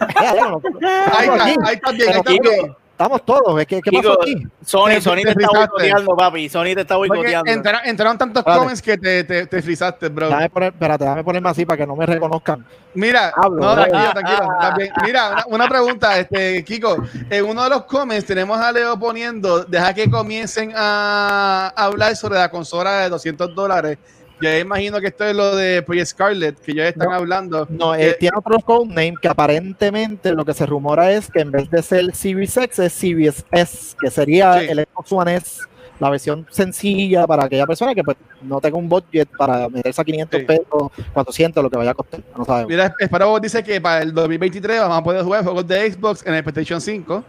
Ahí 0.00 1.28
está, 1.28 1.44
ahí 1.44 1.74
está 1.74 1.92
bien, 1.92 2.08
ahí 2.08 2.16
está 2.16 2.30
bien. 2.32 2.76
Estamos 3.02 3.24
todos. 3.24 3.60
Es 3.60 3.66
que, 3.66 3.80
¿Qué 3.82 3.90
pasó 3.90 4.16
Kiko, 4.18 4.22
aquí? 4.22 4.46
Sony, 4.64 4.86
Te- 4.88 5.00
Sony 5.00 5.14
te 5.16 5.22
te 5.34 5.42
está 5.42 5.58
boicoteando, 5.58 6.16
papi. 6.16 6.48
Sony 6.48 6.64
te 6.74 6.80
está 6.82 6.96
boicoteando. 6.96 7.50
entraron, 7.50 7.80
entraron 7.84 8.18
tantos 8.18 8.40
Espérate. 8.40 8.58
comments 8.60 8.82
que 8.82 8.98
te, 8.98 9.24
te, 9.24 9.46
te 9.46 9.62
frizaste, 9.62 10.08
bro. 10.08 10.26
Déjame 10.28 10.50
poner, 10.50 10.72
espérate, 10.72 11.04
déjame 11.04 11.24
ponerme 11.24 11.48
así 11.50 11.66
para 11.66 11.76
que 11.78 11.86
no 11.86 11.96
me 11.96 12.06
reconozcan. 12.06 12.64
Mira, 12.94 13.32
Hablo, 13.36 13.60
no, 13.62 13.74
tranquilo, 13.74 14.10
tranquilo. 14.12 14.48
está 14.52 14.74
bien. 14.76 14.92
Mira, 15.04 15.30
una, 15.30 15.44
una 15.46 15.68
pregunta, 15.68 16.18
este, 16.18 16.64
Kiko. 16.64 16.96
En 17.30 17.44
uno 17.44 17.64
de 17.64 17.70
los 17.70 17.82
comments 17.84 18.26
tenemos 18.26 18.58
a 18.58 18.70
Leo 18.72 18.98
poniendo, 18.98 19.64
deja 19.64 19.92
que 19.94 20.10
comiencen 20.10 20.72
a 20.76 21.72
hablar 21.76 22.14
sobre 22.16 22.38
la 22.38 22.50
consola 22.50 23.00
de 23.00 23.08
200 23.08 23.54
dólares. 23.54 23.98
Yo 24.42 24.58
imagino 24.58 25.00
que 25.00 25.06
esto 25.08 25.24
es 25.24 25.34
lo 25.36 25.54
de 25.56 25.82
Project 25.82 26.06
Scarlett, 26.08 26.58
que 26.60 26.74
ya 26.74 26.88
están 26.88 27.08
No. 27.08 27.14
hablando. 27.14 27.66
No, 27.70 27.94
eh, 27.94 28.08
Eh, 28.10 28.16
tiene 28.18 28.36
otro 28.36 28.58
codename 28.60 29.14
que 29.20 29.28
aparentemente 29.28 30.32
lo 30.32 30.44
que 30.44 30.52
se 30.54 30.66
rumora 30.66 31.10
es 31.12 31.30
que 31.30 31.40
en 31.40 31.50
vez 31.52 31.70
de 31.70 31.82
ser 31.82 32.14
Series 32.14 32.56
X 32.56 32.78
es 32.80 32.92
Series 32.92 33.44
S, 33.52 33.96
que 34.00 34.10
sería 34.10 34.58
Sí. 34.60 34.66
el 34.70 34.80
Xbox 34.92 35.12
One 35.12 35.34
S, 35.36 35.60
la 36.00 36.10
versión 36.10 36.44
sencilla 36.50 37.26
para 37.28 37.44
aquella 37.44 37.64
persona 37.66 37.94
que 37.94 38.02
pues, 38.02 38.16
no 38.42 38.60
tenga 38.60 38.76
un 38.76 38.88
budget 38.88 39.28
para 39.38 39.68
meterse 39.68 40.00
a 40.00 40.04
500 40.04 40.40
Sí. 40.40 40.46
pesos, 40.46 40.90
400, 41.12 41.62
lo 41.62 41.70
que 41.70 41.76
vaya 41.76 41.92
a 41.92 41.94
costar. 41.94 42.20
No 42.36 42.44
sabemos. 42.44 42.68
Mira, 42.70 42.92
Sparrow 43.00 43.38
dice 43.38 43.62
que 43.62 43.80
para 43.80 44.02
el 44.02 44.12
2023 44.12 44.80
vamos 44.80 44.98
a 44.98 45.04
poder 45.04 45.22
jugar 45.22 45.44
juegos 45.44 45.66
de 45.68 45.92
Xbox 45.92 46.26
en 46.26 46.34
el 46.34 46.42
PlayStation 46.42 46.80
5. 46.80 47.24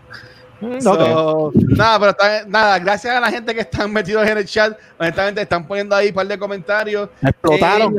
No 0.64 0.82
So, 0.82 0.97
creo. 0.97 1.51
nada, 1.76 1.99
pero 1.99 2.11
está- 2.11 2.45
nada, 2.47 2.80
gracias 2.80 3.16
a 3.16 3.20
la 3.20 3.30
gente 3.30 3.53
que 3.53 3.61
están 3.61 3.91
metidos 3.91 4.28
en 4.28 4.38
el 4.38 4.45
chat, 4.45 4.78
honestamente 4.97 5.41
están 5.41 5.68
poniendo 5.68 5.95
ahí 5.95 6.09
un 6.09 6.14
par 6.16 6.28
de 6.28 6.38
comentarios. 6.38 7.09
Explotaron. 7.22 7.95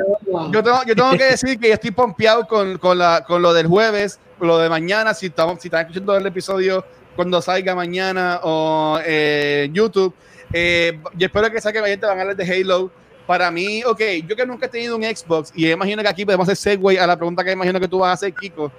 Yo 0.50 0.62
tengo, 0.62 0.82
yo 0.86 0.94
tengo 0.96 1.10
que 1.12 1.24
decir 1.24 1.58
que 1.58 1.68
yo 1.68 1.74
estoy 1.74 1.90
pompeado 1.90 2.46
con, 2.46 2.78
con, 2.78 2.98
la, 2.98 3.22
con 3.26 3.42
lo 3.42 3.52
del 3.52 3.66
jueves, 3.66 4.18
con 4.38 4.48
lo 4.48 4.58
de 4.58 4.68
mañana, 4.68 5.14
si, 5.14 5.26
estamos, 5.26 5.60
si 5.60 5.68
están 5.68 5.82
escuchando 5.82 6.16
el 6.16 6.26
episodio 6.26 6.84
cuando 7.14 7.40
salga 7.42 7.74
mañana 7.74 8.40
o 8.42 8.98
eh, 9.04 9.68
YouTube. 9.72 10.14
Eh, 10.52 10.98
yo 11.14 11.26
espero 11.26 11.50
que 11.50 11.60
saquen 11.60 11.84
gente 11.84 12.06
van 12.06 12.18
a 12.18 12.20
hablar 12.22 12.36
de 12.36 12.44
Halo. 12.60 12.90
Para 13.26 13.50
mí, 13.50 13.82
ok, 13.84 14.00
yo 14.26 14.36
que 14.36 14.44
nunca 14.44 14.66
he 14.66 14.68
tenido 14.68 14.96
un 14.96 15.02
Xbox 15.02 15.50
y 15.54 15.70
imagino 15.70 16.02
que 16.02 16.08
aquí 16.08 16.24
podemos 16.26 16.46
hacer 16.46 16.56
segue 16.78 16.98
a 17.00 17.06
la 17.06 17.16
pregunta 17.16 17.42
que 17.42 17.52
imagino 17.52 17.80
que 17.80 17.88
tú 17.88 18.00
vas 18.00 18.10
a 18.10 18.12
hacer, 18.12 18.34
Kiko. 18.34 18.70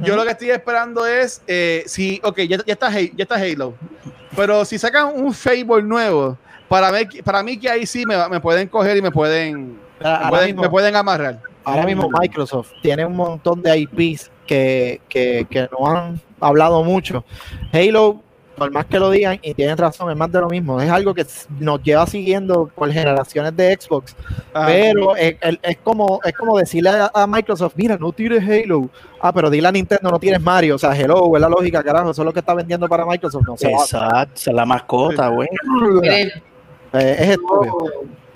Yo 0.00 0.16
lo 0.16 0.24
que 0.24 0.30
estoy 0.30 0.50
esperando 0.50 1.06
es 1.06 1.40
eh, 1.46 1.84
si, 1.86 2.20
ok, 2.24 2.38
ya, 2.42 2.58
ya, 2.66 2.72
está, 2.72 2.90
ya 2.90 3.10
está 3.18 3.36
Halo, 3.36 3.74
pero 4.36 4.64
si 4.64 4.78
sacan 4.78 5.12
un 5.14 5.32
Fable 5.32 5.82
nuevo, 5.82 6.36
para 6.68 6.90
mí, 6.90 7.04
para 7.22 7.42
mí 7.42 7.56
que 7.58 7.70
ahí 7.70 7.86
sí 7.86 8.04
me, 8.06 8.16
me 8.28 8.40
pueden 8.40 8.66
coger 8.68 8.96
y 8.96 9.02
me 9.02 9.10
pueden, 9.12 9.78
me 10.00 10.28
pueden, 10.30 10.46
mismo- 10.48 10.62
me 10.62 10.68
pueden 10.70 10.96
amarrar. 10.96 11.40
Ahora 11.64 11.86
mismo 11.86 12.08
Microsoft 12.20 12.72
tiene 12.82 13.04
un 13.06 13.14
montón 13.16 13.62
de 13.62 13.78
IPs 13.78 14.30
que, 14.46 15.00
que, 15.08 15.46
que 15.48 15.68
no 15.70 15.88
han 15.88 16.20
hablado 16.40 16.82
mucho. 16.82 17.24
Halo, 17.72 18.20
por 18.56 18.70
más 18.70 18.86
que 18.86 18.98
lo 18.98 19.10
digan, 19.10 19.38
y 19.42 19.52
tienen 19.54 19.76
razón, 19.76 20.10
es 20.10 20.16
más 20.16 20.30
de 20.30 20.40
lo 20.40 20.48
mismo. 20.48 20.80
Es 20.80 20.90
algo 20.90 21.12
que 21.14 21.26
nos 21.60 21.82
lleva 21.82 22.06
siguiendo 22.06 22.70
por 22.74 22.90
generaciones 22.92 23.56
de 23.56 23.76
Xbox. 23.80 24.14
Ajá. 24.52 24.66
Pero 24.66 25.16
es, 25.16 25.36
es- 25.40 25.58
es 25.62 25.76
como, 25.78 26.20
es 26.24 26.32
como 26.34 26.56
decirle 26.58 26.90
a, 26.90 27.10
a 27.12 27.26
Microsoft, 27.26 27.74
mira, 27.76 27.96
no 27.98 28.12
tires 28.12 28.42
Halo. 28.48 28.88
Ah, 29.20 29.32
pero 29.32 29.48
dile 29.50 29.68
a 29.68 29.72
Nintendo, 29.72 30.10
no 30.10 30.18
tires 30.18 30.40
Mario. 30.40 30.74
O 30.76 30.78
sea, 30.78 30.94
hello, 30.94 31.34
es 31.34 31.40
la 31.40 31.48
lógica, 31.48 31.82
carajo. 31.82 32.10
Eso 32.10 32.22
es 32.22 32.26
lo 32.26 32.32
que 32.32 32.40
está 32.40 32.54
vendiendo 32.54 32.86
para 32.88 33.04
Microsoft. 33.06 33.44
No. 33.46 33.54
Exacto, 33.58 34.32
es 34.36 34.46
la 34.52 34.64
mascota, 34.66 35.28
güey. 35.28 35.48
Eh, 36.92 37.16
es 37.18 37.28
estúpido. 37.30 37.76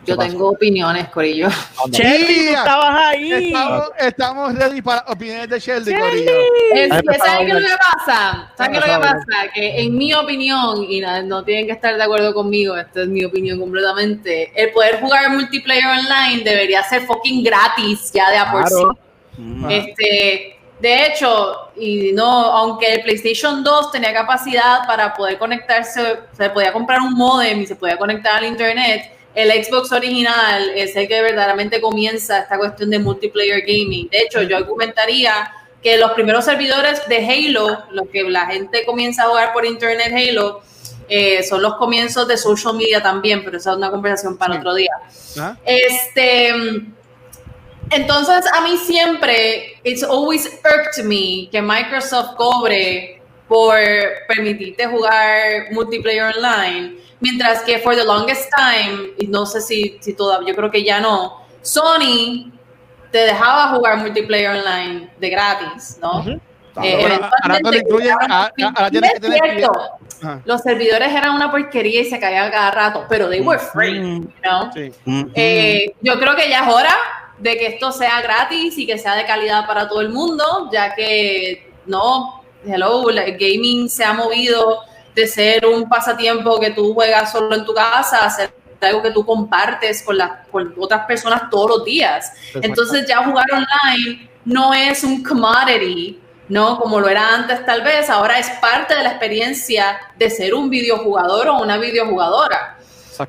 Yo 0.09 0.17
¿Qué 0.17 0.29
tengo 0.29 0.51
opiniones, 0.51 1.09
Corillo. 1.09 1.49
Mira, 1.91 2.59
estabas 2.61 2.97
ahí. 3.07 3.33
Estamos, 3.33 3.91
estamos 3.99 4.55
ready 4.55 4.83
para 4.83 5.05
opiniones 5.07 5.49
de 5.51 5.61
Sheldon, 5.61 6.01
Corillo. 6.01 6.33
Es 6.75 6.91
empezaba 6.91 7.27
¿saben 7.27 7.47
qué 7.47 7.53
es 7.53 7.61
lo 7.61 7.69
que 7.69 7.77
pasa? 7.77 8.53
¿Saben 8.57 8.73
qué 8.73 8.79
es 8.79 8.87
lo 8.87 8.95
que 8.95 9.01
pasa? 9.01 9.53
Que 9.55 9.81
en 9.83 9.97
mi 9.97 10.15
opinión, 10.15 10.85
y 10.89 11.01
no 11.25 11.45
tienen 11.45 11.67
que 11.67 11.73
estar 11.73 11.97
de 11.97 12.03
acuerdo 12.03 12.33
conmigo, 12.33 12.77
esta 12.77 13.03
es 13.03 13.09
mi 13.09 13.25
opinión 13.25 13.61
completamente, 13.61 14.51
el 14.55 14.71
poder 14.73 15.01
jugar 15.01 15.31
multiplayer 15.31 15.85
online 15.87 16.43
debería 16.43 16.83
ser 16.85 17.03
fucking 17.03 17.45
gratis 17.45 18.11
ya 18.13 18.31
de 18.31 18.39
a 18.39 18.51
por 18.51 18.67
sí. 18.67 18.75
Claro. 18.75 18.99
Mm. 19.37 19.71
Este, 19.71 20.59
de 20.81 21.07
hecho, 21.07 21.71
y 21.77 22.13
no, 22.13 22.25
aunque 22.25 22.95
el 22.95 23.03
PlayStation 23.03 23.65
2 23.65 23.93
tenía 23.93 24.13
capacidad 24.13 24.87
para 24.87 25.13
poder 25.15 25.39
conectarse, 25.39 26.21
se 26.33 26.51
podía 26.51 26.73
comprar 26.73 27.01
un 27.01 27.15
modem 27.15 27.61
y 27.61 27.67
se 27.67 27.77
podía 27.77 27.97
conectar 27.97 28.37
al 28.37 28.45
internet, 28.45 29.18
el 29.39 29.65
Xbox 29.65 29.93
original 29.93 30.71
es 30.75 30.97
el 30.97 31.07
que 31.07 31.23
verdaderamente 31.23 31.81
comienza 31.81 32.41
esta 32.41 32.59
cuestión 32.59 32.91
de 32.91 32.99
multiplayer 32.99 33.61
gaming. 33.61 34.09
De 34.09 34.19
hecho, 34.19 34.43
yo 34.43 34.57
argumentaría 34.57 35.53
que 35.81 35.97
los 35.97 36.11
primeros 36.11 36.45
servidores 36.45 37.07
de 37.09 37.19
Halo, 37.25 37.85
lo 37.93 38.09
que 38.11 38.25
la 38.25 38.47
gente 38.47 38.85
comienza 38.85 39.23
a 39.23 39.29
jugar 39.29 39.53
por 39.53 39.65
internet 39.65 40.13
Halo, 40.13 40.61
eh, 41.09 41.45
son 41.45 41.63
los 41.63 41.77
comienzos 41.77 42.27
de 42.27 42.37
social 42.37 42.75
media 42.75 43.01
también, 43.01 43.45
pero 43.45 43.59
esa 43.59 43.71
es 43.71 43.77
una 43.77 43.91
conversación 43.91 44.37
para 44.37 44.55
Sí. 44.55 44.59
otro 44.59 44.75
día. 44.75 44.91
Ajá. 45.39 45.57
Este, 45.65 46.49
entonces 47.91 48.45
a 48.53 48.61
mí 48.63 48.77
siempre, 48.77 49.79
it's 49.85 50.03
always 50.03 50.47
irked 50.47 51.05
me 51.05 51.49
que 51.51 51.63
Microsoft 51.63 52.35
cobre 52.37 53.18
por 53.49 53.75
permitirte 54.29 54.87
jugar 54.87 55.73
multiplayer 55.73 56.35
online, 56.37 56.97
mientras 57.21 57.63
que 57.63 57.79
for 57.79 57.97
the 57.97 58.05
longest 58.05 58.51
time, 58.55 59.11
y 59.19 59.27
no 59.27 59.47
sé 59.47 59.61
si, 59.61 59.97
si 60.01 60.13
todavía, 60.15 60.51
yo 60.51 60.55
creo 60.57 60.71
que 60.71 60.85
ya 60.85 61.01
no, 61.01 61.47
Sony 61.63 62.53
te 63.11 63.19
dejaba 63.19 63.69
jugar 63.75 63.97
multiplayer 63.99 64.51
online 64.51 65.11
de 65.19 65.31
gratis, 65.31 65.99
¿no? 66.03 66.21
Ujú. 66.21 66.41
Eh, 66.83 66.97
Bueno, 67.01 67.29
ahora 67.43 67.57
te 67.59 67.71
lo 67.71 67.77
incluyen, 67.77 68.13
ahora- 68.21 68.53
ahora 68.77 68.91
tienes 68.91 69.11
que 69.13 69.17
es 69.17 69.23
tener 69.23 69.41
cierto, 69.59 69.73
Ajá. 70.23 70.43
los 70.45 70.61
servidores 70.61 71.11
eran 71.13 71.35
una 71.35 71.51
porquería 71.51 72.03
y 72.03 72.05
se 72.05 72.21
caían 72.21 72.51
cada 72.53 72.71
rato, 72.71 73.07
pero 73.09 73.29
they 73.29 73.41
were 73.41 73.59
free, 73.59 73.99
Mm. 73.99 74.21
you 74.23 74.33
know? 74.43 74.71
Sí. 74.75 74.93
Mm. 75.05 75.23
Eh, 75.35 75.93
yo 76.03 76.19
creo 76.21 76.37
que 76.37 76.49
ya 76.49 76.61
es 76.67 76.73
hora 76.73 76.95
de 77.39 77.57
que 77.57 77.67
esto 77.67 77.91
sea 77.91 78.21
gratis 78.21 78.77
y 78.79 78.87
que 78.87 78.99
sea 78.99 79.17
de 79.17 79.25
calidad 79.25 79.67
para 79.67 79.89
todo 79.89 80.01
el 80.03 80.11
mundo, 80.11 80.69
ya 80.71 80.95
que 80.95 81.73
no, 81.87 82.38
hello, 82.67 83.09
el 83.11 83.37
gaming 83.39 83.89
se 83.89 84.05
ha 84.05 84.13
movido 84.13 84.81
de 85.15 85.27
ser 85.27 85.67
un 85.67 85.89
pasatiempo 85.89 86.59
que 86.61 86.71
tú 86.71 86.95
juegas 86.95 87.33
solo 87.33 87.55
en 87.55 87.65
tu 87.65 87.75
casa 87.75 88.25
a 88.25 88.31
ser 88.31 88.53
algo 88.81 89.03
que 89.03 89.11
tú 89.11 89.27
compartes 89.27 90.03
con, 90.03 90.17
las 90.17 90.47
con 90.53 90.73
otras 90.79 91.05
personas 91.07 91.51
todos 91.51 91.79
los 91.79 91.85
días. 91.85 92.33
Entonces 92.55 93.07
ya 93.09 93.25
jugar 93.25 93.47
online 93.53 94.29
no 94.45 94.73
es 94.73 95.03
un 95.03 95.23
commodity, 95.25 96.21
¿no? 96.49 96.79
Como 96.79 97.01
lo 97.01 97.09
era 97.09 97.35
antes 97.35 97.67
tal 97.67 97.83
vez, 97.83 98.09
ahora 98.09 98.39
es 98.39 98.49
parte 98.61 98.95
de 98.95 99.03
la 99.03 99.11
experiencia 99.11 99.99
de 100.17 100.31
ser 100.31 100.55
un 100.55 100.71
videojugador 100.71 101.49
o 101.49 101.59
una 101.63 101.77
videojugadora. 101.79 102.79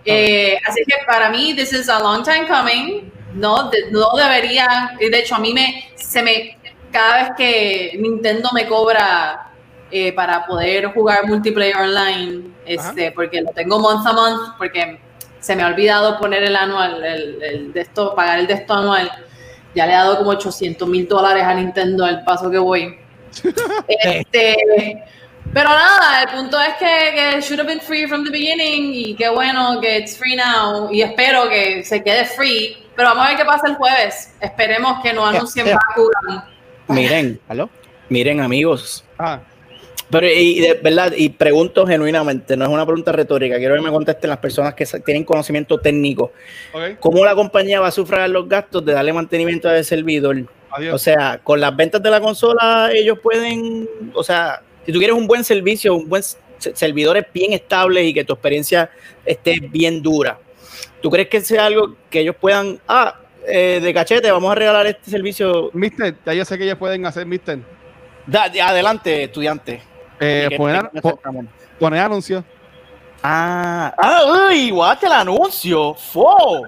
Eh, 0.05 0.59
así 0.67 0.83
que 0.85 0.93
para 1.07 1.31
mí, 1.31 1.55
this 1.55 1.73
is 1.73 1.89
a 1.89 1.99
long 1.99 2.23
time 2.23 2.47
coming. 2.47 3.11
No, 3.33 3.69
de- 3.71 3.89
no 3.91 4.11
debería. 4.15 4.91
y 4.99 5.09
De 5.09 5.19
hecho, 5.19 5.33
a 5.35 5.39
mí 5.39 5.51
me, 5.51 5.89
se 5.95 6.21
me, 6.21 6.58
cada 6.91 7.23
vez 7.23 7.31
que 7.37 7.97
Nintendo 7.99 8.49
me 8.53 8.67
cobra 8.67 9.51
eh, 9.91 10.13
para 10.13 10.45
poder 10.45 10.87
jugar 10.93 11.27
multiplayer 11.27 11.77
online, 11.77 12.43
este, 12.65 13.11
porque 13.11 13.41
lo 13.41 13.51
tengo 13.51 13.79
month 13.79 14.05
a 14.05 14.13
month, 14.13 14.57
porque 14.57 14.99
se 15.39 15.55
me 15.55 15.63
ha 15.63 15.67
olvidado 15.67 16.19
poner 16.19 16.43
el 16.43 16.55
anual, 16.55 17.03
el, 17.03 17.41
el 17.41 17.73
de 17.73 17.81
esto, 17.81 18.13
pagar 18.13 18.39
el 18.39 18.47
de 18.47 18.53
esto 18.53 18.73
anual. 18.73 19.11
Ya 19.73 19.85
le 19.85 19.93
he 19.93 19.95
dado 19.95 20.17
como 20.17 20.31
800 20.31 20.87
mil 20.87 21.07
dólares 21.07 21.43
a 21.43 21.53
Nintendo 21.53 22.05
al 22.05 22.23
paso 22.23 22.49
que 22.49 22.57
voy. 22.57 22.97
Este, 23.87 24.57
pero 25.53 25.69
nada, 25.69 26.21
el 26.23 26.29
punto 26.29 26.59
es 26.61 26.75
que, 26.75 27.11
que 27.13 27.41
should 27.41 27.59
have 27.59 27.67
been 27.67 27.81
free 27.81 28.07
from 28.07 28.23
the 28.23 28.29
beginning 28.29 28.91
y 28.93 29.15
qué 29.15 29.29
bueno 29.29 29.79
que 29.81 29.97
it's 29.97 30.15
free 30.15 30.35
now 30.35 30.91
y 30.91 31.01
espero 31.01 31.49
que 31.49 31.83
se 31.83 32.03
quede 32.03 32.25
free. 32.25 32.77
Pero 32.95 33.09
vamos 33.09 33.25
a 33.25 33.29
ver 33.29 33.37
qué 33.37 33.45
pasa 33.45 33.67
el 33.67 33.75
jueves. 33.75 34.35
Esperemos 34.39 35.01
que 35.01 35.13
no 35.13 35.25
anuncien 35.25 35.65
Yeah, 35.65 35.73
yeah. 35.73 35.79
Bakugan. 35.87 36.58
Miren, 36.89 37.39
¿Aló? 37.47 37.69
miren 38.09 38.39
amigos, 38.41 39.03
Ah, 39.17 39.41
Pero, 40.09 40.27
y 40.27 40.59
de 40.59 40.73
verdad, 40.73 41.13
y 41.15 41.29
pregunto 41.29 41.85
genuinamente, 41.85 42.57
no 42.57 42.65
es 42.65 42.71
una 42.71 42.83
pregunta 42.85 43.11
retórica, 43.11 43.57
quiero 43.57 43.75
que 43.75 43.81
me 43.81 43.91
contesten 43.91 44.29
las 44.31 44.39
personas 44.39 44.73
que 44.73 44.85
tienen 45.05 45.23
conocimiento 45.23 45.77
técnico. 45.79 46.31
¿Cómo 46.99 47.23
la 47.23 47.35
compañía 47.35 47.79
va 47.79 47.87
a 47.87 47.91
sufragar 47.91 48.29
los 48.31 48.49
gastos 48.49 48.83
de 48.83 48.93
darle 48.93 49.13
mantenimiento 49.13 49.69
a 49.69 49.77
ese 49.77 49.89
servidor? 49.95 50.37
Adiós. 50.71 50.95
O 50.95 50.97
sea, 50.97 51.39
con 51.43 51.59
las 51.59 51.75
ventas 51.75 52.01
de 52.01 52.09
la 52.09 52.19
consola, 52.19 52.89
ellos 52.93 53.19
pueden, 53.21 53.87
o 54.13 54.23
sea, 54.23 54.61
si 54.85 54.91
tú 54.91 54.97
quieres 54.99 55.15
un 55.15 55.27
buen 55.27 55.43
servicio, 55.43 55.93
un 55.95 56.09
buen 56.09 56.21
s- 56.21 56.37
servidores 56.73 57.25
bien 57.33 57.53
estables 57.53 58.05
y 58.05 58.13
que 58.13 58.23
tu 58.23 58.33
experiencia 58.33 58.89
esté 59.25 59.59
bien 59.59 60.01
dura, 60.01 60.39
¿tú 61.01 61.09
crees 61.11 61.27
que 61.27 61.41
sea 61.41 61.67
algo 61.67 61.95
que 62.09 62.21
ellos 62.21 62.35
puedan, 62.39 62.79
ah, 62.87 63.15
eh, 63.47 63.79
de 63.81 63.93
cachete, 63.93 64.31
vamos 64.31 64.51
a 64.51 64.55
regalar 64.55 64.85
este 64.87 65.09
servicio? 65.11 65.69
Mister, 65.73 66.15
ya 66.25 66.33
yo 66.33 66.45
sé 66.45 66.57
que 66.57 66.63
ellos 66.65 66.77
pueden 66.77 67.05
hacer, 67.05 67.25
Mister. 67.25 67.59
Da- 68.25 68.49
de- 68.49 68.61
adelante, 68.61 69.23
estudiante. 69.23 69.81
Eh, 70.19 70.47
que- 70.49 70.57
poner, 70.57 70.89
que- 70.93 71.01
po- 71.01 71.19
poner 71.79 72.01
anuncios. 72.01 72.43
Ah, 73.23 73.93
ah, 73.97 74.47
uy, 74.49 74.69
guate 74.71 75.05
el 75.05 75.11
anuncio. 75.11 75.93
Fo. 75.95 76.63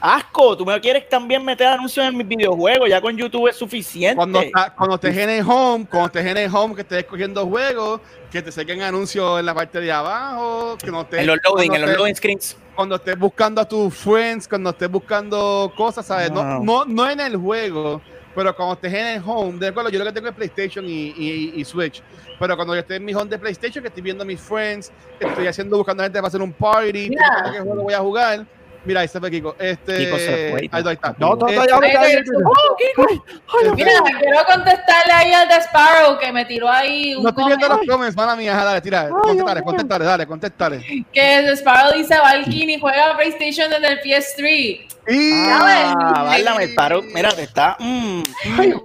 Asco, 0.00 0.56
tú 0.56 0.64
me 0.64 0.80
quieres 0.80 1.08
también 1.08 1.44
meter 1.44 1.66
anuncios 1.66 2.06
en 2.06 2.16
mis 2.16 2.26
videojuegos, 2.26 2.88
ya 2.88 3.00
con 3.00 3.16
YouTube 3.16 3.48
es 3.48 3.56
suficiente. 3.56 4.14
Cuando, 4.16 4.40
cuando 4.76 4.94
estés 4.94 5.16
en 5.16 5.30
el 5.30 5.44
home, 5.46 5.86
cuando 5.88 6.06
estés 6.06 6.26
en 6.26 6.36
el 6.36 6.54
home, 6.54 6.74
que 6.74 6.82
estés 6.82 6.98
escogiendo 6.98 7.44
juegos, 7.46 8.00
que 8.30 8.40
te 8.42 8.52
saquen 8.52 8.80
anuncios 8.82 9.40
en 9.40 9.46
la 9.46 9.54
parte 9.54 9.80
de 9.80 9.90
abajo, 9.90 10.76
que 10.78 10.90
no 10.90 11.00
estés, 11.02 11.20
en 11.20 11.26
los 11.26 11.38
loading, 11.44 11.74
en 11.74 11.80
los 11.82 11.96
loading 11.96 12.14
screens. 12.14 12.56
cuando 12.74 12.94
estés 12.94 13.18
buscando 13.18 13.60
a 13.60 13.64
tus 13.68 13.92
friends, 13.94 14.46
cuando 14.46 14.70
estés 14.70 14.88
buscando 14.88 15.72
cosas, 15.76 16.06
¿sabes? 16.06 16.30
No, 16.30 16.44
Wow. 16.44 16.64
no, 16.64 16.84
no 16.84 17.10
en 17.10 17.18
el 17.18 17.36
juego, 17.36 18.00
pero 18.36 18.54
cuando 18.54 18.74
estés 18.74 18.94
en 18.94 19.06
el 19.06 19.22
home, 19.26 19.58
de 19.58 19.66
acuerdo, 19.68 19.90
yo 19.90 19.98
lo 19.98 20.04
que 20.04 20.12
tengo 20.12 20.28
es 20.28 20.34
PlayStation 20.34 20.84
y, 20.88 21.12
y- 21.16 21.52
y 21.56 21.64
Switch, 21.64 22.00
pero 22.38 22.54
cuando 22.54 22.74
yo 22.74 22.80
esté 22.80 22.94
en 22.96 23.04
mi 23.04 23.12
home 23.14 23.28
de 23.28 23.38
PlayStation, 23.38 23.82
que 23.82 23.88
estoy 23.88 24.02
viendo 24.04 24.22
a 24.22 24.26
mis 24.26 24.40
friends, 24.40 24.92
que 25.18 25.26
estoy 25.26 25.48
haciendo, 25.48 25.76
buscando 25.76 26.04
gente 26.04 26.18
para 26.18 26.28
hacer 26.28 26.40
un 26.40 26.52
party, 26.52 27.08
pensando 27.10 27.52
qué 27.52 27.60
juego 27.60 27.82
voy 27.82 27.94
a 27.94 27.98
jugar, 27.98 28.46
mira, 28.88 29.00
ahí 29.02 29.08
se 29.08 29.20
fue 29.20 29.30
Kiko, 29.30 29.54
este, 29.58 29.98
Kiko 29.98 30.18
se 30.18 30.50
fue. 30.50 30.60
ahí, 30.72 30.82
ahí 30.84 30.94
está. 30.94 31.14
No, 31.18 31.34
no, 31.36 31.46
no, 31.46 31.48
ya, 31.50 31.64
ya, 31.66 32.02
ya. 32.02 32.20
Mira, 33.74 33.92
quiero 34.18 34.44
contestarle 34.46 35.12
ahí 35.12 35.32
al 35.32 35.48
de 35.48 35.54
Sparrow 35.60 36.18
que 36.18 36.32
me 36.32 36.44
tiró 36.44 36.68
ahí 36.68 37.14
un 37.14 37.22
no 37.22 37.28
estoy 37.30 37.44
viendo 37.46 37.68
los 37.68 37.80
comments, 37.86 38.16
mala 38.16 38.34
mía, 38.36 38.54
dale, 38.54 38.80
tira, 38.80 39.08
contéstale, 39.08 39.62
contéstale, 39.62 40.04
dale, 40.04 40.26
contéstale. 40.26 41.04
que 41.12 41.42
de 41.42 41.52
Sparrow 41.56 41.92
dice 41.96 42.18
Valkyrie 42.18 42.80
juega 42.80 43.16
PlayStation 43.16 43.70
desde 43.70 43.88
el 43.92 44.00
PS3. 44.00 44.88
Y 45.10 45.42
Ah, 45.50 46.24
válame, 46.26 46.68
paro. 46.68 47.02
Mira, 47.02 47.30
te 47.30 47.42
está. 47.44 47.76
mm, 47.78 48.22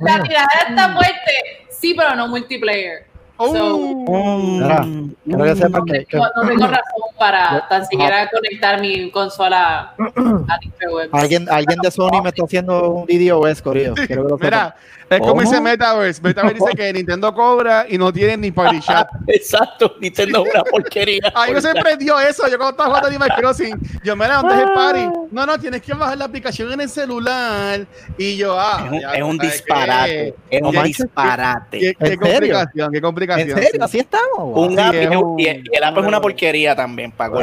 La 0.01 0.22
tirada 0.24 0.47
está 0.70 0.93
fuerte. 0.93 1.34
Sí, 1.70 1.93
pero 1.97 2.16
no 2.16 2.28
multiplayer. 2.28 3.08
Oh. 3.46 4.60
Mira, 4.60 4.86
quiero 5.26 5.44
que 5.44 5.56
sepan 5.56 5.86
que, 5.86 6.06
que 6.06 6.18
No, 6.18 6.24
no 6.36 6.48
tengo 6.50 6.68
razón 6.68 7.02
para 7.18 7.68
tan 7.70 7.86
siquiera 7.86 8.30
conectar 8.30 8.80
mi 8.82 9.10
consola 9.12 9.94
a 9.98 10.58
Interwebs. 10.62 11.14
alguien, 11.14 11.48
alguien 11.50 11.80
de 11.82 11.91
Sony 11.91 12.22
me 12.22 12.30
está 12.30 12.44
haciendo 12.44 12.89
un 12.89 13.06
video 13.06 13.39
OS, 13.39 13.62
Corillo. 13.62 13.96
Sepan. 13.96 14.26
Mira, 14.39 14.76
es 15.10 15.20
como 15.20 15.41
dice 15.41 15.62
Metaverse. 15.62 16.22
Metaverse 16.22 16.56
dice 16.60 16.76
que 16.76 16.94
Nintendo 16.94 17.34
cobra 17.34 17.86
y 17.88 17.98
no 17.98 18.12
tiene 18.12 18.38
ni 18.38 18.52
Party 18.52 18.80
Chat. 18.82 19.08
Exacto, 19.28 19.96
Nintendo 20.00 20.44
es 20.46 20.54
una 20.54 20.64
porquería. 20.64 21.32
A 21.36 21.46
mí 21.48 21.54
me 21.54 21.62
sorprendió 21.62 22.20
eso. 22.20 22.44
Yo 22.48 22.58
cuando 22.58 22.72
estaba 22.72 22.88
jugando 22.89 23.08
Animal 23.10 23.30
Crossing, 23.38 23.78
yo 24.04 24.16
me 24.16 24.28
¿dónde 24.28 24.56
es 24.56 24.62
el 24.62 24.74
party? 24.74 25.10
No, 25.32 25.46
no, 25.46 25.58
tienes 25.60 25.82
que 25.82 25.94
bajar 25.94 26.18
la 26.18 26.26
aplicación 26.26 26.72
en 26.72 26.82
el 26.82 26.89
celular. 26.89 27.86
Y 28.18 28.38
yo, 28.38 28.58
ah, 28.60 28.84
Es 28.86 28.91
un, 28.91 29.00
ya, 29.02 29.12
es 29.14 29.24
un 29.24 29.38
¿sabes 29.38 29.52
disparate. 29.52 30.36
qué? 30.50 30.58
Es 30.58 30.62
un 30.64 30.72
Qué- 30.72 30.84
disparate. 30.84 31.80
Qué, 31.80 31.80
qué 31.80 32.06
¿En 32.06 32.20
serio? 32.20 32.20
complicación, 32.32 32.91
¿En 33.40 33.48
serio? 33.50 33.70
sí. 33.74 33.78
¿Así 33.82 34.00
estamos? 34.00 34.58
Un 34.58 34.72
Sí, 34.72 34.80
app 34.80 34.94
y, 34.94 34.98
es 34.98 35.04
es 35.12 35.16
un- 35.18 35.24
un- 35.26 35.40
y 35.40 35.46
el- 35.46 35.64
y 35.72 35.76
el 35.78 35.84
app 35.84 35.98
es 35.98 36.06
una 36.06 36.22
porquería 36.22 36.76
también, 36.76 37.12
Paco. 37.12 37.40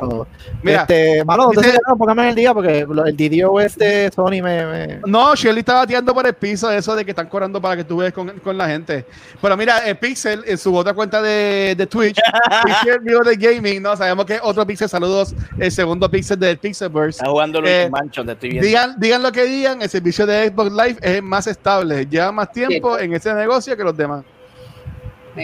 Wow. 0.00 0.26
Mira, 0.62 0.80
este, 0.82 1.22
¿dónde 1.24 1.56
dice- 1.56 1.70
quedaron? 1.72 1.98
Póngame 1.98 2.22
en 2.22 2.28
el 2.30 2.34
día 2.34 2.54
porque 2.54 2.78
el 2.80 3.16
DDoS 3.16 3.76
de 3.76 4.10
Sony 4.14 4.42
me, 4.42 4.66
me- 4.66 5.00
No, 5.06 5.34
Shirley 5.34 5.60
está 5.60 5.74
bateando 5.74 6.14
por 6.14 6.26
el 6.26 6.34
piso 6.34 6.70
eso 6.70 6.94
de 6.94 7.04
que 7.04 7.10
están 7.12 7.28
cobrando 7.28 7.60
para 7.60 7.76
que 7.76 7.84
tú 7.84 7.98
veas 7.98 8.12
con, 8.12 8.28
con 8.40 8.56
la 8.56 8.68
gente. 8.68 9.04
Pero 9.40 9.56
mira, 9.56 9.78
el 9.86 9.96
Pixel 9.96 10.42
en 10.46 10.58
su 10.58 10.74
otra 10.74 10.94
cuenta 10.94 11.20
de, 11.22 11.74
de 11.76 11.86
Twitch, 11.86 12.16
Pixel 12.64 13.00
Video 13.00 13.20
de 13.20 13.36
Gaming, 13.36 13.82
no 13.82 13.96
sabemos 13.96 14.24
que 14.26 14.38
otro 14.42 14.66
Pixel, 14.66 14.88
saludos, 14.88 15.34
el 15.58 15.70
segundo 15.72 16.10
Pixel 16.10 16.38
del 16.38 16.58
Pixelverse. 16.58 17.18
Está 17.18 17.30
jugando 17.30 17.60
Luis 17.60 17.72
Eh, 17.72 17.90
te 18.24 18.32
estoy 18.32 18.50
viendo. 18.50 18.66
Digan, 18.66 18.94
digan 18.98 19.22
lo 19.22 19.32
que 19.32 19.44
digan, 19.44 19.82
el 19.82 19.88
servicio 19.88 20.26
de 20.26 20.48
Xbox 20.48 20.70
Live 20.72 20.96
es 21.02 21.22
más 21.22 21.46
estable, 21.46 22.06
lleva 22.06 22.32
más 22.32 22.50
tiempo 22.52 22.98
en 22.98 23.12
ese 23.14 23.32
negocio 23.34 23.76
que 23.76 23.84
los 23.84 23.96
demás. 23.96 24.24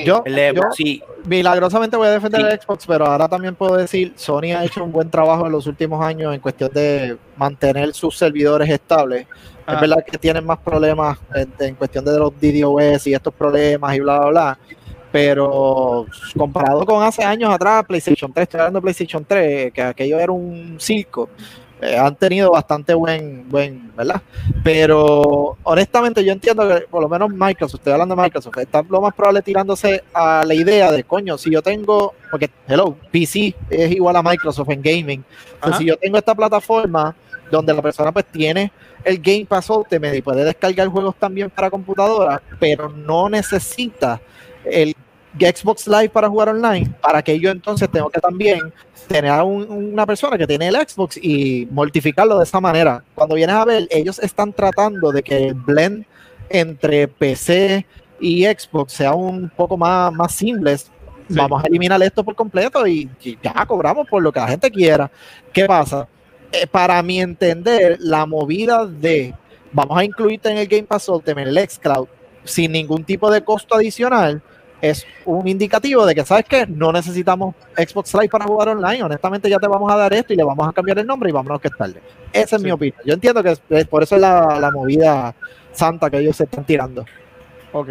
Yo, 0.04 0.22
El 0.26 0.54
yo 0.54 0.62
sí, 0.74 1.02
milagrosamente 1.24 1.96
voy 1.96 2.08
a 2.08 2.12
defender 2.12 2.40
Sí. 2.42 2.46
el 2.46 2.60
Xbox, 2.60 2.86
pero 2.86 3.06
ahora 3.06 3.28
también 3.28 3.54
puedo 3.54 3.76
decir, 3.76 4.12
Sony 4.16 4.52
ha 4.56 4.64
hecho 4.64 4.84
un 4.84 4.92
buen 4.92 5.10
trabajo 5.10 5.46
en 5.46 5.52
los 5.52 5.66
últimos 5.66 6.04
años 6.04 6.34
en 6.34 6.40
cuestión 6.40 6.70
de 6.74 7.16
mantener 7.36 7.94
sus 7.94 8.16
servidores 8.16 8.68
estables. 8.68 9.26
Ah. 9.66 9.74
Es 9.74 9.80
verdad 9.80 10.04
que 10.06 10.18
tienen 10.18 10.44
más 10.44 10.58
problemas 10.58 11.18
en, 11.34 11.52
en 11.58 11.74
cuestión 11.74 12.04
de 12.04 12.18
los 12.18 12.32
DDoS 12.38 13.06
y 13.06 13.14
estos 13.14 13.32
problemas 13.32 13.96
y 13.96 14.00
bla, 14.00 14.18
bla, 14.20 14.28
bla. 14.30 14.58
Pero 15.10 16.04
comparado 16.36 16.84
con 16.84 17.02
hace 17.02 17.24
años 17.24 17.50
atrás, 17.52 17.84
PlayStation 17.86 18.30
3, 18.30 18.42
estoy 18.42 18.60
hablando 18.60 18.78
de 18.78 18.82
PlayStation 18.82 19.24
3, 19.24 19.72
que 19.72 19.82
aquello 19.82 20.18
era 20.18 20.32
un 20.32 20.76
circo, 20.78 21.30
eh, 21.80 21.96
han 21.96 22.16
tenido 22.16 22.50
bastante 22.50 22.92
buen, 22.94 23.48
buen, 23.48 23.94
¿verdad? 23.94 24.20
Pero 24.64 25.56
honestamente 25.62 26.24
yo 26.24 26.32
entiendo 26.32 26.66
que 26.68 26.86
por 26.90 27.02
lo 27.02 27.08
menos 27.08 27.30
Microsoft, 27.30 27.80
estoy 27.80 27.92
hablando 27.92 28.16
de 28.16 28.22
Microsoft, 28.22 28.58
está 28.58 28.82
lo 28.88 29.00
más 29.00 29.14
probable 29.14 29.42
tirándose 29.42 30.02
a 30.12 30.44
la 30.44 30.54
idea 30.54 30.90
de, 30.90 31.04
coño, 31.04 31.38
si 31.38 31.50
yo 31.50 31.62
tengo, 31.62 32.14
porque, 32.30 32.50
hello, 32.66 32.96
PC 33.12 33.54
es 33.70 33.92
igual 33.92 34.16
a 34.16 34.22
Microsoft 34.22 34.70
en 34.70 34.82
gaming, 34.82 35.24
Ajá. 35.60 35.78
si 35.78 35.84
yo 35.84 35.96
tengo 35.96 36.18
esta 36.18 36.34
plataforma 36.34 37.14
donde 37.50 37.72
la 37.72 37.80
persona 37.80 38.12
pues 38.12 38.26
tiene 38.26 38.72
el 39.04 39.18
Game 39.18 39.46
Pass 39.46 39.70
Ultimate 39.70 40.16
y 40.16 40.22
puede 40.22 40.44
descargar 40.44 40.88
juegos 40.88 41.14
también 41.16 41.48
para 41.48 41.70
computadora, 41.70 42.42
pero 42.58 42.88
no 42.88 43.28
necesita 43.28 44.20
el 44.64 44.94
Xbox 45.38 45.86
Live 45.86 46.10
para 46.10 46.28
jugar 46.28 46.48
online, 46.50 46.90
para 47.00 47.22
que 47.22 47.38
yo 47.38 47.50
entonces 47.50 47.88
tengo 47.90 48.08
que 48.10 48.20
también 48.20 48.72
tener 49.06 49.30
a 49.30 49.42
un- 49.42 49.66
una 49.70 50.06
persona 50.06 50.36
que 50.38 50.46
tiene 50.46 50.68
el 50.68 50.76
Xbox 50.76 51.16
y 51.16 51.66
mortificarlo 51.70 52.38
de 52.38 52.44
esa 52.44 52.60
manera. 52.60 53.02
Cuando 53.14 53.34
vienes 53.34 53.56
a 53.56 53.64
ver, 53.64 53.88
ellos 53.90 54.18
están 54.18 54.52
tratando 54.52 55.12
de 55.12 55.22
que 55.22 55.48
el 55.48 55.54
blend 55.54 56.04
entre 56.50 57.08
PC 57.08 57.86
y 58.20 58.44
Xbox 58.44 58.92
sea 58.92 59.14
un 59.14 59.48
poco 59.50 59.76
más, 59.76 60.12
más 60.12 60.34
seamless. 60.34 60.90
Sí. 61.28 61.34
Vamos 61.36 61.62
a 61.62 61.66
eliminar 61.66 62.02
esto 62.02 62.24
por 62.24 62.34
completo 62.34 62.86
y, 62.86 63.08
y 63.22 63.38
ya 63.42 63.66
cobramos 63.66 64.08
por 64.08 64.22
lo 64.22 64.32
que 64.32 64.40
la 64.40 64.48
gente 64.48 64.70
quiera. 64.70 65.10
¿Qué 65.52 65.66
pasa? 65.66 66.08
Eh, 66.50 66.66
para 66.66 67.02
mi 67.02 67.20
entender, 67.20 67.98
la 68.00 68.24
movida 68.24 68.86
de 68.86 69.34
vamos 69.70 69.98
a 69.98 70.04
incluirte 70.04 70.50
en 70.50 70.56
el 70.56 70.66
Game 70.66 70.84
Pass 70.84 71.06
Ultimate, 71.10 71.50
el 71.50 71.58
xCloud, 71.68 72.08
sin 72.44 72.72
ningún 72.72 73.04
tipo 73.04 73.30
de 73.30 73.44
costo 73.44 73.74
adicional, 73.74 74.40
es 74.80 75.06
un 75.24 75.46
indicativo 75.48 76.06
de 76.06 76.14
que, 76.14 76.24
¿sabes 76.24 76.44
qué? 76.48 76.66
No 76.66 76.92
necesitamos 76.92 77.54
Xbox 77.76 78.14
Live 78.14 78.28
para 78.28 78.44
jugar 78.46 78.68
online. 78.68 79.02
Honestamente, 79.02 79.50
ya 79.50 79.58
te 79.58 79.66
vamos 79.66 79.90
a 79.92 79.96
dar 79.96 80.12
esto 80.12 80.32
y 80.32 80.36
le 80.36 80.44
vamos 80.44 80.68
a 80.68 80.72
cambiar 80.72 80.98
el 81.00 81.06
nombre 81.06 81.30
y 81.30 81.32
vámonos 81.32 81.60
que 81.60 81.68
es 81.68 81.76
tarde. 81.76 82.00
Esa 82.32 82.56
es 82.56 82.62
Sí. 82.62 82.64
mi 82.66 82.70
opinión. 82.70 83.00
Yo 83.04 83.14
entiendo 83.14 83.42
que 83.42 83.50
es- 83.52 83.62
es- 83.70 83.86
por 83.86 84.02
eso 84.02 84.14
es 84.14 84.20
la, 84.20 84.58
la 84.60 84.70
movida 84.70 85.34
santa 85.72 86.08
que 86.10 86.18
ellos 86.18 86.36
se 86.36 86.44
están 86.44 86.64
tirando. 86.64 87.04
Ok. 87.72 87.90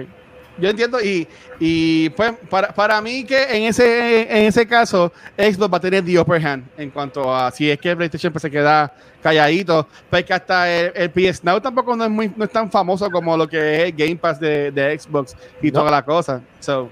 Yo 0.59 0.69
entiendo 0.69 0.99
y, 1.01 1.27
y 1.59 2.09
pues 2.11 2.33
para, 2.49 2.73
para 2.73 3.01
mí 3.01 3.23
que 3.23 3.43
en 3.43 3.63
ese 3.63 4.21
en 4.23 4.45
ese 4.45 4.65
caso 4.67 5.11
Xbox 5.37 5.73
va 5.73 5.77
a 5.77 5.81
tener 5.81 6.03
the 6.03 6.19
upper 6.19 6.45
hand 6.45 6.65
en 6.77 6.89
cuanto 6.89 7.33
a 7.35 7.51
si 7.51 7.69
es 7.69 7.79
que 7.79 7.95
PlayStation 7.95 8.31
pues, 8.33 8.41
se 8.41 8.49
queda 8.51 8.91
calladito, 9.21 9.87
pues 10.09 10.23
que 10.25 10.33
hasta 10.33 10.69
el, 10.71 10.91
el 10.95 11.09
PS 11.11 11.43
Now 11.43 11.59
tampoco 11.61 11.95
no 11.95 12.03
es 12.05 12.09
muy 12.09 12.31
no 12.35 12.45
es 12.45 12.51
tan 12.51 12.71
famoso 12.71 13.09
como 13.11 13.35
lo 13.37 13.47
que 13.47 13.57
es 13.75 13.83
el 13.85 13.91
Game 13.93 14.15
Pass 14.15 14.39
de, 14.39 14.71
de 14.71 14.97
Xbox 14.97 15.35
y 15.61 15.67
No. 15.71 15.79
toda 15.79 15.91
la 15.91 16.03
cosa. 16.03 16.41
So, 16.59 16.89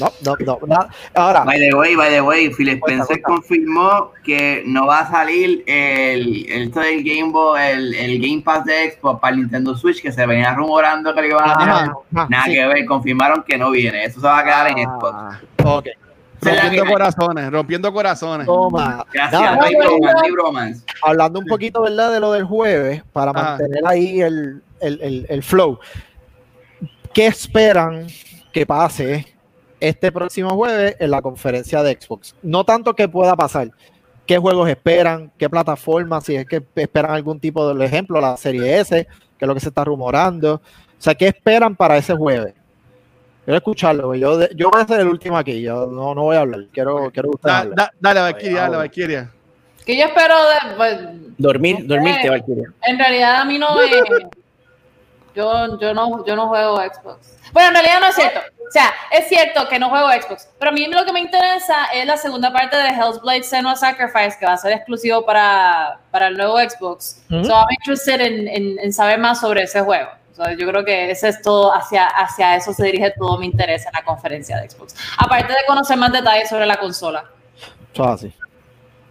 No, 0.00 0.12
no, 0.24 0.36
no. 0.44 0.58
nada. 0.66 0.88
Ahora, 1.14 1.44
By 1.44 1.58
the 1.58 1.74
way, 1.74 1.96
by 1.96 2.10
the 2.10 2.20
way, 2.20 2.50
Phil 2.50 2.68
Spencer 2.68 3.06
cuenta. 3.06 3.22
confirmó 3.28 4.12
que 4.24 4.62
no 4.66 4.86
va 4.86 5.00
a 5.00 5.10
salir 5.10 5.62
el, 5.66 6.46
el, 6.50 6.70
del 6.70 7.02
Game 7.04 7.32
Boy, 7.32 7.60
el, 7.62 7.94
el 7.94 8.20
Game 8.20 8.42
Pass 8.42 8.64
de 8.64 8.90
Xbox 8.92 9.20
para 9.20 9.34
el 9.34 9.40
Nintendo 9.42 9.74
Switch, 9.76 10.02
que 10.02 10.12
se 10.12 10.26
venía 10.26 10.52
rumorando 10.54 11.14
que 11.14 11.20
lo 11.22 11.26
iban 11.28 11.48
a 11.48 11.52
ajá, 11.52 11.94
Nada 12.10 12.44
sí. 12.44 12.52
que 12.52 12.66
ver, 12.66 12.84
confirmaron 12.84 13.42
que 13.46 13.56
no 13.56 13.70
viene. 13.70 14.04
Eso 14.04 14.20
se 14.20 14.26
va 14.26 14.40
a 14.40 14.44
quedar 14.44 14.68
en 14.68 14.84
Xbox. 14.84 15.14
Ah, 15.14 15.40
ok. 15.64 15.86
Es 15.86 16.54
la 16.54 16.62
rompiendo 16.62 16.92
corazones, 16.92 17.50
rompiendo 17.50 17.92
corazones. 17.92 18.46
Toma. 18.46 19.06
Gracias, 19.12 19.40
no 19.42 19.48
no 19.56 20.70
hablando 21.02 21.38
un 21.40 21.46
poquito, 21.46 21.80
¿verdad? 21.82 22.12
De 22.12 22.20
lo 22.20 22.32
del 22.32 22.44
jueves, 22.44 23.02
para 23.12 23.30
Ajá. 23.30 23.42
mantener 23.58 23.82
ahí 23.86 24.20
el, 24.20 24.62
el- 24.80 25.00
el- 25.00 25.26
el 25.28 25.42
flow. 25.42 25.78
¿Qué 27.14 27.26
esperan 27.26 28.06
que 28.52 28.66
pase 28.66 29.26
este 29.80 30.10
próximo 30.12 30.50
jueves 30.50 30.96
en 30.98 31.10
la 31.10 31.22
conferencia 31.22 31.82
de 31.82 31.98
Xbox? 32.00 32.34
No 32.42 32.64
tanto 32.64 32.94
que 32.94 33.08
pueda 33.08 33.34
pasar. 33.36 33.70
¿Qué 34.26 34.38
juegos 34.38 34.68
esperan? 34.68 35.30
¿Qué 35.38 35.48
plataformas? 35.48 36.24
Si 36.24 36.34
es 36.34 36.46
que 36.46 36.62
esperan 36.74 37.12
algún 37.12 37.38
tipo 37.38 37.72
de 37.72 37.84
ejemplo, 37.84 38.20
la 38.20 38.36
serie 38.36 38.80
S, 38.80 39.06
que 39.38 39.44
es 39.44 39.46
lo 39.46 39.54
que 39.54 39.60
se 39.60 39.68
está 39.68 39.84
rumorando. 39.84 40.54
O 40.54 40.60
sea, 40.98 41.14
¿qué 41.14 41.28
esperan 41.28 41.76
para 41.76 41.96
ese 41.96 42.14
jueves? 42.14 42.54
Quiero 43.44 43.58
escucharlo. 43.58 44.14
Yo, 44.16 44.36
de- 44.38 44.50
yo 44.56 44.68
voy 44.70 44.82
a 44.82 44.86
ser 44.86 44.98
el 45.00 45.06
último 45.08 45.38
aquí. 45.38 45.62
Yo 45.62 45.86
no, 45.86 46.14
no 46.14 46.22
voy 46.22 46.36
a 46.36 46.40
hablar. 46.40 46.62
Quiero, 46.72 47.10
quiero 47.12 47.30
Da- 47.40 47.66
da- 47.66 47.92
dale, 48.00 48.20
Valkyria, 48.20 48.62
dale. 48.62 48.76
Valkyria. 48.78 49.30
Que 49.84 49.96
yo 49.96 50.06
espero 50.06 50.34
de, 50.48 50.74
pues, 50.76 50.98
dormir, 51.38 51.74
No 51.76 51.80
sé. 51.82 51.86
dormirte, 51.86 52.30
Valkyria. 52.30 52.72
En 52.82 52.98
realidad 52.98 53.36
a 53.42 53.44
mí 53.44 53.58
no 53.58 53.76
me... 53.76 53.82
Yo, 55.34 55.78
yo, 55.78 55.92
no, 55.92 56.24
yo 56.24 56.34
no 56.34 56.48
juego 56.48 56.78
Xbox. 56.78 57.36
Bueno, 57.52 57.68
en 57.68 57.74
realidad 57.74 58.00
no 58.00 58.06
es 58.06 58.14
cierto. 58.14 58.40
O 58.68 58.70
sea, 58.70 58.92
es 59.12 59.28
cierto 59.28 59.68
que 59.68 59.78
no 59.78 59.88
juego 59.90 60.08
Xbox. 60.10 60.48
Pero 60.58 60.70
a 60.70 60.74
mí 60.74 60.86
lo 60.86 61.04
que 61.04 61.12
me 61.12 61.20
interesa 61.20 61.86
es 61.94 62.04
la 62.06 62.16
segunda 62.16 62.52
parte 62.52 62.76
de 62.76 62.88
Hell's 62.88 63.20
Blade 63.22 63.42
Senua 63.44 63.76
Sacrifice, 63.76 64.36
que 64.40 64.46
va 64.46 64.54
a 64.54 64.56
ser 64.58 64.72
exclusivo 64.72 65.24
para, 65.24 65.98
para 66.10 66.26
el 66.28 66.36
nuevo 66.36 66.58
Xbox. 66.58 67.22
Ujú. 67.30 67.44
So 67.44 67.52
I'm 67.52 67.66
interested 67.70 68.20
en, 68.20 68.48
en- 68.48 68.78
en 68.80 68.92
saber 68.92 69.18
más 69.18 69.40
sobre 69.40 69.62
ese 69.62 69.80
juego. 69.82 70.08
So, 70.34 70.50
yo 70.50 70.68
creo 70.68 70.84
que 70.84 71.10
ese 71.10 71.28
es 71.28 71.40
todo, 71.40 71.72
hacia, 71.72 72.06
hacia 72.08 72.56
eso 72.56 72.72
se 72.74 72.84
dirige 72.84 73.10
todo 73.16 73.38
mi 73.38 73.46
interés 73.46 73.86
en 73.86 73.92
la 73.94 74.02
conferencia 74.04 74.58
de 74.60 74.68
Xbox. 74.68 74.94
Aparte 75.16 75.52
de 75.52 75.58
conocer 75.66 75.96
más 75.96 76.12
detalles 76.12 76.48
sobre 76.48 76.66
la 76.66 76.76
consola. 76.76 77.24
Eso 77.94 78.04
es 78.04 78.10
así. 78.10 78.34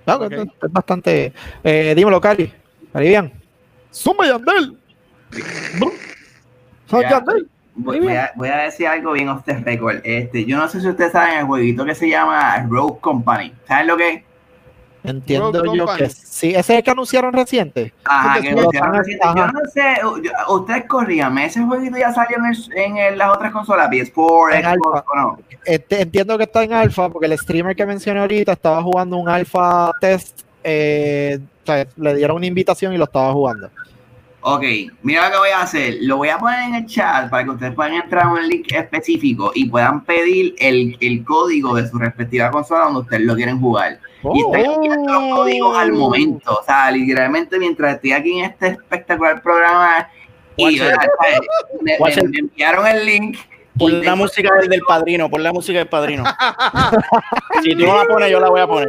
No, 0.05 0.15
Ok. 0.17 0.31
es, 0.33 0.39
es 0.41 0.71
bastante. 0.71 1.33
Eh, 1.63 1.93
dímelo, 1.95 2.21
Cari. 2.21 2.53
Caribian. 2.93 3.33
Zumba 3.91 4.27
Yandel. 4.27 4.77
Ya. 6.91 7.09
Yandel. 7.09 7.49
Voy, 7.77 7.99
voy 7.99 8.13
a, 8.15 8.31
voy 8.35 8.47
a 8.49 8.57
decir 8.57 8.87
algo 8.87 9.11
bien 9.11 9.27
off 9.29 9.43
the 9.43 9.53
record. 9.57 9.97
Este, 10.03 10.45
yo 10.45 10.57
no 10.57 10.67
sé 10.69 10.79
si 10.81 10.87
ustedes 10.87 11.11
saben 11.11 11.39
el 11.39 11.45
jueguito 11.45 11.83
que 11.85 11.93
se 11.93 12.07
llama 12.09 12.65
Rogue 12.69 12.99
Company. 13.01 13.53
¿Saben 13.67 13.87
lo 13.87 13.97
que 13.97 14.09
es? 14.09 14.21
Entiendo 15.03 15.51
Rogue 15.63 15.77
yo 15.77 15.85
Company. 15.85 16.07
que 16.07 16.09
sí. 16.15 16.49
Ese 16.51 16.59
es 16.59 16.69
el 16.79 16.83
que 16.83 16.91
anunciaron 16.91 17.33
reciente. 17.33 17.93
Ajá, 18.05 18.41
que 18.41 18.51
lo 18.53 18.59
anunciaron 18.61 18.93
reciente. 18.95 19.25
Yo 19.35 19.47
no 19.47 19.59
sé, 19.73 19.83
ustedes 20.49 20.85
corrían, 20.87 21.37
ese 21.37 21.61
jueguito 21.63 21.97
ya 21.97 22.11
salió 22.13 22.37
en, 22.37 22.45
el- 22.45 22.77
en 22.77 22.97
el- 22.97 23.17
las 23.17 23.29
otras 23.35 23.51
consolas, 23.51 23.89
PS4, 23.89 24.53
En 24.55 24.63
Xbox 24.63 24.95
alfa. 24.95 25.05
o 25.11 25.15
no. 25.15 25.39
Este, 25.65 26.01
entiendo 26.01 26.37
que 26.37 26.45
está 26.45 26.63
en 26.63 26.73
alfa 26.73 27.09
porque 27.09 27.27
el 27.27 27.37
streamer 27.37 27.75
que 27.75 27.85
mencioné 27.85 28.21
ahorita 28.21 28.53
estaba 28.53 28.81
jugando 28.81 29.17
un 29.17 29.29
alfa 29.29 29.91
test. 29.99 30.41
eh, 30.63 31.39
o 31.63 31.65
sea, 31.67 31.85
le 31.97 32.15
dieron 32.15 32.37
una 32.37 32.45
invitación 32.47 32.93
y 32.93 32.97
lo 32.97 33.03
estaba 33.03 33.31
jugando. 33.33 33.69
Ok, 34.47 34.63
mira 35.01 35.25
lo 35.25 35.31
que 35.31 35.37
voy 35.39 35.49
a 35.49 35.61
hacer. 35.61 35.97
Lo 36.01 36.17
voy 36.17 36.29
a 36.29 36.37
poner 36.37 36.59
en 36.69 36.75
el 36.75 36.85
chat 36.85 37.31
para 37.31 37.43
que 37.45 37.49
ustedes 37.49 37.73
puedan 37.73 37.93
entrar 37.95 38.25
a 38.25 38.31
un 38.31 38.47
link 38.47 38.71
específico 38.71 39.51
y 39.55 39.67
puedan 39.67 40.03
pedir 40.05 40.53
el, 40.59 40.95
el 41.01 41.23
código 41.23 41.73
de 41.75 41.87
su 41.89 41.97
respectiva 41.97 42.51
consola 42.51 42.83
donde 42.85 42.99
ustedes 42.99 43.23
lo 43.23 43.35
quieren 43.35 43.59
jugar. 43.59 43.99
Y 44.23 44.43
Oh. 44.43 44.55
están 44.55 44.73
enviando 44.75 45.11
los 45.13 45.35
códigos 45.35 45.77
al 45.77 45.93
momento. 45.93 46.59
O 46.59 46.63
sea, 46.63 46.91
literalmente 46.91 47.57
mientras 47.57 47.95
estoy 47.95 48.11
aquí 48.11 48.37
en 48.39 48.45
este 48.45 48.67
espectacular 48.67 49.41
programa 49.41 50.07
y 50.57 50.77
me, 50.79 50.89
me- 51.81 51.97
me 51.99 52.37
enviaron 52.39 52.85
el 52.85 53.03
link 53.05 53.37
Pon 53.77 54.05
la 54.05 54.15
música 54.15 54.55
del, 54.55 54.69
del 54.69 54.81
padrino, 54.87 55.29
pon 55.29 55.43
la 55.43 55.51
música 55.51 55.79
del 55.79 55.87
padrino. 55.89 56.23
si 57.61 57.75
tú 57.75 57.85
no 57.85 57.97
la 57.97 58.05
pones, 58.05 58.31
yo 58.31 58.39
la 58.39 58.49
voy 58.49 58.61
a 58.61 58.67
poner. 58.67 58.87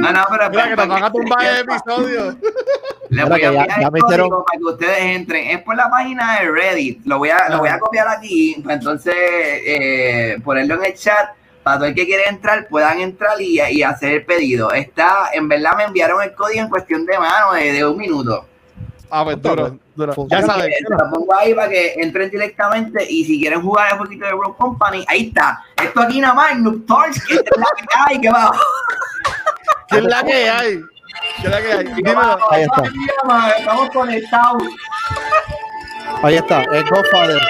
No, 0.00 0.12
no, 0.12 0.24
pero 0.30 0.50
Mira 0.50 0.68
que 0.68 0.76
te 0.76 0.86
van 0.86 1.04
a 1.04 1.12
tumbar 1.12 1.44
el 1.44 1.66
les 1.66 1.76
episodio. 1.76 2.36
Mira 3.10 3.24
voy 3.26 3.42
a 3.42 3.46
enviar 3.46 3.68
ya 3.68 3.86
el 3.86 4.02
código 4.02 4.44
para 4.44 4.58
que 4.58 4.64
ustedes 4.64 5.00
entren. 5.00 5.48
Es 5.48 5.62
por 5.62 5.76
la 5.76 5.90
página 5.90 6.40
de 6.40 6.50
Reddit. 6.50 7.06
Lo 7.06 7.18
voy 7.18 7.30
a, 7.30 7.48
lo 7.48 7.58
voy 7.58 7.68
a 7.68 7.78
copiar 7.78 8.08
aquí. 8.08 8.62
entonces, 8.68 9.14
eh, 9.16 10.36
ponerlo 10.44 10.76
en 10.76 10.84
el 10.84 10.94
chat. 10.94 11.30
Para 11.62 11.76
todo 11.76 11.88
el 11.88 11.94
que 11.94 12.06
quiere 12.06 12.26
entrar, 12.26 12.68
puedan 12.68 13.00
entrar 13.00 13.38
y, 13.38 13.60
y 13.60 13.82
hacer 13.82 14.12
el 14.12 14.24
pedido. 14.24 14.72
Está, 14.72 15.28
en 15.34 15.46
verdad, 15.46 15.72
me 15.76 15.84
enviaron 15.84 16.22
el 16.22 16.32
código 16.34 16.62
en 16.62 16.70
cuestión 16.70 17.04
de 17.04 17.18
mano, 17.18 17.52
de, 17.52 17.72
de 17.72 17.86
un 17.86 17.98
minuto. 17.98 18.46
Ah, 19.10 19.24
pues 19.24 19.42
duro, 19.42 19.76
duro. 19.96 20.14
Ya 20.30 20.42
sabes. 20.42 20.66
Eh, 20.66 20.84
lo 20.88 21.10
pongo 21.10 21.34
ahí 21.34 21.52
para 21.52 21.68
que 21.68 21.94
entren 21.94 22.30
directamente 22.30 23.04
y 23.10 23.24
si 23.24 23.40
quieren 23.40 23.60
jugar 23.60 23.92
el 23.92 23.98
jueguito 23.98 24.24
de 24.24 24.30
Rogue 24.30 24.54
Company, 24.56 25.04
ahí 25.08 25.26
está. 25.28 25.64
Esto 25.82 26.00
aquí 26.00 26.20
nada 26.20 26.34
más, 26.34 26.58
Noob 26.58 26.86
Talks, 26.86 27.26
que 27.26 27.34
es 27.34 27.42
la 27.56 27.66
que 27.76 27.86
hay, 28.06 28.20
que 28.20 28.30
va. 28.30 28.52
¿Qué 29.90 29.98
es 29.98 30.04
la 30.04 30.22
que 30.22 30.48
hay? 30.48 30.80
¿Qué 31.40 31.44
es 31.44 31.50
la 31.50 31.62
que 31.62 31.72
hay? 31.72 31.84
Dímelo. 31.94 32.38
ahí 32.50 32.62
está. 32.62 32.82
Estamos 33.58 33.90
conectados. 33.90 34.62
Ahí 36.22 36.36
está, 36.36 36.62
el 36.62 36.84
Godfather. 36.88 37.40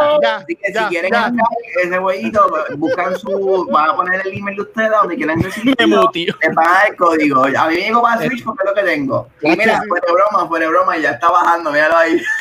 Ahí 0.00 0.14
está. 0.14 0.20
Ya, 0.22 0.36
Así 0.36 0.56
que 0.56 0.72
ya, 0.72 0.82
si 0.82 0.88
quieren 0.88 1.12
ya. 1.12 1.26
entrar 1.26 1.48
ese 1.82 1.98
jueguito, 1.98 2.46
buscan 2.76 3.18
su, 3.18 3.68
van 3.70 3.90
a 3.90 3.96
poner 3.96 4.26
el 4.26 4.38
email 4.38 4.56
de 4.56 4.62
ustedes 4.62 4.90
donde 4.90 5.16
quieran 5.16 5.42
recibir. 5.42 5.74
Les 5.78 6.54
van 6.54 6.66
a 6.66 6.72
dar 6.72 6.88
el 6.88 6.96
código. 6.96 7.44
A 7.44 7.68
mí 7.68 7.74
me 7.74 7.80
llegó 7.80 8.02
para 8.02 8.22
Switch 8.22 8.44
porque 8.44 8.62
es 8.64 8.70
lo 8.70 8.74
que 8.74 8.82
tengo. 8.82 9.28
Y 9.42 9.56
mira, 9.56 9.82
fuera 9.88 10.06
de 10.06 10.12
broma, 10.12 10.48
fuera 10.48 10.66
de 10.66 10.70
broma, 10.70 10.96
ya 10.98 11.10
está 11.12 11.30
bajando, 11.30 11.70
míralo 11.70 11.96
ahí. 11.96 12.20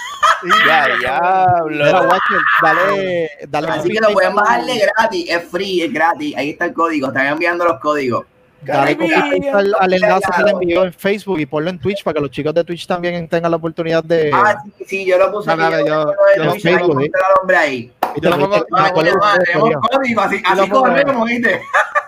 Ya, 0.67 0.87
diablo. 0.99 1.83
Watcher, 1.83 2.41
dale, 2.61 3.29
dale 3.47 3.67
Así 3.69 3.89
que 3.89 3.99
lo 3.99 4.11
pueden 4.11 4.35
bajarle 4.35 4.77
gratis, 4.77 5.29
es 5.29 5.49
free, 5.49 5.81
es 5.81 5.91
gratis. 5.91 6.35
Ahí 6.37 6.51
está 6.51 6.65
el 6.65 6.73
código, 6.73 7.07
están 7.07 7.25
enviando 7.27 7.65
los 7.65 7.79
códigos. 7.79 8.25
Dale 8.61 8.97
al, 9.53 9.75
al 9.79 9.93
enlace 9.93 10.27
que 10.37 10.43
le 10.43 10.51
envió 10.51 10.83
en 10.85 10.93
Facebook 10.93 11.39
y 11.39 11.45
ponlo 11.47 11.69
en 11.69 11.79
Twitch 11.79 12.03
para 12.03 12.15
que 12.15 12.21
los 12.21 12.29
chicos 12.31 12.53
de 12.53 12.63
Twitch 12.63 12.85
también 12.85 13.27
tengan 13.27 13.49
la 13.51 13.57
oportunidad 13.57 14.03
de. 14.03 14.29
Ah, 14.33 14.55
sí, 14.77 14.85
sí, 14.85 15.05
yo 15.05 15.17
lo 15.17 15.31
puse. 15.31 15.49
Aquí, 15.51 15.59
dale, 15.61 15.87
yo- 15.87 16.13
yo 16.37 16.51
sigo, 16.53 16.99
ahí 16.99 17.05
al 17.13 17.39
hombre 17.41 17.57
ahí. 17.57 17.91
¿Viste? 18.13 18.21
yo 18.21 18.29
lo 18.29 18.37
pongo- 18.39 18.65
tenemos 18.65 18.91
código, 19.91 20.21
así, 20.21 20.41
así 20.45 20.69
corremos, 20.69 21.27
¿viste? 21.29 21.61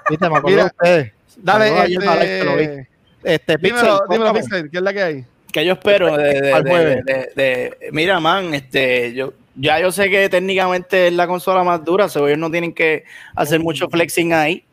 ¿Viste? 0.10 0.30
Me 0.30 0.38
acuerdo 0.38 0.48
Mira, 0.50 0.64
de 0.64 0.68
ustedes. 0.70 1.12
Dale, 1.38 1.94
este. 1.94 2.88
Este, 3.24 3.58
Pixel, 3.58 3.90
Dímelo. 4.10 4.34
Pixel, 4.34 4.70
¿qué 4.70 4.78
es 4.78 4.84
la 4.84 4.94
que 4.94 5.02
hay? 5.04 5.26
que 5.52 5.64
yo 5.66 5.74
espero 5.74 6.18
de, 6.18 6.42
de- 6.42 6.54
Al 6.54 6.64
de- 6.64 6.70
jueves. 6.70 7.06
de- 7.06 7.32
de- 7.36 7.78
mira 7.92 8.20
man 8.20 8.56
este 8.56 9.14
yo 9.14 9.34
ya 9.56 9.80
yo 9.80 9.92
sé 9.92 10.10
que 10.10 10.28
técnicamente 10.28 11.08
es 11.10 11.14
la 11.14 11.28
consola 11.28 11.64
más 11.64 11.86
dura 11.86 12.10
so 12.10 12.26
ellos 12.28 12.40
no 12.40 12.50
tienen 12.50 12.74
que 12.74 13.04
hacer 13.36 13.60
mucho 13.60 13.88
flexing 13.88 14.34
ahí 14.34 14.66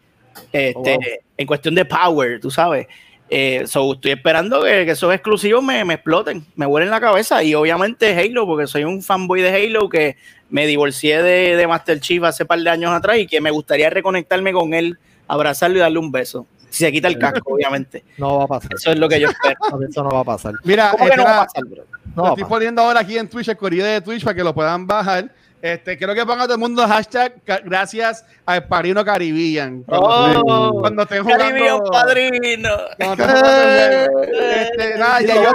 este 0.52 0.72
Oh, 0.76 0.82
wow. 0.82 0.96
en 1.36 1.46
cuestión 1.46 1.74
de 1.74 1.84
power 1.84 2.40
tú 2.40 2.50
sabes 2.50 2.86
eh, 3.32 3.62
so 3.66 3.92
estoy 3.92 4.10
esperando 4.12 4.62
que, 4.62 4.84
que 4.84 4.90
esos 4.90 5.12
exclusivos 5.14 5.62
me, 5.62 5.84
me 5.84 5.94
exploten 5.94 6.44
me 6.56 6.66
vuelen 6.66 6.90
la 6.90 7.00
cabeza 7.00 7.42
y 7.44 7.54
obviamente 7.54 8.14
Halo 8.18 8.44
porque 8.46 8.66
soy 8.66 8.84
un 8.84 9.02
fanboy 9.02 9.40
de 9.40 9.50
Halo 9.54 9.88
que 9.88 10.16
me 10.48 10.66
divorcié 10.66 11.22
de, 11.22 11.56
de 11.56 11.66
Master 11.68 12.00
Chief 12.00 12.22
hace 12.24 12.44
par 12.44 12.58
de 12.60 12.70
años 12.70 12.90
atrás 12.90 13.18
y 13.18 13.26
que 13.26 13.40
me 13.40 13.50
gustaría 13.52 13.88
reconectarme 13.90 14.52
con 14.52 14.74
él 14.74 14.98
abrazarlo 15.28 15.76
y 15.76 15.80
darle 15.80 16.00
un 16.00 16.10
beso 16.10 16.46
si 16.70 16.84
se 16.84 16.90
quita 16.92 17.06
el 17.08 17.18
casco 17.18 17.52
obviamente 17.54 18.02
No 18.18 18.38
va 18.38 18.44
a 18.44 18.48
pasar. 18.48 18.70
eso 18.74 18.90
es 18.92 18.98
lo 18.98 19.08
que 19.08 19.20
yo 19.20 19.28
espero 19.28 19.58
Eso 19.88 20.02
no 20.02 20.10
va 20.10 20.20
a 20.20 20.24
pasar. 20.24 20.54
Mira, 20.64 20.90
¿Cómo 20.92 21.08
que 21.10 21.16
no 21.16 21.24
va 21.24 21.42
a 21.42 21.46
pasar, 21.46 21.64
bro? 21.64 21.84
No 22.14 22.16
lo 22.16 22.22
va 22.22 22.28
a 22.28 22.30
estoy 22.32 22.42
pasar. 22.42 22.48
poniendo 22.48 22.82
ahora 22.82 23.00
aquí 23.00 23.16
en 23.18 23.28
Twitch, 23.28 23.48
el 23.48 23.56
corrido 23.56 23.86
de 23.86 24.00
Twitch, 24.00 24.22
para 24.24 24.34
que 24.36 24.42
lo 24.44 24.52
puedan 24.54 24.86
bajar. 24.86 25.32
Este, 25.62 25.98
creo 25.98 26.14
que 26.14 26.24
ponga 26.24 26.44
todo 26.44 26.54
el 26.54 26.60
mundo 26.60 26.86
hashtag 26.88 27.34
gracias 27.64 28.24
al 28.46 28.66
Parino 28.66 29.04
Caribbean. 29.04 29.82
Cuando, 29.82 30.40
Oh, 30.46 30.80
cuando 30.80 31.02
estén 31.02 31.24
Caribbean 31.24 31.78
jugando. 31.78 31.90
padrino. 31.90 32.70
cuando 32.96 33.24
el 33.24 33.30
juego. 33.30 34.20
Este, 34.32 34.98
nada, 34.98 35.20
ya, 35.20 35.34
yo, 35.34 35.52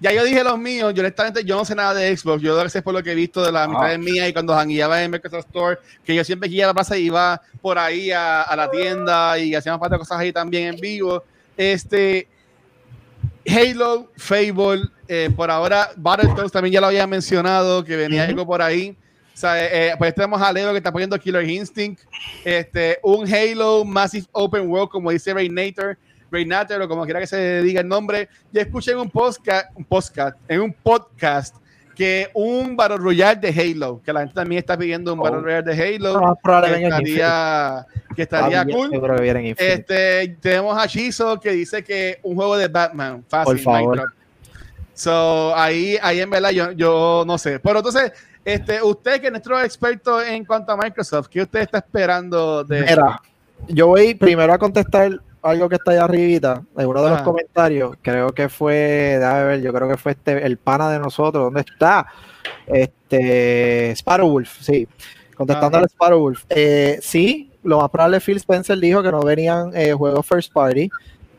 ya 0.00 0.12
yo 0.12 0.24
dije 0.24 0.44
los 0.44 0.58
míos. 0.58 0.92
Yo 0.94 1.00
honestamente 1.00 1.42
yo 1.42 1.56
no 1.56 1.64
sé 1.64 1.74
nada 1.74 1.94
de 1.94 2.14
Xbox. 2.14 2.42
Yo 2.42 2.62
lo 2.62 2.68
sé 2.68 2.82
por 2.82 2.92
lo 2.92 3.02
que 3.02 3.12
he 3.12 3.14
visto 3.14 3.42
de 3.42 3.50
la 3.50 3.66
mitad 3.66 3.88
de 3.88 3.98
mía 3.98 4.28
y 4.28 4.32
cuando 4.34 4.54
jangueaba 4.54 5.02
en 5.02 5.10
Microsoft 5.10 5.46
Store, 5.46 5.78
que 6.04 6.14
yo 6.14 6.22
siempre 6.22 6.48
iba 6.50 6.64
a 6.64 6.68
la 6.68 6.74
plaza 6.74 6.98
iba 6.98 7.40
por 7.62 7.78
ahí 7.78 8.10
a, 8.10 8.42
a 8.42 8.56
la 8.56 8.70
tienda 8.70 9.38
y 9.38 9.54
hacíamos 9.54 9.80
parte 9.80 9.94
de 9.94 9.98
cosas 10.00 10.18
ahí 10.18 10.32
también 10.32 10.74
en 10.74 10.80
vivo. 10.80 11.24
Este, 11.56 12.28
Halo, 13.48 14.10
Fable, 14.16 14.88
eh, 15.08 15.30
por 15.34 15.50
ahora 15.50 15.90
Battletoads 15.96 16.52
también 16.52 16.74
ya 16.74 16.80
lo 16.80 16.88
había 16.88 17.06
mencionado, 17.06 17.84
que 17.84 17.96
venía 17.96 18.24
algo 18.24 18.46
por 18.46 18.60
ahí. 18.60 18.96
O 19.34 19.38
sea, 19.38 19.62
eh, 19.62 19.94
pues 19.98 20.14
tenemos 20.14 20.40
a 20.40 20.50
Leo 20.52 20.72
que 20.72 20.78
está 20.78 20.90
poniendo 20.90 21.18
Killer 21.18 21.48
Instinct, 21.48 22.00
este, 22.42 22.98
un 23.02 23.30
Halo 23.30 23.84
Massive 23.84 24.26
Open 24.32 24.66
World, 24.68 24.88
como 24.88 25.10
dice 25.10 25.34
Raynator, 25.34 25.98
Raynator, 26.30 26.80
o 26.80 26.88
como 26.88 27.04
quiera 27.04 27.20
que 27.20 27.26
se 27.26 27.62
diga 27.62 27.82
el 27.82 27.88
nombre. 27.88 28.28
Yo 28.50 28.62
escuché 28.62 28.92
en 28.92 28.98
un 28.98 29.10
podcast, 29.10 29.70
un 29.74 29.84
podcast, 29.84 30.38
en 30.48 30.62
un 30.62 30.72
podcast, 30.72 31.56
que 31.96 32.28
un 32.34 32.76
Battle 32.76 32.98
Royale 32.98 33.40
de 33.40 33.48
Halo, 33.48 34.00
que 34.04 34.12
la 34.12 34.20
gente 34.20 34.34
también 34.34 34.58
está 34.60 34.76
pidiendo 34.76 35.14
un 35.14 35.18
Oh. 35.18 35.22
Battle 35.24 35.40
Royale 35.40 35.74
de 35.74 35.96
Halo, 35.96 36.20
No, 36.20 36.38
que 36.42 36.68
en 36.76 36.84
estaría, 36.84 37.86
que 38.14 38.22
estaría 38.22 38.60
Ah, 38.60 38.66
cool. 38.66 38.90
Este, 39.56 40.36
tenemos 40.40 40.78
a 40.78 40.86
Shizo 40.86 41.40
que 41.40 41.50
dice 41.50 41.82
que 41.82 42.20
un 42.22 42.36
juego 42.36 42.56
de 42.56 42.68
Batman, 42.68 43.24
fácil, 43.28 43.54
Por 43.54 43.58
favor. 43.60 43.96
Minecraft. 43.96 44.14
So, 44.94 45.54
ahí, 45.56 45.98
ahí 46.00 46.20
en 46.20 46.30
verdad 46.30 46.50
yo, 46.50 46.72
yo 46.72 47.24
no 47.26 47.36
sé. 47.36 47.58
Pero 47.58 47.78
entonces, 47.78 48.12
este, 48.44 48.82
usted 48.82 49.20
que 49.20 49.26
es 49.26 49.32
nuestro 49.32 49.60
experto 49.60 50.22
en 50.22 50.44
cuanto 50.44 50.72
a 50.72 50.76
Microsoft, 50.76 51.28
¿qué 51.28 51.42
usted 51.42 51.60
está 51.60 51.78
esperando 51.78 52.62
de 52.64 52.82
Mira, 52.82 53.20
yo 53.68 53.88
voy 53.88 54.14
primero 54.14 54.52
a 54.52 54.58
contestar 54.58 55.20
algo 55.48 55.68
que 55.68 55.76
está 55.76 55.92
allá 55.92 56.04
arribita, 56.04 56.62
de 56.76 56.86
uno 56.86 57.02
de 57.02 57.10
los 57.10 57.16
Ajá. 57.16 57.24
comentarios, 57.24 57.96
creo 58.02 58.28
que 58.28 58.48
fue, 58.48 59.16
déjame 59.18 59.44
ver, 59.44 59.62
yo 59.62 59.72
creo 59.72 59.88
que 59.88 59.96
fue 59.96 60.12
este, 60.12 60.44
el 60.44 60.56
pana 60.56 60.90
de 60.90 60.98
nosotros, 60.98 61.44
¿dónde 61.44 61.60
está? 61.60 62.06
Este, 62.66 63.94
Sparrowwolf, 63.96 64.60
sí, 64.60 64.88
contestando 65.36 65.78
Ajá. 65.78 65.84
al 65.84 65.90
Sparrowwolf. 65.90 66.44
Eh, 66.48 66.98
sí, 67.00 67.50
lo 67.62 67.80
más 67.80 67.90
probable 67.90 68.20
Phil 68.20 68.36
Spencer 68.36 68.78
dijo 68.78 69.02
que 69.02 69.10
no 69.10 69.20
venían 69.22 69.70
eh, 69.74 69.92
juegos 69.92 70.26
first 70.26 70.52
party, 70.52 70.88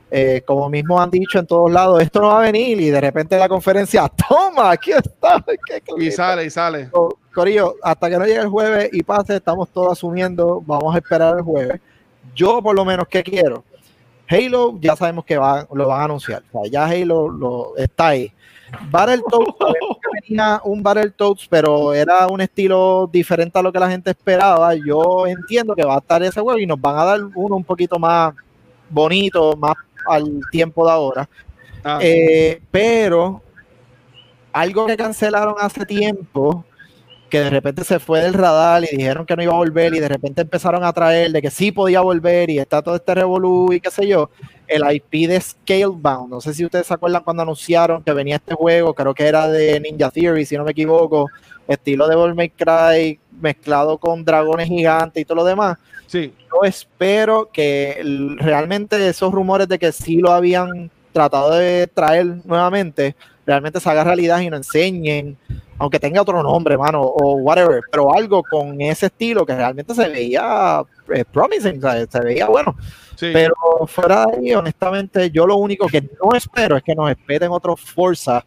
Eh, 0.10 0.42
como 0.46 0.70
mismo 0.70 1.02
han 1.02 1.12
dicho 1.12 1.38
en 1.38 1.46
todos 1.46 1.70
lados, 1.70 2.02
esto 2.02 2.22
no 2.22 2.28
va 2.30 2.40
a 2.40 2.44
venir 2.44 2.80
y 2.80 2.90
de 2.90 3.02
repente 3.02 3.36
en 3.36 3.42
la 3.42 3.50
conferencia, 3.50 4.08
toma, 4.30 4.72
aquí 4.72 4.92
está. 4.92 5.44
Y 5.76 5.80
clarito". 5.82 6.16
sale, 6.16 6.46
y 6.46 6.50
sale. 6.50 6.90
Corillo, 7.34 7.76
hasta 7.84 8.10
que 8.10 8.18
no 8.18 8.26
llegue 8.26 8.40
el 8.40 8.48
jueves 8.48 8.90
y 8.94 9.04
pase, 9.04 9.36
estamos 9.36 9.68
todos 9.70 9.92
asumiendo, 9.92 10.64
vamos 10.66 10.96
a 10.96 11.00
esperar 11.00 11.36
el 11.36 11.44
jueves. 11.44 11.82
Yo, 12.34 12.62
por 12.62 12.74
lo 12.74 12.86
menos, 12.86 13.06
¿qué 13.10 13.22
quiero? 13.22 13.66
Halo, 14.30 14.78
ya 14.80 14.96
sabemos 14.96 15.26
que 15.26 15.38
va, 15.38 15.68
lo 15.72 15.88
van 15.88 16.02
a 16.02 16.04
anunciar. 16.06 16.44
O 16.52 16.64
sea, 16.64 16.72
ya 16.72 16.86
Halo 16.86 17.30
lo, 17.30 17.78
está 17.78 18.08
ahí. 18.08 18.32
Battletoads, 18.90 19.56
sabemos 19.60 19.98
que 20.02 20.22
venía 20.22 20.62
un 20.64 20.84
Battletoads, 20.84 21.48
pero 21.50 21.94
era 21.94 22.28
un 22.28 22.42
estilo 22.42 23.10
diferente 23.12 23.58
a 23.58 23.62
lo 23.62 23.72
que 23.72 23.80
la 23.80 23.90
gente 23.90 24.12
esperaba. 24.12 24.74
Yo 24.76 25.26
entiendo 25.28 25.76
que 25.76 25.86
va 25.86 25.96
a 25.96 26.00
estar 26.00 26.22
ese 26.24 26.42
juego 26.42 26.60
y 26.60 26.66
nos 26.66 26.80
van 26.80 26.98
a 26.98 27.06
dar 27.06 27.20
uno 27.36 27.56
un 27.56 27.64
poquito 27.64 27.98
más 27.98 28.34
bonito, 28.90 29.56
más 29.56 29.76
al 30.08 30.42
tiempo 30.52 30.86
de 30.86 30.92
ahora. 30.92 31.30
Ah, 31.84 32.00
Eh, 32.02 32.62
pero 32.72 33.42
algo 34.52 34.88
que 34.88 34.98
cancelaron 34.98 35.56
hace 35.60 35.86
tiempo, 35.86 36.66
que 37.30 37.40
de 37.40 37.50
repente 37.50 37.84
se 37.84 38.00
fue 38.00 38.22
del 38.22 38.34
radar 38.34 38.84
y 38.84 38.96
dijeron 38.96 39.26
que 39.26 39.36
no 39.36 39.44
iba 39.44 39.54
a 39.54 39.58
volver 39.58 39.94
y 39.94 40.00
de 40.00 40.08
repente 40.08 40.42
empezaron 40.42 40.84
a 40.84 40.94
traer 40.94 41.32
de 41.32 41.42
que 41.42 41.52
sí 41.52 41.72
podía 41.72 42.02
volver 42.02 42.50
y 42.50 42.60
está 42.60 42.82
todo 42.82 42.96
este 42.96 43.16
revolú 43.16 43.74
y 43.74 43.80
qué 43.80 43.92
sé 43.92 44.08
yo, 44.08 44.30
el 44.68 44.84
IP 44.92 45.28
de 45.28 45.40
Scalebound. 45.40 46.30
No 46.30 46.42
sé 46.42 46.54
si 46.54 46.66
ustedes 46.66 46.88
se 46.88 46.94
acuerdan 46.94 47.24
cuando 47.24 47.44
anunciaron 47.44 48.04
que 48.04 48.14
venía 48.14 48.38
este 48.38 48.54
juego, 48.54 48.94
creo 48.94 49.14
que 49.14 49.26
era 49.26 49.48
de 49.48 49.80
Ninja 49.80 50.12
Theory, 50.12 50.46
si 50.46 50.58
no 50.58 50.64
me 50.64 50.72
equivoco, 50.72 51.30
estilo 51.68 52.08
de 52.08 52.16
Devil 52.16 52.36
May 52.36 52.50
Cry 52.50 53.20
mezclado 53.40 53.98
con 53.98 54.26
dragones 54.26 54.68
gigantes 54.68 55.22
y 55.22 55.26
todo 55.26 55.38
lo 55.38 55.46
demás 55.46 55.78
sí. 56.08 56.34
yo 56.52 56.64
espero 56.64 57.50
que 57.52 58.02
realmente 58.40 59.08
esos 59.08 59.32
rumores 59.32 59.68
de 59.68 59.78
que 59.78 59.92
sí 59.92 60.18
lo 60.18 60.32
habían 60.32 60.90
tratado 61.14 61.56
de 61.56 61.88
traer 61.88 62.26
nuevamente, 62.46 63.16
realmente 63.46 63.80
se 63.80 63.90
haga 63.90 64.04
realidad 64.04 64.40
y 64.40 64.50
nos 64.50 64.60
enseñen, 64.60 65.38
aunque 65.80 66.00
tenga 66.00 66.22
otro 66.22 66.42
nombre, 66.42 66.78
mano, 66.78 67.02
o 67.02 67.36
whatever, 67.36 67.82
pero 67.92 68.14
algo 68.14 68.44
con 68.44 68.80
ese 68.82 69.08
estilo 69.08 69.46
que 69.46 69.56
realmente 69.56 69.94
se 69.94 70.08
veía 70.10 70.84
eh, 71.14 71.24
promising, 71.26 71.82
se 72.10 72.20
veía 72.20 72.48
bueno. 72.48 72.76
sí. 73.16 73.30
Pero 73.32 73.54
fuera 73.86 74.26
de 74.26 74.38
ahí, 74.38 74.54
honestamente, 74.54 75.30
yo 75.30 75.46
lo 75.46 75.58
único 75.58 75.88
que 75.88 76.02
no 76.02 76.36
espero 76.36 76.78
es 76.78 76.84
que 76.84 76.96
nos 76.96 77.10
esperen 77.10 77.52
otro 77.52 77.76
Forza. 77.76 78.44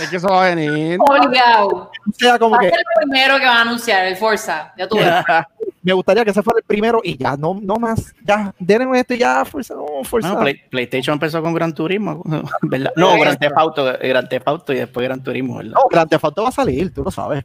es 0.00 0.08
que 0.08 0.16
eso 0.16 0.28
va 0.28 0.46
a 0.46 0.54
venir. 0.54 0.98
Obligado. 1.00 1.90
O 2.08 2.12
sea, 2.12 2.38
como 2.38 2.56
Va 2.56 2.58
a 2.58 2.60
que 2.60 2.70
ser 2.70 2.78
el 2.78 3.02
primero 3.02 3.38
que 3.38 3.46
va 3.46 3.58
a 3.58 3.62
anunciar, 3.62 4.06
el 4.06 4.16
Forza. 4.16 4.72
Ya 4.76 4.86
tú 4.88 4.96
ves. 4.96 5.06
me 5.86 5.92
gustaría 5.92 6.24
que 6.24 6.30
ese 6.32 6.42
fuera 6.42 6.58
el 6.58 6.64
primero 6.64 7.00
y 7.04 7.16
ya, 7.16 7.36
no, 7.36 7.58
no 7.62 7.76
más. 7.76 8.12
Ya, 8.24 8.52
denme 8.58 8.98
esto 8.98 9.14
y 9.14 9.18
ya, 9.18 9.44
fuerza, 9.44 9.74
no, 9.74 10.02
fuerza. 10.04 10.28
Bueno, 10.32 10.42
Play- 10.42 10.60
PlayStation 10.68 11.14
empezó 11.14 11.40
con 11.40 11.54
Gran 11.54 11.72
Turismo, 11.74 12.22
¿verdad? 12.62 12.92
No, 12.96 13.18
Gran 13.20 13.38
Theft 13.38 13.56
Auto, 13.56 13.84
Gran 14.02 14.28
Theft 14.28 14.48
Auto 14.48 14.72
y 14.72 14.76
después 14.76 15.04
Gran 15.04 15.22
Turismo, 15.22 15.56
¿verdad? 15.58 15.72
No, 15.72 15.82
Grand 15.90 16.10
Theft 16.10 16.24
Auto 16.24 16.42
va 16.42 16.48
a 16.48 16.52
salir, 16.52 16.92
tú 16.92 17.02
lo 17.04 17.10
sabes. 17.10 17.44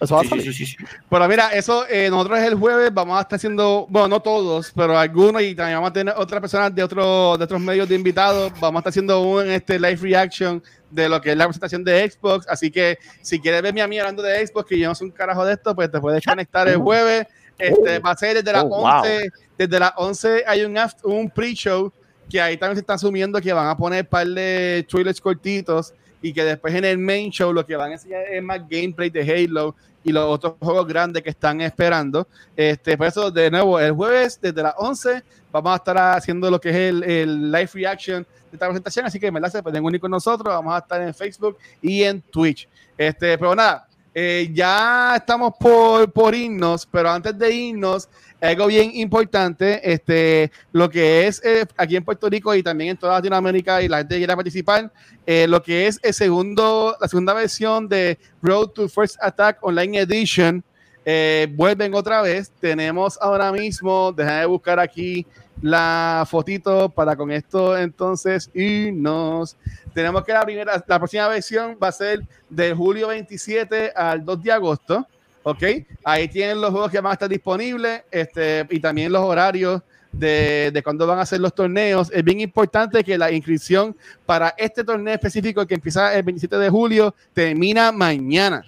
Eso 0.00 0.16
va 0.16 0.22
Sí, 0.22 0.26
a 0.26 0.30
salir. 0.30 0.44
sí, 0.46 0.52
sí, 0.52 0.66
sí. 0.66 0.76
Pero 1.08 1.28
mira, 1.28 1.50
eso 1.52 1.84
eh, 1.88 2.08
nosotros 2.10 2.40
el 2.40 2.54
jueves 2.56 2.92
vamos 2.92 3.16
a 3.18 3.20
estar 3.20 3.36
haciendo, 3.36 3.86
bueno, 3.88 4.08
no 4.08 4.20
todos, 4.20 4.72
pero 4.74 4.98
algunos 4.98 5.40
y 5.42 5.54
también 5.54 5.76
vamos 5.76 5.90
a 5.90 5.92
tener 5.92 6.14
otras 6.16 6.40
personas 6.40 6.74
de, 6.74 6.82
otro, 6.82 7.36
de 7.38 7.44
otros 7.44 7.60
medios 7.60 7.88
de 7.88 7.94
invitados. 7.94 8.50
Vamos 8.58 8.78
a 8.78 8.80
estar 8.80 8.90
haciendo 8.90 9.20
un 9.22 9.48
este, 9.48 9.78
live 9.78 9.98
reaction 10.02 10.60
de 10.90 11.08
lo 11.08 11.20
que 11.20 11.30
es 11.30 11.36
la 11.36 11.44
presentación 11.44 11.84
de 11.84 12.10
Xbox. 12.10 12.46
Así 12.48 12.70
que 12.72 12.98
si 13.20 13.38
quieres 13.38 13.62
verme 13.62 13.80
a 13.80 13.86
mí 13.86 13.96
hablando 14.00 14.22
de 14.24 14.44
Xbox, 14.44 14.66
que 14.70 14.76
yo 14.78 14.88
no 14.88 14.94
soy 14.96 15.06
un 15.06 15.12
carajo 15.12 15.44
de 15.44 15.52
esto, 15.52 15.72
pues 15.72 15.88
te 15.88 16.00
puedes 16.00 16.24
conectar 16.24 16.66
el 16.68 16.78
jueves. 16.78 17.26
Este, 17.58 17.98
va 17.98 18.10
a 18.10 18.16
ser 18.16 18.36
desde 18.36 18.52
las 18.52 18.64
Oh, 18.64 18.68
wow. 18.68 19.00
11. 19.02 19.30
Desde 19.58 19.78
las 19.78 19.92
11 19.96 20.44
hay 20.46 20.64
un, 20.64 20.76
un 21.04 21.30
pre-show 21.30 21.92
que 22.28 22.40
ahí 22.40 22.56
también 22.56 22.76
se 22.76 22.80
está 22.80 22.94
asumiendo 22.94 23.40
que 23.40 23.52
van 23.52 23.68
a 23.68 23.76
poner 23.76 24.04
un 24.04 24.08
par 24.08 24.26
de 24.26 24.86
trailers 24.88 25.20
cortitos 25.20 25.92
y 26.22 26.32
que 26.32 26.44
después 26.44 26.74
en 26.74 26.84
el 26.84 26.98
main 26.98 27.30
show 27.30 27.52
lo 27.52 27.66
que 27.66 27.76
van 27.76 27.90
a 27.90 27.94
enseñar 27.94 28.22
es 28.22 28.42
más 28.42 28.60
gameplay 28.68 29.10
de 29.10 29.20
Halo 29.20 29.74
y 30.04 30.12
los 30.12 30.24
otros 30.24 30.54
juegos 30.60 30.86
grandes 30.86 31.22
que 31.22 31.30
están 31.30 31.60
esperando. 31.60 32.26
Este, 32.56 32.96
por 32.96 33.06
eso, 33.06 33.30
de 33.30 33.50
nuevo, 33.50 33.78
el 33.78 33.92
jueves 33.92 34.38
desde 34.40 34.62
las 34.62 34.74
11 34.76 35.22
vamos 35.50 35.72
a 35.72 35.76
estar 35.76 35.98
haciendo 35.98 36.50
lo 36.50 36.60
que 36.60 36.70
es 36.70 36.76
el, 36.76 37.02
el 37.04 37.52
live 37.52 37.70
reaction 37.74 38.22
de 38.22 38.56
esta 38.56 38.66
presentación. 38.66 39.06
Así 39.06 39.20
que 39.20 39.30
me 39.30 39.40
la 39.40 39.50
se 39.50 39.62
pueden 39.62 39.84
unir 39.84 40.00
con 40.00 40.10
nosotros. 40.10 40.52
Vamos 40.52 40.74
a 40.74 40.78
estar 40.78 41.02
en 41.02 41.14
Facebook 41.14 41.58
y 41.80 42.02
en 42.02 42.20
Twitch. 42.22 42.68
Este, 42.96 43.36
pero 43.38 43.54
nada, 43.54 43.86
eh, 44.14 44.50
ya 44.52 45.16
estamos 45.16 45.54
por, 45.58 46.10
por 46.12 46.34
irnos, 46.34 46.86
pero 46.86 47.10
antes 47.10 47.36
de 47.38 47.54
irnos, 47.54 48.08
algo 48.40 48.66
bien 48.66 48.90
importante, 48.94 49.80
este, 49.92 50.50
lo 50.72 50.90
que 50.90 51.26
es 51.26 51.40
eh, 51.44 51.64
aquí 51.76 51.96
en 51.96 52.04
Puerto 52.04 52.28
Rico 52.28 52.54
y 52.54 52.62
también 52.62 52.90
en 52.90 52.96
toda 52.96 53.14
Latinoamérica 53.14 53.80
y 53.82 53.88
la 53.88 53.98
gente 53.98 54.16
que 54.16 54.20
quiera 54.20 54.34
participar, 54.34 54.92
eh, 55.24 55.46
lo 55.48 55.62
que 55.62 55.86
es 55.86 56.00
el 56.02 56.12
segundo, 56.12 56.96
la 57.00 57.08
segunda 57.08 57.34
versión 57.34 57.88
de 57.88 58.18
Road 58.42 58.68
to 58.70 58.88
First 58.88 59.16
Attack 59.20 59.58
Online 59.62 60.00
Edition, 60.00 60.64
eh, 61.04 61.48
vuelven 61.52 61.94
otra 61.94 62.22
vez. 62.22 62.50
Tenemos 62.60 63.18
ahora 63.20 63.52
mismo, 63.52 64.12
déjame 64.12 64.46
buscar 64.46 64.78
aquí 64.78 65.26
la 65.62 66.26
fotito 66.28 66.88
para 66.88 67.16
con 67.16 67.30
esto 67.30 67.78
entonces 67.78 68.50
irnos. 68.52 69.56
Tenemos 69.94 70.24
que 70.24 70.32
la 70.32 70.44
primera, 70.44 70.84
la 70.86 70.98
próxima 70.98 71.28
versión 71.28 71.78
va 71.82 71.88
a 71.88 71.92
ser 71.92 72.20
de 72.50 72.74
julio 72.74 73.08
27 73.08 73.92
al 73.94 74.24
2 74.24 74.42
de 74.42 74.52
agosto. 74.52 75.06
Ok, 75.44 75.62
ahí 76.04 76.28
tienen 76.28 76.60
los 76.60 76.70
juegos 76.70 76.90
que 76.90 77.00
van 77.00 77.10
a 77.10 77.14
estar 77.14 77.28
disponibles 77.28 78.02
este, 78.10 78.66
y 78.70 78.78
también 78.78 79.10
los 79.10 79.22
horarios 79.22 79.82
de, 80.12 80.70
de 80.72 80.82
cuándo 80.82 81.06
van 81.06 81.18
a 81.18 81.26
ser 81.26 81.40
los 81.40 81.54
torneos. 81.54 82.10
Es 82.12 82.22
bien 82.22 82.40
importante 82.40 83.02
que 83.02 83.16
la 83.16 83.30
inscripción 83.30 83.96
para 84.26 84.54
este 84.58 84.84
torneo 84.84 85.14
específico 85.14 85.66
que 85.66 85.74
empieza 85.74 86.14
el 86.14 86.22
27 86.22 86.58
de 86.58 86.70
julio 86.70 87.14
termina 87.32 87.90
mañana. 87.90 88.64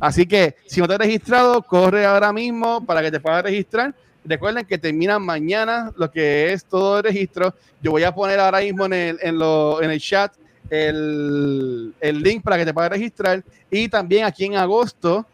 Así 0.00 0.26
que 0.26 0.56
si 0.66 0.80
no 0.80 0.88
te 0.88 0.94
has 0.94 1.00
registrado, 1.00 1.62
corre 1.62 2.06
ahora 2.06 2.32
mismo 2.32 2.84
para 2.84 3.02
que 3.02 3.10
te 3.10 3.20
puedas 3.20 3.42
registrar. 3.42 3.94
Recuerden 4.24 4.64
que 4.66 4.78
termina 4.78 5.18
mañana 5.18 5.92
lo 5.96 6.10
que 6.10 6.52
es 6.52 6.64
todo 6.64 6.98
el 6.98 7.04
registro. 7.04 7.54
Yo 7.82 7.90
voy 7.90 8.04
a 8.04 8.14
poner 8.14 8.38
ahora 8.40 8.60
mismo 8.60 8.84
en 8.86 8.92
el, 8.92 9.18
en 9.22 9.38
lo- 9.38 9.80
en 9.82 9.90
el 9.90 10.00
chat 10.00 10.32
el, 10.68 11.92
el 12.00 12.22
link 12.22 12.42
para 12.42 12.58
que 12.58 12.64
te 12.64 12.74
puedas 12.74 12.90
registrar. 12.90 13.42
Y 13.70 13.88
también 13.88 14.24
aquí 14.24 14.44
en 14.44 14.56
agosto, 14.56 15.26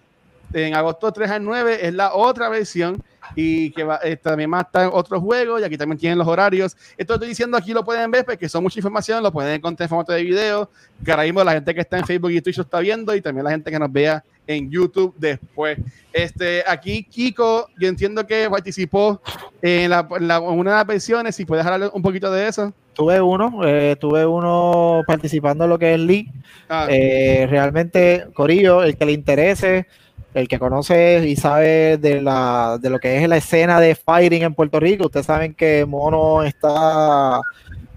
en 0.52 0.74
agosto 0.74 1.12
3 1.12 1.30
al 1.30 1.44
9, 1.44 1.86
es 1.86 1.94
la 1.94 2.14
otra 2.14 2.48
versión 2.48 3.02
y 3.34 3.70
que 3.72 3.82
va, 3.82 3.98
eh, 4.04 4.16
también 4.16 4.48
más 4.48 4.66
está 4.66 4.84
en 4.84 4.90
otros 4.92 5.20
juegos 5.20 5.60
y 5.60 5.64
aquí 5.64 5.76
también 5.76 5.98
tienen 5.98 6.16
los 6.18 6.28
horarios. 6.28 6.76
Esto 6.96 7.14
estoy 7.14 7.28
diciendo 7.28 7.56
aquí 7.56 7.72
lo 7.72 7.84
pueden 7.84 8.10
ver 8.10 8.24
porque 8.24 8.48
son 8.48 8.62
mucha 8.62 8.78
información, 8.78 9.22
lo 9.22 9.32
pueden 9.32 9.54
encontrar 9.54 9.86
en 9.86 9.88
formato 9.90 10.12
de 10.12 10.22
video, 10.22 10.70
que 11.04 11.10
ahora 11.10 11.24
mismo 11.24 11.42
la 11.42 11.52
gente 11.52 11.74
que 11.74 11.80
está 11.80 11.98
en 11.98 12.06
Facebook 12.06 12.30
y 12.30 12.40
Twitch 12.40 12.56
lo 12.58 12.62
está 12.62 12.78
viendo 12.78 13.14
y 13.14 13.20
también 13.20 13.44
la 13.44 13.50
gente 13.50 13.70
que 13.70 13.78
nos 13.78 13.90
vea 13.92 14.22
en 14.46 14.70
YouTube 14.70 15.14
después. 15.18 15.78
Este, 16.12 16.62
aquí 16.66 17.02
Kiko, 17.04 17.68
yo 17.78 17.88
entiendo 17.88 18.26
que 18.26 18.48
participó 18.50 19.20
en, 19.62 19.90
la, 19.90 20.06
en 20.18 20.28
la- 20.28 20.36
en 20.36 20.44
una 20.58 20.70
de 20.72 20.76
las 20.78 20.86
versiones, 20.86 21.34
si 21.36 21.44
puedes 21.44 21.66
hablar 21.66 21.90
un 21.92 22.02
poquito 22.02 22.30
de 22.32 22.48
eso. 22.48 22.72
Tuve 22.94 23.20
uno, 23.20 23.60
eh, 23.66 23.96
tuve 24.00 24.24
uno 24.24 25.02
participando 25.06 25.64
en 25.64 25.70
lo 25.70 25.78
que 25.78 25.94
es 25.94 26.00
League. 26.00 26.32
Ah, 26.68 26.86
Eh, 26.88 27.46
realmente, 27.50 28.26
Corillo, 28.34 28.82
el 28.82 28.96
que 28.96 29.04
le 29.04 29.12
interese, 29.12 29.86
el 30.32 30.48
que 30.48 30.58
conoce 30.58 31.26
y 31.28 31.36
sabe 31.36 31.98
de, 31.98 32.20
la, 32.22 32.78
de 32.80 32.88
lo 32.90 32.98
que 32.98 33.22
es 33.22 33.28
la 33.28 33.36
escena 33.38 33.80
de 33.80 33.94
fighting 33.94 34.42
en 34.42 34.54
Puerto 34.54 34.78
Rico, 34.80 35.06
ustedes 35.06 35.26
saben 35.26 35.54
que 35.54 35.84
Mono 35.86 36.42
está 36.42 37.40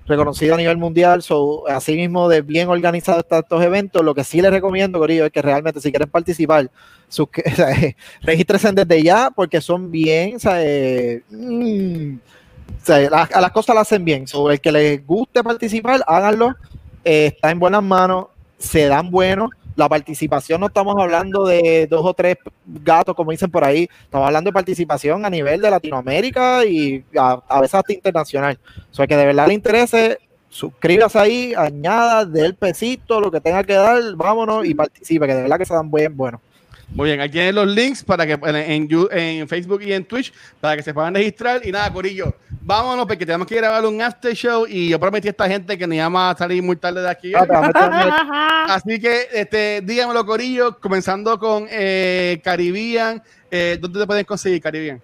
reconocido 0.10 0.56
a 0.56 0.58
nivel 0.58 0.78
mundial, 0.78 1.22
so, 1.22 1.68
así 1.70 1.96
mismo 1.96 2.28
de 2.28 2.42
bien 2.42 2.68
organizados 2.68 3.24
estos 3.30 3.64
eventos, 3.64 4.04
lo 4.04 4.16
que 4.16 4.24
sí 4.24 4.42
les 4.42 4.52
recomiendo, 4.52 5.00
Corillo, 5.00 5.26
es 5.26 5.32
que 5.32 5.42
realmente 5.42 5.80
si 5.80 5.92
quieren 5.92 6.10
participar, 6.10 6.70
sus, 7.08 7.28
desde 8.24 9.04
ya 9.04 9.32
porque 9.34 9.62
son 9.62 9.92
bien, 9.92 10.36
o 10.36 10.40
sea, 10.40 10.62
eh, 10.64 11.22
mm, 11.30 12.16
a 12.90 13.42
las 13.42 13.52
cosas 13.52 13.76
las 13.76 13.84
hacen 13.84 14.04
bien, 14.04 14.28
sobre 14.28 14.56
el 14.56 14.62
que 14.62 14.72
les 14.72 15.06
guste 15.06 15.44
participar, 15.44 16.04
háganlo, 16.08 16.56
eh, 17.06 17.28
está 17.28 17.52
en 17.52 17.60
buenas 17.60 17.84
manos, 17.84 18.28
se 18.58 18.88
dan 18.88 19.10
buenos. 19.12 19.52
La 19.80 19.88
participación 19.88 20.60
no 20.60 20.68
estamos 20.68 20.94
hablando 21.00 21.46
de 21.46 21.88
dos 21.90 22.06
o 22.06 22.14
tres 22.14 22.36
gatos, 22.66 23.16
como 23.16 23.32
dicen 23.32 23.50
por 23.50 23.64
ahí, 23.64 23.88
estamos 24.04 24.28
hablando 24.28 24.50
de 24.50 24.54
participación 24.54 25.26
a 25.26 25.30
nivel 25.30 25.62
de 25.62 25.72
Latinoamérica 25.72 26.66
y 26.66 27.02
a, 27.18 27.42
a 27.48 27.62
veces 27.62 27.76
hasta 27.76 27.94
internacional. 27.94 28.60
O 28.92 28.94
sea, 28.94 29.08
que 29.08 29.16
de 29.16 29.26
verdad 29.26 29.48
le 29.48 29.54
interese, 29.54 30.20
suscríbase 30.50 31.18
ahí, 31.18 31.54
añada, 31.56 32.26
dé 32.26 32.46
el 32.46 32.56
pesito, 32.56 33.22
lo 33.22 33.32
que 33.32 33.40
tenga 33.40 33.64
que 33.64 33.76
dar, 33.76 34.02
vámonos 34.16 34.66
y 34.66 34.76
participe, 34.76 35.26
que 35.26 35.36
de 35.36 35.44
verdad 35.44 35.58
que 35.58 35.66
se 35.66 35.74
dan 35.74 35.90
buen 35.90 36.18
bueno. 36.18 36.42
Muy 36.90 37.08
bien, 37.08 37.22
aquí 37.22 37.34
tienen 37.34 37.56
los 37.56 37.68
links 37.68 38.04
para 38.04 38.26
que 38.26 38.34
en, 38.34 38.56
en 38.56 39.08
en 39.12 39.48
Facebook 39.48 39.82
y 39.82 39.94
en 39.94 40.04
Twitch 40.04 40.34
para 40.60 40.76
que 40.76 40.84
se 40.84 40.94
puedan 40.94 41.14
registrar. 41.14 41.66
Y 41.66 41.72
nada, 41.72 41.94
Corillo, 41.94 42.36
vámonos 42.62 43.06
porque 43.06 43.26
tenemos 43.26 43.48
que 43.48 43.56
grabar 43.56 43.86
un 43.86 44.02
after 44.02 44.34
show 44.34 44.66
y 44.68 44.90
yo 44.90 45.00
prometí 45.00 45.28
a 45.28 45.32
esta 45.32 45.48
gente 45.48 45.78
que 45.78 45.88
nos 45.88 45.96
íbamos 45.96 46.22
a 46.22 46.38
salir 46.38 46.62
muy 46.62 46.76
tarde 46.76 47.02
de 47.02 47.10
aquí. 47.10 47.34
Ah, 47.36 48.66
Así 48.70 49.00
que 49.00 49.28
este, 49.32 49.82
dígamelo, 49.82 50.26
Corillo, 50.26 50.80
comenzando 50.80 51.40
con 51.40 51.68
eh, 51.70 52.40
Caribbean. 52.44 53.22
Eh, 53.50 53.78
¿Dónde 53.80 54.00
te 54.00 54.08
pueden 54.08 54.26
conseguir, 54.26 54.62
Caribbean? 54.62 55.02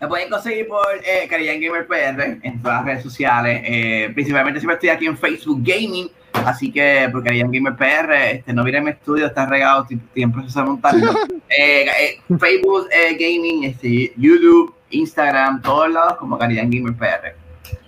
Me 0.00 0.08
pueden 0.08 0.28
conseguir 0.28 0.66
por 0.66 0.86
eh, 1.04 1.26
Caribbean 1.28 1.60
Gamer 1.60 1.86
PR 1.86 2.38
en 2.42 2.62
todas 2.62 2.78
las 2.78 2.84
redes 2.84 3.02
sociales. 3.02 3.62
Eh, 3.64 4.10
principalmente 4.14 4.60
siempre 4.60 4.74
estoy 4.74 4.88
aquí 4.90 5.06
en 5.06 5.16
Facebook 5.16 5.60
Gaming. 5.62 6.10
Así 6.32 6.72
que 6.72 7.08
por 7.12 7.22
Caribbean 7.22 7.52
Gamer 7.52 7.76
PR, 7.76 8.12
este, 8.36 8.52
no 8.52 8.64
viene 8.64 8.80
mi 8.80 8.90
estudio, 8.90 9.26
está 9.26 9.46
regado, 9.46 9.82
estoy 9.82 9.98
estoy 9.98 10.22
en 10.22 10.32
proceso 10.32 10.60
de 10.60 10.66
montarlo. 10.66 11.12
Eh, 11.54 11.84
eh, 11.84 12.18
Facebook 12.40 12.88
eh, 12.90 13.12
Gaming, 13.12 13.64
este, 13.64 14.14
YouTube, 14.16 14.74
Instagram, 14.92 15.62
todos 15.62 15.90
lados 15.90 16.16
como 16.18 16.38
Caribbean 16.38 16.70
Gamer 16.70 16.94
PR. 16.94 17.34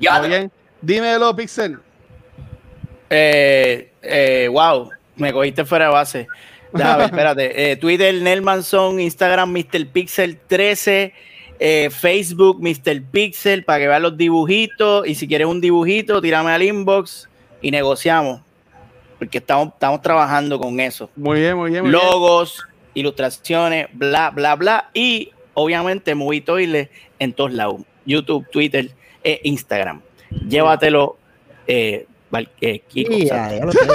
Ya, 0.01 0.18
Muy 0.18 0.28
bien. 0.28 0.52
Dímelo, 0.81 1.35
Pixel. 1.35 1.78
Eh, 3.10 3.90
eh, 4.02 4.48
wow, 4.51 4.90
me 5.16 5.32
cogiste 5.32 5.64
fuera 5.64 5.86
de 5.86 5.93
base. 5.93 6.28
Déjame 6.72 6.97
ver, 6.97 7.06
espérate. 7.10 7.72
Eh, 7.72 7.76
Twitter, 7.76 8.14
Nelmanson, 8.14 9.01
Instagram, 9.01 9.51
Mr. 9.51 9.86
Pixel 9.93 10.39
13, 10.47 11.14
eh, 11.59 11.90
Facebook, 11.90 12.60
Mr. 12.60 13.02
Pixel, 13.10 13.64
para 13.64 13.78
que 13.78 13.89
vean 13.89 14.02
los 14.02 14.16
dibujitos. 14.16 15.06
Y 15.06 15.14
si 15.14 15.28
quieres 15.28 15.47
un 15.47 15.60
dibujito, 15.60 16.20
tírame 16.20 16.51
al 16.51 16.62
inbox 16.62 17.28
y 17.62 17.70
negociamos. 17.70 18.40
Porque 19.18 19.39
estamos, 19.39 19.68
estamos 19.68 20.02
trabajando 20.02 20.59
con 20.59 20.81
eso. 20.81 21.09
Muy 21.16 21.40
bien, 21.40 21.56
muy 21.56 21.70
bien. 21.70 21.85
Muy 21.85 21.93
bien. 21.93 22.02
Logos, 22.02 22.66
ilustraciones, 22.94 23.86
bla, 23.93 24.31
bla, 24.31 24.56
bla. 24.56 24.90
Y 24.93 25.31
obviamente 25.55 26.14
Movie 26.14 26.40
Toilet 26.43 26.90
en 27.18 27.32
todos 27.32 27.52
lados. 27.52 27.81
YouTube, 28.05 28.47
Twitter 28.51 28.90
e 29.22 29.40
Instagram. 29.44 30.01
Llévatelo, 30.48 31.16
eh, 31.66 32.06
eh, 32.60 32.81
Kiko. 32.89 33.12
Ya, 33.12 33.60
lo 33.64 33.70
tengo. 33.72 33.94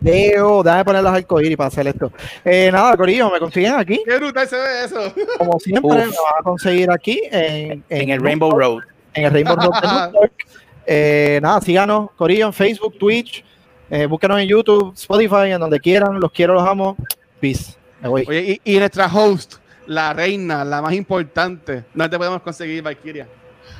Veo, 0.00 0.62
déjame 0.62 0.84
poner 0.84 1.02
los 1.02 1.12
arcoíris 1.12 1.56
para 1.56 1.68
hacer 1.68 1.86
esto. 1.88 2.12
Eh, 2.44 2.70
nada, 2.72 2.96
Corillo, 2.96 3.30
me 3.30 3.38
consiguen 3.38 3.74
aquí. 3.74 4.00
Qué 4.04 4.16
brutal 4.16 4.48
se 4.48 4.56
ve 4.56 4.84
eso. 4.84 5.12
Como 5.38 5.58
siempre, 5.58 5.90
Uf. 5.90 5.96
me 5.96 6.04
van 6.06 6.40
a 6.40 6.42
conseguir 6.42 6.90
aquí 6.90 7.20
en, 7.30 7.84
en 7.88 8.10
el 8.10 8.20
Rainbow 8.20 8.50
Road. 8.52 8.82
en 9.14 9.24
el 9.24 9.32
Rainbow 9.32 9.56
Road 9.56 10.12
de. 10.12 10.30
Eh, 10.86 11.40
nada, 11.42 11.60
síganos, 11.60 12.10
Corillo, 12.12 12.46
en 12.46 12.52
Facebook, 12.52 12.98
Twitch, 12.98 13.42
eh, 13.90 14.06
búsquenos 14.06 14.38
en 14.38 14.46
YouTube, 14.48 14.92
Spotify, 14.94 15.50
en 15.52 15.60
donde 15.60 15.80
quieran. 15.80 16.20
Los 16.20 16.30
quiero, 16.30 16.54
los 16.54 16.66
amo. 16.68 16.96
Peace. 17.40 17.74
Me 18.00 18.08
voy. 18.08 18.24
Oye, 18.28 18.60
y, 18.64 18.74
y 18.74 18.78
nuestra 18.78 19.06
host, 19.06 19.54
la 19.86 20.12
reina, 20.12 20.64
la 20.64 20.82
más 20.82 20.92
importante. 20.94 21.84
¿Dónde 21.92 22.10
te 22.10 22.18
podemos 22.18 22.42
conseguir, 22.42 22.82
Valkyria? 22.82 23.26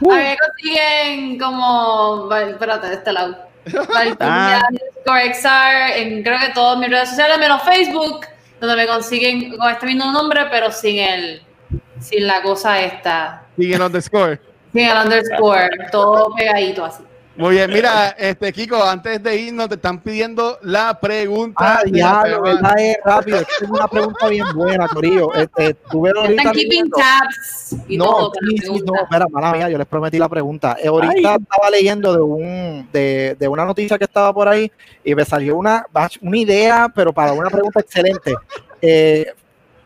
A 0.00 0.04
mí 0.04 0.22
me 0.22 0.36
consiguen 0.36 1.38
como. 1.38 2.28
Espérate, 2.34 2.88
de 2.88 2.94
este 2.94 3.12
lado. 3.12 3.36
Ah. 4.20 4.60
Valkyria 5.06 5.32
XR 5.32 5.98
en 5.98 6.22
creo 6.22 6.38
que 6.38 6.52
todas 6.54 6.78
mis 6.78 6.90
redes 6.90 7.10
sociales, 7.10 7.38
menos 7.38 7.62
Facebook, 7.62 8.26
donde 8.60 8.76
me 8.76 8.86
consiguen 8.86 9.56
con 9.56 9.70
este 9.70 9.86
mismo 9.86 10.10
nombre, 10.12 10.46
pero 10.50 10.70
sin 10.70 10.98
el, 10.98 11.42
sin 12.00 12.26
la 12.26 12.42
cosa 12.42 12.80
esta. 12.80 13.42
Sin 13.56 13.72
el 13.72 13.80
underscore. 13.80 14.40
Sin 14.72 14.82
el 14.82 14.96
underscore, 14.96 15.70
todo 15.90 16.34
pegadito 16.34 16.84
así. 16.84 17.04
Muy 17.36 17.56
bien, 17.56 17.68
mira, 17.68 18.10
este 18.10 18.52
Kiko, 18.52 18.80
antes 18.80 19.20
de 19.20 19.36
irnos 19.36 19.68
te 19.68 19.74
están 19.74 19.98
pidiendo 20.00 20.56
la 20.62 21.00
pregunta. 21.00 21.78
Ah, 21.78 21.82
de 21.84 21.98
la 21.98 22.22
verdad 22.22 22.78
es 22.78 22.96
rápido. 23.04 23.40
Es 23.40 23.68
una 23.68 23.88
pregunta 23.88 24.28
bien 24.28 24.46
buena, 24.54 24.86
Corillo. 24.86 25.34
Este, 25.34 25.74
tuve 25.90 26.10
ahorita 26.14 26.42
Están 26.42 26.52
keeping 26.54 26.90
tabs 26.90 27.74
y 27.88 27.98
No, 27.98 28.04
todo. 28.04 28.32
sí, 28.48 28.58
sí, 28.58 28.82
no, 28.86 28.94
espera, 29.02 29.26
mala 29.28 29.52
mía, 29.52 29.68
yo 29.68 29.78
les 29.78 29.86
prometí 29.88 30.16
la 30.16 30.28
pregunta. 30.28 30.76
Eh, 30.80 30.86
ahorita 30.86 31.34
estaba 31.34 31.70
leyendo 31.72 32.12
de 32.14 32.22
un 32.22 32.88
de, 32.92 33.36
de 33.36 33.48
una 33.48 33.64
noticia 33.64 33.98
que 33.98 34.04
estaba 34.04 34.32
por 34.32 34.46
ahí 34.48 34.70
y 35.02 35.12
me 35.16 35.24
salió 35.24 35.56
una, 35.56 35.86
una 36.20 36.38
idea, 36.38 36.92
pero 36.94 37.12
para 37.12 37.32
una 37.32 37.50
pregunta 37.50 37.80
excelente. 37.80 38.32
Eh, 38.80 39.26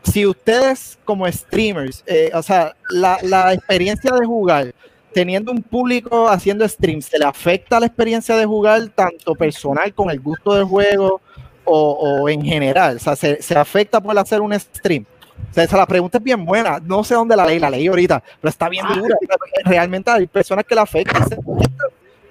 si 0.03 0.23
ustedes 0.27 0.99
como 1.03 1.25
streamers, 1.31 2.03
eh, 2.05 2.29
o 2.33 2.43
sea, 2.43 2.75
la, 2.91 3.17
la 3.23 3.53
experiencia 3.53 4.11
de 4.11 4.23
jugar, 4.25 4.73
teniendo 5.13 5.51
un 5.51 5.61
público 5.61 6.29
haciendo 6.29 6.67
streams, 6.67 7.05
¿se 7.05 7.17
le 7.19 7.25
afecta 7.25 7.79
la 7.79 7.85
experiencia 7.87 8.35
de 8.35 8.45
jugar 8.45 8.87
tanto 8.89 9.35
personal 9.35 9.93
con 9.93 10.09
el 10.09 10.19
gusto 10.19 10.53
del 10.53 10.65
juego 10.65 11.21
o, 11.65 11.91
o 12.21 12.29
en 12.29 12.43
general? 12.43 12.97
O 12.97 12.99
sea, 12.99 13.15
¿se, 13.15 13.41
se 13.41 13.57
afecta 13.57 13.99
por 14.01 14.17
hacer 14.17 14.41
un 14.41 14.57
stream? 14.59 15.05
O 15.51 15.53
sea, 15.53 15.65
la 15.77 15.85
pregunta 15.87 16.17
es 16.17 16.23
bien 16.23 16.45
buena. 16.45 16.79
No 16.83 17.03
sé 17.03 17.15
dónde 17.15 17.35
la 17.35 17.45
leí, 17.45 17.59
la 17.59 17.69
leí 17.69 17.87
ahorita, 17.87 18.21
pero 18.41 18.49
está 18.49 18.67
bien 18.69 18.85
dura. 18.93 19.15
Realmente 19.65 20.11
hay 20.11 20.27
personas 20.27 20.65
que 20.65 20.75
la 20.75 20.81
afectan, 20.83 21.23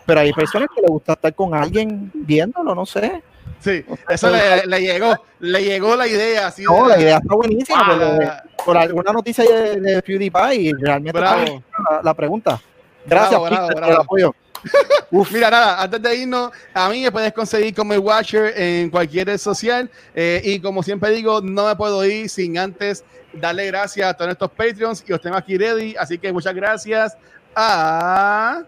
pero 0.06 0.20
hay 0.20 0.32
personas 0.32 0.68
que 0.74 0.80
le 0.82 0.88
gusta 0.88 1.14
estar 1.14 1.34
con 1.34 1.54
alguien 1.54 2.10
viéndolo, 2.14 2.74
no 2.74 2.86
sé. 2.86 3.22
Sí, 3.60 3.84
eso 4.08 4.30
le, 4.30 4.66
le 4.66 4.80
llegó, 4.80 5.14
le 5.40 5.64
llegó 5.64 5.96
la 5.96 6.06
idea. 6.06 6.46
Así 6.46 6.62
No, 6.62 6.84
de- 6.84 6.96
la 6.96 7.00
idea 7.00 7.16
está 7.18 7.34
buenísima. 7.34 7.78
Ah, 7.80 7.96
pero 7.98 8.47
por 8.64 8.76
alguna 8.76 9.12
noticia 9.12 9.44
de, 9.44 9.80
de 9.80 10.02
PewDiePie 10.02 10.54
y 10.54 10.72
realmente 10.72 11.20
la, 11.20 11.60
la 12.02 12.14
pregunta. 12.14 12.60
Gracias, 13.06 13.40
Bravo, 13.40 13.44
bravo, 13.46 13.68
Peter, 13.68 13.82
por 13.82 13.90
el 13.92 13.96
apoyo. 13.96 14.34
Uf, 15.10 15.30
mira, 15.32 15.50
nada, 15.50 15.80
antes 15.82 16.02
de 16.02 16.16
irnos, 16.16 16.50
a 16.74 16.88
mí 16.88 17.02
me 17.02 17.12
puedes 17.12 17.32
conseguir 17.32 17.74
como 17.74 17.92
el 17.94 18.00
Watcher 18.00 18.52
en 18.56 18.90
cualquier 18.90 19.28
red 19.28 19.38
social. 19.38 19.90
eh, 20.14 20.42
y 20.44 20.60
como 20.60 20.82
siempre 20.82 21.10
digo, 21.12 21.40
no 21.40 21.66
me 21.66 21.76
puedo 21.76 22.04
ir 22.04 22.28
sin 22.28 22.58
antes 22.58 23.04
darle 23.32 23.66
gracias 23.66 24.08
a 24.08 24.14
todos 24.14 24.32
estos 24.32 24.50
Patreons 24.50 25.04
y 25.06 25.10
los 25.12 25.20
tengo 25.20 25.36
aquí 25.36 25.56
ready. 25.56 25.94
Así 25.96 26.18
que 26.18 26.32
muchas 26.32 26.54
gracias 26.54 27.16
a 27.54 28.62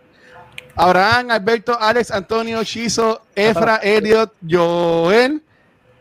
Abraham, 0.76 1.30
Alberto, 1.30 1.76
Alex, 1.78 2.10
Antonio, 2.10 2.62
Chizo, 2.64 3.22
Efra, 3.34 3.76
Elliot, 3.82 4.32
Joel. 4.48 5.42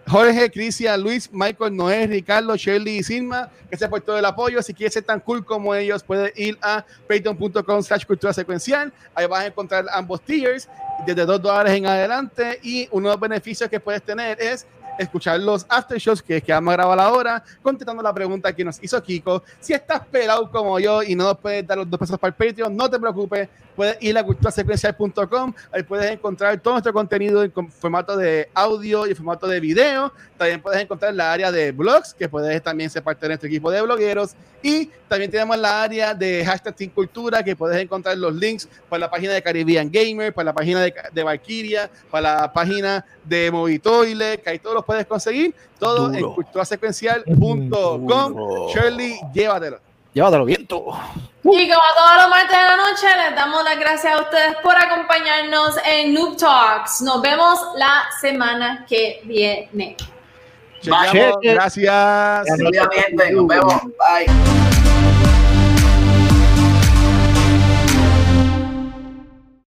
Jorge, 0.09 0.49
Cristian, 0.49 0.99
Luis, 1.01 1.29
Michael, 1.31 1.75
Noé, 1.75 2.07
Ricardo, 2.07 2.55
Shirley 2.55 2.97
y 2.97 3.03
Silma, 3.03 3.51
gracias 3.69 3.87
por 3.87 4.01
todo 4.01 4.17
el 4.17 4.25
apoyo. 4.25 4.59
Si 4.63 4.73
quieres 4.73 4.95
ser 4.95 5.03
tan 5.03 5.19
cool 5.19 5.45
como 5.45 5.75
ellos, 5.75 6.01
puedes 6.01 6.35
ir 6.35 6.57
a 6.63 6.83
patreon.com 7.07 7.83
slash 7.83 8.05
cultura 8.05 8.33
secuencial. 8.33 8.91
Ahí 9.13 9.27
vas 9.27 9.41
a 9.41 9.45
encontrar 9.45 9.85
ambos 9.93 10.21
tiers 10.21 10.67
desde 11.05 11.25
2 11.25 11.39
dólares 11.39 11.73
en 11.73 11.85
adelante. 11.85 12.59
Y 12.63 12.89
uno 12.91 13.09
de 13.09 13.13
los 13.13 13.21
beneficios 13.21 13.69
que 13.69 13.79
puedes 13.79 14.01
tener 14.01 14.41
es 14.41 14.65
escuchar 14.99 15.39
los 15.39 15.65
aftershows 15.69 16.21
que, 16.21 16.41
que 16.41 16.51
vamos 16.51 16.73
a 16.73 16.77
grabar 16.77 16.99
ahora, 16.99 17.43
contestando 17.61 18.03
la 18.03 18.13
pregunta 18.13 18.53
que 18.53 18.63
nos 18.63 18.81
hizo 18.83 19.01
Kiko. 19.01 19.43
Si 19.59 19.73
estás 19.73 20.05
pelado 20.05 20.51
como 20.51 20.79
yo 20.79 21.01
y 21.01 21.15
no 21.15 21.23
nos 21.23 21.37
puedes 21.37 21.65
dar 21.65 21.77
los 21.77 21.89
dos 21.89 21.99
pesos 21.99 22.19
para 22.19 22.29
el 22.29 22.35
Patreon, 22.35 22.75
no 22.75 22.89
te 22.89 22.99
preocupes, 22.99 23.47
puedes 23.75 23.97
ir 24.01 24.17
a 24.17 24.23
culturasecuencial.com, 24.23 25.53
ahí 25.71 25.83
puedes 25.83 26.11
encontrar 26.11 26.59
todo 26.59 26.73
nuestro 26.73 26.91
contenido 26.91 27.43
en 27.43 27.51
formato 27.71 28.17
de 28.17 28.49
audio 28.53 29.07
y 29.07 29.11
en 29.11 29.15
formato 29.15 29.47
de 29.47 29.59
video. 29.59 30.11
También 30.37 30.61
puedes 30.61 30.81
encontrar 30.81 31.13
la 31.13 31.31
área 31.31 31.51
de 31.51 31.71
blogs, 31.71 32.13
que 32.13 32.27
puedes 32.27 32.61
también 32.61 32.89
ser 32.89 33.03
parte 33.03 33.21
de 33.21 33.29
nuestro 33.29 33.47
equipo 33.47 33.71
de 33.71 33.81
blogueros. 33.81 34.35
Y 34.61 34.87
también 35.07 35.31
tenemos 35.31 35.57
la 35.57 35.81
área 35.81 36.13
de 36.13 36.43
hashtag 36.45 36.75
Team 36.75 36.91
Cultura, 36.91 37.41
que 37.41 37.55
puedes 37.55 37.81
encontrar 37.81 38.17
los 38.17 38.35
links 38.35 38.67
para 38.89 39.01
la 39.01 39.09
página 39.09 39.33
de 39.33 39.41
Caribbean 39.41 39.89
Gamer, 39.89 40.33
para 40.33 40.47
la 40.47 40.53
página 40.53 40.81
de, 40.81 40.93
de 41.13 41.23
Valkyria, 41.23 41.89
para 42.11 42.41
la 42.41 42.53
página 42.53 43.05
de 43.23 43.49
Movitoile, 43.49 44.39
que 44.39 44.49
ahí 44.49 44.59
todos 44.59 44.75
los 44.75 44.85
puedes 44.89 45.05
conseguir. 45.05 45.53
Todo 45.77 46.07
en 46.07 46.13
Duro. 46.13 46.33
culturasecuencial.com. 46.33 47.69
Duro. 47.69 48.69
Shirley, 48.73 49.19
llévatelo. 49.31 49.79
Llévatelo 50.13 50.45
bien 50.45 50.65
tú. 50.65 50.83
Y 51.43 51.69
como 51.69 51.83
todos 51.95 52.15
los 52.15 52.29
martes 52.29 52.57
de 52.57 52.63
la 52.63 52.75
noche, 52.75 53.07
les 53.23 53.35
damos 53.35 53.63
las 53.63 53.79
gracias 53.79 54.13
a 54.13 54.21
ustedes 54.21 54.55
por 54.63 54.75
acompañarnos 54.75 55.75
en 55.85 56.15
Noob 56.15 56.37
Talks. 56.37 57.01
Nos 57.01 57.21
vemos 57.21 57.59
la 57.75 58.05
semana 58.19 58.83
que 58.89 59.21
viene. 59.25 59.95
Bye. 60.83 61.35
Gracias. 61.43 62.47
Obviamente, 62.49 63.31
nos 63.31 63.47
vemos. 63.47 63.83
Bye. 63.83 64.88